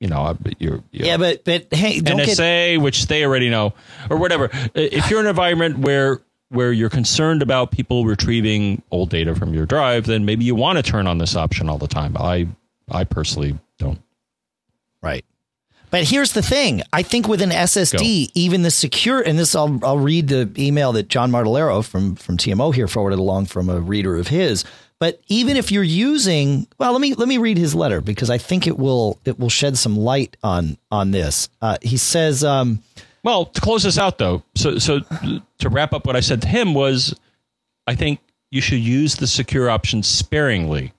you 0.00 0.08
know, 0.08 0.36
you're, 0.58 0.82
you're 0.90 1.06
yeah, 1.06 1.16
but 1.18 1.44
but 1.44 1.66
hey, 1.70 2.00
don't 2.00 2.18
NSA, 2.20 2.74
get... 2.74 2.80
which 2.80 3.06
they 3.06 3.24
already 3.24 3.50
know, 3.50 3.74
or 4.08 4.16
whatever. 4.16 4.46
Uh, 4.52 4.68
if 4.74 5.10
you're 5.10 5.20
in 5.20 5.26
an 5.26 5.30
environment 5.30 5.78
where 5.78 6.22
where 6.48 6.72
you're 6.72 6.90
concerned 6.90 7.42
about 7.42 7.70
people 7.70 8.06
retrieving 8.06 8.82
old 8.90 9.10
data 9.10 9.34
from 9.34 9.54
your 9.54 9.66
drive, 9.66 10.06
then 10.06 10.24
maybe 10.24 10.44
you 10.44 10.54
want 10.54 10.78
to 10.78 10.82
turn 10.82 11.06
on 11.06 11.18
this 11.18 11.36
option 11.36 11.68
all 11.68 11.78
the 11.78 11.86
time. 11.86 12.16
I 12.16 12.48
I 12.90 13.04
personally 13.04 13.58
don't. 13.78 14.00
Right. 15.02 15.24
But 15.90 16.04
here's 16.04 16.32
the 16.32 16.42
thing. 16.42 16.82
I 16.92 17.02
think 17.02 17.26
with 17.26 17.42
an 17.42 17.50
SSD, 17.50 18.26
Go. 18.26 18.32
even 18.34 18.62
the 18.62 18.70
secure, 18.70 19.20
and 19.20 19.38
this 19.38 19.54
I'll, 19.54 19.84
I'll 19.84 19.98
read 19.98 20.28
the 20.28 20.50
email 20.56 20.92
that 20.92 21.08
John 21.08 21.32
Martellaro 21.32 21.84
from, 21.84 22.14
from 22.14 22.36
TMO 22.36 22.72
here 22.72 22.86
forwarded 22.86 23.18
along 23.18 23.46
from 23.46 23.68
a 23.68 23.80
reader 23.80 24.16
of 24.16 24.28
his. 24.28 24.64
But 25.00 25.18
even 25.28 25.56
if 25.56 25.72
you're 25.72 25.82
using, 25.82 26.66
well, 26.78 26.92
let 26.92 27.00
me 27.00 27.14
let 27.14 27.26
me 27.26 27.38
read 27.38 27.56
his 27.56 27.74
letter 27.74 28.02
because 28.02 28.28
I 28.28 28.36
think 28.36 28.66
it 28.66 28.78
will 28.78 29.18
it 29.24 29.40
will 29.40 29.48
shed 29.48 29.78
some 29.78 29.96
light 29.96 30.36
on 30.44 30.76
on 30.90 31.10
this. 31.10 31.48
Uh, 31.62 31.78
he 31.80 31.96
says, 31.96 32.44
um, 32.44 32.82
well, 33.24 33.46
to 33.46 33.60
close 33.62 33.82
this 33.82 33.96
out 33.96 34.18
though, 34.18 34.42
so 34.54 34.78
so 34.78 35.00
to 35.00 35.68
wrap 35.70 35.94
up 35.94 36.06
what 36.06 36.16
I 36.16 36.20
said 36.20 36.42
to 36.42 36.48
him 36.48 36.74
was, 36.74 37.18
I 37.86 37.94
think 37.94 38.20
you 38.50 38.60
should 38.60 38.80
use 38.80 39.16
the 39.16 39.26
secure 39.26 39.70
option 39.70 40.02
sparingly 40.02 40.92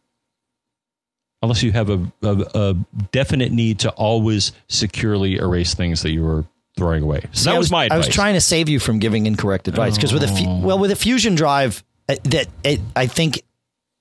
unless 1.44 1.62
you 1.62 1.72
have 1.72 1.90
a, 1.90 2.12
a, 2.22 2.46
a, 2.54 2.76
definite 3.12 3.52
need 3.52 3.80
to 3.80 3.90
always 3.92 4.52
securely 4.68 5.38
erase 5.38 5.74
things 5.74 6.04
that 6.04 6.12
you 6.12 6.24
were 6.24 6.46
throwing 6.78 7.02
away. 7.02 7.22
So 7.32 7.50
that 7.50 7.58
was, 7.58 7.66
was, 7.66 7.72
my 7.72 7.86
advice. 7.86 7.96
I 7.96 7.98
was 7.98 8.08
trying 8.08 8.36
to 8.36 8.42
save 8.42 8.70
you 8.70 8.80
from 8.80 9.00
giving 9.00 9.26
incorrect 9.26 9.68
advice 9.68 9.96
because 9.96 10.12
oh. 10.12 10.20
with 10.20 10.24
a 10.24 10.62
well 10.64 10.80
with 10.80 10.90
a 10.90 10.96
fusion 10.96 11.36
drive 11.36 11.84
uh, 12.10 12.16
that 12.26 12.48
it, 12.64 12.82
I 12.96 13.06
think 13.08 13.44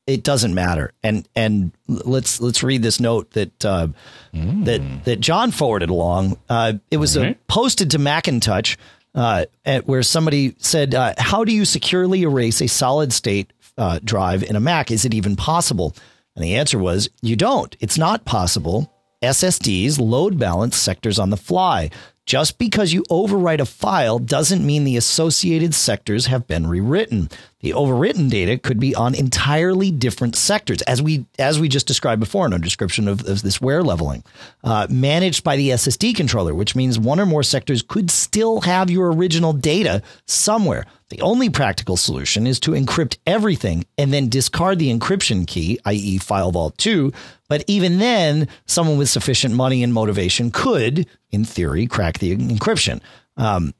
it 0.06 0.22
doesn't 0.22 0.54
matter. 0.54 0.92
And 1.02 1.28
and 1.36 1.72
let's 1.86 2.40
let's 2.40 2.62
read 2.62 2.82
this 2.82 3.00
note 3.00 3.30
that 3.32 3.64
uh, 3.64 3.88
mm. 4.34 4.64
that 4.64 5.04
that 5.04 5.20
John 5.20 5.50
forwarded 5.50 5.90
along. 5.90 6.38
Uh, 6.48 6.74
it 6.90 6.96
was 6.96 7.16
uh, 7.16 7.34
posted 7.48 7.90
to 7.92 7.98
Macintosh, 7.98 8.76
uh, 9.14 9.46
at, 9.64 9.86
where 9.86 10.02
somebody 10.02 10.54
said, 10.58 10.94
uh, 10.94 11.14
"How 11.18 11.44
do 11.44 11.52
you 11.52 11.64
securely 11.64 12.22
erase 12.22 12.60
a 12.60 12.68
solid 12.68 13.12
state 13.12 13.52
uh, 13.78 14.00
drive 14.02 14.42
in 14.42 14.56
a 14.56 14.60
Mac? 14.60 14.90
Is 14.90 15.04
it 15.04 15.14
even 15.14 15.36
possible?" 15.36 15.94
And 16.34 16.44
the 16.44 16.56
answer 16.56 16.78
was, 16.78 17.08
"You 17.22 17.36
don't. 17.36 17.76
It's 17.80 17.98
not 17.98 18.24
possible." 18.24 18.92
SSDs 19.22 20.00
load 20.00 20.38
balance 20.38 20.78
sectors 20.78 21.18
on 21.18 21.28
the 21.28 21.36
fly. 21.36 21.90
Just 22.26 22.58
because 22.58 22.92
you 22.92 23.02
overwrite 23.10 23.60
a 23.60 23.66
file 23.66 24.18
doesn't 24.18 24.64
mean 24.64 24.84
the 24.84 24.96
associated 24.96 25.74
sectors 25.74 26.26
have 26.26 26.46
been 26.46 26.66
rewritten. 26.66 27.28
The 27.60 27.72
overwritten 27.72 28.30
data 28.30 28.56
could 28.56 28.78
be 28.78 28.94
on 28.94 29.14
entirely 29.14 29.90
different 29.90 30.36
sectors, 30.36 30.80
as 30.82 31.02
we 31.02 31.26
as 31.38 31.58
we 31.58 31.68
just 31.68 31.86
described 31.86 32.20
before 32.20 32.46
in 32.46 32.52
our 32.52 32.58
description 32.58 33.08
of, 33.08 33.26
of 33.26 33.42
this 33.42 33.60
wear 33.60 33.82
leveling, 33.82 34.22
uh, 34.62 34.86
managed 34.88 35.42
by 35.44 35.56
the 35.56 35.70
SSD 35.70 36.14
controller, 36.14 36.54
which 36.54 36.76
means 36.76 36.98
one 36.98 37.20
or 37.20 37.26
more 37.26 37.42
sectors 37.42 37.82
could 37.82 38.10
still 38.10 38.60
have 38.60 38.90
your 38.90 39.12
original 39.12 39.52
data 39.52 40.02
somewhere. 40.26 40.86
The 41.10 41.20
only 41.22 41.50
practical 41.50 41.96
solution 41.96 42.46
is 42.46 42.60
to 42.60 42.70
encrypt 42.70 43.18
everything 43.26 43.84
and 43.98 44.12
then 44.12 44.28
discard 44.28 44.78
the 44.78 44.96
encryption 44.96 45.46
key, 45.46 45.80
i.e., 45.84 46.18
FileVault 46.20 46.76
2. 46.76 47.12
But 47.50 47.64
even 47.66 47.98
then, 47.98 48.46
someone 48.66 48.96
with 48.96 49.10
sufficient 49.10 49.56
money 49.56 49.82
and 49.82 49.92
motivation 49.92 50.52
could, 50.52 51.08
in 51.32 51.44
theory, 51.44 51.88
crack 51.88 52.20
the 52.20 52.36
encryption. 52.36 53.00
Um, 53.36 53.74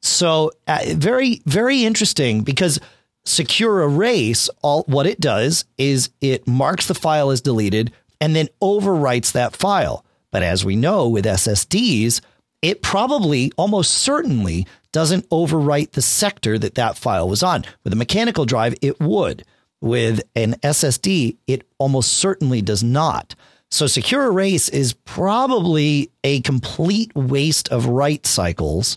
so, 0.00 0.52
uh, 0.68 0.78
very, 0.94 1.42
very 1.44 1.82
interesting 1.82 2.42
because 2.42 2.78
secure 3.24 3.82
erase, 3.82 4.48
all 4.62 4.84
what 4.84 5.08
it 5.08 5.18
does 5.18 5.64
is 5.76 6.10
it 6.20 6.46
marks 6.46 6.86
the 6.86 6.94
file 6.94 7.30
as 7.30 7.40
deleted 7.40 7.92
and 8.20 8.36
then 8.36 8.48
overwrites 8.62 9.32
that 9.32 9.56
file. 9.56 10.04
But 10.30 10.44
as 10.44 10.64
we 10.64 10.76
know 10.76 11.08
with 11.08 11.24
SSDs, 11.24 12.20
it 12.62 12.80
probably, 12.80 13.50
almost 13.56 13.90
certainly, 13.92 14.68
doesn't 14.92 15.28
overwrite 15.30 15.92
the 15.92 16.02
sector 16.02 16.60
that 16.60 16.76
that 16.76 16.96
file 16.96 17.28
was 17.28 17.42
on. 17.42 17.64
With 17.82 17.92
a 17.92 17.96
mechanical 17.96 18.44
drive, 18.44 18.76
it 18.80 19.00
would. 19.00 19.44
With 19.80 20.22
an 20.36 20.54
SSD, 20.62 21.36
it 21.46 21.66
almost 21.78 22.12
certainly 22.14 22.60
does 22.60 22.82
not. 22.82 23.34
So 23.70 23.86
secure 23.86 24.26
erase 24.26 24.68
is 24.68 24.92
probably 24.92 26.10
a 26.24 26.40
complete 26.40 27.14
waste 27.14 27.68
of 27.68 27.86
write 27.86 28.26
cycles 28.26 28.96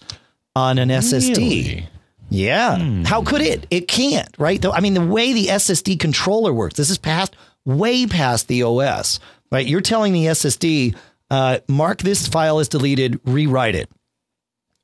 on 0.56 0.78
an 0.80 0.90
SSD. 0.90 1.86
Yeah. 2.30 2.78
Hmm. 2.80 3.04
How 3.04 3.22
could 3.22 3.42
it? 3.42 3.68
It 3.70 3.88
can't, 3.88 4.34
right? 4.40 4.62
Though 4.62 4.72
I 4.72 4.80
mean, 4.80 4.96
the 4.96 5.06
way 5.06 5.34
the 5.34 5.48
SSD 5.48 6.00
controller 6.00 6.52
works, 6.52 6.76
this 6.76 6.90
is 6.90 6.98
past, 6.98 7.36
way 7.66 8.08
past 8.08 8.48
the 8.48 8.64
OS, 8.64 9.20
right? 9.52 9.66
You're 9.66 9.82
telling 9.82 10.14
the 10.14 10.26
SSD, 10.26 10.96
uh, 11.30 11.60
mark 11.68 12.02
this 12.02 12.28
file 12.28 12.60
as 12.60 12.70
deleted, 12.70 13.20
rewrite 13.26 13.76
it. 13.76 13.90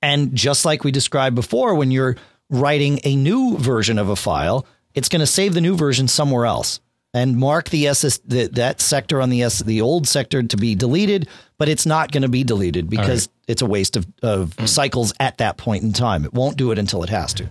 And 0.02 0.36
just 0.36 0.64
like 0.64 0.84
we 0.84 0.91
described 0.91 1.36
before, 1.36 1.76
when 1.76 1.91
you're 1.91 2.16
writing 2.50 3.00
a 3.04 3.16
new 3.16 3.58
version 3.58 3.97
of 3.97 4.10
a 4.10 4.16
file, 4.16 4.66
it's 4.93 5.09
going 5.09 5.19
to 5.19 5.27
save 5.27 5.53
the 5.53 5.61
new 5.61 5.75
version 5.75 6.07
somewhere 6.07 6.45
else 6.45 6.79
and 7.13 7.37
mark 7.37 7.69
the 7.69 7.87
SS 7.87 8.19
the, 8.19 8.47
that 8.47 8.81
sector 8.81 9.21
on 9.21 9.29
the 9.29 9.43
S 9.43 9.59
the 9.59 9.81
old 9.81 10.07
sector 10.07 10.43
to 10.43 10.57
be 10.57 10.75
deleted, 10.75 11.27
but 11.57 11.69
it's 11.69 11.85
not 11.85 12.11
going 12.11 12.23
to 12.23 12.29
be 12.29 12.43
deleted 12.43 12.89
because 12.89 13.27
right. 13.27 13.35
it's 13.47 13.61
a 13.61 13.65
waste 13.65 13.97
of, 13.97 14.07
of 14.21 14.55
mm. 14.55 14.67
cycles 14.67 15.13
at 15.19 15.37
that 15.39 15.57
point 15.57 15.83
in 15.83 15.93
time. 15.93 16.25
It 16.25 16.33
won't 16.33 16.57
do 16.57 16.71
it 16.71 16.77
until 16.77 17.03
it 17.03 17.09
has 17.09 17.33
to. 17.35 17.49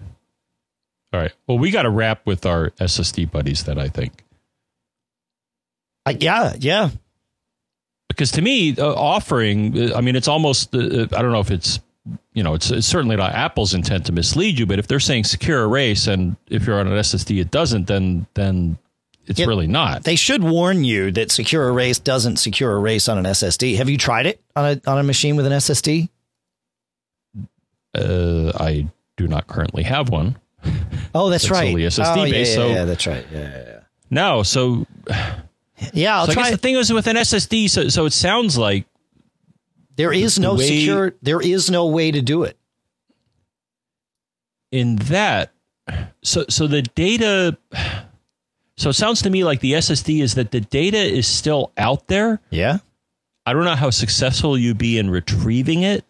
All 1.12 1.20
right. 1.20 1.32
Well, 1.46 1.58
we 1.58 1.70
got 1.70 1.82
to 1.82 1.90
wrap 1.90 2.26
with 2.26 2.44
our 2.44 2.70
SSD 2.72 3.30
buddies. 3.30 3.64
That 3.64 3.78
I 3.78 3.88
think. 3.88 4.24
Uh, 6.04 6.14
yeah, 6.18 6.54
yeah. 6.58 6.90
Because 8.08 8.32
to 8.32 8.42
me, 8.42 8.76
uh, 8.76 8.94
offering, 8.94 9.90
uh, 9.90 9.96
I 9.96 10.00
mean, 10.02 10.16
it's 10.16 10.28
almost. 10.28 10.74
Uh, 10.74 10.78
uh, 10.78 11.06
I 11.16 11.22
don't 11.22 11.32
know 11.32 11.40
if 11.40 11.50
it's 11.50 11.80
you 12.32 12.42
know, 12.42 12.54
it's, 12.54 12.70
it's, 12.70 12.86
certainly 12.86 13.16
not 13.16 13.32
Apple's 13.32 13.74
intent 13.74 14.06
to 14.06 14.12
mislead 14.12 14.58
you, 14.58 14.66
but 14.66 14.78
if 14.78 14.86
they're 14.86 15.00
saying 15.00 15.24
secure 15.24 15.64
erase 15.64 16.06
and 16.06 16.36
if 16.48 16.66
you're 16.66 16.78
on 16.78 16.86
an 16.86 16.94
SSD 16.94 17.40
it 17.40 17.50
doesn't, 17.50 17.86
then 17.86 18.26
then 18.34 18.78
it's 19.26 19.40
it, 19.40 19.46
really 19.46 19.66
not. 19.66 20.04
They 20.04 20.16
should 20.16 20.42
warn 20.42 20.84
you 20.84 21.10
that 21.12 21.30
secure 21.30 21.68
erase 21.68 21.98
doesn't 21.98 22.36
secure 22.36 22.76
erase 22.76 23.08
on 23.08 23.18
an 23.18 23.24
SSD. 23.24 23.76
Have 23.76 23.88
you 23.88 23.98
tried 23.98 24.26
it 24.26 24.40
on 24.56 24.64
a 24.64 24.90
on 24.90 24.98
a 24.98 25.02
machine 25.02 25.36
with 25.36 25.46
an 25.46 25.52
SSD? 25.52 26.08
Uh, 27.94 28.52
I 28.58 28.88
do 29.16 29.28
not 29.28 29.46
currently 29.46 29.82
have 29.82 30.08
one. 30.08 30.36
Oh, 31.14 31.30
that's, 31.30 31.44
that's 31.44 31.50
right. 31.50 31.68
Solely 31.68 31.82
SSD 31.82 32.16
oh, 32.16 32.24
yeah, 32.24 32.30
based. 32.30 32.50
Yeah, 32.50 32.56
so 32.56 32.68
yeah, 32.68 32.84
that's 32.84 33.06
right. 33.06 33.26
Yeah, 33.32 33.38
yeah, 33.38 33.64
yeah. 33.66 33.80
No, 34.10 34.42
so 34.42 34.86
yeah, 35.92 36.18
I'll 36.18 36.26
so 36.26 36.32
try. 36.32 36.42
I 36.42 36.44
guess 36.46 36.52
the 36.52 36.58
thing 36.58 36.74
is 36.76 36.92
with 36.92 37.06
an 37.06 37.16
SSD, 37.16 37.70
so 37.70 37.88
so 37.88 38.06
it 38.06 38.12
sounds 38.12 38.56
like 38.56 38.86
there 39.98 40.12
is 40.12 40.38
no 40.38 40.54
way, 40.54 40.66
secure. 40.66 41.14
There 41.22 41.40
is 41.40 41.70
no 41.70 41.86
way 41.86 42.10
to 42.12 42.22
do 42.22 42.44
it. 42.44 42.56
In 44.70 44.96
that, 44.96 45.52
so 46.22 46.44
so 46.48 46.66
the 46.66 46.82
data. 46.82 47.58
So 48.76 48.90
it 48.90 48.94
sounds 48.94 49.22
to 49.22 49.30
me 49.30 49.42
like 49.42 49.58
the 49.58 49.72
SSD 49.72 50.22
is 50.22 50.36
that 50.36 50.52
the 50.52 50.60
data 50.60 50.98
is 50.98 51.26
still 51.26 51.72
out 51.76 52.06
there. 52.06 52.40
Yeah. 52.50 52.78
I 53.44 53.52
don't 53.52 53.64
know 53.64 53.74
how 53.74 53.90
successful 53.90 54.56
you'd 54.56 54.78
be 54.78 54.98
in 54.98 55.10
retrieving 55.10 55.82
it. 55.82 56.04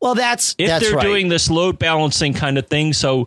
Well, 0.00 0.14
that's 0.14 0.54
if 0.56 0.68
that's 0.68 0.84
they're 0.84 0.94
right. 0.94 1.02
doing 1.02 1.28
this 1.28 1.50
load 1.50 1.80
balancing 1.80 2.32
kind 2.32 2.58
of 2.58 2.68
thing. 2.68 2.92
So, 2.92 3.26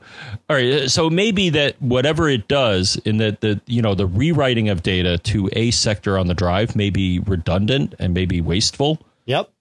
all 0.50 0.56
right. 0.56 0.90
So 0.90 1.10
maybe 1.10 1.50
that 1.50 1.82
whatever 1.82 2.30
it 2.30 2.48
does 2.48 2.96
in 3.04 3.18
that 3.18 3.42
the 3.42 3.60
you 3.66 3.82
know 3.82 3.96
the 3.96 4.06
rewriting 4.06 4.70
of 4.70 4.82
data 4.82 5.18
to 5.18 5.50
a 5.54 5.72
sector 5.72 6.18
on 6.18 6.28
the 6.28 6.34
drive 6.34 6.74
may 6.76 6.90
be 6.90 7.20
redundant 7.20 7.96
and 8.00 8.14
maybe 8.14 8.40
wasteful. 8.40 9.02
Yep. 9.26 9.52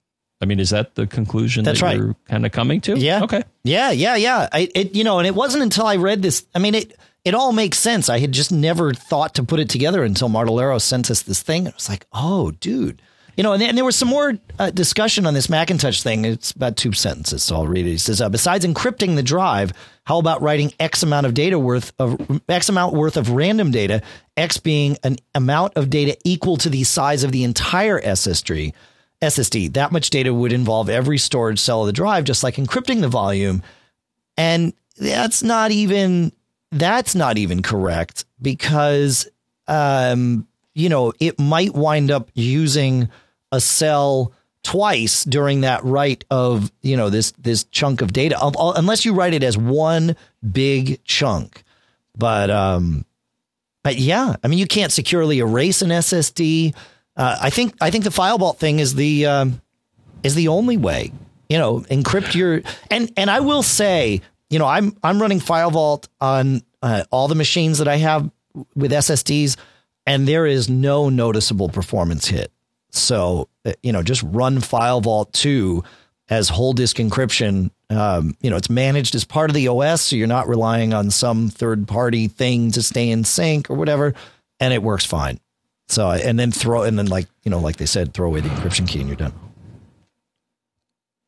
I 0.41 0.45
mean, 0.45 0.59
is 0.59 0.69
that 0.69 0.95
the 0.95 1.05
conclusion 1.05 1.65
That's 1.65 1.81
that 1.81 1.85
right. 1.85 1.97
you're 1.97 2.15
kind 2.27 2.45
of 2.45 2.51
coming 2.51 2.79
to? 2.81 2.97
Yeah. 2.97 3.23
Okay. 3.23 3.43
Yeah, 3.63 3.91
yeah, 3.91 4.15
yeah. 4.15 4.47
I, 4.51 4.69
it, 4.73 4.95
you 4.95 5.03
know, 5.03 5.19
and 5.19 5.27
it 5.27 5.35
wasn't 5.35 5.63
until 5.63 5.85
I 5.85 5.97
read 5.97 6.21
this. 6.21 6.45
I 6.55 6.59
mean, 6.59 6.75
it 6.75 6.97
it 7.25 7.33
all 7.33 7.51
makes 7.51 7.77
sense. 7.77 8.07
I 8.09 8.19
had 8.19 8.31
just 8.31 8.51
never 8.51 8.93
thought 8.93 9.35
to 9.35 9.43
put 9.43 9.59
it 9.59 9.69
together 9.69 10.03
until 10.03 10.29
Martellaro 10.29 10.79
sent 10.79 11.11
us 11.11 11.21
this 11.21 11.41
thing. 11.41 11.67
It 11.67 11.75
was 11.75 11.89
like, 11.89 12.05
oh, 12.13 12.51
dude. 12.51 13.01
You 13.35 13.43
know, 13.43 13.53
and, 13.53 13.63
and 13.63 13.77
there 13.77 13.85
was 13.85 13.95
some 13.95 14.09
more 14.09 14.37
uh, 14.57 14.69
discussion 14.69 15.25
on 15.25 15.33
this 15.33 15.49
Macintosh 15.49 16.01
thing. 16.01 16.25
It's 16.25 16.51
about 16.51 16.75
two 16.75 16.91
sentences, 16.91 17.41
so 17.41 17.55
I'll 17.55 17.67
read 17.67 17.85
it. 17.85 17.91
He 17.91 17.97
says, 17.97 18.19
uh, 18.19 18.27
besides 18.27 18.65
encrypting 18.65 19.15
the 19.15 19.23
drive, 19.23 19.71
how 20.03 20.19
about 20.19 20.41
writing 20.41 20.73
X 20.77 21.03
amount 21.03 21.25
of 21.25 21.33
data 21.33 21.57
worth 21.57 21.93
of 21.99 22.19
X 22.49 22.67
amount 22.67 22.95
worth 22.95 23.15
of 23.15 23.29
random 23.29 23.71
data, 23.71 24.01
X 24.35 24.57
being 24.57 24.97
an 25.03 25.17
amount 25.35 25.77
of 25.77 25.89
data 25.89 26.17
equal 26.25 26.57
to 26.57 26.69
the 26.69 26.83
size 26.83 27.23
of 27.23 27.31
the 27.31 27.43
entire 27.45 28.01
SSD 28.01 28.73
SSD. 29.21 29.73
That 29.73 29.91
much 29.91 30.09
data 30.09 30.33
would 30.33 30.53
involve 30.53 30.89
every 30.89 31.17
storage 31.17 31.59
cell 31.59 31.81
of 31.81 31.87
the 31.87 31.93
drive, 31.93 32.23
just 32.23 32.43
like 32.43 32.55
encrypting 32.55 33.01
the 33.01 33.07
volume. 33.07 33.63
And 34.37 34.73
that's 34.97 35.43
not 35.43 35.71
even 35.71 36.31
that's 36.71 37.15
not 37.15 37.37
even 37.37 37.61
correct 37.61 38.25
because 38.41 39.27
um, 39.67 40.47
you 40.73 40.89
know, 40.89 41.13
it 41.19 41.39
might 41.39 41.73
wind 41.73 42.11
up 42.11 42.29
using 42.33 43.09
a 43.51 43.59
cell 43.59 44.33
twice 44.63 45.23
during 45.23 45.61
that 45.61 45.83
write 45.83 46.25
of, 46.29 46.71
you 46.81 46.95
know, 46.95 47.09
this 47.09 47.31
this 47.31 47.63
chunk 47.65 48.01
of 48.01 48.13
data 48.13 48.37
unless 48.41 49.05
you 49.05 49.13
write 49.13 49.33
it 49.33 49.43
as 49.43 49.57
one 49.57 50.15
big 50.51 51.03
chunk. 51.03 51.63
But 52.17 52.49
um 52.49 53.05
but 53.83 53.97
yeah, 53.97 54.35
I 54.43 54.47
mean 54.47 54.59
you 54.59 54.67
can't 54.67 54.91
securely 54.91 55.39
erase 55.39 55.81
an 55.81 55.89
SSD. 55.89 56.75
Uh, 57.19 57.37
I 57.41 57.49
think 57.49 57.75
I 57.81 57.91
think 57.91 58.05
the 58.05 58.11
FileVault 58.11 58.57
thing 58.57 58.79
is 58.79 58.95
the 58.95 59.25
um, 59.25 59.61
is 60.23 60.35
the 60.35 60.47
only 60.47 60.77
way. 60.77 61.11
You 61.49 61.57
know, 61.57 61.81
encrypt 61.81 62.33
your 62.33 62.61
and 62.89 63.11
and 63.17 63.29
I 63.29 63.41
will 63.41 63.61
say, 63.61 64.21
you 64.49 64.57
know, 64.57 64.65
I'm 64.65 64.95
I'm 65.03 65.21
running 65.21 65.41
FileVault 65.41 66.07
on 66.21 66.61
uh, 66.81 67.03
all 67.11 67.27
the 67.27 67.35
machines 67.35 67.79
that 67.79 67.89
I 67.89 67.97
have 67.97 68.31
with 68.73 68.93
SSDs, 68.93 69.57
and 70.07 70.29
there 70.29 70.45
is 70.45 70.69
no 70.69 71.09
noticeable 71.09 71.67
performance 71.67 72.25
hit. 72.25 72.53
So 72.91 73.49
uh, 73.65 73.73
you 73.83 73.91
know, 73.91 74.01
just 74.01 74.23
run 74.23 74.59
FileVault 74.59 75.33
two 75.33 75.83
as 76.29 76.47
whole 76.47 76.71
disk 76.71 76.97
encryption. 76.97 77.69
Um, 77.89 78.37
you 78.39 78.49
know, 78.49 78.55
it's 78.55 78.69
managed 78.69 79.13
as 79.13 79.25
part 79.25 79.49
of 79.49 79.55
the 79.55 79.67
OS, 79.67 80.03
so 80.03 80.15
you're 80.15 80.27
not 80.27 80.47
relying 80.47 80.93
on 80.93 81.11
some 81.11 81.49
third 81.49 81.85
party 81.85 82.29
thing 82.29 82.71
to 82.71 82.81
stay 82.81 83.09
in 83.09 83.25
sync 83.25 83.69
or 83.69 83.73
whatever, 83.75 84.13
and 84.61 84.73
it 84.73 84.81
works 84.81 85.03
fine. 85.03 85.41
So 85.89 86.11
and 86.11 86.39
then 86.39 86.51
throw 86.51 86.83
and 86.83 86.97
then 86.97 87.07
like 87.07 87.27
you 87.43 87.51
know 87.51 87.59
like 87.59 87.77
they 87.77 87.85
said, 87.85 88.13
throw 88.13 88.27
away 88.27 88.41
the 88.41 88.49
encryption 88.49 88.87
key 88.87 88.99
and 88.99 89.09
you're 89.09 89.17
done. 89.17 89.33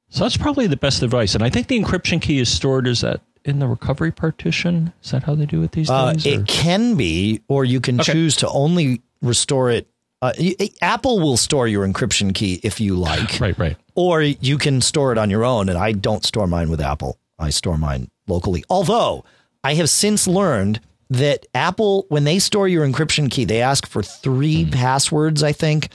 So 0.10 0.24
that's 0.26 0.38
probably 0.38 0.68
the 0.68 0.78
best 0.78 1.02
advice. 1.04 1.36
And 1.36 1.44
I 1.44 1.50
think 1.50 1.68
the 1.68 1.80
encryption 1.80 2.22
key 2.22 2.40
is 2.40 2.52
stored 2.52 2.86
is 2.86 3.02
that 3.02 3.22
in 3.46 3.60
the 3.60 3.68
recovery 3.68 4.12
partition. 4.12 4.94
Is 5.04 5.12
that 5.12 5.24
how 5.24 5.36
they 5.36 5.46
do 5.46 5.64
it 5.64 5.72
these 5.72 5.90
uh, 5.90 6.14
days? 6.14 6.26
it 6.26 6.48
can 6.48 6.96
be, 6.96 7.42
or 7.48 7.66
you 7.66 7.80
can 7.80 8.00
okay. 8.00 8.14
choose 8.14 8.36
to 8.38 8.50
only 8.50 9.02
restore 9.22 9.72
it. 9.72 9.88
Uh, 10.22 10.34
Apple 10.82 11.20
will 11.20 11.38
store 11.38 11.68
your 11.68 11.88
encryption 11.88 12.34
key 12.34 12.60
if 12.64 12.80
you 12.80 12.96
like. 12.98 13.40
right, 13.40 13.58
right. 13.58 13.78
Or 13.96 14.22
you 14.22 14.58
can 14.58 14.82
store 14.82 15.12
it 15.12 15.18
on 15.18 15.30
your 15.30 15.44
own. 15.44 15.70
And 15.70 15.78
I 15.78 15.92
don't 15.92 16.24
store 16.24 16.48
mine 16.48 16.70
with 16.70 16.82
Apple. 16.82 17.18
I 17.40 17.50
store 17.50 17.78
mine 17.78 18.10
locally. 18.28 18.64
Although 18.70 19.26
I 19.64 19.74
have 19.76 19.90
since 19.90 20.28
learned 20.28 20.80
that 21.12 21.46
Apple, 21.54 22.06
when 22.08 22.24
they 22.24 22.40
store 22.40 22.70
your 22.70 22.88
encryption 22.88 23.30
key, 23.30 23.44
they 23.44 23.62
ask 23.62 23.86
for 23.86 24.02
three 24.02 24.66
passwords, 24.66 25.44
I 25.44 25.52
think, 25.52 25.90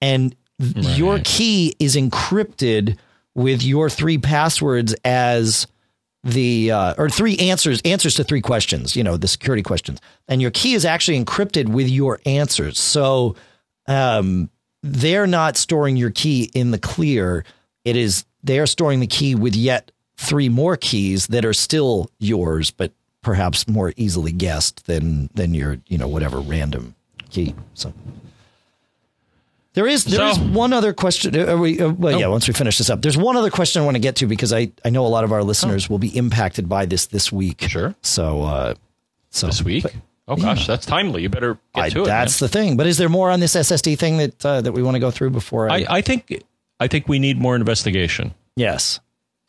and 0.00 0.34
th- 0.58 0.96
your 0.96 1.20
key 1.22 1.76
is 1.78 1.96
encrypted 1.96 2.96
with 3.34 3.62
your 3.62 3.90
three 3.90 4.16
passwords 4.16 4.94
as 5.04 5.66
the 6.22 6.70
uh, 6.70 6.94
or 6.96 7.10
three 7.10 7.36
answers 7.36 7.82
answers 7.84 8.14
to 8.14 8.24
three 8.24 8.40
questions. 8.40 8.96
You 8.96 9.04
know, 9.04 9.18
the 9.18 9.28
security 9.28 9.62
questions, 9.62 10.00
and 10.28 10.40
your 10.40 10.50
key 10.50 10.72
is 10.72 10.86
actually 10.86 11.22
encrypted 11.22 11.68
with 11.68 11.90
your 11.90 12.20
answers. 12.24 12.80
So 12.80 13.36
um, 13.86 14.48
they're 14.82 15.26
not 15.26 15.58
storing 15.58 15.98
your 15.98 16.10
key 16.10 16.50
in 16.54 16.70
the 16.70 16.78
clear. 16.78 17.44
It 17.84 17.96
is 17.96 18.24
they 18.42 18.58
are 18.58 18.66
storing 18.66 19.00
the 19.00 19.06
key 19.06 19.34
with 19.34 19.54
yet 19.54 19.90
three 20.16 20.48
more 20.48 20.78
keys 20.78 21.26
that 21.26 21.44
are 21.44 21.52
still 21.52 22.08
yours, 22.18 22.70
but 22.70 22.92
perhaps 23.24 23.66
more 23.66 23.92
easily 23.96 24.30
guessed 24.30 24.86
than 24.86 25.30
than 25.34 25.54
your 25.54 25.78
you 25.88 25.98
know 25.98 26.06
whatever 26.06 26.38
random 26.38 26.94
key. 27.30 27.54
So 27.74 27.92
there 29.72 29.86
is 29.88 30.04
there 30.04 30.24
is 30.28 30.36
So- 30.36 30.42
one 30.44 30.72
other 30.72 30.92
question. 30.92 31.36
Are 31.36 31.56
we, 31.56 31.80
uh, 31.80 31.88
well, 31.90 32.18
yeah. 32.20 32.28
Once 32.28 32.46
we 32.46 32.54
finish 32.54 32.78
this 32.78 32.88
up, 32.90 33.02
there's 33.02 33.16
one 33.16 33.36
other 33.36 33.50
question 33.50 33.82
I 33.82 33.84
want 33.84 33.96
to 33.96 34.00
get 34.00 34.16
to 34.16 34.26
because 34.26 34.52
I 34.52 34.70
I 34.84 34.90
know 34.90 35.04
a 35.04 35.08
lot 35.08 35.24
of 35.24 35.32
our 35.32 35.42
listeners 35.42 35.90
will 35.90 35.98
be 35.98 36.16
impacted 36.16 36.68
by 36.68 36.86
this 36.86 37.06
this 37.06 37.32
week. 37.32 37.62
Sure. 37.68 37.94
So 38.02 38.42
uh, 38.42 38.74
so 39.30 39.46
this 39.48 39.62
week. 39.62 39.84
oh 40.28 40.36
gosh, 40.36 40.66
that's 40.68 40.86
timely. 40.86 41.22
You 41.22 41.28
better 41.28 41.58
get 41.74 41.84
I, 41.84 41.88
to 41.90 42.02
it. 42.02 42.06
that's 42.06 42.38
the 42.38 42.48
thing. 42.48 42.76
But 42.76 42.86
is 42.86 42.98
there 42.98 43.08
more 43.08 43.30
on 43.30 43.40
this 43.40 43.54
SSD 43.56 43.98
thing 43.98 44.18
that 44.18 44.46
uh, 44.46 44.60
that 44.60 44.72
we 44.72 44.82
want 44.82 44.94
to 44.94 45.00
go 45.00 45.10
through 45.10 45.30
before 45.30 45.68
I? 45.68 45.78
I, 45.80 45.86
I 45.96 46.00
think 46.02 46.44
I 46.78 46.86
think 46.86 47.08
we 47.08 47.18
need 47.18 47.40
more 47.40 47.56
investigation. 47.56 48.32
yes. 48.56 49.00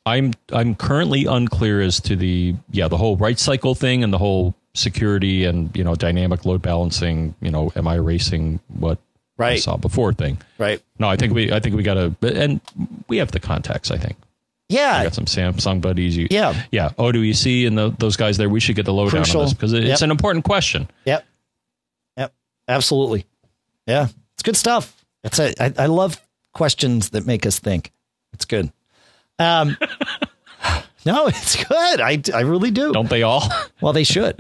I'm 0.06 0.34
I'm 0.52 0.76
currently 0.76 1.26
unclear 1.26 1.82
as 1.82 2.00
to 2.02 2.16
the 2.16 2.56
yeah 2.72 2.88
the 2.88 2.98
whole 2.98 3.18
write 3.18 3.40
cycle 3.40 3.74
thing 3.76 4.04
and 4.04 4.14
the 4.14 4.18
whole 4.20 4.54
security 4.74 5.46
and 5.46 5.76
you 5.76 5.84
know 5.84 5.96
dynamic 5.96 6.46
load 6.46 6.62
balancing. 6.62 7.34
You 7.42 7.52
know, 7.52 7.72
am 7.76 7.88
I 7.88 7.96
erasing 7.96 8.60
what 8.68 9.00
I 9.40 9.56
saw 9.58 9.78
before 9.78 10.14
thing? 10.14 10.38
Right. 10.58 10.82
No, 11.00 11.08
I 11.10 11.16
think 11.16 11.34
we 11.34 11.52
I 11.52 11.60
think 11.60 11.76
we 11.76 11.84
got 11.84 11.96
to 11.96 12.16
and 12.22 12.62
we 13.08 13.18
have 13.18 13.32
the 13.32 13.40
contacts. 13.40 13.90
I 13.90 13.98
think 13.98 14.16
Yeah. 14.70 14.98
I 14.98 15.04
got 15.06 15.16
some 15.16 15.26
Samsung 15.26 15.82
buddies. 15.82 16.16
You, 16.16 16.28
Yeah. 16.30 16.54
yeah. 16.72 16.90
OWC 17.00 17.66
and 17.68 17.78
the, 17.78 17.90
those 17.98 18.16
guys 18.16 18.38
there. 18.38 18.48
We 18.50 18.60
should 18.60 18.76
get 18.76 18.86
the 18.86 18.94
lowdown 18.94 19.24
Crucial. 19.24 19.42
on 19.42 19.46
this 19.48 19.54
because 19.54 19.74
it's 19.74 19.88
Yep. 19.88 20.02
an 20.02 20.12
important 20.12 20.46
question. 20.46 20.88
Yep. 21.06 21.26
Yep. 22.18 22.34
Absolutely. 22.68 23.26
Yeah. 23.88 24.08
It's 24.36 24.44
good 24.44 24.56
stuff. 24.58 25.04
It's 25.24 25.40
a, 25.40 25.54
I, 25.62 25.74
I 25.84 25.86
love 25.88 26.22
questions 26.54 27.10
that 27.10 27.26
make 27.26 27.46
us 27.46 27.58
think. 27.60 27.92
It's 28.34 28.46
good. 28.46 28.72
Um, 29.40 29.78
no, 31.06 31.28
it's 31.28 31.64
good. 31.64 32.02
I, 32.02 32.22
I 32.34 32.42
really 32.42 32.72
do. 32.72 32.92
Don't 32.94 33.10
they 33.10 33.24
all? 33.24 33.44
Well, 33.82 33.94
they 33.94 34.04
should. 34.04 34.40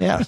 Yeah. 0.00 0.22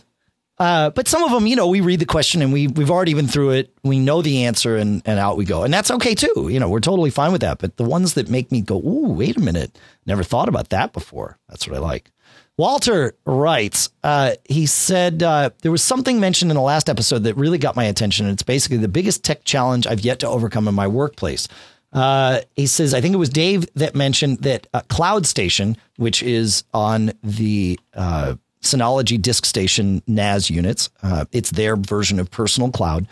Uh, 0.59 0.91
but 0.91 1.09
some 1.09 1.23
of 1.25 1.31
them, 1.31 1.47
you 1.47 1.57
know, 1.57 1.69
we 1.69 1.81
read 1.81 2.01
the 2.01 2.07
question 2.07 2.43
and 2.43 2.53
we 2.53 2.67
we've 2.67 2.91
already 2.91 3.15
been 3.15 3.27
through 3.27 3.51
it. 3.51 3.73
We 3.83 3.99
know 3.99 4.21
the 4.21 4.45
answer 4.45 4.77
and 4.77 5.01
and 5.07 5.19
out 5.19 5.37
we 5.37 5.45
go, 5.45 5.63
and 5.63 5.73
that's 5.73 5.91
okay 5.91 6.15
too. 6.15 6.49
You 6.51 6.61
know, 6.61 6.69
we're 6.69 6.81
totally 6.81 7.09
fine 7.09 7.33
with 7.33 7.41
that. 7.41 7.59
But 7.59 7.79
the 7.79 7.85
ones 7.85 8.15
that 8.15 8.29
make 8.29 8.53
me 8.53 8.61
go, 8.61 8.77
"Ooh, 8.77 9.13
wait 9.13 9.37
a 9.37 9.41
minute, 9.41 9.79
never 10.05 10.23
thought 10.23 10.49
about 10.49 10.69
that 10.69 10.93
before." 10.93 11.39
That's 11.49 11.67
what 11.67 11.77
I 11.77 11.81
like. 11.81 12.11
Walter 12.59 13.17
writes, 13.25 13.89
uh, 14.05 14.33
he 14.45 14.67
said 14.67 15.23
uh, 15.23 15.51
there 15.63 15.73
was 15.73 15.83
something 15.83 16.21
mentioned 16.21 16.51
in 16.51 16.55
the 16.55 16.61
last 16.63 16.91
episode 16.91 17.25
that 17.25 17.35
really 17.37 17.59
got 17.59 17.75
my 17.75 17.85
attention. 17.85 18.27
And 18.27 18.35
it's 18.35 18.43
basically 18.43 18.77
the 18.77 18.89
biggest 18.89 19.25
tech 19.25 19.45
challenge 19.45 19.87
I've 19.87 20.01
yet 20.01 20.21
to 20.21 20.29
overcome 20.29 20.69
in 20.69 20.75
my 20.75 20.87
workplace. 20.87 21.49
Uh, 21.93 22.41
he 22.57 22.67
says, 22.67 22.95
I 22.95 23.01
think 23.01 23.15
it 23.15 23.19
was 23.19 23.29
Dave 23.29 23.67
that 23.75 23.95
mentioned 23.95 24.39
that 24.39 24.67
uh, 24.73 24.81
Cloud 24.89 25.27
Station, 25.27 25.77
which 25.97 26.23
is 26.23 26.65
on 26.73 27.13
the 27.23 27.79
uh, 27.95 28.37
Synology 28.63 29.21
Disk 29.21 29.45
Station 29.45 30.03
NAS 30.07 30.49
units, 30.49 30.89
uh, 31.03 31.27
it's 31.33 31.51
their 31.51 31.77
version 31.77 32.19
of 32.19 32.31
Personal 32.31 32.71
Cloud. 32.71 33.07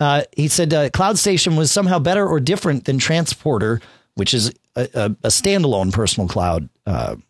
Uh, 0.00 0.22
he 0.36 0.48
said 0.48 0.74
uh, 0.74 0.90
Cloud 0.90 1.18
Station 1.18 1.54
was 1.54 1.70
somehow 1.70 1.98
better 1.98 2.26
or 2.26 2.40
different 2.40 2.84
than 2.84 2.98
Transporter, 2.98 3.80
which 4.14 4.34
is 4.34 4.52
a, 4.74 4.88
a, 4.94 5.04
a 5.22 5.28
standalone 5.28 5.92
personal 5.92 6.28
cloud 6.28 6.68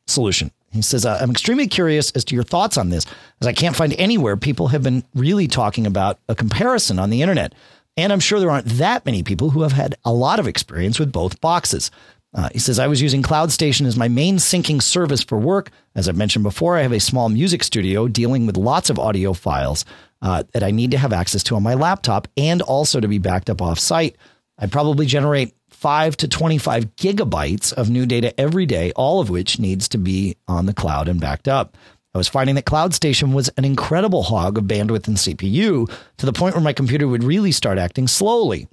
solution. 0.06 0.50
He 0.72 0.82
says, 0.82 1.06
I'm 1.06 1.30
extremely 1.30 1.68
curious 1.68 2.10
as 2.12 2.24
to 2.24 2.34
your 2.34 2.42
thoughts 2.42 2.76
on 2.76 2.90
this, 2.90 3.06
as 3.40 3.46
I 3.46 3.52
can't 3.52 3.76
find 3.76 3.92
anywhere 3.94 4.36
people 4.36 4.68
have 4.68 4.82
been 4.82 5.04
really 5.14 5.46
talking 5.46 5.86
about 5.86 6.18
a 6.28 6.34
comparison 6.34 6.98
on 6.98 7.10
the 7.10 7.22
internet. 7.22 7.54
And 7.96 8.12
I'm 8.12 8.20
sure 8.20 8.40
there 8.40 8.50
aren't 8.50 8.66
that 8.66 9.06
many 9.06 9.22
people 9.22 9.50
who 9.50 9.62
have 9.62 9.72
had 9.72 9.94
a 10.04 10.12
lot 10.12 10.40
of 10.40 10.48
experience 10.48 10.98
with 10.98 11.12
both 11.12 11.40
boxes. 11.40 11.90
Uh, 12.34 12.48
he 12.52 12.58
says, 12.58 12.80
I 12.80 12.88
was 12.88 13.00
using 13.00 13.22
Cloud 13.22 13.52
Station 13.52 13.86
as 13.86 13.96
my 13.96 14.08
main 14.08 14.38
syncing 14.38 14.82
service 14.82 15.22
for 15.22 15.38
work. 15.38 15.70
As 15.94 16.08
I've 16.08 16.16
mentioned 16.16 16.42
before, 16.42 16.76
I 16.76 16.82
have 16.82 16.92
a 16.92 16.98
small 16.98 17.28
music 17.28 17.62
studio 17.62 18.08
dealing 18.08 18.46
with 18.46 18.56
lots 18.56 18.90
of 18.90 18.98
audio 18.98 19.32
files 19.32 19.84
uh, 20.20 20.42
that 20.52 20.64
I 20.64 20.72
need 20.72 20.90
to 20.90 20.98
have 20.98 21.12
access 21.12 21.44
to 21.44 21.56
on 21.56 21.62
my 21.62 21.74
laptop 21.74 22.26
and 22.36 22.60
also 22.62 22.98
to 22.98 23.06
be 23.06 23.18
backed 23.18 23.48
up 23.48 23.62
off 23.62 23.78
site. 23.78 24.16
I 24.58 24.66
probably 24.66 25.06
generate 25.06 25.54
5 25.70 26.16
to 26.18 26.28
25 26.28 26.96
gigabytes 26.96 27.72
of 27.72 27.90
new 27.90 28.06
data 28.06 28.38
every 28.40 28.66
day, 28.66 28.90
all 28.96 29.20
of 29.20 29.30
which 29.30 29.60
needs 29.60 29.88
to 29.90 29.98
be 29.98 30.36
on 30.48 30.66
the 30.66 30.74
cloud 30.74 31.08
and 31.08 31.20
backed 31.20 31.46
up. 31.46 31.76
I 32.14 32.18
was 32.18 32.28
finding 32.28 32.54
that 32.54 32.64
Cloud 32.64 32.94
Station 32.94 33.32
was 33.32 33.48
an 33.56 33.64
incredible 33.64 34.22
hog 34.22 34.56
of 34.56 34.64
bandwidth 34.64 35.08
and 35.08 35.16
CPU 35.16 35.90
to 36.18 36.26
the 36.26 36.32
point 36.32 36.54
where 36.54 36.62
my 36.62 36.72
computer 36.72 37.08
would 37.08 37.24
really 37.24 37.50
start 37.50 37.76
acting 37.76 38.06
slowly. 38.06 38.68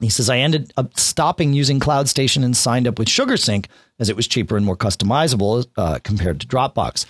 He 0.00 0.10
says, 0.10 0.28
I 0.28 0.38
ended 0.38 0.72
up 0.76 0.98
stopping 0.98 1.54
using 1.54 1.80
Cloud 1.80 2.08
Station 2.08 2.42
and 2.42 2.56
signed 2.56 2.86
up 2.86 2.98
with 2.98 3.08
SugarSync 3.08 3.66
as 3.98 4.10
it 4.10 4.16
was 4.16 4.26
cheaper 4.26 4.56
and 4.56 4.66
more 4.66 4.76
customizable 4.76 5.66
uh, 5.76 6.00
compared 6.02 6.40
to 6.40 6.46
Dropbox. 6.46 7.06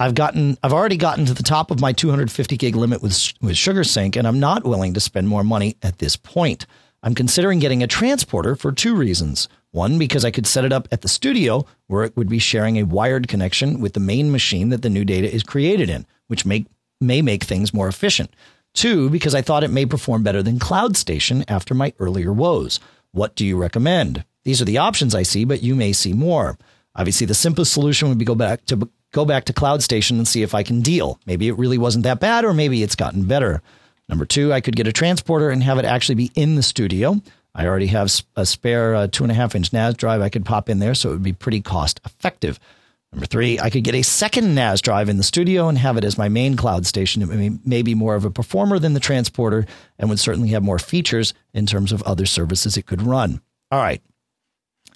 I've 0.00 0.14
gotten, 0.14 0.58
I've 0.62 0.72
already 0.72 0.96
gotten 0.96 1.26
to 1.26 1.34
the 1.34 1.42
top 1.42 1.70
of 1.70 1.80
my 1.80 1.92
250 1.92 2.56
gig 2.56 2.76
limit 2.76 3.02
with 3.02 3.32
with 3.40 3.56
SugarSync, 3.56 4.16
and 4.16 4.28
I'm 4.28 4.38
not 4.38 4.64
willing 4.64 4.94
to 4.94 5.00
spend 5.00 5.28
more 5.28 5.42
money 5.42 5.76
at 5.82 5.98
this 5.98 6.16
point. 6.16 6.66
I'm 7.02 7.14
considering 7.14 7.60
getting 7.60 7.82
a 7.82 7.86
transporter 7.86 8.56
for 8.56 8.72
two 8.72 8.94
reasons. 8.94 9.48
One, 9.70 9.98
because 9.98 10.24
I 10.24 10.30
could 10.30 10.46
set 10.46 10.64
it 10.64 10.72
up 10.72 10.88
at 10.90 11.02
the 11.02 11.08
studio 11.08 11.66
where 11.86 12.04
it 12.04 12.16
would 12.16 12.28
be 12.28 12.38
sharing 12.38 12.76
a 12.76 12.84
wired 12.84 13.28
connection 13.28 13.80
with 13.80 13.92
the 13.92 14.00
main 14.00 14.30
machine 14.30 14.70
that 14.70 14.82
the 14.82 14.90
new 14.90 15.04
data 15.04 15.32
is 15.32 15.42
created 15.42 15.90
in, 15.90 16.06
which 16.26 16.46
make, 16.46 16.66
may 17.00 17.20
make 17.20 17.44
things 17.44 17.74
more 17.74 17.88
efficient. 17.88 18.30
Two, 18.74 19.10
because 19.10 19.34
I 19.34 19.42
thought 19.42 19.64
it 19.64 19.70
may 19.70 19.86
perform 19.86 20.22
better 20.22 20.42
than 20.42 20.58
Cloud 20.58 20.96
Station 20.96 21.44
after 21.48 21.74
my 21.74 21.92
earlier 21.98 22.32
woes. 22.32 22.80
What 23.12 23.34
do 23.34 23.44
you 23.44 23.56
recommend? 23.56 24.24
These 24.44 24.62
are 24.62 24.66
the 24.66 24.78
options 24.78 25.14
I 25.14 25.22
see, 25.22 25.44
but 25.44 25.62
you 25.62 25.74
may 25.74 25.92
see 25.92 26.12
more. 26.12 26.58
Obviously, 26.94 27.26
the 27.26 27.34
simplest 27.34 27.72
solution 27.72 28.08
would 28.08 28.18
be 28.18 28.24
go 28.24 28.34
back 28.34 28.64
to 28.66 28.88
go 29.12 29.24
back 29.24 29.44
to 29.44 29.52
Cloud 29.52 29.82
Station 29.82 30.18
and 30.18 30.28
see 30.28 30.42
if 30.42 30.54
I 30.54 30.62
can 30.62 30.80
deal. 30.80 31.18
Maybe 31.26 31.48
it 31.48 31.58
really 31.58 31.78
wasn't 31.78 32.04
that 32.04 32.20
bad, 32.20 32.44
or 32.44 32.52
maybe 32.54 32.82
it's 32.82 32.96
gotten 32.96 33.24
better. 33.24 33.62
Number 34.08 34.24
two, 34.24 34.52
I 34.52 34.60
could 34.60 34.76
get 34.76 34.86
a 34.86 34.92
transporter 34.92 35.50
and 35.50 35.62
have 35.62 35.78
it 35.78 35.84
actually 35.84 36.14
be 36.14 36.30
in 36.34 36.54
the 36.54 36.62
studio. 36.62 37.20
I 37.58 37.66
already 37.66 37.88
have 37.88 38.08
a 38.36 38.46
spare 38.46 38.94
uh, 38.94 39.08
two 39.08 39.24
and 39.24 39.32
a 39.32 39.34
half 39.34 39.56
inch 39.56 39.72
NAS 39.72 39.94
drive 39.94 40.20
I 40.20 40.28
could 40.28 40.44
pop 40.44 40.68
in 40.68 40.78
there, 40.78 40.94
so 40.94 41.08
it 41.08 41.14
would 41.14 41.24
be 41.24 41.32
pretty 41.32 41.60
cost 41.60 42.00
effective. 42.04 42.60
Number 43.12 43.26
three, 43.26 43.58
I 43.58 43.68
could 43.68 43.82
get 43.82 43.96
a 43.96 44.02
second 44.02 44.54
NAS 44.54 44.80
drive 44.80 45.08
in 45.08 45.16
the 45.16 45.24
studio 45.24 45.68
and 45.68 45.76
have 45.76 45.96
it 45.96 46.04
as 46.04 46.16
my 46.16 46.28
main 46.28 46.54
cloud 46.54 46.86
station. 46.86 47.20
It 47.20 47.26
may, 47.26 47.50
may 47.64 47.82
be 47.82 47.96
more 47.96 48.14
of 48.14 48.24
a 48.24 48.30
performer 48.30 48.78
than 48.78 48.94
the 48.94 49.00
transporter 49.00 49.66
and 49.98 50.08
would 50.08 50.20
certainly 50.20 50.50
have 50.50 50.62
more 50.62 50.78
features 50.78 51.34
in 51.52 51.66
terms 51.66 51.90
of 51.90 52.00
other 52.02 52.26
services 52.26 52.76
it 52.76 52.86
could 52.86 53.02
run. 53.02 53.40
All 53.72 53.80
right. 53.80 54.02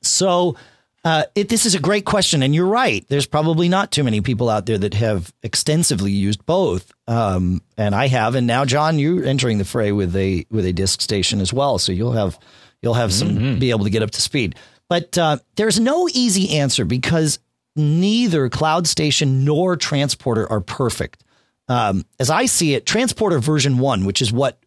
So 0.00 0.54
uh, 1.04 1.24
it, 1.34 1.48
this 1.48 1.66
is 1.66 1.74
a 1.74 1.80
great 1.80 2.04
question, 2.04 2.42
and 2.42 2.54
you're 2.54 2.66
right. 2.66 3.04
There's 3.08 3.26
probably 3.26 3.68
not 3.68 3.90
too 3.90 4.04
many 4.04 4.20
people 4.20 4.48
out 4.48 4.66
there 4.66 4.78
that 4.78 4.94
have 4.94 5.32
extensively 5.42 6.12
used 6.12 6.46
both, 6.46 6.92
um, 7.08 7.60
and 7.76 7.94
I 7.94 8.06
have. 8.06 8.36
And 8.36 8.46
now, 8.46 8.64
John, 8.64 8.98
you're 8.98 9.24
entering 9.24 9.58
the 9.58 9.64
fray 9.64 9.90
with 9.90 10.14
a 10.14 10.46
with 10.50 10.64
a 10.64 10.72
disk 10.72 11.00
station 11.00 11.40
as 11.40 11.52
well, 11.52 11.78
so 11.78 11.90
you'll 11.90 12.12
have 12.12 12.38
you'll 12.82 12.94
have 12.94 13.12
some 13.12 13.58
be 13.58 13.70
able 13.70 13.84
to 13.84 13.90
get 13.90 14.02
up 14.02 14.12
to 14.12 14.22
speed. 14.22 14.54
But 14.88 15.18
uh, 15.18 15.38
there's 15.56 15.80
no 15.80 16.08
easy 16.12 16.58
answer 16.58 16.84
because 16.84 17.40
neither 17.74 18.48
Cloud 18.48 18.86
Station 18.86 19.44
nor 19.44 19.76
Transporter 19.76 20.50
are 20.50 20.60
perfect. 20.60 21.24
Um, 21.68 22.04
as 22.20 22.30
I 22.30 22.46
see 22.46 22.74
it, 22.74 22.86
Transporter 22.86 23.38
version 23.38 23.78
one, 23.78 24.04
which 24.04 24.22
is 24.22 24.32
what 24.32 24.58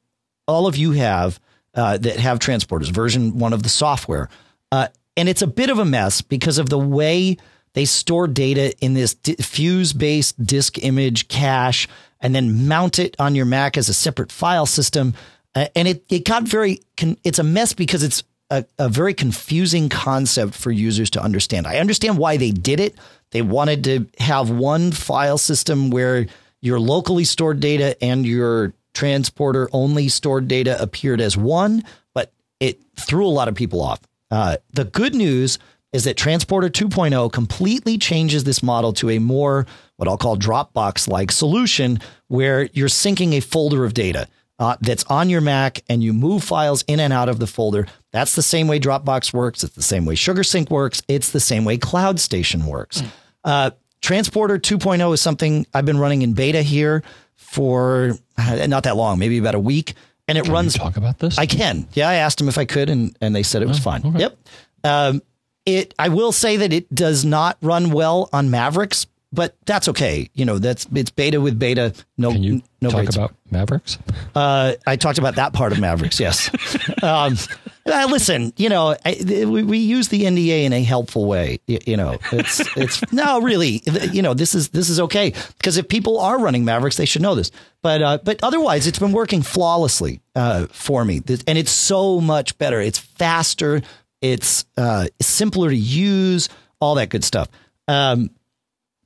all 0.48 0.68
of 0.68 0.76
you 0.76 0.92
have 0.92 1.40
uh, 1.76 1.98
that 1.98 2.18
have 2.18 2.40
transporters, 2.40 2.92
version 2.92 3.38
one 3.38 3.54
of 3.54 3.64
the 3.64 3.70
software. 3.70 4.30
Uh, 4.72 4.88
and 5.18 5.30
it's 5.30 5.42
a 5.42 5.48
bit 5.48 5.70
of 5.70 5.80
a 5.80 5.86
mess 5.86 6.22
because 6.22 6.58
of 6.58 6.70
the 6.70 6.80
way 6.80 7.38
they 7.74 7.86
store 7.86 8.28
data 8.28 8.74
in 8.80 8.94
this 8.94 9.16
fuse 9.42 9.94
based 9.94 10.44
disk 10.44 10.84
image 10.84 11.28
cache 11.28 11.88
and 12.22 12.34
then 12.34 12.68
mount 12.68 13.00
it 13.00 13.16
on 13.20 13.36
your 13.36 13.46
Mac 13.46 13.78
as 13.78 13.90
a 13.90 13.94
separate 13.94 14.32
file 14.32 14.66
system. 14.66 15.14
Uh, 15.54 15.68
and 15.76 15.88
it, 15.88 16.04
it 16.10 16.26
got 16.26 16.44
very, 16.44 16.80
con- 16.98 17.18
it's 17.24 17.40
a 17.40 17.44
mess 17.44 17.74
because 17.74 18.02
it's 18.02 18.24
a, 18.50 18.66
a 18.80 18.90
very 18.90 19.14
confusing 19.14 19.90
concept 19.90 20.54
for 20.54 20.72
users 20.72 21.10
to 21.12 21.22
understand. 21.22 21.68
I 21.68 21.78
understand 21.78 22.18
why 22.18 22.38
they 22.38 22.52
did 22.52 22.80
it. 22.80 22.96
They 23.32 23.42
wanted 23.42 23.84
to 23.86 24.08
have 24.20 24.50
one 24.50 24.92
file 24.92 25.38
system 25.38 25.90
where 25.90 26.28
your 26.62 26.80
locally 26.80 27.26
stored 27.26 27.60
data 27.60 28.02
and 28.02 28.26
your 28.26 28.74
transporter 28.94 29.70
only 29.74 30.08
stored 30.08 30.48
data 30.48 30.82
appeared 30.82 31.20
as 31.20 31.36
one, 31.36 31.84
but 32.14 32.32
it 32.60 32.80
threw 32.96 33.26
a 33.26 33.28
lot 33.28 33.48
of 33.50 33.56
people 33.56 33.82
off. 33.82 34.00
Uh, 34.32 34.58
the 34.74 34.86
good 34.86 35.16
news 35.16 35.60
is 35.94 36.04
that 36.04 36.18
Transporter 36.18 36.70
2.0 36.70 37.32
completely 37.32 37.98
changes 37.98 38.44
this 38.44 38.62
model 38.62 38.92
to 38.94 39.10
a 39.12 39.20
more 39.20 39.66
what 39.96 40.10
I'll 40.10 40.18
call 40.18 40.38
Dropbox 40.38 41.08
like 41.08 41.32
solution 41.32 42.00
where 42.28 42.64
you're 42.74 42.90
syncing 42.90 43.34
a 43.34 43.40
folder 43.40 43.86
of 43.86 43.94
data. 43.94 44.28
Uh, 44.58 44.78
that's 44.80 45.04
on 45.06 45.30
your 45.30 45.42
Mac 45.42 45.84
and 45.90 46.02
you 46.02 46.14
move 46.14 46.44
files 46.44 46.84
in 46.88 47.00
and 47.02 47.12
out 47.12 47.28
of 47.28 47.40
the 47.40 47.48
folder. 47.48 47.88
That's 48.12 48.36
the 48.36 48.42
same 48.42 48.68
way 48.68 48.80
Dropbox 48.80 49.34
works. 49.34 49.64
It's 49.64 49.76
the 49.76 49.82
same 49.82 50.06
way 50.06 50.16
SugarSync 50.16 50.70
works. 50.70 51.02
It's 51.08 51.32
the 51.32 51.42
same 51.42 51.66
way 51.66 51.78
Cloud 51.78 52.20
Station 52.20 52.66
works. 52.66 53.04
Uh, 53.44 53.72
Transporter 54.02 54.58
2.0 54.58 55.14
is 55.14 55.22
something 55.22 55.66
I've 55.74 55.86
been 55.86 55.98
running 55.98 56.22
in 56.22 56.34
beta 56.34 56.62
here 56.62 57.04
for 57.36 58.18
uh, 58.38 58.66
not 58.68 58.84
that 58.84 58.96
long, 58.96 59.20
maybe 59.20 59.38
about 59.38 59.56
a 59.56 59.60
week. 59.60 59.94
And 60.28 60.38
it 60.38 60.46
Can 60.46 60.54
runs. 60.54 60.76
you 60.76 60.80
talk 60.80 60.98
about 60.98 61.20
this? 61.20 61.38
I 61.38 61.46
can. 61.46 61.88
Yeah, 61.94 62.10
I 62.10 62.16
asked 62.16 62.40
them 62.40 62.50
if 62.50 62.58
I 62.58 62.66
could, 62.66 62.90
and, 62.90 63.16
and 63.22 63.36
they 63.36 63.44
said 63.44 63.62
it 63.62 63.68
was 63.68 63.80
fine. 63.80 64.02
Yep. 64.18 64.38
Um, 64.84 65.22
it. 65.66 65.94
I 66.00 66.10
will 66.10 66.32
say 66.32 66.58
that 66.58 66.74
it 66.74 66.94
does 66.94 67.24
not 67.24 67.58
run 67.62 67.92
well 67.92 68.30
on 68.34 68.50
Mavericks, 68.50 69.06
but 69.32 69.56
that's 69.66 69.88
okay. 69.90 70.30
You 70.34 70.46
know, 70.46 70.58
that's 70.58 70.88
it's 70.96 71.12
beta 71.12 71.40
with 71.40 71.60
beta. 71.60 71.94
No, 72.18 72.32
Can 72.32 72.42
you 72.42 72.62
no 72.82 72.90
talk 72.90 73.08
about 73.10 73.36
Mavericks? 73.52 74.00
Uh, 74.34 74.74
I 74.88 74.96
talked 74.96 75.20
about 75.20 75.36
that 75.36 75.54
part 75.54 75.72
of 75.72 75.80
Mavericks. 75.80 76.20
Yes. 76.20 76.50
um, 77.04 77.38
uh, 77.86 78.08
listen, 78.10 78.52
you 78.58 78.70
know, 78.70 78.96
I, 79.06 79.46
we, 79.46 79.64
we 79.64 79.78
use 79.78 80.08
the 80.08 80.24
NDA 80.24 80.64
in 80.64 80.74
a 80.74 80.84
helpful 80.84 81.26
way. 81.26 81.60
You, 81.68 81.80
you 81.86 81.98
know, 81.98 82.18
it's 82.32 82.60
it's 82.78 83.12
no, 83.12 83.42
really, 83.42 83.84
you 84.12 84.22
know, 84.22 84.34
this 84.34 84.56
is 84.56 84.70
this 84.70 84.90
is 84.90 85.00
okay 85.02 85.34
because 85.58 85.78
if 85.78 85.88
people 85.88 86.20
are 86.20 86.40
running 86.40 86.66
Mavericks, 86.66 86.98
they 86.98 87.06
should 87.06 87.22
know 87.22 87.36
this. 87.36 87.52
But 87.82 88.02
uh, 88.02 88.18
but 88.24 88.40
otherwise, 88.44 88.88
it's 88.88 89.00
been 89.00 89.12
working 89.12 89.44
flawlessly 89.44 90.22
uh, 90.36 90.66
for 90.68 91.06
me, 91.06 91.22
and 91.48 91.58
it's 91.58 91.72
so 91.72 92.20
much 92.20 92.58
better. 92.58 92.82
It's 92.82 93.00
faster. 93.00 93.82
It's 94.22 94.66
uh, 94.78 95.08
simpler 95.22 95.70
to 95.70 95.76
use. 95.76 96.50
All 96.80 96.96
that 96.96 97.10
good 97.10 97.24
stuff. 97.24 97.48
Um, 97.88 98.32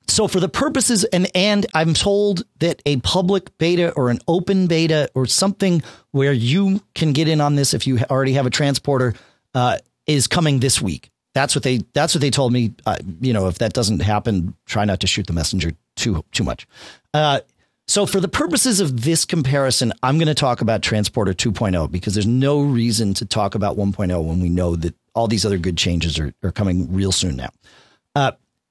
so 0.10 0.28
for 0.28 0.40
the 0.40 0.50
purposes 0.50 1.04
and 1.06 1.30
and 1.36 1.66
I'm 1.74 1.94
told 1.94 2.44
that 2.60 2.82
a 2.86 2.98
public 2.98 3.58
beta 3.58 3.92
or 3.94 4.10
an 4.10 4.20
open 4.28 4.68
beta 4.68 5.10
or 5.14 5.26
something 5.26 5.84
where 6.12 6.34
you 6.34 6.82
can 6.96 7.14
get 7.14 7.28
in 7.28 7.42
on 7.42 7.56
this 7.56 7.74
if 7.74 7.88
you 7.88 8.00
already 8.10 8.34
have 8.34 8.46
a 8.46 8.50
transporter 8.50 9.14
uh, 9.54 9.78
is 10.08 10.28
coming 10.28 10.60
this 10.60 10.82
week. 10.82 11.10
That's 11.34 11.56
what 11.56 11.64
they 11.64 11.80
that's 11.94 12.16
what 12.16 12.22
they 12.22 12.32
told 12.32 12.54
me. 12.54 12.74
Uh, 12.86 12.98
you 13.22 13.34
know, 13.34 13.48
if 13.48 13.60
that 13.60 13.74
doesn't 13.74 14.02
happen, 14.02 14.56
try 14.66 14.86
not 14.86 15.00
to 15.02 15.08
shoot 15.08 15.28
the 15.28 15.34
messenger 15.34 15.72
too 15.96 16.24
too 16.32 16.44
much. 16.44 16.68
Uh, 17.14 17.42
so 17.88 18.06
for 18.06 18.20
the 18.20 18.28
purposes 18.28 18.82
of 18.82 19.02
this 19.02 19.26
comparison, 19.26 19.94
I'm 20.04 20.18
going 20.18 20.28
to 20.28 20.36
talk 20.36 20.62
about 20.62 20.84
Transporter 20.84 21.34
2.0 21.34 21.90
because 21.90 22.14
there's 22.14 22.28
no 22.28 22.62
reason 22.62 23.16
to 23.16 23.26
talk 23.26 23.56
about 23.56 23.78
1.0 23.78 24.24
when 24.24 24.40
we 24.40 24.50
know 24.50 24.76
that 24.76 24.94
all 25.16 25.28
these 25.28 25.44
other 25.44 25.58
good 25.58 25.76
changes 25.76 26.20
are, 26.20 26.32
are 26.44 26.52
coming 26.52 26.94
real 26.94 27.12
soon 27.12 27.36
now. 27.36 27.50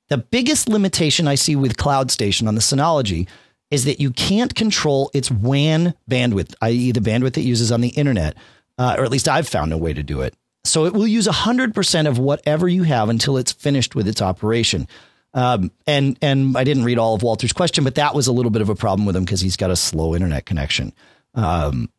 The 0.09 0.19
biggest 0.19 0.69
limitation 0.69 1.29
I 1.29 1.35
see 1.35 1.57
with 1.57 1.77
Cloud 1.77 2.11
Station 2.11 2.49
on 2.49 2.55
the 2.55 2.61
Synology 2.61 3.29
is 3.71 3.85
that 3.85 4.01
you 4.01 4.11
can't 4.11 4.55
control 4.55 5.11
its 5.13 5.31
WAN 5.31 5.95
bandwidth, 6.11 6.55
i.e., 6.63 6.93
the 6.93 7.01
bandwidth 7.01 7.37
it 7.37 7.43
uses 7.43 7.71
on 7.71 7.83
the 7.83 7.89
internet, 7.89 8.35
uh, 8.79 8.97
or 8.99 9.05
at 9.05 9.11
least 9.11 9.29
I've 9.29 9.49
found 9.49 9.73
a 9.73 9.79
way 9.79 9.93
to 9.93 10.03
do 10.03 10.23
it. 10.23 10.35
So 10.65 10.87
it 10.87 10.95
will 10.95 11.07
use 11.07 11.27
100% 11.27 12.09
of 12.09 12.19
whatever 12.19 12.69
you 12.69 12.83
have 12.85 13.09
until 13.09 13.37
it's 13.37 13.53
finished 13.53 13.95
with 13.95 14.09
its 14.09 14.23
operation. 14.23 14.89
Um, 15.35 15.71
and 15.87 16.19
and 16.23 16.57
I 16.57 16.65
didn't 16.65 16.85
read 16.85 16.99
all 16.99 17.15
of 17.15 17.23
Walter's 17.23 17.53
question, 17.53 17.85
but 17.85 17.97
that 17.97 18.15
was 18.15 18.27
a 18.27 18.33
little 18.33 18.51
bit 18.51 18.63
of 18.63 18.71
a 18.71 18.75
problem 18.75 19.07
with 19.07 19.15
him 19.15 19.25
because 19.25 19.41
he's 19.41 19.57
got 19.57 19.71
a 19.71 19.77
slow 19.77 20.15
internet 20.15 20.47
connection. 20.47 20.93
Um, 21.35 21.91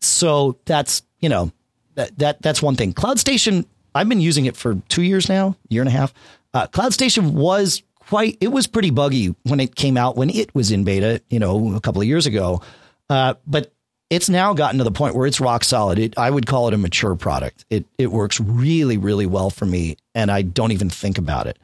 so 0.00 0.58
that's 0.64 1.02
you 1.20 1.28
know 1.28 1.52
that 1.94 2.18
that 2.18 2.42
that's 2.42 2.62
one 2.62 2.76
thing. 2.76 2.94
Cloud 2.94 3.18
Station, 3.18 3.66
I've 3.94 4.08
been 4.08 4.22
using 4.22 4.46
it 4.46 4.56
for 4.56 4.76
two 4.88 5.02
years 5.02 5.28
now, 5.28 5.54
year 5.68 5.82
and 5.82 5.88
a 5.88 5.92
half. 5.92 6.14
Uh, 6.54 6.66
Cloud 6.66 6.92
Station 6.92 7.34
was 7.34 7.82
quite 7.96 8.38
it 8.40 8.48
was 8.48 8.66
pretty 8.66 8.90
buggy 8.90 9.34
when 9.44 9.60
it 9.60 9.74
came 9.74 9.96
out 9.96 10.16
when 10.16 10.30
it 10.30 10.54
was 10.54 10.70
in 10.70 10.84
beta, 10.84 11.22
you 11.28 11.38
know, 11.38 11.74
a 11.74 11.80
couple 11.80 12.00
of 12.00 12.08
years 12.08 12.26
ago. 12.26 12.62
Uh, 13.10 13.34
but 13.46 13.72
it's 14.10 14.28
now 14.28 14.54
gotten 14.54 14.78
to 14.78 14.84
the 14.84 14.90
point 14.90 15.14
where 15.14 15.26
it's 15.26 15.40
rock 15.40 15.64
solid. 15.64 15.98
It, 15.98 16.16
I 16.16 16.30
would 16.30 16.46
call 16.46 16.68
it 16.68 16.74
a 16.74 16.78
mature 16.78 17.14
product. 17.14 17.64
It 17.70 17.86
it 17.98 18.10
works 18.10 18.40
really 18.40 18.96
really 18.96 19.26
well 19.26 19.50
for 19.50 19.66
me, 19.66 19.96
and 20.14 20.30
I 20.30 20.42
don't 20.42 20.72
even 20.72 20.90
think 20.90 21.18
about 21.18 21.46
it. 21.46 21.58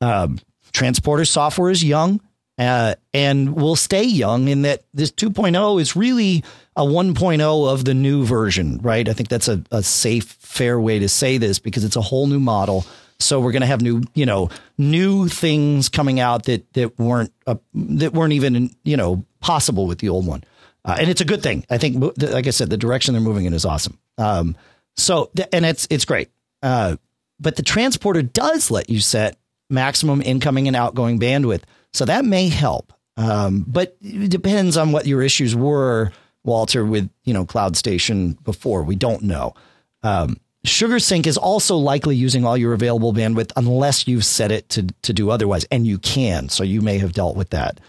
Um, 0.00 0.38
Transporter 0.72 1.24
software 1.24 1.70
is 1.70 1.82
young 1.82 2.20
uh, 2.58 2.94
and 3.12 3.54
will 3.54 3.76
stay 3.76 4.04
young 4.04 4.48
in 4.48 4.62
that 4.62 4.82
this 4.94 5.10
2.0 5.10 5.80
is 5.80 5.96
really 5.96 6.44
a 6.74 6.82
1.0 6.82 7.72
of 7.72 7.84
the 7.84 7.94
new 7.94 8.24
version, 8.24 8.78
right? 8.82 9.08
I 9.08 9.12
think 9.12 9.28
that's 9.28 9.48
a, 9.48 9.62
a 9.70 9.82
safe, 9.82 10.24
fair 10.24 10.78
way 10.80 10.98
to 10.98 11.08
say 11.08 11.38
this 11.38 11.58
because 11.58 11.84
it's 11.84 11.96
a 11.96 12.00
whole 12.00 12.26
new 12.26 12.40
model. 12.40 12.84
So 13.18 13.40
we're 13.40 13.52
going 13.52 13.62
to 13.62 13.66
have 13.66 13.80
new, 13.80 14.02
you 14.14 14.26
know, 14.26 14.50
new 14.76 15.28
things 15.28 15.88
coming 15.88 16.20
out 16.20 16.44
that 16.44 16.70
that 16.74 16.98
weren't 16.98 17.32
uh, 17.46 17.56
that 17.74 18.12
weren't 18.12 18.34
even 18.34 18.74
you 18.84 18.96
know 18.96 19.24
possible 19.40 19.86
with 19.86 19.98
the 19.98 20.08
old 20.08 20.26
one, 20.26 20.44
uh, 20.84 20.96
and 20.98 21.08
it's 21.08 21.20
a 21.20 21.24
good 21.24 21.42
thing. 21.42 21.64
I 21.70 21.78
think, 21.78 22.02
like 22.18 22.46
I 22.46 22.50
said, 22.50 22.70
the 22.70 22.76
direction 22.76 23.14
they're 23.14 23.22
moving 23.22 23.46
in 23.46 23.54
is 23.54 23.64
awesome. 23.64 23.98
Um, 24.18 24.56
so 24.96 25.30
and 25.52 25.64
it's 25.64 25.86
it's 25.90 26.04
great. 26.04 26.30
Uh, 26.62 26.96
but 27.38 27.56
the 27.56 27.62
transporter 27.62 28.22
does 28.22 28.70
let 28.70 28.88
you 28.90 29.00
set 29.00 29.38
maximum 29.68 30.22
incoming 30.22 30.66
and 30.66 30.76
outgoing 30.76 31.18
bandwidth. 31.18 31.62
So 31.92 32.04
that 32.04 32.24
may 32.24 32.48
help. 32.48 32.92
Um, 33.16 33.64
but 33.66 33.96
it 34.02 34.30
depends 34.30 34.76
on 34.76 34.92
what 34.92 35.06
your 35.06 35.22
issues 35.22 35.56
were, 35.56 36.12
Walter, 36.44 36.84
with, 36.84 37.10
you 37.24 37.32
know, 37.32 37.44
Cloud 37.44 37.76
Station 37.76 38.38
before. 38.44 38.82
We 38.82 38.96
don't 38.96 39.22
know. 39.22 39.54
Um, 40.02 40.36
SugarSync 40.66 41.26
is 41.26 41.36
also 41.36 41.76
likely 41.76 42.16
using 42.16 42.44
all 42.44 42.56
your 42.56 42.72
available 42.72 43.12
bandwidth 43.12 43.52
unless 43.56 44.06
you've 44.06 44.24
set 44.24 44.50
it 44.50 44.68
to, 44.70 44.86
to 45.02 45.12
do 45.12 45.30
otherwise. 45.30 45.64
And 45.70 45.86
you 45.86 45.98
can. 45.98 46.48
So 46.48 46.64
you 46.64 46.80
may 46.80 46.98
have 46.98 47.12
dealt 47.12 47.36
with 47.36 47.50
that. 47.50 47.80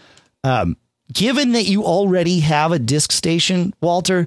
Um, 0.44 0.76
given 1.12 1.52
that 1.52 1.64
you 1.64 1.84
already 1.84 2.40
have 2.40 2.72
a 2.72 2.78
disk 2.78 3.12
station, 3.12 3.74
Walter, 3.80 4.26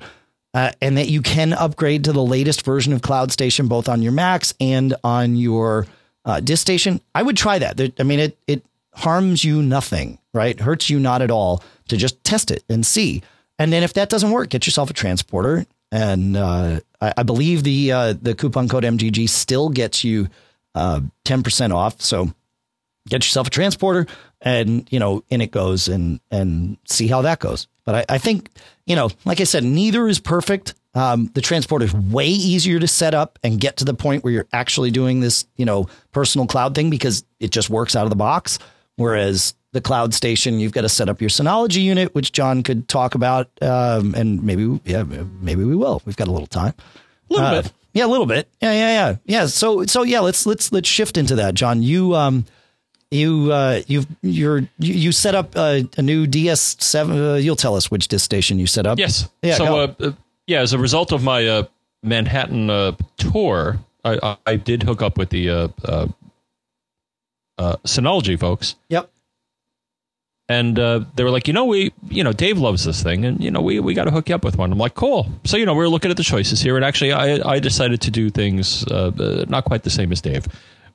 uh, 0.54 0.72
and 0.82 0.98
that 0.98 1.08
you 1.08 1.22
can 1.22 1.54
upgrade 1.54 2.04
to 2.06 2.14
the 2.14 2.24
latest 2.24 2.66
version 2.66 2.94
of 2.94 3.02
Cloud 3.02 3.32
Station 3.32 3.68
both 3.68 3.88
on 3.88 4.02
your 4.02 4.12
Macs 4.12 4.54
and 4.60 4.94
on 5.04 5.38
your 5.38 5.88
uh, 6.26 6.40
disk 6.40 6.62
station, 6.62 7.02
I 7.16 7.24
would 7.24 7.38
try 7.38 7.58
that. 7.60 7.78
There, 7.78 7.90
I 8.00 8.04
mean, 8.04 8.20
it 8.20 8.38
it 8.48 8.66
harms 8.94 9.44
you 9.44 9.62
nothing, 9.62 10.20
right? 10.34 10.60
Hurts 10.60 10.90
you 10.90 11.00
not 11.00 11.22
at 11.22 11.32
all 11.32 11.64
to 11.88 11.98
just 11.98 12.22
test 12.24 12.52
it 12.52 12.64
and 12.70 12.86
see. 12.86 13.24
And 13.58 13.72
then 13.72 13.84
if 13.84 13.94
that 13.94 14.10
doesn't 14.10 14.32
work, 14.32 14.50
get 14.50 14.66
yourself 14.66 14.90
a 14.90 14.94
transporter. 14.94 15.66
And 15.92 16.36
uh, 16.36 16.82
I, 17.02 17.14
I, 17.18 17.24
believe 17.24 17.64
the 17.64 17.92
uh, 17.92 18.14
the 18.22 18.36
coupon 18.36 18.68
code 18.68 18.84
MGG 18.84 19.28
still 19.30 19.70
gets 19.70 20.04
you 20.04 20.30
uh, 20.76 21.02
ten 21.26 21.44
percent 21.44 21.74
off. 21.74 22.02
So 22.02 22.32
get 23.10 23.24
yourself 23.26 23.48
a 23.48 23.50
transporter, 23.50 24.08
and 24.42 24.88
you 24.92 25.00
know, 25.00 25.24
in 25.30 25.42
it 25.42 25.52
goes, 25.52 25.88
and 25.88 26.20
and 26.30 26.78
see 26.88 27.08
how 27.08 27.24
that 27.24 27.40
goes. 27.40 27.68
But 27.84 27.96
I, 27.96 28.16
I 28.16 28.18
think 28.18 28.50
you 28.86 28.96
know, 28.96 29.10
like 29.26 29.42
I 29.42 29.46
said, 29.46 29.64
neither 29.64 30.08
is 30.08 30.20
perfect. 30.20 30.76
Um, 30.94 31.32
the 31.34 31.42
transporter 31.42 31.86
is 31.86 31.94
way 31.94 32.28
easier 32.28 32.78
to 32.80 32.88
set 32.88 33.14
up 33.14 33.40
and 33.44 33.62
get 33.62 33.78
to 33.78 33.86
the 33.86 33.94
point 33.94 34.24
where 34.24 34.34
you're 34.34 34.48
actually 34.52 34.92
doing 34.92 35.22
this, 35.22 35.46
you 35.56 35.66
know, 35.66 35.88
personal 36.12 36.48
cloud 36.48 36.76
thing 36.76 36.90
because 36.90 37.24
it 37.40 37.52
just 37.52 37.70
works 37.70 37.96
out 37.96 38.04
of 38.04 38.10
the 38.10 38.18
box. 38.18 38.60
Whereas 38.98 39.54
the 39.74 39.82
cloud 39.82 40.14
station, 40.14 40.60
you've 40.60 40.74
got 40.74 40.82
to 40.82 40.90
set 40.90 41.10
up 41.10 41.22
your 41.22 41.30
Synology 41.30 41.82
unit, 41.82 42.14
which 42.14 42.32
John 42.32 42.64
could 42.64 42.88
talk 42.88 43.16
about, 43.16 43.50
um, 43.62 44.14
and 44.16 44.44
maybe, 44.44 44.80
yeah, 44.86 45.04
maybe 45.04 45.64
we 45.64 45.76
will. 45.76 46.02
We've 46.06 46.18
got 46.18 46.28
a 46.28 46.32
little 46.32 46.48
time, 46.48 46.74
a 47.30 47.34
little 47.34 47.48
uh, 47.48 47.62
bit, 47.62 47.74
yeah, 47.94 48.06
a 48.06 48.08
little 48.08 48.26
bit, 48.26 48.48
yeah, 48.62 48.72
yeah, 48.74 48.90
yeah, 48.90 49.16
yeah. 49.26 49.46
So, 49.48 49.86
so 49.86 50.04
yeah, 50.04 50.20
let's 50.20 50.46
let's 50.46 50.72
let's 50.72 50.90
shift 50.90 51.18
into 51.18 51.36
that, 51.36 51.56
John. 51.56 51.82
You, 51.82 52.16
um, 52.16 52.46
you, 53.12 53.52
uh, 53.52 53.82
you, 53.88 54.06
you're 54.22 54.60
you, 54.80 54.94
you 54.94 55.12
set 55.12 55.36
up 55.36 55.56
a, 55.56 55.88
a 55.98 56.02
new 56.02 56.26
DS7. 56.26 57.34
Uh, 57.34 57.36
you'll 57.36 57.56
tell 57.56 57.76
us 57.76 57.90
which 57.90 58.08
disk 58.08 58.26
station 58.26 58.60
you 58.60 58.68
set 58.68 58.86
up. 58.86 59.00
Yes. 59.00 59.30
Yeah. 59.42 59.56
So, 59.56 59.80
uh, 59.80 60.12
yeah, 60.48 60.60
as 60.60 60.74
a 60.74 60.78
result 60.78 61.12
of 61.12 61.24
my 61.24 61.48
uh, 61.48 61.64
Manhattan 62.04 62.70
uh, 62.70 62.94
tour, 63.18 63.80
I, 64.04 64.20
I, 64.22 64.38
I, 64.46 64.56
did 64.56 64.84
hook 64.84 65.02
up 65.02 65.18
with 65.18 65.30
the 65.30 65.50
uh, 65.50 65.68
uh, 65.86 66.08
uh, 67.58 67.76
Synology 67.86 68.40
folks. 68.40 68.76
Yep. 68.90 69.10
And 70.52 70.78
uh, 70.78 71.06
they 71.16 71.24
were 71.24 71.30
like, 71.30 71.48
you 71.48 71.54
know, 71.54 71.64
we, 71.64 71.94
you 72.10 72.26
know, 72.26 72.34
Dave 72.34 72.58
loves 72.58 72.84
this 72.84 73.02
thing, 73.02 73.24
and 73.24 73.42
you 73.42 73.50
know, 73.50 73.62
we 73.62 73.80
we 73.80 73.94
got 73.94 74.04
to 74.04 74.12
hook 74.12 74.28
you 74.28 74.36
up 74.36 74.44
with 74.44 74.58
one. 74.58 74.70
I'm 74.70 74.78
like, 74.78 74.96
cool. 74.96 75.30
So 75.46 75.56
you 75.56 75.66
know, 75.66 75.74
we 75.74 75.86
are 75.86 75.88
looking 75.88 76.12
at 76.12 76.18
the 76.18 76.24
choices 76.24 76.60
here, 76.60 76.76
and 76.76 76.84
actually, 76.84 77.14
I 77.14 77.40
I 77.50 77.60
decided 77.60 78.02
to 78.02 78.12
do 78.12 78.30
things 78.30 78.86
uh, 78.88 79.46
not 79.48 79.64
quite 79.64 79.84
the 79.84 79.90
same 79.90 80.12
as 80.12 80.20
Dave, 80.20 80.46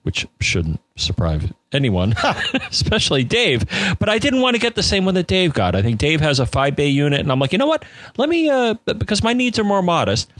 which 0.02 0.26
shouldn't 0.40 0.78
surprise 0.96 1.50
anyone, 1.72 2.14
especially 2.70 3.24
Dave. 3.24 3.64
But 3.98 4.10
I 4.10 4.18
didn't 4.18 4.42
want 4.42 4.56
to 4.56 4.60
get 4.60 4.74
the 4.74 4.82
same 4.82 5.06
one 5.06 5.14
that 5.14 5.26
Dave 5.26 5.54
got. 5.54 5.74
I 5.74 5.80
think 5.80 5.98
Dave 5.98 6.20
has 6.20 6.38
a 6.38 6.44
five 6.44 6.76
bay 6.76 6.88
unit, 6.88 7.20
and 7.20 7.32
I'm 7.32 7.40
like, 7.40 7.52
you 7.52 7.58
know 7.58 7.66
what? 7.66 7.86
Let 8.18 8.28
me, 8.28 8.50
uh, 8.50 8.74
because 8.84 9.22
my 9.22 9.32
needs 9.32 9.58
are 9.58 9.64
more 9.64 9.82
modest. 9.82 10.30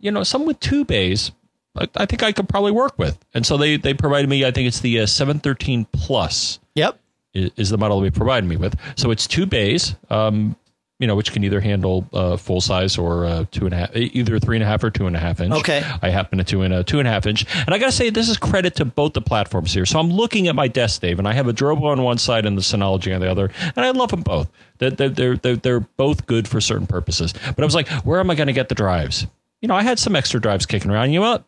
You 0.00 0.10
know, 0.10 0.24
some 0.24 0.44
with 0.44 0.58
two 0.58 0.84
bays, 0.84 1.30
I, 1.76 1.86
I 1.94 2.06
think 2.06 2.24
I 2.24 2.32
could 2.32 2.48
probably 2.48 2.72
work 2.72 2.98
with. 2.98 3.16
And 3.32 3.46
so 3.46 3.56
they 3.56 3.76
they 3.76 3.94
provided 3.94 4.28
me. 4.28 4.44
I 4.44 4.50
think 4.50 4.66
it's 4.66 4.80
the 4.80 5.00
uh, 5.00 5.06
713 5.06 5.86
Plus. 5.92 6.58
Yep. 6.74 6.99
Is, 7.32 7.70
the 7.70 7.78
model 7.78 8.00
they 8.00 8.10
provided 8.10 8.48
me 8.48 8.56
with. 8.56 8.76
So 8.96 9.10
it's 9.10 9.26
two 9.26 9.46
bays. 9.46 9.94
Um, 10.10 10.56
you 11.00 11.06
know, 11.06 11.16
which 11.16 11.32
can 11.32 11.42
either 11.44 11.60
handle 11.60 12.06
uh, 12.12 12.36
full 12.36 12.60
size 12.60 12.98
or 12.98 13.24
uh, 13.24 13.46
two 13.50 13.64
and 13.64 13.72
a 13.72 13.76
half, 13.78 13.96
either 13.96 14.38
three 14.38 14.56
and 14.56 14.62
a 14.62 14.66
half 14.66 14.84
or 14.84 14.90
two 14.90 15.06
and 15.06 15.16
a 15.16 15.18
half 15.18 15.40
inch. 15.40 15.54
Okay. 15.54 15.82
I 16.02 16.10
happen 16.10 16.36
to 16.36 16.44
two 16.44 16.60
and 16.60 16.74
a 16.74 16.84
two 16.84 16.98
and 16.98 17.08
a 17.08 17.10
half 17.10 17.26
inch, 17.26 17.46
and 17.54 17.74
I 17.74 17.78
got 17.78 17.86
to 17.86 17.92
say 17.92 18.10
this 18.10 18.28
is 18.28 18.36
credit 18.36 18.74
to 18.76 18.84
both 18.84 19.14
the 19.14 19.22
platforms 19.22 19.72
here. 19.72 19.86
So 19.86 19.98
I'm 19.98 20.10
looking 20.10 20.46
at 20.46 20.54
my 20.54 20.68
desk, 20.68 21.00
Dave, 21.00 21.18
and 21.18 21.26
I 21.26 21.32
have 21.32 21.48
a 21.48 21.54
Drobo 21.54 21.84
on 21.84 22.02
one 22.02 22.18
side 22.18 22.44
and 22.44 22.56
the 22.56 22.60
Synology 22.60 23.14
on 23.14 23.22
the 23.22 23.30
other, 23.30 23.50
and 23.74 23.78
I 23.78 23.90
love 23.92 24.10
them 24.10 24.20
both. 24.20 24.50
They're 24.76 24.90
they're 24.90 25.36
they're, 25.36 25.56
they're 25.56 25.80
both 25.80 26.26
good 26.26 26.46
for 26.46 26.60
certain 26.60 26.86
purposes. 26.86 27.32
But 27.32 27.60
I 27.60 27.64
was 27.64 27.74
like, 27.74 27.88
where 28.04 28.20
am 28.20 28.30
I 28.30 28.34
going 28.34 28.48
to 28.48 28.52
get 28.52 28.68
the 28.68 28.74
drives? 28.74 29.26
You 29.62 29.68
know, 29.68 29.74
I 29.74 29.82
had 29.82 29.98
some 29.98 30.14
extra 30.14 30.38
drives 30.38 30.66
kicking 30.66 30.90
around. 30.90 31.12
You 31.12 31.20
know 31.20 31.30
what? 31.30 31.44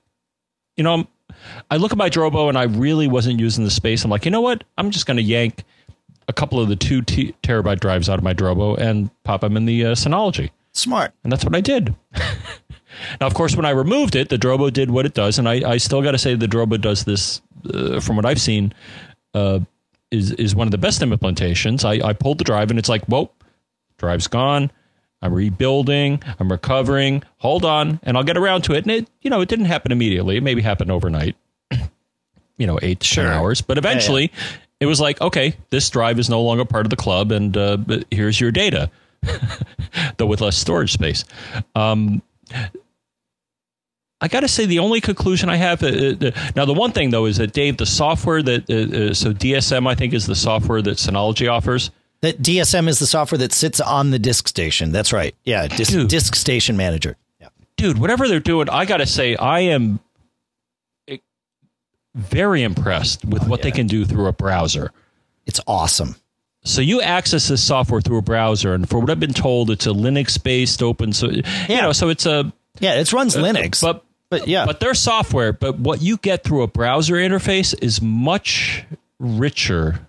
You 0.78 0.84
know, 0.84 1.06
I 1.70 1.77
look 1.77 1.93
at 1.93 1.98
my 1.98 2.10
Drobo 2.10 2.48
and 2.48 2.59
I 2.59 2.64
really 2.64 3.09
wasn't 3.09 3.40
using 3.40 3.64
the 3.64 3.70
space. 3.70 4.05
I'm 4.05 4.10
like, 4.10 4.24
you 4.24 4.31
know 4.31 4.40
what? 4.40 4.64
I'm 4.78 4.90
just 4.90 5.06
going 5.06 5.16
to 5.16 5.23
yank 5.23 5.64
a 6.28 6.32
couple 6.32 6.60
of 6.60 6.69
the 6.69 6.77
two 6.77 7.02
t- 7.02 7.35
terabyte 7.43 7.81
drives 7.81 8.09
out 8.09 8.19
of 8.19 8.24
my 8.24 8.35
Drobo 8.35 8.78
and 8.78 9.10
pop 9.24 9.40
them 9.40 9.56
in 9.56 9.66
the 9.66 9.86
uh, 9.86 9.94
Synology. 9.94 10.51
Smart. 10.73 11.12
And 11.24 11.32
that's 11.32 11.44
what 11.44 11.55
I 11.55 11.60
did. 11.60 11.94
now, 13.20 13.27
of 13.27 13.35
course, 13.35 13.56
when 13.56 13.66
I 13.66 13.70
removed 13.70 14.16
it, 14.16 14.28
the 14.28 14.39
Drobo 14.39 14.73
did 14.73 14.90
what 14.90 15.06
it 15.06 15.14
does. 15.14 15.39
And 15.39 15.48
I, 15.48 15.70
I 15.73 15.77
still 15.77 16.02
got 16.02 16.12
to 16.12 16.19
say 16.19 16.35
the 16.35 16.47
Drobo 16.47 16.81
does 16.81 17.05
this, 17.05 17.43
uh, 17.73 18.01
from 18.01 18.16
what 18.16 18.24
I've 18.24 18.40
seen, 18.40 18.73
uh, 19.35 19.60
is, 20.10 20.32
is 20.32 20.55
one 20.55 20.66
of 20.66 20.73
the 20.73 20.78
best 20.78 21.01
implementations. 21.01 21.85
I, 21.85 22.06
I 22.06 22.12
pulled 22.12 22.39
the 22.39 22.44
drive 22.44 22.70
and 22.70 22.78
it's 22.78 22.89
like, 22.89 23.05
whoa, 23.06 23.31
drive's 23.98 24.28
gone. 24.28 24.70
I'm 25.23 25.32
rebuilding. 25.32 26.20
I'm 26.40 26.51
recovering. 26.51 27.23
Hold 27.39 27.65
on, 27.65 28.01
and 28.03 28.16
I'll 28.16 28.24
get 28.24 28.36
around 28.36 28.62
to 28.62 28.74
it. 28.74 28.85
And 28.85 28.90
it, 28.90 29.09
you 29.23 29.31
know, 29.31 29.40
it 29.40 29.49
didn't 29.49 29.66
happen 29.66 29.93
immediately. 29.93 30.36
It 30.36 30.43
maybe 30.43 30.61
happened 30.62 30.90
overnight. 30.90 31.36
you 32.59 32.66
know, 32.66 32.78
eight 32.82 33.01
to 33.01 33.07
Sure. 33.07 33.24
ten 33.24 33.32
hours. 33.32 33.61
But 33.61 33.78
eventually, 33.78 34.32
it 34.81 34.86
was 34.86 35.01
like, 35.01 35.20
okay, 35.20 35.55
this 35.70 35.89
drive 35.89 36.19
is 36.19 36.28
no 36.28 36.43
longer 36.43 36.65
part 36.65 36.85
of 36.86 36.90
the 36.90 36.97
club, 36.97 37.31
and 37.32 37.57
uh, 37.57 37.78
here's 38.11 38.40
your 38.40 38.51
data, 38.51 38.90
though 40.16 40.27
with 40.27 40.40
less 40.40 40.57
storage 40.57 40.93
space. 40.93 41.24
Um, 41.77 42.20
I 44.20 44.28
got 44.28 44.40
to 44.40 44.49
say, 44.49 44.66
the 44.66 44.78
only 44.78 45.01
conclusion 45.01 45.49
I 45.49 45.57
have 45.57 45.82
uh, 45.82 45.86
uh, 45.86 46.31
now, 46.55 46.65
the 46.65 46.73
one 46.73 46.93
thing 46.93 47.11
though 47.11 47.27
is 47.27 47.39
that 47.39 47.53
Dave, 47.53 47.77
the 47.77 47.86
software 47.86 48.40
that 48.43 48.70
uh, 48.70 49.11
uh, 49.11 49.15
so 49.15 49.32
DSM, 49.32 49.89
I 49.89 49.97
think, 49.97 50.15
is 50.15 50.27
the 50.27 50.36
software 50.36 50.81
that 50.82 50.99
Synology 50.99 51.51
offers. 51.51 51.90
That 52.23 52.40
DSM 52.40 52.89
is 52.89 52.99
the 52.99 53.07
software 53.07 53.39
that 53.39 53.53
sits 53.53 53.81
on 53.81 54.11
the 54.11 54.19
disk 54.19 54.49
station. 54.49 54.93
That's 54.93 55.12
right. 55.12 55.35
Yeah, 55.44 55.66
disk, 55.66 55.90
Dude. 55.93 56.09
disk 56.09 56.35
station 56.35 56.77
manager. 56.77 57.16
Yeah. 57.40 57.49
dude, 57.77 57.99
whatever 57.99 58.28
they're 58.28 58.39
doing, 58.40 58.69
I 58.69 58.85
got 58.85 58.99
to 58.99 59.07
say, 59.07 59.35
I 59.36 59.61
am 59.61 59.99
eh, 61.09 61.16
very 62.15 62.62
impressed 62.62 63.24
with 63.24 63.47
what 63.49 63.62
they 63.62 63.73
can 63.73 63.86
do 63.89 64.05
through 64.05 64.27
a 64.27 64.32
browser. 64.32 64.93
It's 65.47 65.61
awesome. 65.66 66.15
So 66.65 66.81
you 66.81 67.03
access 67.03 67.49
this 67.49 67.62
software 67.62 68.01
through 68.01 68.19
a 68.19 68.23
browser, 68.23 68.73
and 68.73 68.89
for 68.89 69.01
what 69.01 69.11
I've 69.11 69.19
been 69.19 69.32
told, 69.35 69.69
it's 69.73 69.86
a 69.86 69.90
Linux-based 69.90 70.81
open. 70.81 71.12
So 71.12 71.28
you 71.28 71.43
Yeah. 71.69 71.81
know, 71.81 71.93
so 71.93 72.09
it's 72.09 72.24
a 72.24 72.53
Yeah, 72.78 72.94
it 72.94 73.12
runs 73.12 73.35
Linux. 73.35 73.82
Uh, 73.82 73.94
but 73.94 74.05
but 74.31 74.49
yeah. 74.49 74.65
but 74.65 74.78
their 74.78 74.94
software, 74.94 75.53
but 75.53 75.81
what 75.81 76.01
you 76.03 76.16
get 76.19 76.44
through 76.44 76.62
a 76.62 76.69
browser 76.69 77.15
interface 77.16 77.74
is 77.82 78.01
much 78.01 78.85
richer 79.19 80.07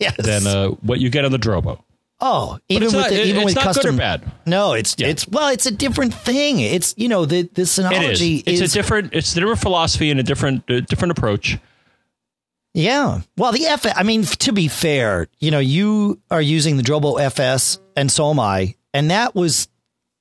yes. 0.00 0.16
than 0.18 0.46
uh, 0.46 0.68
what 0.82 0.98
you 1.00 1.10
get 1.10 1.24
on 1.24 1.32
the 1.32 1.38
Drobo. 1.38 1.80
oh, 2.20 2.58
even 2.68 2.86
with 2.86 2.94
not- 2.94 3.10
the, 3.10 3.24
even 3.24 3.36
it's 3.42 3.44
with 3.46 3.54
not 3.56 3.64
good 3.64 3.70
or 3.70 3.74
custom 3.74 3.96
bad. 3.96 4.32
No, 4.46 4.72
it's 4.72 4.94
Yeah. 4.98 5.08
it's 5.08 5.28
well, 5.28 5.48
it's 5.48 5.66
a 5.66 5.70
different 5.70 6.12
thing. 6.14 6.60
It's 6.60 6.94
you 6.96 7.08
know 7.08 7.24
the 7.26 7.42
the 7.42 7.62
It 7.62 7.68
is. 7.68 7.78
Synology 7.78 8.42
It's 8.46 8.60
is 8.60 8.72
a 8.72 8.74
different. 8.74 9.12
It's 9.14 9.32
a 9.32 9.40
different 9.40 9.60
philosophy 9.60 10.10
and 10.10 10.18
a 10.18 10.22
different 10.24 10.68
uh, 10.70 10.80
different 10.80 11.12
approach. 11.12 11.58
Yeah. 12.72 13.22
Well, 13.36 13.50
the 13.52 13.66
F, 13.66 13.84
I 13.96 14.04
mean, 14.04 14.22
to 14.22 14.52
be 14.52 14.68
fair, 14.68 15.26
you 15.40 15.50
know, 15.50 15.58
you 15.58 16.20
are 16.30 16.40
using 16.40 16.76
the 16.76 16.84
Drobo 16.84 17.20
FS 17.20 17.80
and 17.96 18.10
so 18.12 18.30
am 18.30 18.38
I. 18.38 18.76
And 18.94 19.10
that 19.10 19.34
was 19.34 19.66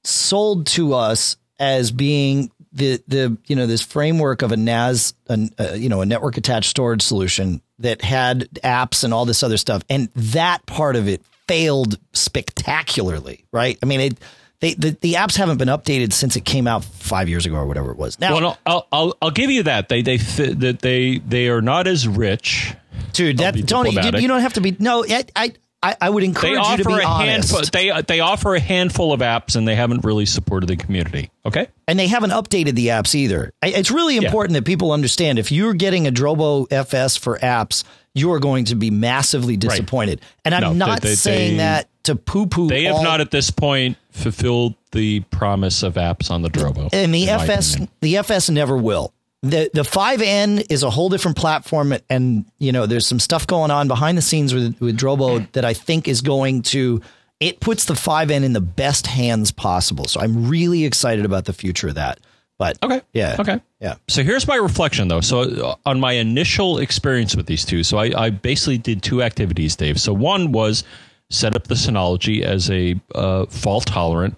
sold 0.03 0.65
to 0.67 0.95
us 0.95 1.37
as 1.59 1.91
being 1.91 2.49
the, 2.71 3.03
the, 3.07 3.37
you 3.45 3.55
know, 3.55 3.67
this 3.67 3.81
framework 3.83 4.41
of 4.41 4.51
a 4.51 4.57
NAS, 4.57 5.13
an, 5.27 5.51
uh, 5.59 5.73
you 5.73 5.89
know, 5.89 6.01
a 6.01 6.07
network 6.07 6.37
attached 6.37 6.69
storage 6.71 7.03
solution 7.03 7.61
that 7.79 8.01
had 8.01 8.49
apps 8.63 9.03
and 9.03 9.13
all 9.13 9.25
this 9.25 9.43
other 9.43 9.57
stuff. 9.57 9.83
And 9.89 10.09
that 10.15 10.65
part 10.65 10.95
of 10.95 11.07
it 11.07 11.21
failed 11.47 11.97
spectacularly, 12.13 13.45
right? 13.51 13.77
I 13.81 13.85
mean, 13.85 13.99
it, 13.99 14.19
they, 14.59 14.73
the, 14.73 14.97
the 15.01 15.13
apps 15.13 15.37
haven't 15.37 15.57
been 15.57 15.69
updated 15.69 16.11
since 16.13 16.35
it 16.35 16.45
came 16.45 16.67
out 16.67 16.83
five 16.83 17.29
years 17.29 17.45
ago 17.45 17.55
or 17.55 17.65
whatever 17.65 17.91
it 17.91 17.97
was. 17.97 18.19
Now, 18.19 18.33
Well, 18.33 18.41
no, 18.41 18.57
I'll, 18.65 18.87
I'll 18.91 19.17
I'll 19.21 19.31
give 19.31 19.49
you 19.49 19.63
that 19.63 19.87
they 19.89 20.01
they 20.01 20.17
that 20.17 20.79
they 20.81 21.19
they 21.19 21.47
are 21.47 21.61
not 21.61 21.87
as 21.87 22.07
rich. 22.07 22.73
dude, 23.13 23.37
that 23.37 23.55
Tony, 23.67 23.91
you, 23.91 24.19
you 24.19 24.27
don't 24.27 24.41
have 24.41 24.53
to 24.53 24.61
be. 24.61 24.75
No, 24.77 25.05
I, 25.07 25.25
I, 25.35 25.53
I 25.81 25.95
I 26.01 26.09
would 26.09 26.23
They 26.23 26.27
encourage 26.27 26.67
you 26.77 26.77
to 26.77 26.83
be 26.83 26.93
a 26.93 27.05
honest. 27.05 27.51
handful. 27.51 27.61
They 27.71 27.89
uh, 27.89 28.01
they 28.01 28.19
offer 28.19 28.53
a 28.55 28.59
handful 28.59 29.13
of 29.13 29.21
apps, 29.21 29.55
and 29.55 29.67
they 29.67 29.75
haven't 29.75 30.03
really 30.03 30.25
supported 30.25 30.67
the 30.67 30.75
community. 30.75 31.29
Okay, 31.45 31.67
and 31.87 31.97
they 31.97 32.07
haven't 32.07 32.31
updated 32.31 32.75
the 32.75 32.87
apps 32.87 33.15
either. 33.15 33.53
I- 33.61 33.67
It's 33.69 33.89
really 33.91 34.17
important 34.17 34.55
that 34.55 34.65
people 34.65 34.91
understand 34.91 35.39
if 35.39 35.51
you're 35.51 35.73
getting 35.73 36.05
a 36.07 36.11
Drobo 36.11 36.67
FS 36.71 37.15
for 37.15 37.37
apps, 37.39 37.83
you 38.13 38.31
are 38.33 38.39
going 38.39 38.65
to 38.65 38.75
be 38.75 38.91
massively 38.91 39.55
disappointed. 39.55 40.19
And 40.43 40.53
I'm 40.53 40.61
No, 40.63 40.73
not 40.73 41.01
they- 41.01 41.09
they- 41.09 41.15
saying 41.15 41.51
they- 41.53 41.57
that 41.63 41.87
to 42.03 42.15
poo 42.15 42.47
poo. 42.47 42.67
they 42.67 42.83
have 42.83 43.01
not 43.01 43.21
at 43.21 43.31
this 43.31 43.49
point 43.49 43.95
fulfilled 44.11 44.73
the 44.91 45.21
promise 45.31 45.83
of 45.83 45.93
apps 45.93 46.29
on 46.31 46.41
the 46.41 46.49
Drobo. 46.49 46.89
and 46.91 47.13
the 47.13 47.29
FS 47.29 47.77
the 48.01 48.17
FS 48.17 48.49
never 48.49 48.75
will. 48.75 49.13
The 49.41 49.69
the 49.73 49.83
5N 49.83 50.65
is 50.69 50.83
a 50.83 50.89
whole 50.89 51.07
different 51.09 51.37
platform 51.37 51.93
and 52.09 52.45
you 52.57 52.71
know 52.73 52.85
there's 52.85 53.07
some 53.07 53.19
stuff 53.19 53.47
going 53.47 53.71
on 53.71 53.87
behind 53.87 54.17
the 54.17 54.21
scenes 54.21 54.53
with 54.53 54.79
with 54.81 54.97
Drobo 54.97 55.49
that 55.53 55.63
I 55.63 55.73
think 55.73 56.07
is 56.07 56.21
going 56.21 56.61
to 56.63 57.01
it 57.39 57.61
puts 57.61 57.85
the 57.85 57.93
5N 57.93 58.43
in 58.43 58.51
the 58.51 58.59
best 58.61 59.07
hands 59.07 59.51
possible. 59.51 60.05
So 60.05 60.19
I'm 60.19 60.49
really 60.49 60.83
excited 60.83 61.23
about 61.23 61.45
the 61.45 61.53
future 61.53 61.87
of 61.87 61.95
that. 61.95 62.19
But 62.57 62.77
Okay. 62.83 62.99
yeah. 63.13 63.37
Okay. 63.39 63.61
Yeah. 63.79 63.95
So 64.09 64.21
here's 64.23 64.45
my 64.45 64.57
reflection, 64.57 65.07
though. 65.07 65.21
So 65.21 65.43
uh, 65.43 65.75
on 65.85 66.01
my 66.01 66.11
initial 66.11 66.79
experience 66.79 67.33
with 67.37 67.45
these 67.45 67.63
two, 67.63 67.83
so 67.83 67.97
I, 67.97 68.11
I 68.25 68.29
basically 68.29 68.77
did 68.77 69.01
two 69.01 69.23
activities, 69.23 69.77
Dave. 69.77 70.01
So 70.01 70.11
one 70.13 70.51
was 70.51 70.83
set 71.29 71.55
up 71.55 71.67
the 71.67 71.75
Synology 71.75 72.41
as 72.41 72.69
a 72.69 72.99
uh, 73.15 73.45
fault 73.45 73.85
tolerant 73.85 74.37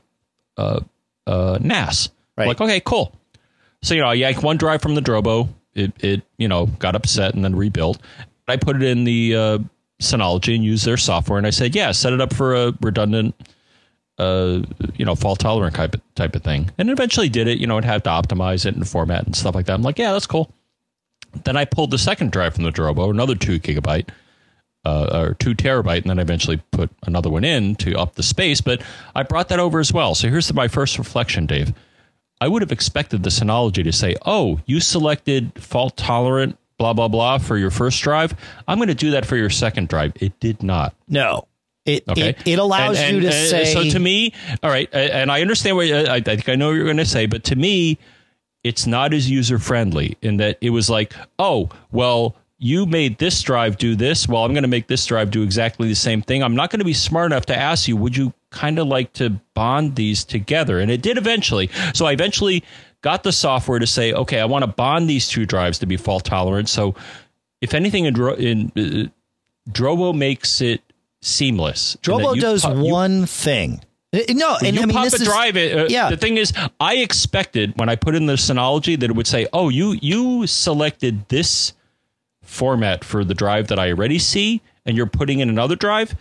uh, 0.57 0.81
uh, 1.25 1.57
NAS. 1.59 2.09
Right. 2.37 2.49
Like, 2.49 2.61
okay, 2.61 2.79
cool. 2.81 3.15
So 3.81 3.95
you 3.95 4.01
know, 4.01 4.07
I 4.07 4.13
yanked 4.13 4.43
one 4.43 4.57
drive 4.57 4.81
from 4.81 4.95
the 4.95 5.01
Drobo. 5.01 5.49
It 5.73 5.93
it 5.99 6.21
you 6.37 6.47
know 6.47 6.65
got 6.65 6.95
upset 6.95 7.33
and 7.33 7.43
then 7.43 7.55
rebuilt. 7.55 7.99
I 8.47 8.57
put 8.57 8.75
it 8.75 8.83
in 8.83 9.03
the 9.05 9.35
uh, 9.35 9.57
Synology 10.01 10.55
and 10.55 10.63
used 10.63 10.85
their 10.85 10.97
software, 10.97 11.37
and 11.37 11.47
I 11.47 11.51
said, 11.51 11.75
yeah, 11.75 11.91
set 11.91 12.11
it 12.11 12.19
up 12.19 12.33
for 12.33 12.55
a 12.55 12.73
redundant 12.81 13.35
uh, 14.21 14.61
you 14.97 15.05
know, 15.05 15.15
fault 15.15 15.39
tolerant 15.39 15.75
type 15.75 15.95
of, 15.95 16.15
type 16.15 16.35
of 16.35 16.43
thing. 16.43 16.69
And 16.77 16.89
eventually 16.91 17.27
did 17.27 17.47
it. 17.47 17.57
You 17.57 17.65
know, 17.65 17.77
it 17.79 17.83
had 17.83 18.03
to 18.03 18.11
optimize 18.11 18.65
it 18.67 18.75
and 18.75 18.87
format 18.87 19.25
and 19.25 19.35
stuff 19.35 19.55
like 19.55 19.65
that. 19.65 19.73
I'm 19.73 19.81
like, 19.81 19.97
yeah, 19.97 20.13
that's 20.13 20.27
cool. 20.27 20.53
Then 21.43 21.57
I 21.57 21.65
pulled 21.65 21.91
the 21.91 21.97
second 21.97 22.31
drive 22.31 22.53
from 22.53 22.63
the 22.63 22.71
Drobo, 22.71 23.09
another 23.09 23.35
two 23.35 23.59
gigabyte 23.59 24.09
uh, 24.85 25.09
or 25.11 25.33
two 25.35 25.55
terabyte, 25.55 26.01
and 26.01 26.09
then 26.09 26.19
I 26.19 26.21
eventually 26.21 26.61
put 26.71 26.91
another 27.03 27.29
one 27.29 27.43
in 27.43 27.75
to 27.77 27.97
up 27.97 28.13
the 28.13 28.23
space. 28.23 28.61
But 28.61 28.83
I 29.15 29.23
brought 29.23 29.49
that 29.49 29.59
over 29.59 29.79
as 29.79 29.91
well. 29.91 30.13
So 30.13 30.29
here's 30.29 30.53
my 30.53 30.67
first 30.67 30.99
reflection, 30.99 31.47
Dave. 31.47 31.73
I 32.41 32.47
would 32.49 32.61
have 32.63 32.71
expected 32.71 33.23
the 33.23 33.29
Synology 33.29 33.83
to 33.83 33.91
say, 33.93 34.15
"Oh, 34.25 34.59
you 34.65 34.79
selected 34.81 35.51
fault 35.61 35.95
tolerant, 35.95 36.57
blah 36.77 36.91
blah 36.93 37.07
blah, 37.07 37.37
for 37.37 37.57
your 37.57 37.71
first 37.71 38.01
drive. 38.01 38.33
I'm 38.67 38.77
going 38.79 38.89
to 38.89 38.95
do 38.95 39.11
that 39.11 39.25
for 39.25 39.37
your 39.37 39.49
second 39.49 39.87
drive." 39.87 40.13
It 40.19 40.37
did 40.41 40.63
not. 40.63 40.93
No. 41.07 41.47
It, 41.85 42.03
Okay, 42.09 42.29
it 42.29 42.37
it 42.45 42.59
allows 42.59 42.97
And- 42.99 43.15
you 43.17 43.21
to 43.21 43.27
and, 43.35 43.49
say 43.49 43.65
So 43.73 43.83
to 43.83 43.99
me, 43.99 44.33
all 44.61 44.69
right, 44.69 44.87
and 44.93 45.31
I 45.31 45.41
understand 45.41 45.77
what 45.77 45.87
I, 45.87 46.15
I 46.15 46.19
think 46.21 46.49
I 46.49 46.55
know 46.55 46.67
what 46.67 46.73
you're 46.73 46.83
going 46.85 46.97
to 46.97 47.05
say, 47.05 47.25
but 47.25 47.43
to 47.45 47.55
me, 47.55 47.97
it's 48.63 48.85
not 48.85 49.13
as 49.15 49.29
user 49.29 49.57
friendly 49.57 50.15
in 50.21 50.37
that 50.37 50.57
it 50.61 50.69
was 50.69 50.89
like, 50.91 51.13
oh, 51.39 51.69
well, 51.91 52.35
you 52.59 52.85
made 52.85 53.17
this 53.17 53.41
drive 53.41 53.77
do 53.79 53.95
this. 53.95 54.27
Well, 54.27 54.45
I'm 54.45 54.53
going 54.53 54.61
to 54.61 54.67
make 54.69 54.85
this 54.85 55.03
drive 55.07 55.31
do 55.31 55.41
exactly 55.41 55.87
the 55.87 55.95
same 55.95 56.21
thing. 56.21 56.43
I'm 56.43 56.55
not 56.55 56.69
going 56.69 56.77
to 56.79 56.85
be 56.85 56.93
smart 56.93 57.31
enough 57.31 57.47
to 57.47 57.57
ask 57.57 57.87
you, 57.87 57.97
would 57.97 58.15
you 58.15 58.31
kind 58.51 58.77
of 58.79 58.87
like 58.87 59.13
to 59.13 59.31
bond 59.53 59.95
these 59.95 60.23
together? 60.23 60.79
And 60.79 60.91
it 60.91 61.01
did 61.01 61.17
eventually. 61.17 61.69
So 61.93 62.05
I 62.05 62.11
eventually 62.11 62.63
got 63.01 63.23
the 63.23 63.31
software 63.31 63.79
to 63.79 63.87
say, 63.87 64.13
okay, 64.13 64.39
I 64.39 64.45
want 64.45 64.63
to 64.63 64.67
bond 64.67 65.09
these 65.09 65.27
two 65.27 65.45
drives 65.45 65.79
to 65.79 65.85
be 65.87 65.97
fault 65.97 66.23
tolerant. 66.25 66.69
So 66.69 66.93
if 67.61 67.73
anything 67.73 68.05
in, 68.05 68.15
in 68.37 68.71
uh, 68.77 69.09
Drobo 69.71 70.13
makes 70.15 70.61
it 70.61 70.81
seamless. 71.21 71.97
Drobo 72.01 72.39
does 72.39 72.63
pu- 72.65 72.85
you- 72.85 72.93
one 72.93 73.25
thing. 73.25 73.81
Uh, 74.13 74.19
No, 74.29 74.57
and 74.63 74.75
you 74.75 74.81
I 74.81 74.85
mean 74.85 74.95
pop 74.95 75.05
this 75.05 75.13
a 75.13 75.23
is 75.23 75.27
drive. 75.27 75.55
It, 75.55 75.77
uh, 75.77 75.85
yeah. 75.89 76.09
The 76.09 76.17
thing 76.17 76.37
is, 76.37 76.51
I 76.79 76.95
expected 76.97 77.73
when 77.77 77.87
I 77.89 77.95
put 77.95 78.13
in 78.15 78.25
the 78.25 78.33
Synology 78.33 78.99
that 78.99 79.09
it 79.09 79.15
would 79.15 79.27
say, 79.27 79.47
"Oh, 79.53 79.69
you 79.69 79.97
you 80.01 80.45
selected 80.47 81.29
this 81.29 81.73
format 82.43 83.03
for 83.05 83.23
the 83.23 83.33
drive 83.33 83.67
that 83.69 83.79
I 83.79 83.91
already 83.91 84.19
see, 84.19 84.61
and 84.85 84.97
you're 84.97 85.05
putting 85.05 85.39
in 85.39 85.47
another 85.49 85.75
drive. 85.77 86.15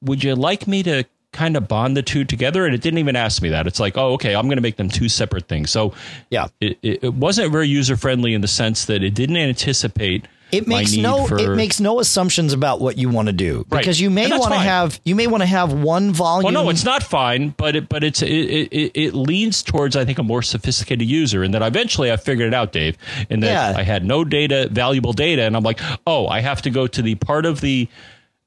Would 0.00 0.24
you 0.24 0.34
like 0.34 0.66
me 0.66 0.82
to 0.82 1.04
kind 1.32 1.56
of 1.56 1.68
bond 1.68 1.96
the 1.96 2.02
two 2.02 2.24
together?" 2.24 2.64
And 2.64 2.74
it 2.74 2.80
didn't 2.80 2.98
even 2.98 3.16
ask 3.16 3.42
me 3.42 3.48
that. 3.50 3.66
It's 3.66 3.80
like, 3.80 3.96
"Oh, 3.96 4.12
okay, 4.14 4.34
I'm 4.34 4.46
going 4.46 4.56
to 4.56 4.62
make 4.62 4.76
them 4.76 4.88
two 4.88 5.08
separate 5.08 5.48
things." 5.48 5.70
So 5.70 5.94
yeah. 6.30 6.48
it, 6.60 6.78
it, 6.82 7.14
wasn't 7.14 7.52
very 7.52 7.68
user 7.68 7.96
friendly 7.96 8.34
in 8.34 8.40
the 8.40 8.48
sense 8.48 8.86
that 8.86 9.02
it 9.02 9.14
didn't 9.14 9.36
anticipate 9.36 10.26
it 10.52 10.68
makes 10.68 10.94
no 10.94 11.26
for, 11.26 11.38
it 11.38 11.56
makes 11.56 11.80
no 11.80 11.98
assumptions 11.98 12.52
about 12.52 12.78
what 12.78 12.98
you 12.98 13.08
want 13.08 13.26
to 13.28 13.32
do 13.32 13.64
Right. 13.70 13.78
because 13.78 13.98
you 13.98 14.10
may 14.10 14.28
want 14.28 14.52
to 14.52 14.58
have 14.58 15.00
you 15.02 15.14
may 15.14 15.26
want 15.26 15.40
to 15.40 15.46
have 15.46 15.72
one 15.72 16.12
volume. 16.12 16.52
Well, 16.52 16.64
no, 16.64 16.70
it's 16.70 16.84
not 16.84 17.02
fine, 17.02 17.54
but 17.56 17.74
it, 17.74 17.88
but 17.88 18.04
it's 18.04 18.20
it, 18.20 18.28
it, 18.28 18.92
it 18.94 19.14
leans 19.14 19.62
towards 19.62 19.96
I 19.96 20.04
think 20.04 20.18
a 20.18 20.22
more 20.22 20.42
sophisticated 20.42 21.08
user, 21.08 21.42
and 21.42 21.54
then 21.54 21.62
eventually 21.62 22.12
I 22.12 22.18
figured 22.18 22.48
it 22.48 22.54
out, 22.54 22.70
Dave, 22.70 22.98
and 23.30 23.42
that 23.42 23.74
Yeah. 23.74 23.80
I 23.80 23.82
had 23.82 24.04
no 24.04 24.24
data, 24.24 24.68
valuable 24.70 25.14
data, 25.14 25.42
and 25.42 25.56
I'm 25.56 25.64
like, 25.64 25.80
oh, 26.06 26.28
I 26.28 26.40
have 26.40 26.60
to 26.62 26.70
go 26.70 26.86
to 26.86 27.00
the 27.00 27.14
part 27.14 27.46
of 27.46 27.62
the 27.62 27.88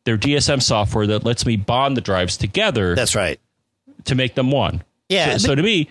their 0.05 0.17
DSM 0.17 0.61
software 0.61 1.07
that 1.07 1.23
lets 1.25 1.45
me 1.45 1.57
bond 1.57 1.97
the 1.97 2.01
drives 2.01 2.37
together 2.37 2.95
That's 2.95 3.15
right. 3.15 3.39
to 4.05 4.15
make 4.15 4.35
them 4.35 4.51
one. 4.51 4.83
Yeah, 5.09 5.33
So, 5.37 5.49
so 5.49 5.55
to 5.55 5.61
me, 5.63 5.89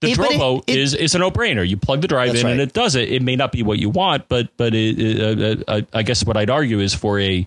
the 0.00 0.12
It- 0.12 0.18
Drobo 0.18 0.62
it- 0.66 0.72
it- 0.74 0.78
is 0.80 0.94
is 0.94 1.14
a 1.14 1.18
no 1.18 1.30
brainer. 1.30 1.66
You 1.66 1.76
plug 1.76 2.00
the 2.00 2.08
drive 2.08 2.34
in 2.34 2.46
and 2.46 2.60
it 2.60 2.72
does 2.72 2.94
it. 2.94 3.10
It 3.12 3.22
may 3.22 3.36
not 3.36 3.52
be 3.52 3.62
what 3.62 3.78
you 3.78 3.90
want, 3.90 4.28
but 4.28 4.48
but 4.56 4.74
it, 4.74 4.98
it, 4.98 5.62
uh, 5.68 5.72
uh, 5.72 5.80
I 5.92 6.02
guess 6.02 6.24
what 6.24 6.36
I'd 6.38 6.48
argue 6.50 6.80
is 6.80 6.94
for 6.94 7.20
a 7.20 7.46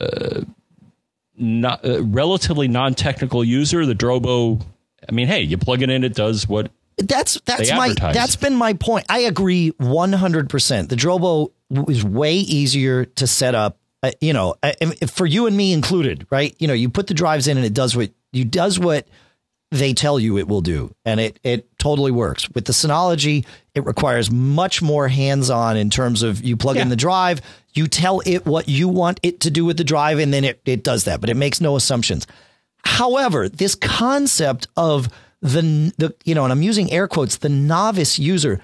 uh, 0.00 0.42
not, 1.36 1.84
uh, 1.84 2.02
relatively 2.04 2.68
non 2.68 2.94
technical 2.94 3.42
user, 3.44 3.86
the 3.86 3.94
Drobo. 3.94 4.60
I 5.08 5.12
mean, 5.12 5.28
hey, 5.28 5.42
you 5.42 5.56
plug 5.56 5.82
it 5.82 5.90
in, 5.90 6.04
it 6.04 6.14
does 6.14 6.48
what 6.48 6.70
That's 6.98 7.40
that's 7.46 7.70
my 7.72 7.94
that's 7.94 8.36
been 8.36 8.54
my 8.54 8.74
point. 8.74 9.06
I 9.08 9.20
agree 9.20 9.72
100%. 9.80 10.88
The 10.88 10.96
Drobo 10.96 11.52
is 11.88 12.04
way 12.04 12.34
easier 12.34 13.04
to 13.06 13.26
set 13.26 13.54
up, 13.54 13.78
uh, 14.02 14.12
you 14.20 14.32
know, 14.32 14.54
uh, 14.62 14.72
for 15.06 15.26
you 15.26 15.46
and 15.46 15.56
me 15.56 15.72
included, 15.72 16.26
right? 16.30 16.54
You 16.58 16.68
know, 16.68 16.74
you 16.74 16.88
put 16.88 17.06
the 17.06 17.14
drives 17.14 17.48
in 17.48 17.56
and 17.56 17.66
it 17.66 17.74
does 17.74 17.96
what 17.96 18.10
you 18.32 18.44
does 18.44 18.78
what 18.78 19.08
they 19.70 19.92
tell 19.92 20.18
you 20.18 20.38
it 20.38 20.48
will 20.48 20.62
do 20.62 20.94
and 21.04 21.20
it 21.20 21.38
it 21.42 21.78
totally 21.78 22.10
works. 22.10 22.48
With 22.50 22.64
the 22.64 22.72
Synology, 22.72 23.44
it 23.74 23.84
requires 23.84 24.30
much 24.30 24.80
more 24.80 25.08
hands-on 25.08 25.76
in 25.76 25.90
terms 25.90 26.22
of 26.22 26.42
you 26.42 26.56
plug 26.56 26.76
in 26.78 26.88
the 26.88 26.96
drive, 26.96 27.40
you 27.74 27.86
tell 27.86 28.22
it 28.24 28.46
what 28.46 28.68
you 28.68 28.88
want 28.88 29.20
it 29.22 29.40
to 29.40 29.50
do 29.50 29.64
with 29.64 29.76
the 29.76 29.84
drive 29.84 30.18
and 30.18 30.32
then 30.32 30.44
it 30.44 30.60
it 30.64 30.82
does 30.82 31.04
that, 31.04 31.20
but 31.20 31.28
it 31.28 31.36
makes 31.36 31.60
no 31.60 31.76
assumptions. 31.76 32.26
However, 32.84 33.48
this 33.48 33.74
concept 33.74 34.68
of 34.76 35.08
the 35.42 35.92
the 35.98 36.14
you 36.24 36.34
know, 36.34 36.44
and 36.44 36.52
I'm 36.52 36.62
using 36.62 36.90
air 36.90 37.08
quotes, 37.08 37.36
the 37.38 37.48
novice 37.48 38.18
user. 38.18 38.60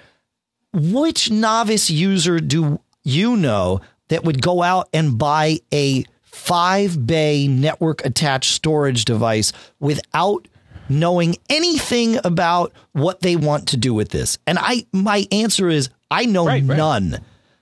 Which 0.72 1.30
novice 1.30 1.88
user 1.88 2.40
do 2.40 2.80
you 3.04 3.36
know 3.36 3.80
that 4.14 4.22
would 4.24 4.40
go 4.40 4.62
out 4.62 4.88
and 4.92 5.18
buy 5.18 5.58
a 5.72 6.04
five 6.22 7.04
bay 7.04 7.48
network 7.48 8.04
attached 8.06 8.52
storage 8.52 9.04
device 9.04 9.52
without 9.80 10.46
knowing 10.88 11.34
anything 11.50 12.18
about 12.24 12.72
what 12.92 13.20
they 13.22 13.34
want 13.34 13.66
to 13.68 13.76
do 13.76 13.92
with 13.92 14.10
this? 14.10 14.38
And 14.46 14.56
I 14.60 14.86
my 14.92 15.26
answer 15.32 15.68
is 15.68 15.90
I 16.12 16.26
know 16.26 16.46
Right, 16.46 16.62
right. 16.64 16.76
none. 16.76 17.18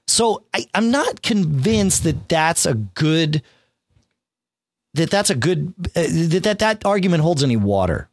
So 0.06 0.42
I, 0.52 0.66
I'm 0.74 0.90
not 0.90 1.22
convinced 1.22 2.04
that 2.04 2.28
that's 2.28 2.66
a 2.66 2.74
good 2.74 3.42
that 4.92 5.10
that's 5.10 5.30
a 5.30 5.34
good 5.34 5.72
uh, 5.96 6.02
that, 6.02 6.42
that 6.42 6.58
that 6.58 6.84
argument 6.84 7.22
holds 7.22 7.42
any 7.42 7.56
water. 7.56 8.10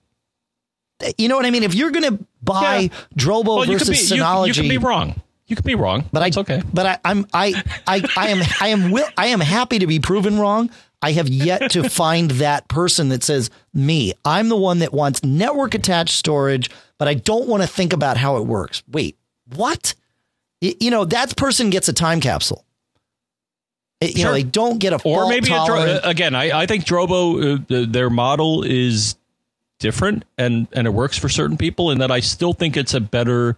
You 1.17 1.27
know 1.27 1.35
what 1.35 1.45
I 1.45 1.51
mean? 1.51 1.63
If 1.63 1.75
you're 1.75 1.91
going 1.91 2.17
to 2.17 2.25
buy 2.41 2.79
Yeah. 2.79 2.87
Drobo 3.17 3.45
well, 3.45 3.65
you 3.65 3.77
could 3.77 3.87
versus 3.87 4.09
be 4.09 4.15
you, 4.15 4.21
Synology, 4.23 4.47
you 4.47 4.53
could 4.53 4.69
be 4.69 4.77
wrong. 4.77 5.21
You 5.49 5.55
could 5.55 5.65
be 5.65 5.75
wrong, 5.75 6.05
but 6.13 6.25
it's 6.25 6.37
I 6.37 6.41
okay. 6.41 6.61
But 6.73 6.85
I, 6.85 6.99
I'm 7.03 7.25
I 7.33 7.61
I 7.87 8.01
I 8.15 8.29
am 8.29 8.43
I 8.61 8.67
am 8.69 8.91
will 8.91 9.07
I 9.17 9.27
am 9.27 9.39
happy 9.41 9.79
to 9.79 9.87
be 9.87 9.99
proven 9.99 10.39
wrong. 10.39 10.69
I 11.01 11.11
have 11.13 11.27
yet 11.27 11.71
to 11.71 11.89
find 11.89 12.31
that 12.31 12.67
person 12.67 13.09
that 13.09 13.23
says 13.23 13.49
me. 13.73 14.13
I'm 14.23 14.47
the 14.49 14.55
one 14.55 14.79
that 14.79 14.93
wants 14.93 15.23
network 15.23 15.73
attached 15.73 16.13
storage, 16.15 16.69
but 16.97 17.07
I 17.07 17.15
don't 17.15 17.47
want 17.47 17.63
to 17.63 17.67
think 17.67 17.93
about 17.93 18.15
how 18.17 18.37
it 18.37 18.45
works. 18.45 18.83
Wait, 18.87 19.17
what? 19.55 19.95
You 20.61 20.91
know 20.91 21.03
that 21.05 21.35
person 21.35 21.69
gets 21.69 21.89
a 21.89 21.93
time 21.93 22.21
capsule. 22.21 22.63
It- 24.01 24.17
you 24.17 24.23
know 24.23 24.31
they 24.33 24.43
don't 24.43 24.77
get 24.79 24.93
a 24.93 25.01
or 25.03 25.27
maybe 25.27 25.51
a 25.51 25.65
Dro- 25.65 25.81
uh, 25.81 26.01
again 26.03 26.33
I, 26.35 26.61
I 26.61 26.65
think 26.67 26.85
drobo 26.85 27.59
uh, 27.69 27.85
their 27.91 28.09
model 28.09 28.63
is 28.63 29.15
different 29.79 30.23
and 30.37 30.67
and 30.73 30.87
it 30.87 30.91
works 30.91 31.17
for 31.17 31.27
certain 31.27 31.57
people 31.57 31.89
and 31.91 31.99
that 32.01 32.09
i 32.11 32.19
still 32.21 32.53
think 32.53 32.77
it's 32.77 32.93
a 32.93 33.01
better 33.01 33.57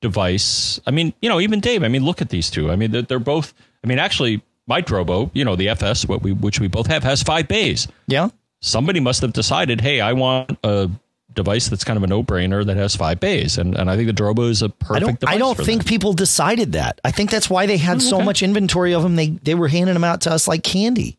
device 0.00 0.80
i 0.86 0.90
mean 0.90 1.12
you 1.20 1.28
know 1.28 1.40
even 1.40 1.60
dave 1.60 1.82
i 1.82 1.88
mean 1.88 2.04
look 2.04 2.22
at 2.22 2.30
these 2.30 2.50
two 2.50 2.70
i 2.70 2.76
mean 2.76 2.90
they're, 2.90 3.02
they're 3.02 3.18
both 3.18 3.52
i 3.84 3.86
mean 3.86 3.98
actually 3.98 4.42
my 4.66 4.80
drobo 4.80 5.30
you 5.34 5.44
know 5.44 5.56
the 5.56 5.68
fs 5.68 6.06
what 6.06 6.22
we 6.22 6.32
which 6.32 6.60
we 6.60 6.68
both 6.68 6.86
have 6.86 7.02
has 7.02 7.22
five 7.22 7.46
bays 7.48 7.86
yeah. 8.06 8.28
somebody 8.60 9.00
must 9.00 9.20
have 9.20 9.32
decided 9.32 9.80
hey 9.80 10.00
i 10.00 10.12
want 10.12 10.58
a 10.64 10.90
device 11.34 11.68
that's 11.68 11.84
kind 11.84 11.96
of 11.96 12.02
a 12.02 12.06
no-brainer 12.06 12.64
that 12.64 12.76
has 12.76 12.96
five 12.96 13.20
bays 13.20 13.58
and 13.58 13.76
and 13.76 13.90
i 13.90 13.96
think 13.96 14.06
the 14.06 14.22
drobo 14.22 14.48
is 14.48 14.62
a 14.62 14.68
perfect 14.68 14.94
I 14.96 14.98
don't. 15.00 15.28
I 15.34 15.38
don't 15.38 15.56
think 15.56 15.82
that. 15.82 15.88
people 15.88 16.12
decided 16.12 16.72
that. 16.72 17.00
I 17.04 17.10
think 17.10 17.30
that's 17.30 17.48
why 17.48 17.66
they 17.66 17.76
had 17.76 17.98
oh, 17.98 18.00
so 18.00 18.16
okay. 18.16 18.24
much 18.24 18.42
inventory 18.42 18.94
of 18.94 19.02
them. 19.02 19.16
They 19.16 19.28
they 19.28 19.54
were 19.54 19.68
handing 19.68 19.94
them 19.94 20.04
out 20.04 20.22
to 20.22 20.32
us 20.32 20.48
like 20.48 20.64
candy. 20.64 21.18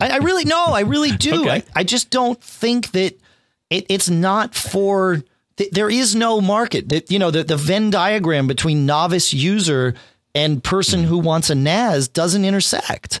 I, 0.00 0.10
I 0.10 0.16
really 0.18 0.44
no. 0.44 0.66
I 0.66 0.80
really 0.80 1.10
do. 1.10 1.28
Okay. 1.40 1.50
I, 1.50 1.62
I 1.80 1.84
just 1.84 2.10
don't 2.10 2.40
think 2.40 2.92
that 2.92 3.18
it, 3.70 3.86
it's 3.88 4.08
not 4.10 4.54
for. 4.54 5.22
Th- 5.58 5.70
There 5.70 5.90
is 5.90 6.14
no 6.14 6.40
market. 6.40 6.88
That 6.88 7.10
you 7.10 7.18
know 7.18 7.30
the 7.30 7.44
the 7.44 7.56
Venn 7.56 7.90
diagram 7.90 8.46
between 8.46 8.86
novice 8.86 9.32
user 9.34 9.94
and 10.34 10.62
person 10.64 11.04
who 11.04 11.18
wants 11.18 11.50
a 11.50 11.54
NAS 11.54 12.08
doesn't 12.08 12.44
intersect. 12.44 13.20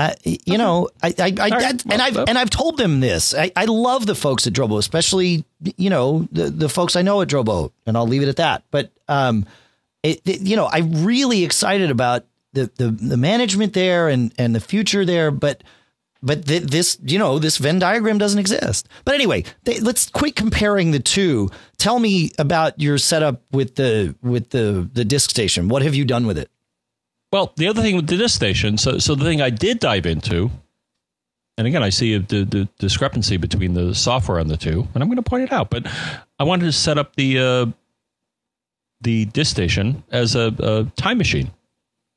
Uh, 0.00 0.14
you 0.24 0.56
know, 0.58 0.88
I, 1.02 1.08
I, 1.08 1.12
I 1.12 1.26
right. 1.28 1.50
that- 1.50 1.82
and 1.82 1.90
Well, 1.90 2.00
I've 2.02 2.14
that- 2.14 2.28
and 2.28 2.38
I've 2.38 2.50
told 2.50 2.76
them 2.78 3.00
this. 3.00 3.34
I, 3.34 3.50
I 3.56 3.64
love 3.64 4.06
the 4.06 4.14
folks 4.14 4.46
at 4.46 4.52
Drobo, 4.52 4.78
especially 4.78 5.44
you 5.76 5.90
know 5.90 6.28
the 6.30 6.50
the 6.50 6.68
folks 6.68 6.94
I 6.94 7.02
know 7.02 7.20
at 7.20 7.28
Drobo, 7.28 7.72
and 7.84 7.96
I'll 7.96 8.06
leave 8.06 8.22
it 8.22 8.28
at 8.28 8.36
that. 8.36 8.62
But 8.70 8.92
um, 9.08 9.44
it, 10.04 10.20
it- 10.24 10.40
you 10.42 10.54
know, 10.54 10.68
I'm 10.70 11.04
really 11.04 11.42
excited 11.44 11.90
about 11.90 12.24
the 12.52 12.70
the 12.76 12.90
the 12.92 13.16
management 13.16 13.72
there 13.72 14.08
and 14.08 14.32
and 14.38 14.54
the 14.54 14.60
future 14.60 15.04
there. 15.04 15.32
But 15.32 15.64
but 16.22 16.46
th- 16.46 16.64
this 16.64 16.98
you 17.04 17.18
know 17.18 17.38
this 17.38 17.58
Venn 17.58 17.78
diagram 17.78 18.18
doesn't 18.18 18.38
exist. 18.38 18.88
But 19.04 19.14
anyway, 19.14 19.44
they, 19.64 19.78
let's 19.80 20.10
quit 20.10 20.34
comparing 20.36 20.90
the 20.90 20.98
two. 21.00 21.50
Tell 21.78 21.98
me 21.98 22.30
about 22.38 22.80
your 22.80 22.98
setup 22.98 23.42
with 23.52 23.74
the 23.76 24.14
with 24.22 24.50
the 24.50 24.88
the 24.92 25.04
disk 25.04 25.30
station. 25.30 25.68
What 25.68 25.82
have 25.82 25.94
you 25.94 26.04
done 26.04 26.26
with 26.26 26.38
it? 26.38 26.50
Well, 27.32 27.52
the 27.56 27.68
other 27.68 27.82
thing 27.82 27.94
with 27.96 28.06
the 28.06 28.16
disk 28.16 28.34
station, 28.34 28.78
so 28.78 28.98
so 28.98 29.14
the 29.14 29.24
thing 29.24 29.40
I 29.42 29.50
did 29.50 29.78
dive 29.80 30.06
into, 30.06 30.50
and 31.58 31.66
again, 31.66 31.82
I 31.82 31.90
see 31.90 32.16
the, 32.18 32.44
the 32.44 32.68
discrepancy 32.78 33.36
between 33.36 33.74
the 33.74 33.94
software 33.94 34.40
on 34.40 34.48
the 34.48 34.56
two, 34.56 34.88
and 34.94 35.02
I'm 35.02 35.08
going 35.08 35.16
to 35.16 35.22
point 35.22 35.44
it 35.44 35.52
out. 35.52 35.68
But 35.70 35.86
I 36.38 36.44
wanted 36.44 36.64
to 36.64 36.72
set 36.72 36.96
up 36.98 37.14
the 37.16 37.38
uh, 37.38 37.66
the 39.02 39.26
disk 39.26 39.50
station 39.50 40.02
as 40.10 40.34
a, 40.34 40.52
a 40.58 40.84
time 41.00 41.18
machine 41.18 41.50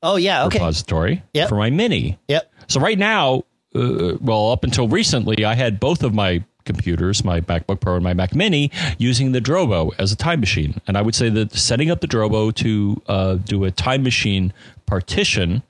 Oh 0.02 0.16
yeah, 0.16 0.46
okay, 0.46 0.58
repository 0.58 1.22
Yep. 1.34 1.48
for 1.48 1.54
my 1.56 1.70
mini. 1.70 2.18
yep. 2.26 2.52
So 2.66 2.80
right 2.80 2.98
now, 2.98 3.44
uh, 3.74 4.16
well, 4.20 4.50
up 4.50 4.64
until 4.64 4.88
recently, 4.88 5.44
I 5.44 5.54
had 5.54 5.80
both 5.80 6.02
of 6.02 6.14
my 6.14 6.44
computers, 6.64 7.24
my 7.24 7.40
MacBook 7.40 7.80
Pro 7.80 7.94
and 7.96 8.04
my 8.04 8.14
Mac 8.14 8.34
Mini, 8.34 8.70
using 8.98 9.32
the 9.32 9.40
Drobo 9.40 9.92
as 9.98 10.12
a 10.12 10.16
time 10.16 10.40
machine. 10.40 10.80
And 10.86 10.96
I 10.96 11.02
would 11.02 11.14
say 11.14 11.28
that 11.30 11.52
setting 11.52 11.90
up 11.90 12.00
the 12.00 12.06
Drobo 12.06 12.54
to 12.56 13.02
uh, 13.06 13.34
do 13.34 13.64
a 13.64 13.70
time 13.70 14.02
machine 14.02 14.52
partition, 14.86 15.62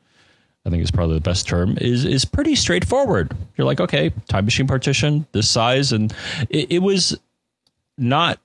I 0.66 0.70
think 0.70 0.82
is 0.82 0.90
probably 0.90 1.14
the 1.14 1.22
best 1.22 1.46
term, 1.48 1.78
is 1.80 2.04
is 2.04 2.24
pretty 2.24 2.54
straightforward. 2.54 3.36
You're 3.56 3.66
like, 3.66 3.80
okay, 3.80 4.12
time 4.28 4.44
machine 4.44 4.66
partition, 4.66 5.26
this 5.32 5.48
size, 5.48 5.92
and 5.92 6.12
it, 6.50 6.72
it 6.72 6.78
was 6.80 7.18
not 7.98 8.38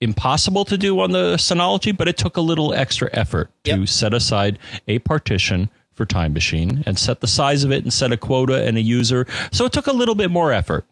impossible 0.00 0.64
to 0.64 0.76
do 0.76 0.98
on 0.98 1.12
the 1.12 1.34
Synology, 1.34 1.96
but 1.96 2.08
it 2.08 2.16
took 2.16 2.36
a 2.36 2.40
little 2.40 2.74
extra 2.74 3.08
effort 3.12 3.50
to 3.62 3.86
set 3.86 4.12
aside 4.12 4.58
a 4.88 4.98
partition 4.98 5.70
for 6.02 6.06
Time 6.06 6.32
Machine 6.32 6.82
and 6.84 6.98
set 6.98 7.20
the 7.20 7.28
size 7.28 7.62
of 7.62 7.70
it 7.70 7.84
and 7.84 7.92
set 7.92 8.10
a 8.10 8.16
quota 8.16 8.64
and 8.64 8.76
a 8.76 8.80
user. 8.80 9.24
So 9.52 9.66
it 9.66 9.72
took 9.72 9.86
a 9.86 9.92
little 9.92 10.16
bit 10.16 10.32
more 10.32 10.52
effort. 10.52 10.84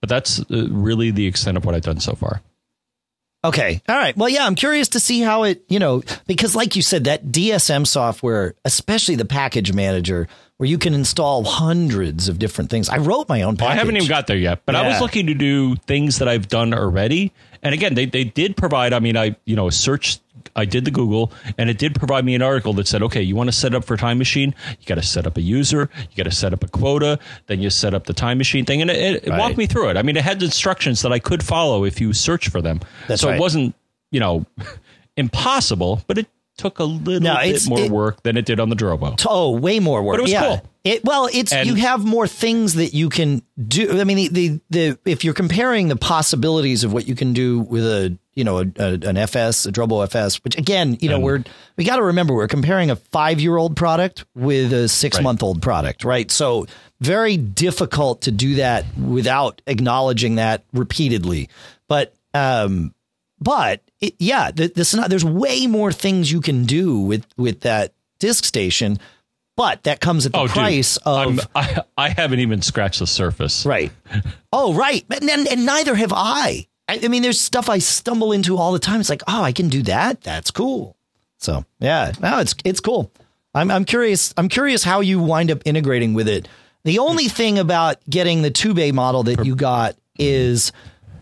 But 0.00 0.08
that's 0.08 0.38
uh, 0.38 0.68
really 0.70 1.10
the 1.10 1.26
extent 1.26 1.56
of 1.56 1.64
what 1.64 1.74
I've 1.74 1.82
done 1.82 1.98
so 1.98 2.14
far. 2.14 2.40
Okay. 3.42 3.82
All 3.88 3.96
right. 3.96 4.16
Well, 4.16 4.28
yeah, 4.28 4.46
I'm 4.46 4.54
curious 4.54 4.90
to 4.90 5.00
see 5.00 5.20
how 5.20 5.42
it, 5.42 5.64
you 5.68 5.80
know, 5.80 6.02
because 6.28 6.54
like 6.54 6.76
you 6.76 6.82
said, 6.82 7.04
that 7.04 7.26
DSM 7.26 7.86
software, 7.86 8.54
especially 8.64 9.16
the 9.16 9.24
package 9.24 9.72
manager, 9.72 10.28
where 10.58 10.68
you 10.68 10.78
can 10.78 10.94
install 10.94 11.42
hundreds 11.42 12.28
of 12.28 12.38
different 12.38 12.70
things. 12.70 12.88
I 12.88 12.98
wrote 12.98 13.28
my 13.28 13.42
own 13.42 13.56
package. 13.56 13.72
I 13.72 13.78
haven't 13.78 13.96
even 13.96 14.08
got 14.08 14.28
there 14.28 14.36
yet, 14.36 14.62
but 14.64 14.76
I 14.76 14.86
was 14.86 15.00
looking 15.00 15.26
to 15.26 15.34
do 15.34 15.74
things 15.74 16.18
that 16.18 16.28
I've 16.28 16.48
done 16.48 16.72
already. 16.72 17.32
And 17.62 17.74
again, 17.74 17.94
they, 17.94 18.06
they 18.06 18.24
did 18.24 18.56
provide, 18.56 18.92
I 18.92 19.00
mean, 19.00 19.16
I, 19.16 19.36
you 19.44 19.54
know, 19.54 19.68
searched, 19.70 20.20
I 20.56 20.64
did 20.64 20.84
the 20.84 20.90
Google 20.90 21.30
and 21.58 21.68
it 21.68 21.78
did 21.78 21.94
provide 21.94 22.24
me 22.24 22.34
an 22.34 22.42
article 22.42 22.72
that 22.74 22.86
said, 22.88 23.02
okay, 23.02 23.20
you 23.22 23.36
want 23.36 23.48
to 23.48 23.52
set 23.52 23.74
up 23.74 23.84
for 23.84 23.96
Time 23.96 24.16
Machine, 24.18 24.54
you 24.80 24.86
got 24.86 24.94
to 24.94 25.02
set 25.02 25.26
up 25.26 25.36
a 25.36 25.40
user, 25.42 25.90
you 25.96 26.16
got 26.16 26.30
to 26.30 26.34
set 26.34 26.52
up 26.52 26.64
a 26.64 26.68
quota, 26.68 27.18
then 27.46 27.60
you 27.60 27.68
set 27.70 27.92
up 27.92 28.04
the 28.06 28.14
Time 28.14 28.38
Machine 28.38 28.64
thing. 28.64 28.80
And 28.80 28.90
it, 28.90 29.24
it, 29.24 29.28
Right. 29.30 29.38
walked 29.38 29.56
me 29.58 29.66
through 29.66 29.90
it. 29.90 29.96
I 29.96 30.02
mean, 30.02 30.16
it 30.16 30.24
had 30.24 30.42
instructions 30.42 31.02
that 31.02 31.12
I 31.12 31.18
could 31.18 31.42
follow 31.42 31.84
if 31.84 32.00
you 32.00 32.12
search 32.12 32.48
for 32.48 32.62
them. 32.62 32.80
That's 33.08 33.20
so 33.20 33.28
right. 33.28 33.36
it 33.36 33.40
wasn't, 33.40 33.74
you 34.10 34.20
know, 34.20 34.46
impossible, 35.16 36.02
but 36.06 36.18
it 36.18 36.26
took 36.60 36.78
a 36.78 36.84
little 36.84 37.20
No, 37.20 37.36
bit 37.42 37.66
more 37.68 37.80
it- 37.80 37.90
work 37.90 38.22
than 38.22 38.36
it 38.36 38.44
did 38.46 38.60
on 38.60 38.68
the 38.68 38.76
Drobo. 38.76 39.18
Oh, 39.28 39.50
way 39.52 39.80
more 39.80 40.02
work. 40.02 40.14
But 40.14 40.20
it 40.20 40.22
was 40.22 40.32
yeah. 40.32 40.46
cool. 40.46 40.62
It 40.84 41.04
well, 41.04 41.28
it's 41.32 41.52
And- 41.52 41.68
you 41.68 41.74
have 41.76 42.04
more 42.04 42.26
things 42.26 42.74
that 42.74 42.94
you 42.94 43.08
can 43.08 43.42
do. 43.66 44.00
I 44.00 44.04
mean, 44.04 44.16
the, 44.16 44.28
the 44.28 44.60
the 44.70 44.98
if 45.10 45.24
you're 45.24 45.34
comparing 45.34 45.88
the 45.88 45.96
possibilities 45.96 46.84
of 46.84 46.92
what 46.92 47.06
you 47.08 47.14
can 47.14 47.32
do 47.32 47.60
with 47.60 47.84
a 47.84 48.16
you 48.34 48.44
know 48.44 48.58
a, 48.58 48.66
a, 48.78 48.92
an 49.08 49.16
FS, 49.16 49.66
a 49.66 49.72
Drobo 49.72 50.02
FS, 50.04 50.42
which 50.44 50.56
again, 50.56 50.96
you 51.00 51.08
know, 51.08 51.16
And- 51.16 51.24
we're 51.24 51.44
we 51.76 51.84
got 51.84 51.96
to 51.96 52.02
remember 52.04 52.34
we're 52.34 52.48
comparing 52.48 52.90
a 52.90 52.96
five 52.96 53.40
year 53.40 53.56
old 53.56 53.76
product 53.76 54.24
with 54.34 54.72
a 54.72 54.88
six 54.88 55.20
month 55.20 55.42
old 55.42 55.60
product, 55.62 56.04
right? 56.04 56.30
So 56.30 56.66
very 57.00 57.36
difficult 57.38 58.22
to 58.22 58.30
do 58.30 58.56
that 58.56 58.84
without 58.98 59.62
acknowledging 59.66 60.34
that 60.36 60.64
repeatedly. 60.72 61.48
But 61.88 62.14
um, 62.34 62.94
but 63.40 63.80
it, 64.00 64.14
yeah, 64.18 64.50
the, 64.50 64.68
the 64.68 64.84
Sonata, 64.84 65.08
there's 65.08 65.24
way 65.24 65.66
more 65.66 65.92
things 65.92 66.30
you 66.30 66.40
can 66.40 66.64
do 66.64 67.00
with 67.00 67.26
with 67.36 67.60
that 67.60 67.92
disk 68.18 68.44
station, 68.44 68.98
but 69.56 69.82
that 69.84 70.00
comes 70.00 70.26
at 70.26 70.32
the 70.32 70.38
Oh, 70.38 70.46
dude, 70.46 70.54
price 70.54 70.96
of 70.98 71.40
I'm, 71.40 71.40
I, 71.54 71.82
I 71.96 72.08
haven't 72.10 72.40
even 72.40 72.62
scratched 72.62 72.98
the 73.00 73.06
surface. 73.06 73.64
right. 73.66 73.92
Oh, 74.52 74.74
right, 74.74 75.04
and, 75.10 75.30
and, 75.30 75.46
and 75.46 75.64
neither 75.64 75.94
have 75.94 76.12
I. 76.12 76.66
I. 76.88 77.00
I 77.04 77.08
mean, 77.08 77.22
there's 77.22 77.40
stuff 77.40 77.68
I 77.70 77.78
stumble 77.78 78.32
into 78.32 78.56
all 78.56 78.72
the 78.72 78.80
time. 78.80 78.98
It's 79.00 79.08
like, 79.08 79.22
oh, 79.28 79.42
I 79.44 79.52
can 79.52 79.68
do 79.68 79.82
that. 79.82 80.22
That's 80.22 80.50
cool. 80.50 80.96
So 81.38 81.64
yeah, 81.78 82.10
no, 82.20 82.40
it's 82.40 82.54
it's 82.64 82.80
cool. 82.80 83.12
I'm 83.54 83.70
I'm 83.70 83.84
curious. 83.84 84.34
I'm 84.36 84.48
curious 84.48 84.82
how 84.82 85.00
you 85.00 85.20
wind 85.20 85.50
up 85.52 85.62
integrating 85.64 86.14
with 86.14 86.26
it. 86.28 86.48
The 86.82 86.98
only 86.98 87.28
thing 87.28 87.58
about 87.60 87.98
getting 88.10 88.42
the 88.42 88.50
two 88.50 88.74
bay 88.74 88.90
model 88.90 89.22
that 89.22 89.44
you 89.46 89.54
got 89.54 89.96
is 90.18 90.72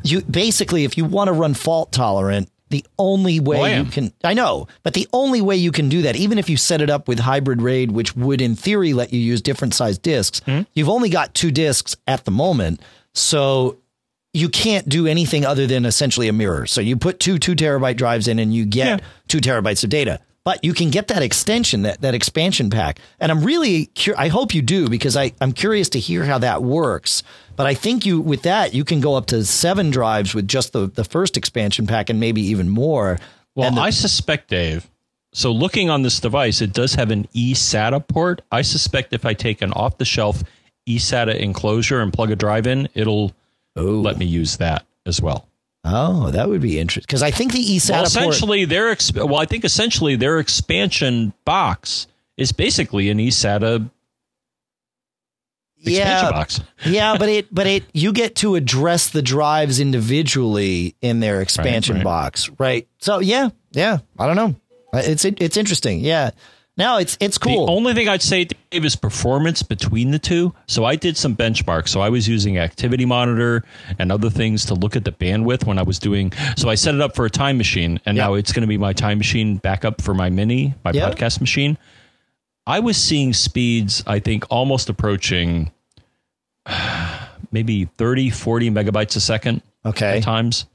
you 0.02 0.20
basically 0.22 0.84
if 0.84 0.96
you 0.96 1.04
want 1.04 1.28
to 1.28 1.32
run 1.32 1.54
fault 1.54 1.92
tolerant, 1.92 2.50
the 2.70 2.84
only 2.98 3.40
way 3.40 3.58
Well, 3.60 3.84
you 3.84 3.90
can 3.90 4.12
I 4.22 4.34
know, 4.34 4.68
but 4.82 4.92
the 4.94 5.08
only 5.12 5.40
way 5.40 5.56
you 5.56 5.72
can 5.72 5.88
do 5.88 6.02
that, 6.02 6.16
even 6.16 6.38
if 6.38 6.50
you 6.50 6.56
set 6.58 6.80
it 6.82 6.90
up 6.90 7.08
with 7.08 7.18
hybrid 7.18 7.62
RAID, 7.62 7.92
which 7.92 8.14
would 8.14 8.40
in 8.42 8.54
theory 8.56 8.92
let 8.92 9.12
you 9.12 9.20
use 9.20 9.40
different 9.40 9.72
size 9.74 9.96
disks, 9.98 10.40
Hmm? 10.44 10.62
you've 10.74 10.88
only 10.90 11.08
got 11.08 11.34
two 11.34 11.50
disks 11.50 11.96
at 12.06 12.24
the 12.26 12.30
moment. 12.30 12.80
So 13.14 13.78
you 14.34 14.48
can't 14.50 14.86
do 14.88 15.06
anything 15.06 15.46
other 15.46 15.66
than 15.66 15.86
essentially 15.86 16.28
a 16.28 16.32
mirror. 16.32 16.66
So 16.66 16.80
you 16.82 16.96
put 16.96 17.18
two 17.20 17.38
two 17.38 17.54
terabyte 17.56 17.96
drives 17.96 18.28
in 18.28 18.38
and 18.38 18.54
you 18.54 18.66
get 18.66 18.86
Yeah. 19.00 19.06
two 19.28 19.38
terabytes 19.38 19.82
of 19.82 19.88
data. 19.90 20.20
But 20.48 20.64
you 20.64 20.72
can 20.72 20.88
get 20.88 21.08
that 21.08 21.22
extension, 21.22 21.82
that, 21.82 22.00
that 22.00 22.14
expansion 22.14 22.70
pack. 22.70 23.00
And 23.20 23.30
I'm 23.30 23.44
really, 23.44 23.90
cur- 23.94 24.14
I 24.16 24.28
hope 24.28 24.54
you 24.54 24.62
do 24.62 24.88
because 24.88 25.14
I, 25.14 25.32
I'm 25.42 25.52
curious 25.52 25.90
to 25.90 25.98
hear 25.98 26.24
how 26.24 26.38
that 26.38 26.62
works. 26.62 27.22
But 27.54 27.66
I 27.66 27.74
think 27.74 28.06
you, 28.06 28.22
with 28.22 28.44
that, 28.44 28.72
you 28.72 28.82
can 28.82 29.02
go 29.02 29.14
up 29.14 29.26
to 29.26 29.44
seven 29.44 29.90
drives 29.90 30.34
with 30.34 30.48
just 30.48 30.72
the, 30.72 30.86
the 30.86 31.04
first 31.04 31.36
expansion 31.36 31.86
pack 31.86 32.08
and 32.08 32.18
maybe 32.18 32.40
even 32.40 32.70
more. 32.70 33.18
Well, 33.56 33.72
the- 33.72 33.82
I 33.82 33.90
suspect, 33.90 34.48
Dave. 34.48 34.88
So 35.34 35.52
looking 35.52 35.90
on 35.90 36.00
this 36.00 36.18
device, 36.18 36.62
it 36.62 36.72
does 36.72 36.94
have 36.94 37.10
an 37.10 37.26
eSATA 37.34 38.08
port. 38.08 38.40
I 38.50 38.62
suspect 38.62 39.12
if 39.12 39.26
I 39.26 39.34
take 39.34 39.60
an 39.60 39.74
off 39.74 39.98
the 39.98 40.06
shelf 40.06 40.42
eSATA 40.88 41.36
enclosure 41.38 42.00
and 42.00 42.10
plug 42.10 42.30
a 42.30 42.36
drive 42.36 42.66
in, 42.66 42.88
it'll 42.94 43.34
let 43.76 44.16
me 44.16 44.24
use 44.24 44.56
that 44.56 44.86
as 45.04 45.20
well. 45.20 45.47
Oh, 45.84 46.30
that 46.30 46.48
would 46.48 46.60
be 46.60 46.78
interesting. 46.78 47.06
Because 47.06 47.22
I 47.22 47.30
think 47.30 47.52
the 47.52 47.64
eSATA 47.64 47.90
Well, 47.90 48.00
port, 48.02 48.06
essentially, 48.06 48.64
their 48.64 48.90
ex- 48.90 49.12
well, 49.12 49.36
I 49.36 49.44
think 49.46 49.64
essentially 49.64 50.16
their 50.16 50.38
expansion 50.38 51.32
box 51.44 52.06
is 52.36 52.52
basically 52.52 53.10
an 53.10 53.18
eSATA 53.18 53.90
expansion 55.80 56.02
yeah, 56.02 56.30
box. 56.30 56.60
yeah, 56.84 57.16
but 57.18 57.28
it, 57.28 57.54
but 57.54 57.66
it, 57.66 57.84
you 57.92 58.12
get 58.12 58.36
to 58.36 58.54
address 58.56 59.10
the 59.10 59.22
drives 59.22 59.80
individually 59.80 60.96
in 61.00 61.20
their 61.20 61.40
expansion 61.40 61.96
right. 61.96 62.04
box, 62.04 62.50
right? 62.58 62.88
So 62.98 63.20
yeah, 63.20 63.50
yeah, 63.72 63.98
I 64.18 64.26
don't 64.26 64.36
know. 64.36 64.54
Uh, 64.92 65.02
It's 65.04 65.24
it's 65.24 65.56
interesting. 65.56 66.00
Yeah, 66.00 66.30
no, 66.78 66.96
it's 66.98 67.18
it's 67.20 67.36
cool. 67.36 67.66
The 67.66 67.72
only 67.72 67.92
thing 67.92 68.08
I'd 68.08 68.22
say, 68.22 68.44
Dave, 68.70 68.84
is 68.84 68.94
performance 68.96 69.62
between 69.62 70.12
the 70.12 70.18
two. 70.18 70.54
So 70.68 70.84
I 70.84 70.94
did 70.96 71.16
some 71.16 71.34
benchmarks. 71.36 71.88
So 71.88 72.00
I 72.00 72.08
was 72.08 72.28
using 72.28 72.56
Activity 72.58 73.04
Monitor 73.04 73.64
and 73.98 74.10
other 74.12 74.30
things 74.30 74.64
to 74.66 74.74
look 74.74 74.94
at 74.96 75.04
the 75.04 75.12
bandwidth 75.12 75.64
when 75.66 75.78
I 75.78 75.82
was 75.82 75.98
doing. 75.98 76.32
So 76.56 76.68
I 76.70 76.76
set 76.76 76.94
it 76.94 77.00
up 77.00 77.14
for 77.16 77.26
a 77.26 77.30
time 77.30 77.58
machine, 77.58 78.00
and 78.06 78.16
Yeah. 78.16 78.26
now 78.26 78.34
it's 78.34 78.52
going 78.52 78.62
to 78.62 78.68
be 78.68 78.78
my 78.78 78.92
time 78.92 79.18
machine 79.18 79.56
backup 79.56 80.00
for 80.00 80.14
my 80.14 80.30
mini, 80.30 80.74
my 80.84 80.92
Yeah. 80.92 81.10
podcast 81.10 81.40
machine. 81.40 81.76
I 82.66 82.80
was 82.80 82.96
seeing 82.96 83.32
speeds, 83.32 84.04
I 84.06 84.18
think, 84.20 84.44
almost 84.50 84.88
approaching 84.88 85.72
maybe 87.52 87.86
30, 87.96 88.30
40 88.30 88.70
megabytes 88.70 89.16
a 89.16 89.20
second 89.20 89.62
okay, 89.84 90.18
at 90.18 90.22
times. 90.22 90.66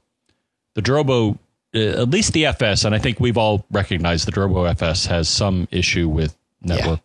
The 0.74 0.82
Drobo, 0.82 1.38
at 1.74 2.10
least 2.10 2.32
the 2.32 2.46
FS, 2.46 2.84
and 2.84 2.94
I 2.94 2.98
think 2.98 3.20
we've 3.20 3.36
all 3.38 3.64
recognized 3.70 4.26
the 4.26 4.32
Drobo 4.32 4.68
FS 4.70 5.06
has 5.06 5.28
some 5.28 5.66
issue 5.70 6.08
with 6.08 6.36
network 6.62 7.00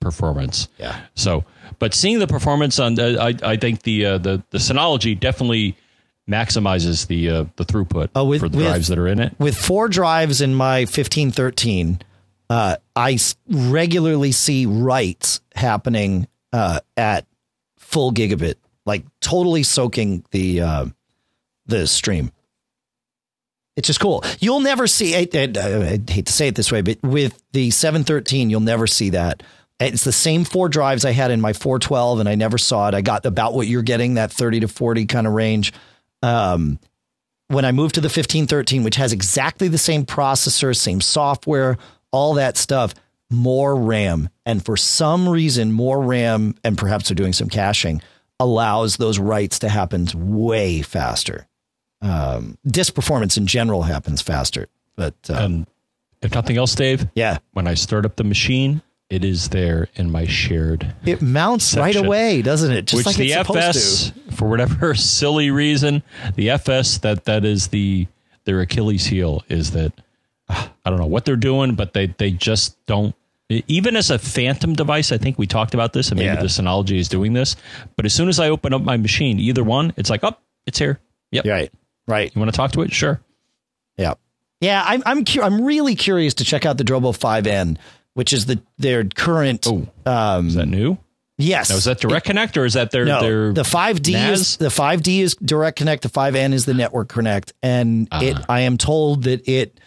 performance. 0.00 0.68
Yeah. 0.78 1.00
So, 1.14 1.44
but 1.78 1.94
seeing 1.94 2.18
the 2.18 2.26
performance 2.26 2.78
on, 2.78 2.98
uh, 2.98 3.16
I 3.20 3.52
I 3.52 3.56
think 3.56 3.82
the 3.82 4.06
uh, 4.06 4.18
the 4.18 4.42
the 4.50 4.58
Synology 4.58 5.18
definitely 5.18 5.76
maximizes 6.30 7.06
the 7.06 7.28
uh, 7.30 7.44
the 7.56 7.64
throughput 7.64 8.10
Oh, 8.14 8.24
with- 8.24 8.40
for 8.40 8.48
the 8.48 8.58
with- 8.58 8.66
drives 8.66 8.88
that 8.88 8.98
are 8.98 9.08
in 9.08 9.18
it. 9.20 9.34
with 9.38 9.56
four 9.56 9.88
drives 9.88 10.40
in 10.40 10.54
my 10.54 10.84
fifteen 10.86 11.30
thirteen, 11.30 12.00
uh, 12.50 12.76
I 12.94 13.14
s- 13.14 13.36
regularly 13.48 14.32
see 14.32 14.66
writes 14.66 15.40
happening 15.54 16.28
uh, 16.52 16.80
at 16.96 17.26
full 17.78 18.12
gigabit, 18.12 18.54
like 18.86 19.04
totally 19.20 19.62
soaking 19.62 20.24
the 20.30 20.60
uh, 20.60 20.86
the 21.66 21.86
stream. 21.86 22.30
It's 23.76 23.86
just 23.86 24.00
cool. 24.00 24.22
You'll 24.38 24.60
never 24.60 24.86
see. 24.86 25.16
I, 25.16 25.28
I, 25.34 25.48
I 25.56 25.98
hate 26.08 26.26
to 26.26 26.32
say 26.32 26.48
it 26.48 26.54
this 26.54 26.70
way, 26.70 26.82
but 26.82 27.02
with 27.02 27.42
the 27.52 27.70
seven 27.70 28.04
thirteen, 28.04 28.50
you'll 28.50 28.60
never 28.60 28.86
see 28.86 29.10
that. 29.10 29.42
It's 29.80 30.04
the 30.04 30.12
same 30.12 30.44
four 30.44 30.68
drives 30.68 31.04
I 31.04 31.12
had 31.12 31.30
in 31.30 31.40
my 31.40 31.52
four 31.54 31.78
twelve, 31.78 32.20
and 32.20 32.28
I 32.28 32.34
never 32.34 32.58
saw 32.58 32.88
it. 32.88 32.94
I 32.94 33.00
got 33.00 33.24
about 33.24 33.54
what 33.54 33.66
you're 33.66 33.82
getting, 33.82 34.14
that 34.14 34.30
thirty 34.30 34.60
to 34.60 34.68
forty 34.68 35.06
kind 35.06 35.26
of 35.26 35.32
range. 35.32 35.72
Um, 36.22 36.78
when 37.48 37.64
I 37.66 37.72
moved 37.72 37.96
to 37.96 38.00
the 38.00 38.06
1513, 38.06 38.82
which 38.82 38.96
has 38.96 39.12
exactly 39.12 39.68
the 39.68 39.76
same 39.76 40.06
processor, 40.06 40.74
same 40.74 41.02
software, 41.02 41.76
all 42.10 42.34
that 42.34 42.56
stuff, 42.56 42.94
more 43.30 43.76
RAM. 43.76 44.30
And 44.46 44.64
for 44.64 44.76
some 44.76 45.28
reason, 45.28 45.70
more 45.70 46.00
RAM, 46.00 46.54
and 46.64 46.78
perhaps 46.78 47.08
they're 47.08 47.14
doing 47.14 47.34
some 47.34 47.48
caching, 47.48 48.00
allows 48.40 48.96
those 48.96 49.18
writes 49.18 49.60
to 49.60 49.68
happen 49.68 50.08
way 50.14 50.80
faster. 50.82 51.46
Um, 52.02 52.58
disk 52.66 52.94
performance 52.94 53.36
in 53.36 53.46
general 53.46 53.82
happens 53.82 54.20
faster. 54.20 54.66
But 54.96 55.14
uh, 55.30 55.34
And 55.34 55.66
if 56.20 56.34
nothing 56.34 56.56
else, 56.56 56.74
Dave, 56.74 57.06
yeah, 57.14 57.38
when 57.52 57.66
I 57.66 57.74
start 57.74 58.04
up 58.04 58.16
the 58.16 58.24
machine, 58.24 58.82
it 59.08 59.24
is 59.24 59.48
there 59.50 59.88
in 59.94 60.10
my 60.10 60.26
shared 60.26 60.94
it 61.04 61.20
mounts 61.22 61.76
right 61.76 61.94
away, 61.96 62.42
doesn't 62.42 62.72
it? 62.72 62.86
Just 62.86 62.98
which 63.00 63.06
like 63.06 63.16
the 63.16 63.32
it's 63.32 63.46
supposed 63.46 63.58
FS, 63.58 64.10
to. 64.10 64.32
for 64.36 64.48
whatever 64.48 64.94
silly 64.96 65.50
reason, 65.50 66.02
the 66.34 66.50
FS 66.50 66.98
that 66.98 67.24
that 67.26 67.44
is 67.44 67.68
the 67.68 68.06
their 68.44 68.60
Achilles 68.60 69.06
heel 69.06 69.44
is 69.48 69.70
that 69.72 69.92
I 70.48 70.68
don't 70.86 70.98
know 70.98 71.06
what 71.06 71.24
they're 71.24 71.36
doing, 71.36 71.74
but 71.74 71.92
they 71.94 72.06
they 72.06 72.30
just 72.30 72.84
don't. 72.86 73.14
Even 73.68 73.96
as 73.96 74.10
a 74.10 74.18
phantom 74.18 74.72
device, 74.72 75.12
I 75.12 75.18
think 75.18 75.38
we 75.38 75.46
talked 75.46 75.74
about 75.74 75.92
this, 75.92 76.08
and 76.10 76.18
maybe 76.18 76.28
Yeah. 76.34 76.40
the 76.40 76.46
Synology 76.48 76.98
is 76.98 77.06
doing 77.08 77.34
this. 77.34 77.54
But 77.96 78.06
as 78.06 78.14
soon 78.14 78.28
as 78.30 78.40
I 78.40 78.48
open 78.48 78.72
up 78.72 78.80
my 78.82 78.96
machine, 78.96 79.38
either 79.38 79.62
one, 79.62 79.92
it's 79.98 80.08
like, 80.08 80.24
oh, 80.24 80.34
it's 80.66 80.78
here. 80.78 80.98
Yep. 81.32 81.44
Right, 81.44 81.72
right. 82.06 82.34
You 82.34 82.38
want 82.40 82.52
to 82.52 82.56
talk 82.56 82.72
to 82.72 82.82
it? 82.82 82.92
Sure. 82.92 83.20
Yeah, 83.96 84.14
yeah. 84.60 84.82
I'm 84.84 85.02
I'm 85.04 85.24
cu- 85.24 85.42
I'm 85.42 85.62
really 85.64 85.94
curious 85.94 86.34
to 86.34 86.44
check 86.44 86.64
out 86.66 86.78
the 86.78 86.84
Drobo 86.84 87.16
5N, 87.16 87.76
which 88.14 88.32
is 88.32 88.46
the 88.46 88.60
their 88.78 89.04
current. 89.04 89.66
Oh, 89.66 89.86
um, 90.06 90.48
is 90.48 90.54
that 90.54 90.66
new? 90.66 90.98
yes. 91.38 91.70
Now, 91.70 91.76
is 91.76 91.84
that 91.84 92.00
direct 92.00 92.26
connect 92.26 92.56
or 92.56 92.64
is 92.64 92.74
that 92.74 92.90
their 92.90 93.04
No, 93.04 93.20
their 93.20 93.52
the 93.52 93.62
5D 93.62 94.30
is 94.30 94.56
the 94.56 94.68
5D 94.68 95.20
is 95.20 95.34
direct 95.36 95.78
connect. 95.78 96.02
The 96.02 96.08
5N 96.08 96.52
is 96.52 96.64
the 96.64 96.74
network 96.74 97.08
connect, 97.08 97.52
and 97.62 98.08
it. 98.12 98.36
Ah. 98.38 98.44
I 98.48 98.60
am 98.60 98.78
told 98.78 99.24
that 99.24 99.46
it 99.48 99.78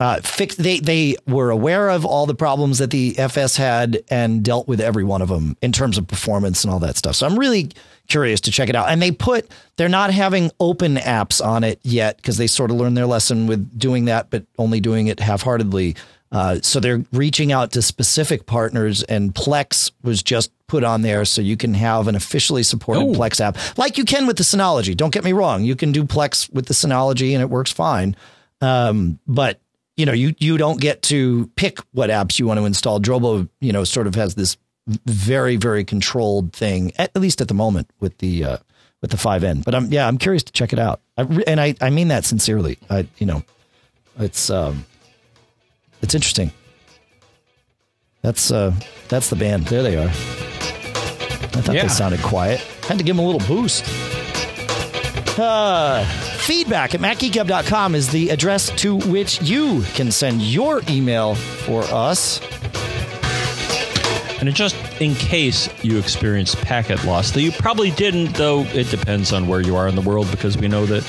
uh, 0.00 0.20
fixed. 0.20 0.62
They 0.62 0.80
they 0.80 1.16
were 1.26 1.50
aware 1.50 1.88
of 1.88 2.04
all 2.04 2.26
the 2.26 2.34
problems 2.34 2.78
that 2.78 2.90
the 2.90 3.18
FS 3.18 3.56
had 3.56 4.02
and 4.10 4.44
dealt 4.44 4.68
with 4.68 4.80
every 4.80 5.04
one 5.04 5.22
of 5.22 5.28
them 5.28 5.56
in 5.62 5.72
terms 5.72 5.96
of 5.98 6.06
performance 6.06 6.64
and 6.64 6.72
all 6.72 6.80
that 6.80 6.96
stuff. 6.96 7.16
So 7.16 7.26
I'm 7.26 7.38
really 7.38 7.70
curious 8.08 8.40
to 8.42 8.50
check 8.50 8.68
it 8.68 8.76
out. 8.76 8.88
And 8.88 9.00
they 9.00 9.10
put 9.10 9.50
they're 9.76 9.88
not 9.88 10.12
having 10.12 10.50
open 10.60 10.96
apps 10.96 11.44
on 11.44 11.64
it 11.64 11.80
yet 11.82 12.16
because 12.16 12.36
they 12.36 12.46
sort 12.46 12.70
of 12.70 12.76
learned 12.76 12.96
their 12.96 13.06
lesson 13.06 13.46
with 13.46 13.78
doing 13.78 14.06
that, 14.06 14.30
but 14.30 14.44
only 14.58 14.80
doing 14.80 15.06
it 15.08 15.20
half 15.20 15.42
heartedly. 15.42 15.96
Uh, 16.32 16.58
so 16.60 16.80
they're 16.80 17.04
reaching 17.12 17.52
out 17.52 17.70
to 17.72 17.80
specific 17.80 18.46
partners, 18.46 19.04
and 19.04 19.32
Plex 19.32 19.92
was 20.02 20.22
just 20.24 20.50
put 20.66 20.82
on 20.82 21.02
there, 21.02 21.24
so 21.24 21.40
you 21.40 21.56
can 21.56 21.72
have 21.74 22.08
an 22.08 22.16
officially 22.16 22.64
supported 22.64 23.02
Oh. 23.02 23.12
Plex 23.12 23.40
app, 23.40 23.56
like 23.78 23.96
you 23.96 24.04
can 24.04 24.26
with 24.26 24.36
the 24.36 24.42
Synology. 24.42 24.96
Don't 24.96 25.12
get 25.12 25.22
me 25.22 25.32
wrong; 25.32 25.62
you 25.64 25.76
can 25.76 25.92
do 25.92 26.02
Plex 26.04 26.52
with 26.52 26.66
the 26.66 26.74
Synology, 26.74 27.32
and 27.32 27.42
it 27.42 27.48
works 27.48 27.70
fine. 27.72 28.16
Um, 28.60 29.20
but 29.26 29.60
you 29.96 30.04
know, 30.04 30.12
you 30.12 30.34
you 30.38 30.58
don't 30.58 30.80
get 30.80 31.02
to 31.02 31.48
pick 31.54 31.78
what 31.92 32.10
apps 32.10 32.38
you 32.38 32.46
want 32.46 32.58
to 32.58 32.66
install. 32.66 33.00
Drobo, 33.00 33.48
you 33.60 33.72
know, 33.72 33.84
sort 33.84 34.08
of 34.08 34.16
has 34.16 34.34
this 34.34 34.56
very 35.06 35.56
very 35.56 35.84
controlled 35.84 36.52
thing, 36.52 36.92
at 36.98 37.14
least 37.16 37.40
at 37.40 37.48
the 37.48 37.54
moment 37.54 37.88
with 38.00 38.16
the 38.18 38.44
uh, 38.44 38.56
with 39.02 39.10
the 39.10 39.16
5N. 39.16 39.64
But 39.64 39.74
I'm 39.74 39.92
yeah, 39.92 40.06
I'm 40.08 40.18
curious 40.18 40.42
to 40.44 40.52
check 40.52 40.72
it 40.72 40.78
out, 40.78 41.00
I, 41.16 41.22
re- 41.22 41.44
and 41.46 41.60
I 41.60 41.74
I 41.80 41.90
mean 41.90 42.08
that 42.08 42.24
sincerely. 42.24 42.78
I 42.88 43.06
you 43.18 43.26
know, 43.26 43.42
it's 44.18 44.48
um, 44.50 44.86
It's 46.02 46.14
interesting. 46.14 46.52
That's 48.22 48.50
uh, 48.50 48.74
that's 49.08 49.30
the 49.30 49.36
band. 49.36 49.66
There 49.66 49.82
they 49.82 49.96
are. 49.96 50.08
I 50.08 51.60
thought 51.62 51.74
Yeah. 51.74 51.82
they 51.82 51.88
sounded 51.88 52.20
quiet. 52.22 52.60
Had 52.88 52.98
to 52.98 53.04
give 53.04 53.16
them 53.16 53.24
a 53.24 53.28
little 53.28 53.46
boost. 53.46 53.84
Uh, 55.38 56.02
feedback 56.38 56.94
at 56.94 57.00
macgeekgab.com 57.00 57.94
is 57.94 58.08
the 58.08 58.30
address 58.30 58.70
to 58.80 58.96
which 59.10 59.42
you 59.42 59.82
can 59.94 60.10
send 60.10 60.40
your 60.40 60.80
email 60.88 61.34
for 61.34 61.82
us. 61.84 62.40
And 64.40 64.54
just 64.54 64.76
in 65.00 65.14
case 65.14 65.68
you 65.82 65.98
experienced 65.98 66.56
packet 66.58 67.04
loss, 67.04 67.30
though 67.30 67.40
you 67.40 67.52
probably 67.52 67.90
didn't, 67.90 68.34
though 68.34 68.64
it 68.66 68.90
depends 68.90 69.32
on 69.32 69.48
where 69.48 69.60
you 69.60 69.76
are 69.76 69.88
in 69.88 69.94
the 69.94 70.02
world 70.02 70.30
because 70.30 70.58
we 70.58 70.68
know 70.68 70.86
that 70.86 71.04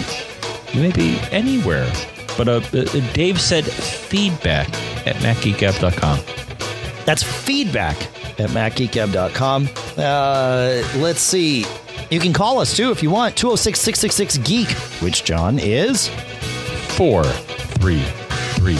you 0.73 0.81
may 0.81 0.91
be 0.91 1.19
anywhere. 1.31 1.91
But 2.37 2.47
uh, 2.47 2.61
uh, 2.73 2.85
Dave 3.13 3.41
said 3.41 3.65
feedback 3.65 4.67
at 5.07 5.15
macgeekgab.com. 5.17 6.19
That's 7.05 7.23
feedback 7.23 7.97
at 8.39 8.49
macgeekgab.com. 8.51 9.69
Uh, 9.97 10.83
let's 11.01 11.19
see. 11.19 11.65
You 12.09 12.19
can 12.19 12.33
call 12.33 12.59
us 12.59 12.75
too 12.75 12.91
if 12.91 13.03
you 13.03 13.09
want. 13.09 13.35
206 13.35 13.79
666 13.79 14.47
Geek, 14.47 14.69
which 15.01 15.23
John 15.23 15.59
is. 15.59 16.09
Four, 16.95 17.23
three, 17.23 18.03
three, 18.55 18.77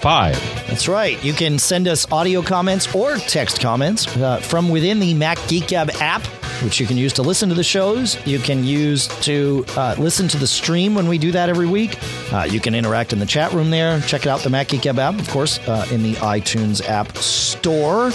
five. 0.00 0.36
That's 0.72 0.88
right. 0.88 1.22
You 1.22 1.34
can 1.34 1.58
send 1.58 1.86
us 1.86 2.10
audio 2.10 2.40
comments 2.40 2.92
or 2.94 3.16
text 3.18 3.60
comments 3.60 4.06
uh, 4.16 4.38
from 4.38 4.70
within 4.70 5.00
the 5.00 5.12
Mac 5.12 5.36
Geek 5.46 5.68
Gab 5.68 5.90
app, 6.00 6.24
which 6.64 6.80
you 6.80 6.86
can 6.86 6.96
use 6.96 7.12
to 7.14 7.22
listen 7.22 7.50
to 7.50 7.54
the 7.54 7.62
shows. 7.62 8.16
You 8.26 8.38
can 8.38 8.64
use 8.64 9.06
to 9.20 9.66
uh, 9.76 9.96
listen 9.98 10.28
to 10.28 10.38
the 10.38 10.46
stream 10.46 10.94
when 10.94 11.08
we 11.08 11.18
do 11.18 11.30
that 11.32 11.50
every 11.50 11.66
week. 11.66 11.98
Uh, 12.32 12.44
you 12.50 12.58
can 12.58 12.74
interact 12.74 13.12
in 13.12 13.18
the 13.18 13.26
chat 13.26 13.52
room 13.52 13.68
there. 13.68 14.00
Check 14.00 14.26
out 14.26 14.40
the 14.40 14.48
Mac 14.48 14.68
Geek 14.68 14.80
Gab 14.80 14.98
app, 14.98 15.18
of 15.20 15.28
course, 15.28 15.58
uh, 15.68 15.86
in 15.92 16.02
the 16.02 16.14
iTunes 16.14 16.82
App 16.88 17.18
Store. 17.18 18.10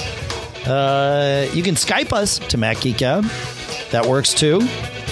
Uh, 0.65 1.47
you 1.53 1.61
can 1.61 1.75
Skype 1.75 2.11
us 2.11 2.39
to 2.39 2.57
Mac 2.57 2.81
Geek 2.81 2.97
Gab. 2.97 3.23
That 3.91 4.07
works 4.07 4.33
too. 4.33 4.61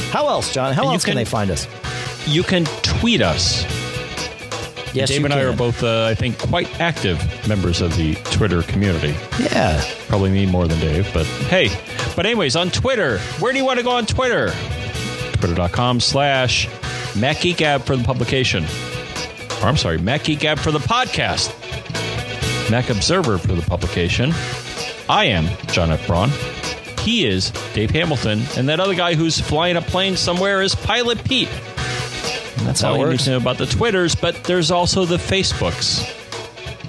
How 0.09 0.27
else, 0.29 0.51
John? 0.51 0.73
How 0.73 0.81
And 0.81 0.93
else 0.93 1.05
can, 1.05 1.11
can- 1.11 1.17
they 1.17 1.25
find 1.25 1.51
us? 1.51 1.67
You 2.25 2.41
can 2.41 2.65
tweet 2.81 3.21
us. 3.21 3.63
Yes, 4.95 5.09
Dave 5.09 5.25
and 5.25 5.33
I 5.33 5.41
are 5.41 5.55
both, 5.55 5.83
uh, 5.83 6.05
I 6.05 6.15
think, 6.15 6.37
quite 6.39 6.79
active 6.79 7.19
members 7.47 7.81
of 7.81 7.95
the 7.97 8.15
Twitter 8.31 8.61
community. 8.63 9.15
Yeah. 9.39 9.83
Probably 10.07 10.31
me 10.31 10.45
more 10.45 10.67
than 10.67 10.79
Dave, 10.79 11.09
but 11.13 11.25
hey. 11.25 11.69
But 12.15 12.25
anyways, 12.25 12.55
on 12.55 12.69
Twitter, 12.71 13.19
where 13.39 13.51
do 13.51 13.57
you 13.57 13.65
want 13.65 13.79
to 13.79 13.83
go 13.83 13.91
on 13.91 14.05
Twitter? 14.05 14.53
Twitter.com 15.33 15.99
slash 15.99 16.67
MacGeekGab 17.13 17.83
for 17.83 17.95
the 17.97 18.03
publication. 18.03 18.63
Or 19.61 19.67
I'm 19.67 19.77
sorry, 19.77 19.97
MacGeekGab 19.99 20.59
for 20.59 20.71
the 20.71 20.79
podcast. 20.79 21.51
Mac 22.71 22.89
Observer 22.89 23.37
for 23.37 23.53
the 23.53 23.61
publication. 23.61 24.31
I 25.07 25.25
am 25.25 25.47
John 25.67 25.91
F. 25.91 26.07
Braun. 26.07 26.29
He 27.01 27.27
is 27.27 27.51
Dave 27.73 27.91
Hamilton. 27.91 28.41
And 28.57 28.69
that 28.69 28.79
other 28.79 28.95
guy 28.95 29.13
who's 29.13 29.39
flying 29.39 29.75
a 29.75 29.81
plane 29.81 30.15
somewhere 30.17 30.61
is 30.61 30.73
Pilot 30.73 31.23
Pete. 31.23 31.49
That's 32.55 32.65
That's 32.65 32.81
how 32.81 32.93
all 32.93 32.95
it 32.95 33.05
you 33.05 33.11
need 33.11 33.19
to 33.21 33.29
know 33.31 33.37
about 33.37 33.57
the 33.57 33.65
Twitters, 33.65 34.15
but 34.15 34.43
there's 34.43 34.71
also 34.71 35.05
the 35.05 35.17
Facebooks. 35.17 36.11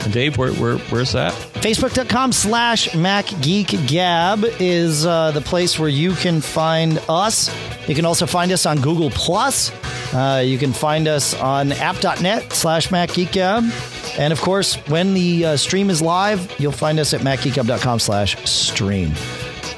And 0.05 0.15
Dave, 0.15 0.39
where, 0.39 0.53
where 0.53 0.79
where's 0.79 1.13
that? 1.13 1.33
Facebook.com 1.55 2.31
slash 2.31 2.91
MacGeekGab 2.91 4.61
is 4.61 5.05
uh, 5.05 5.33
the 5.33 5.41
place 5.41 5.79
where 5.81 5.89
you 5.89 6.13
can 6.13 6.41
find 6.41 7.01
us. 7.09 7.51
You 7.89 7.95
can 7.97 8.05
also 8.05 8.25
find 8.27 8.53
us 8.53 8.67
on 8.67 8.81
Google 8.81 9.11
Plus. 9.11 9.73
Uh, 10.15 10.43
you 10.47 10.59
can 10.59 10.73
find 10.73 11.09
us 11.09 11.35
on 11.35 11.73
app.net 11.73 12.53
slash 12.53 12.89
MacGeekGab. 12.89 14.19
And 14.19 14.33
of 14.33 14.41
course, 14.41 14.77
when 14.89 15.13
the 15.13 15.45
uh, 15.45 15.57
stream 15.57 15.91
is 15.91 16.01
live, 16.01 16.55
you'll 16.61 16.71
find 16.71 17.01
us 17.01 17.13
at 17.13 17.23
MacGeekGab.com 17.23 17.99
slash 17.99 18.49
stream. 18.49 19.13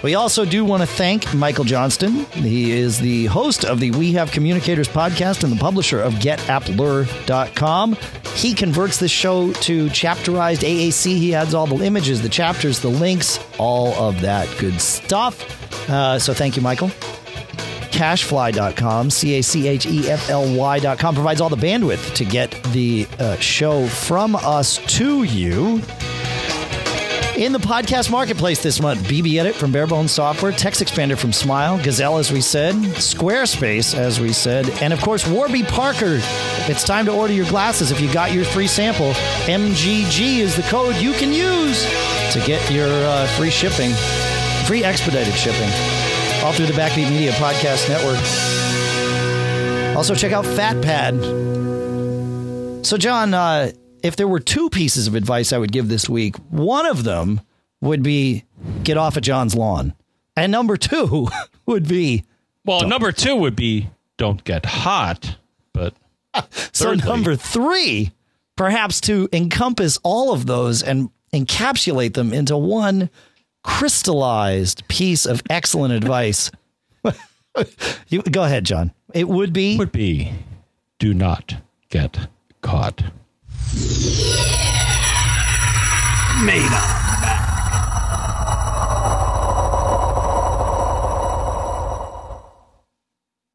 We 0.03 0.15
also 0.15 0.45
do 0.45 0.65
want 0.65 0.83
to 0.83 0.87
thank 0.87 1.35
Michael 1.35 1.65
Johnston. 1.65 2.25
He 2.27 2.71
is 2.71 3.01
the 3.01 3.27
host 3.27 3.65
of 3.65 3.81
the 3.81 3.91
We 3.91 4.13
Have 4.13 4.31
Communicators 4.31 4.89
podcast 4.89 5.43
and 5.43 5.53
the 5.53 5.57
publisher 5.59 6.01
of 6.01 6.15
GadgetLure.com. 6.15 7.97
He 8.35 8.55
converts 8.55 8.99
this 8.99 9.11
show 9.11 9.53
to 9.53 9.87
chapterized 9.89 10.61
AAC. 10.61 11.17
He 11.17 11.35
adds 11.35 11.53
all 11.53 11.67
the 11.67 11.85
images, 11.85 12.23
the 12.23 12.29
chapters, 12.29 12.79
the 12.79 12.89
links, 12.91 13.41
all 13.59 13.93
of 13.95 14.21
that 14.21 14.49
good 14.61 14.81
stuff. 14.81 15.91
Uh, 15.91 16.19
so 16.19 16.33
thank 16.33 16.55
you, 16.57 16.63
Michael. 16.63 16.89
CacheFly.com, 17.91 19.11
C 19.11 19.35
A 19.39 19.43
C 19.43 19.67
H 19.67 19.87
E 19.87 20.09
F 20.09 20.31
L 20.31 20.55
Y.com 20.55 21.15
provides 21.17 21.41
all 21.41 21.49
the 21.49 21.57
bandwidth 21.57 22.15
to 22.15 22.25
get 22.25 22.51
the 22.73 23.09
uh, 23.19 23.37
show 23.39 23.89
from 23.89 24.37
us 24.37 24.77
to 24.97 25.25
you. 25.25 25.83
In 27.39 27.53
the 27.53 27.61
podcast 27.61 28.11
marketplace 28.11 28.65
this 28.65 28.81
month, 28.83 29.01
BBEdit 29.05 29.55
from 29.55 29.71
Bare 29.71 29.87
Bones 29.87 30.11
Software, 30.11 30.51
TextExpander 30.51 31.17
from 31.17 31.33
Smile, 31.33 31.81
Gazelle, 31.81 32.19
as 32.19 32.33
we 32.33 32.41
said, 32.41 32.75
Squarespace, 32.75 33.95
as 33.97 34.19
we 34.19 34.33
said, 34.33 34.69
and 34.83 34.93
of 34.93 35.01
course, 35.01 35.25
Warby 35.25 35.63
Parker. 35.63 36.19
It's 36.67 36.83
time 36.83 37.07
to 37.07 37.13
order 37.13 37.33
your 37.33 37.47
glasses. 37.47 37.93
If 37.93 38.01
you 38.01 38.13
got 38.13 38.33
your 38.33 38.45
free 38.45 38.67
sample, 38.67 39.13
MGG 39.47 40.41
is 40.41 40.57
the 40.57 40.63
code 40.63 40.97
you 40.97 41.13
can 41.13 41.33
use 41.33 41.85
to 42.33 42.41
get 42.45 42.69
your 42.73 42.89
uh, 42.89 43.29
free 43.37 43.51
shipping, 43.51 43.93
free 44.67 44.83
expedited 44.83 45.35
shipping, 45.35 45.71
all 46.43 46.53
through 46.53 46.67
the 46.67 46.73
Backbeat 46.73 47.09
Media 47.09 47.31
Podcast 47.35 47.89
Network. 47.89 48.19
Also, 49.97 50.17
check 50.17 50.33
out 50.33 50.45
PhatPad. 50.45 51.15
So, 52.85 52.97
John, 52.97 53.33
uh, 53.33 53.71
if 54.03 54.17
there 54.17 54.29
were 54.29 54.41
two 54.41 54.71
pieces 54.71 55.07
of 55.07 55.15
advice 55.15 55.53
I 55.53 55.59
would 55.59 55.73
give 55.73 55.89
this 55.89 56.09
week, 56.09 56.37
one 56.51 56.87
of 56.87 57.05
them 57.05 57.41
would 57.81 58.03
be 58.03 58.45
get 58.85 58.97
off 58.97 59.17
of 59.17 59.23
John's 59.23 59.55
lawn. 59.55 59.95
And 60.37 60.53
number 60.53 60.77
two 60.77 61.29
would 61.67 61.89
be 61.89 62.25
Well, 62.65 62.87
number 62.87 63.13
two 63.13 63.37
would 63.37 63.57
be 63.57 63.91
don't 64.17 64.43
get 64.45 64.67
hot, 64.67 65.37
but 65.73 65.95
so 66.73 66.91
Thirdly- 66.91 67.09
number 67.09 67.37
three, 67.37 68.13
perhaps 68.57 69.01
to 69.03 69.29
encompass 69.33 69.99
all 70.03 70.33
of 70.33 70.47
those 70.47 70.83
and 70.83 71.11
encapsulate 71.33 72.15
them 72.15 72.33
into 72.33 72.57
one 72.57 73.11
crystallized 73.63 74.87
piece 74.89 75.27
of 75.27 75.43
excellent 75.51 75.93
advice. 75.95 76.51
you, 78.09 78.23
go 78.23 78.43
ahead, 78.45 78.65
John. 78.65 78.93
It 79.15 79.29
would 79.29 79.53
be 79.53 79.77
would 79.77 79.93
be 79.93 80.33
do 80.99 81.15
not 81.15 81.57
get 81.91 82.29
caught. 82.61 83.03
Made 86.45 86.73
up. 86.73 87.08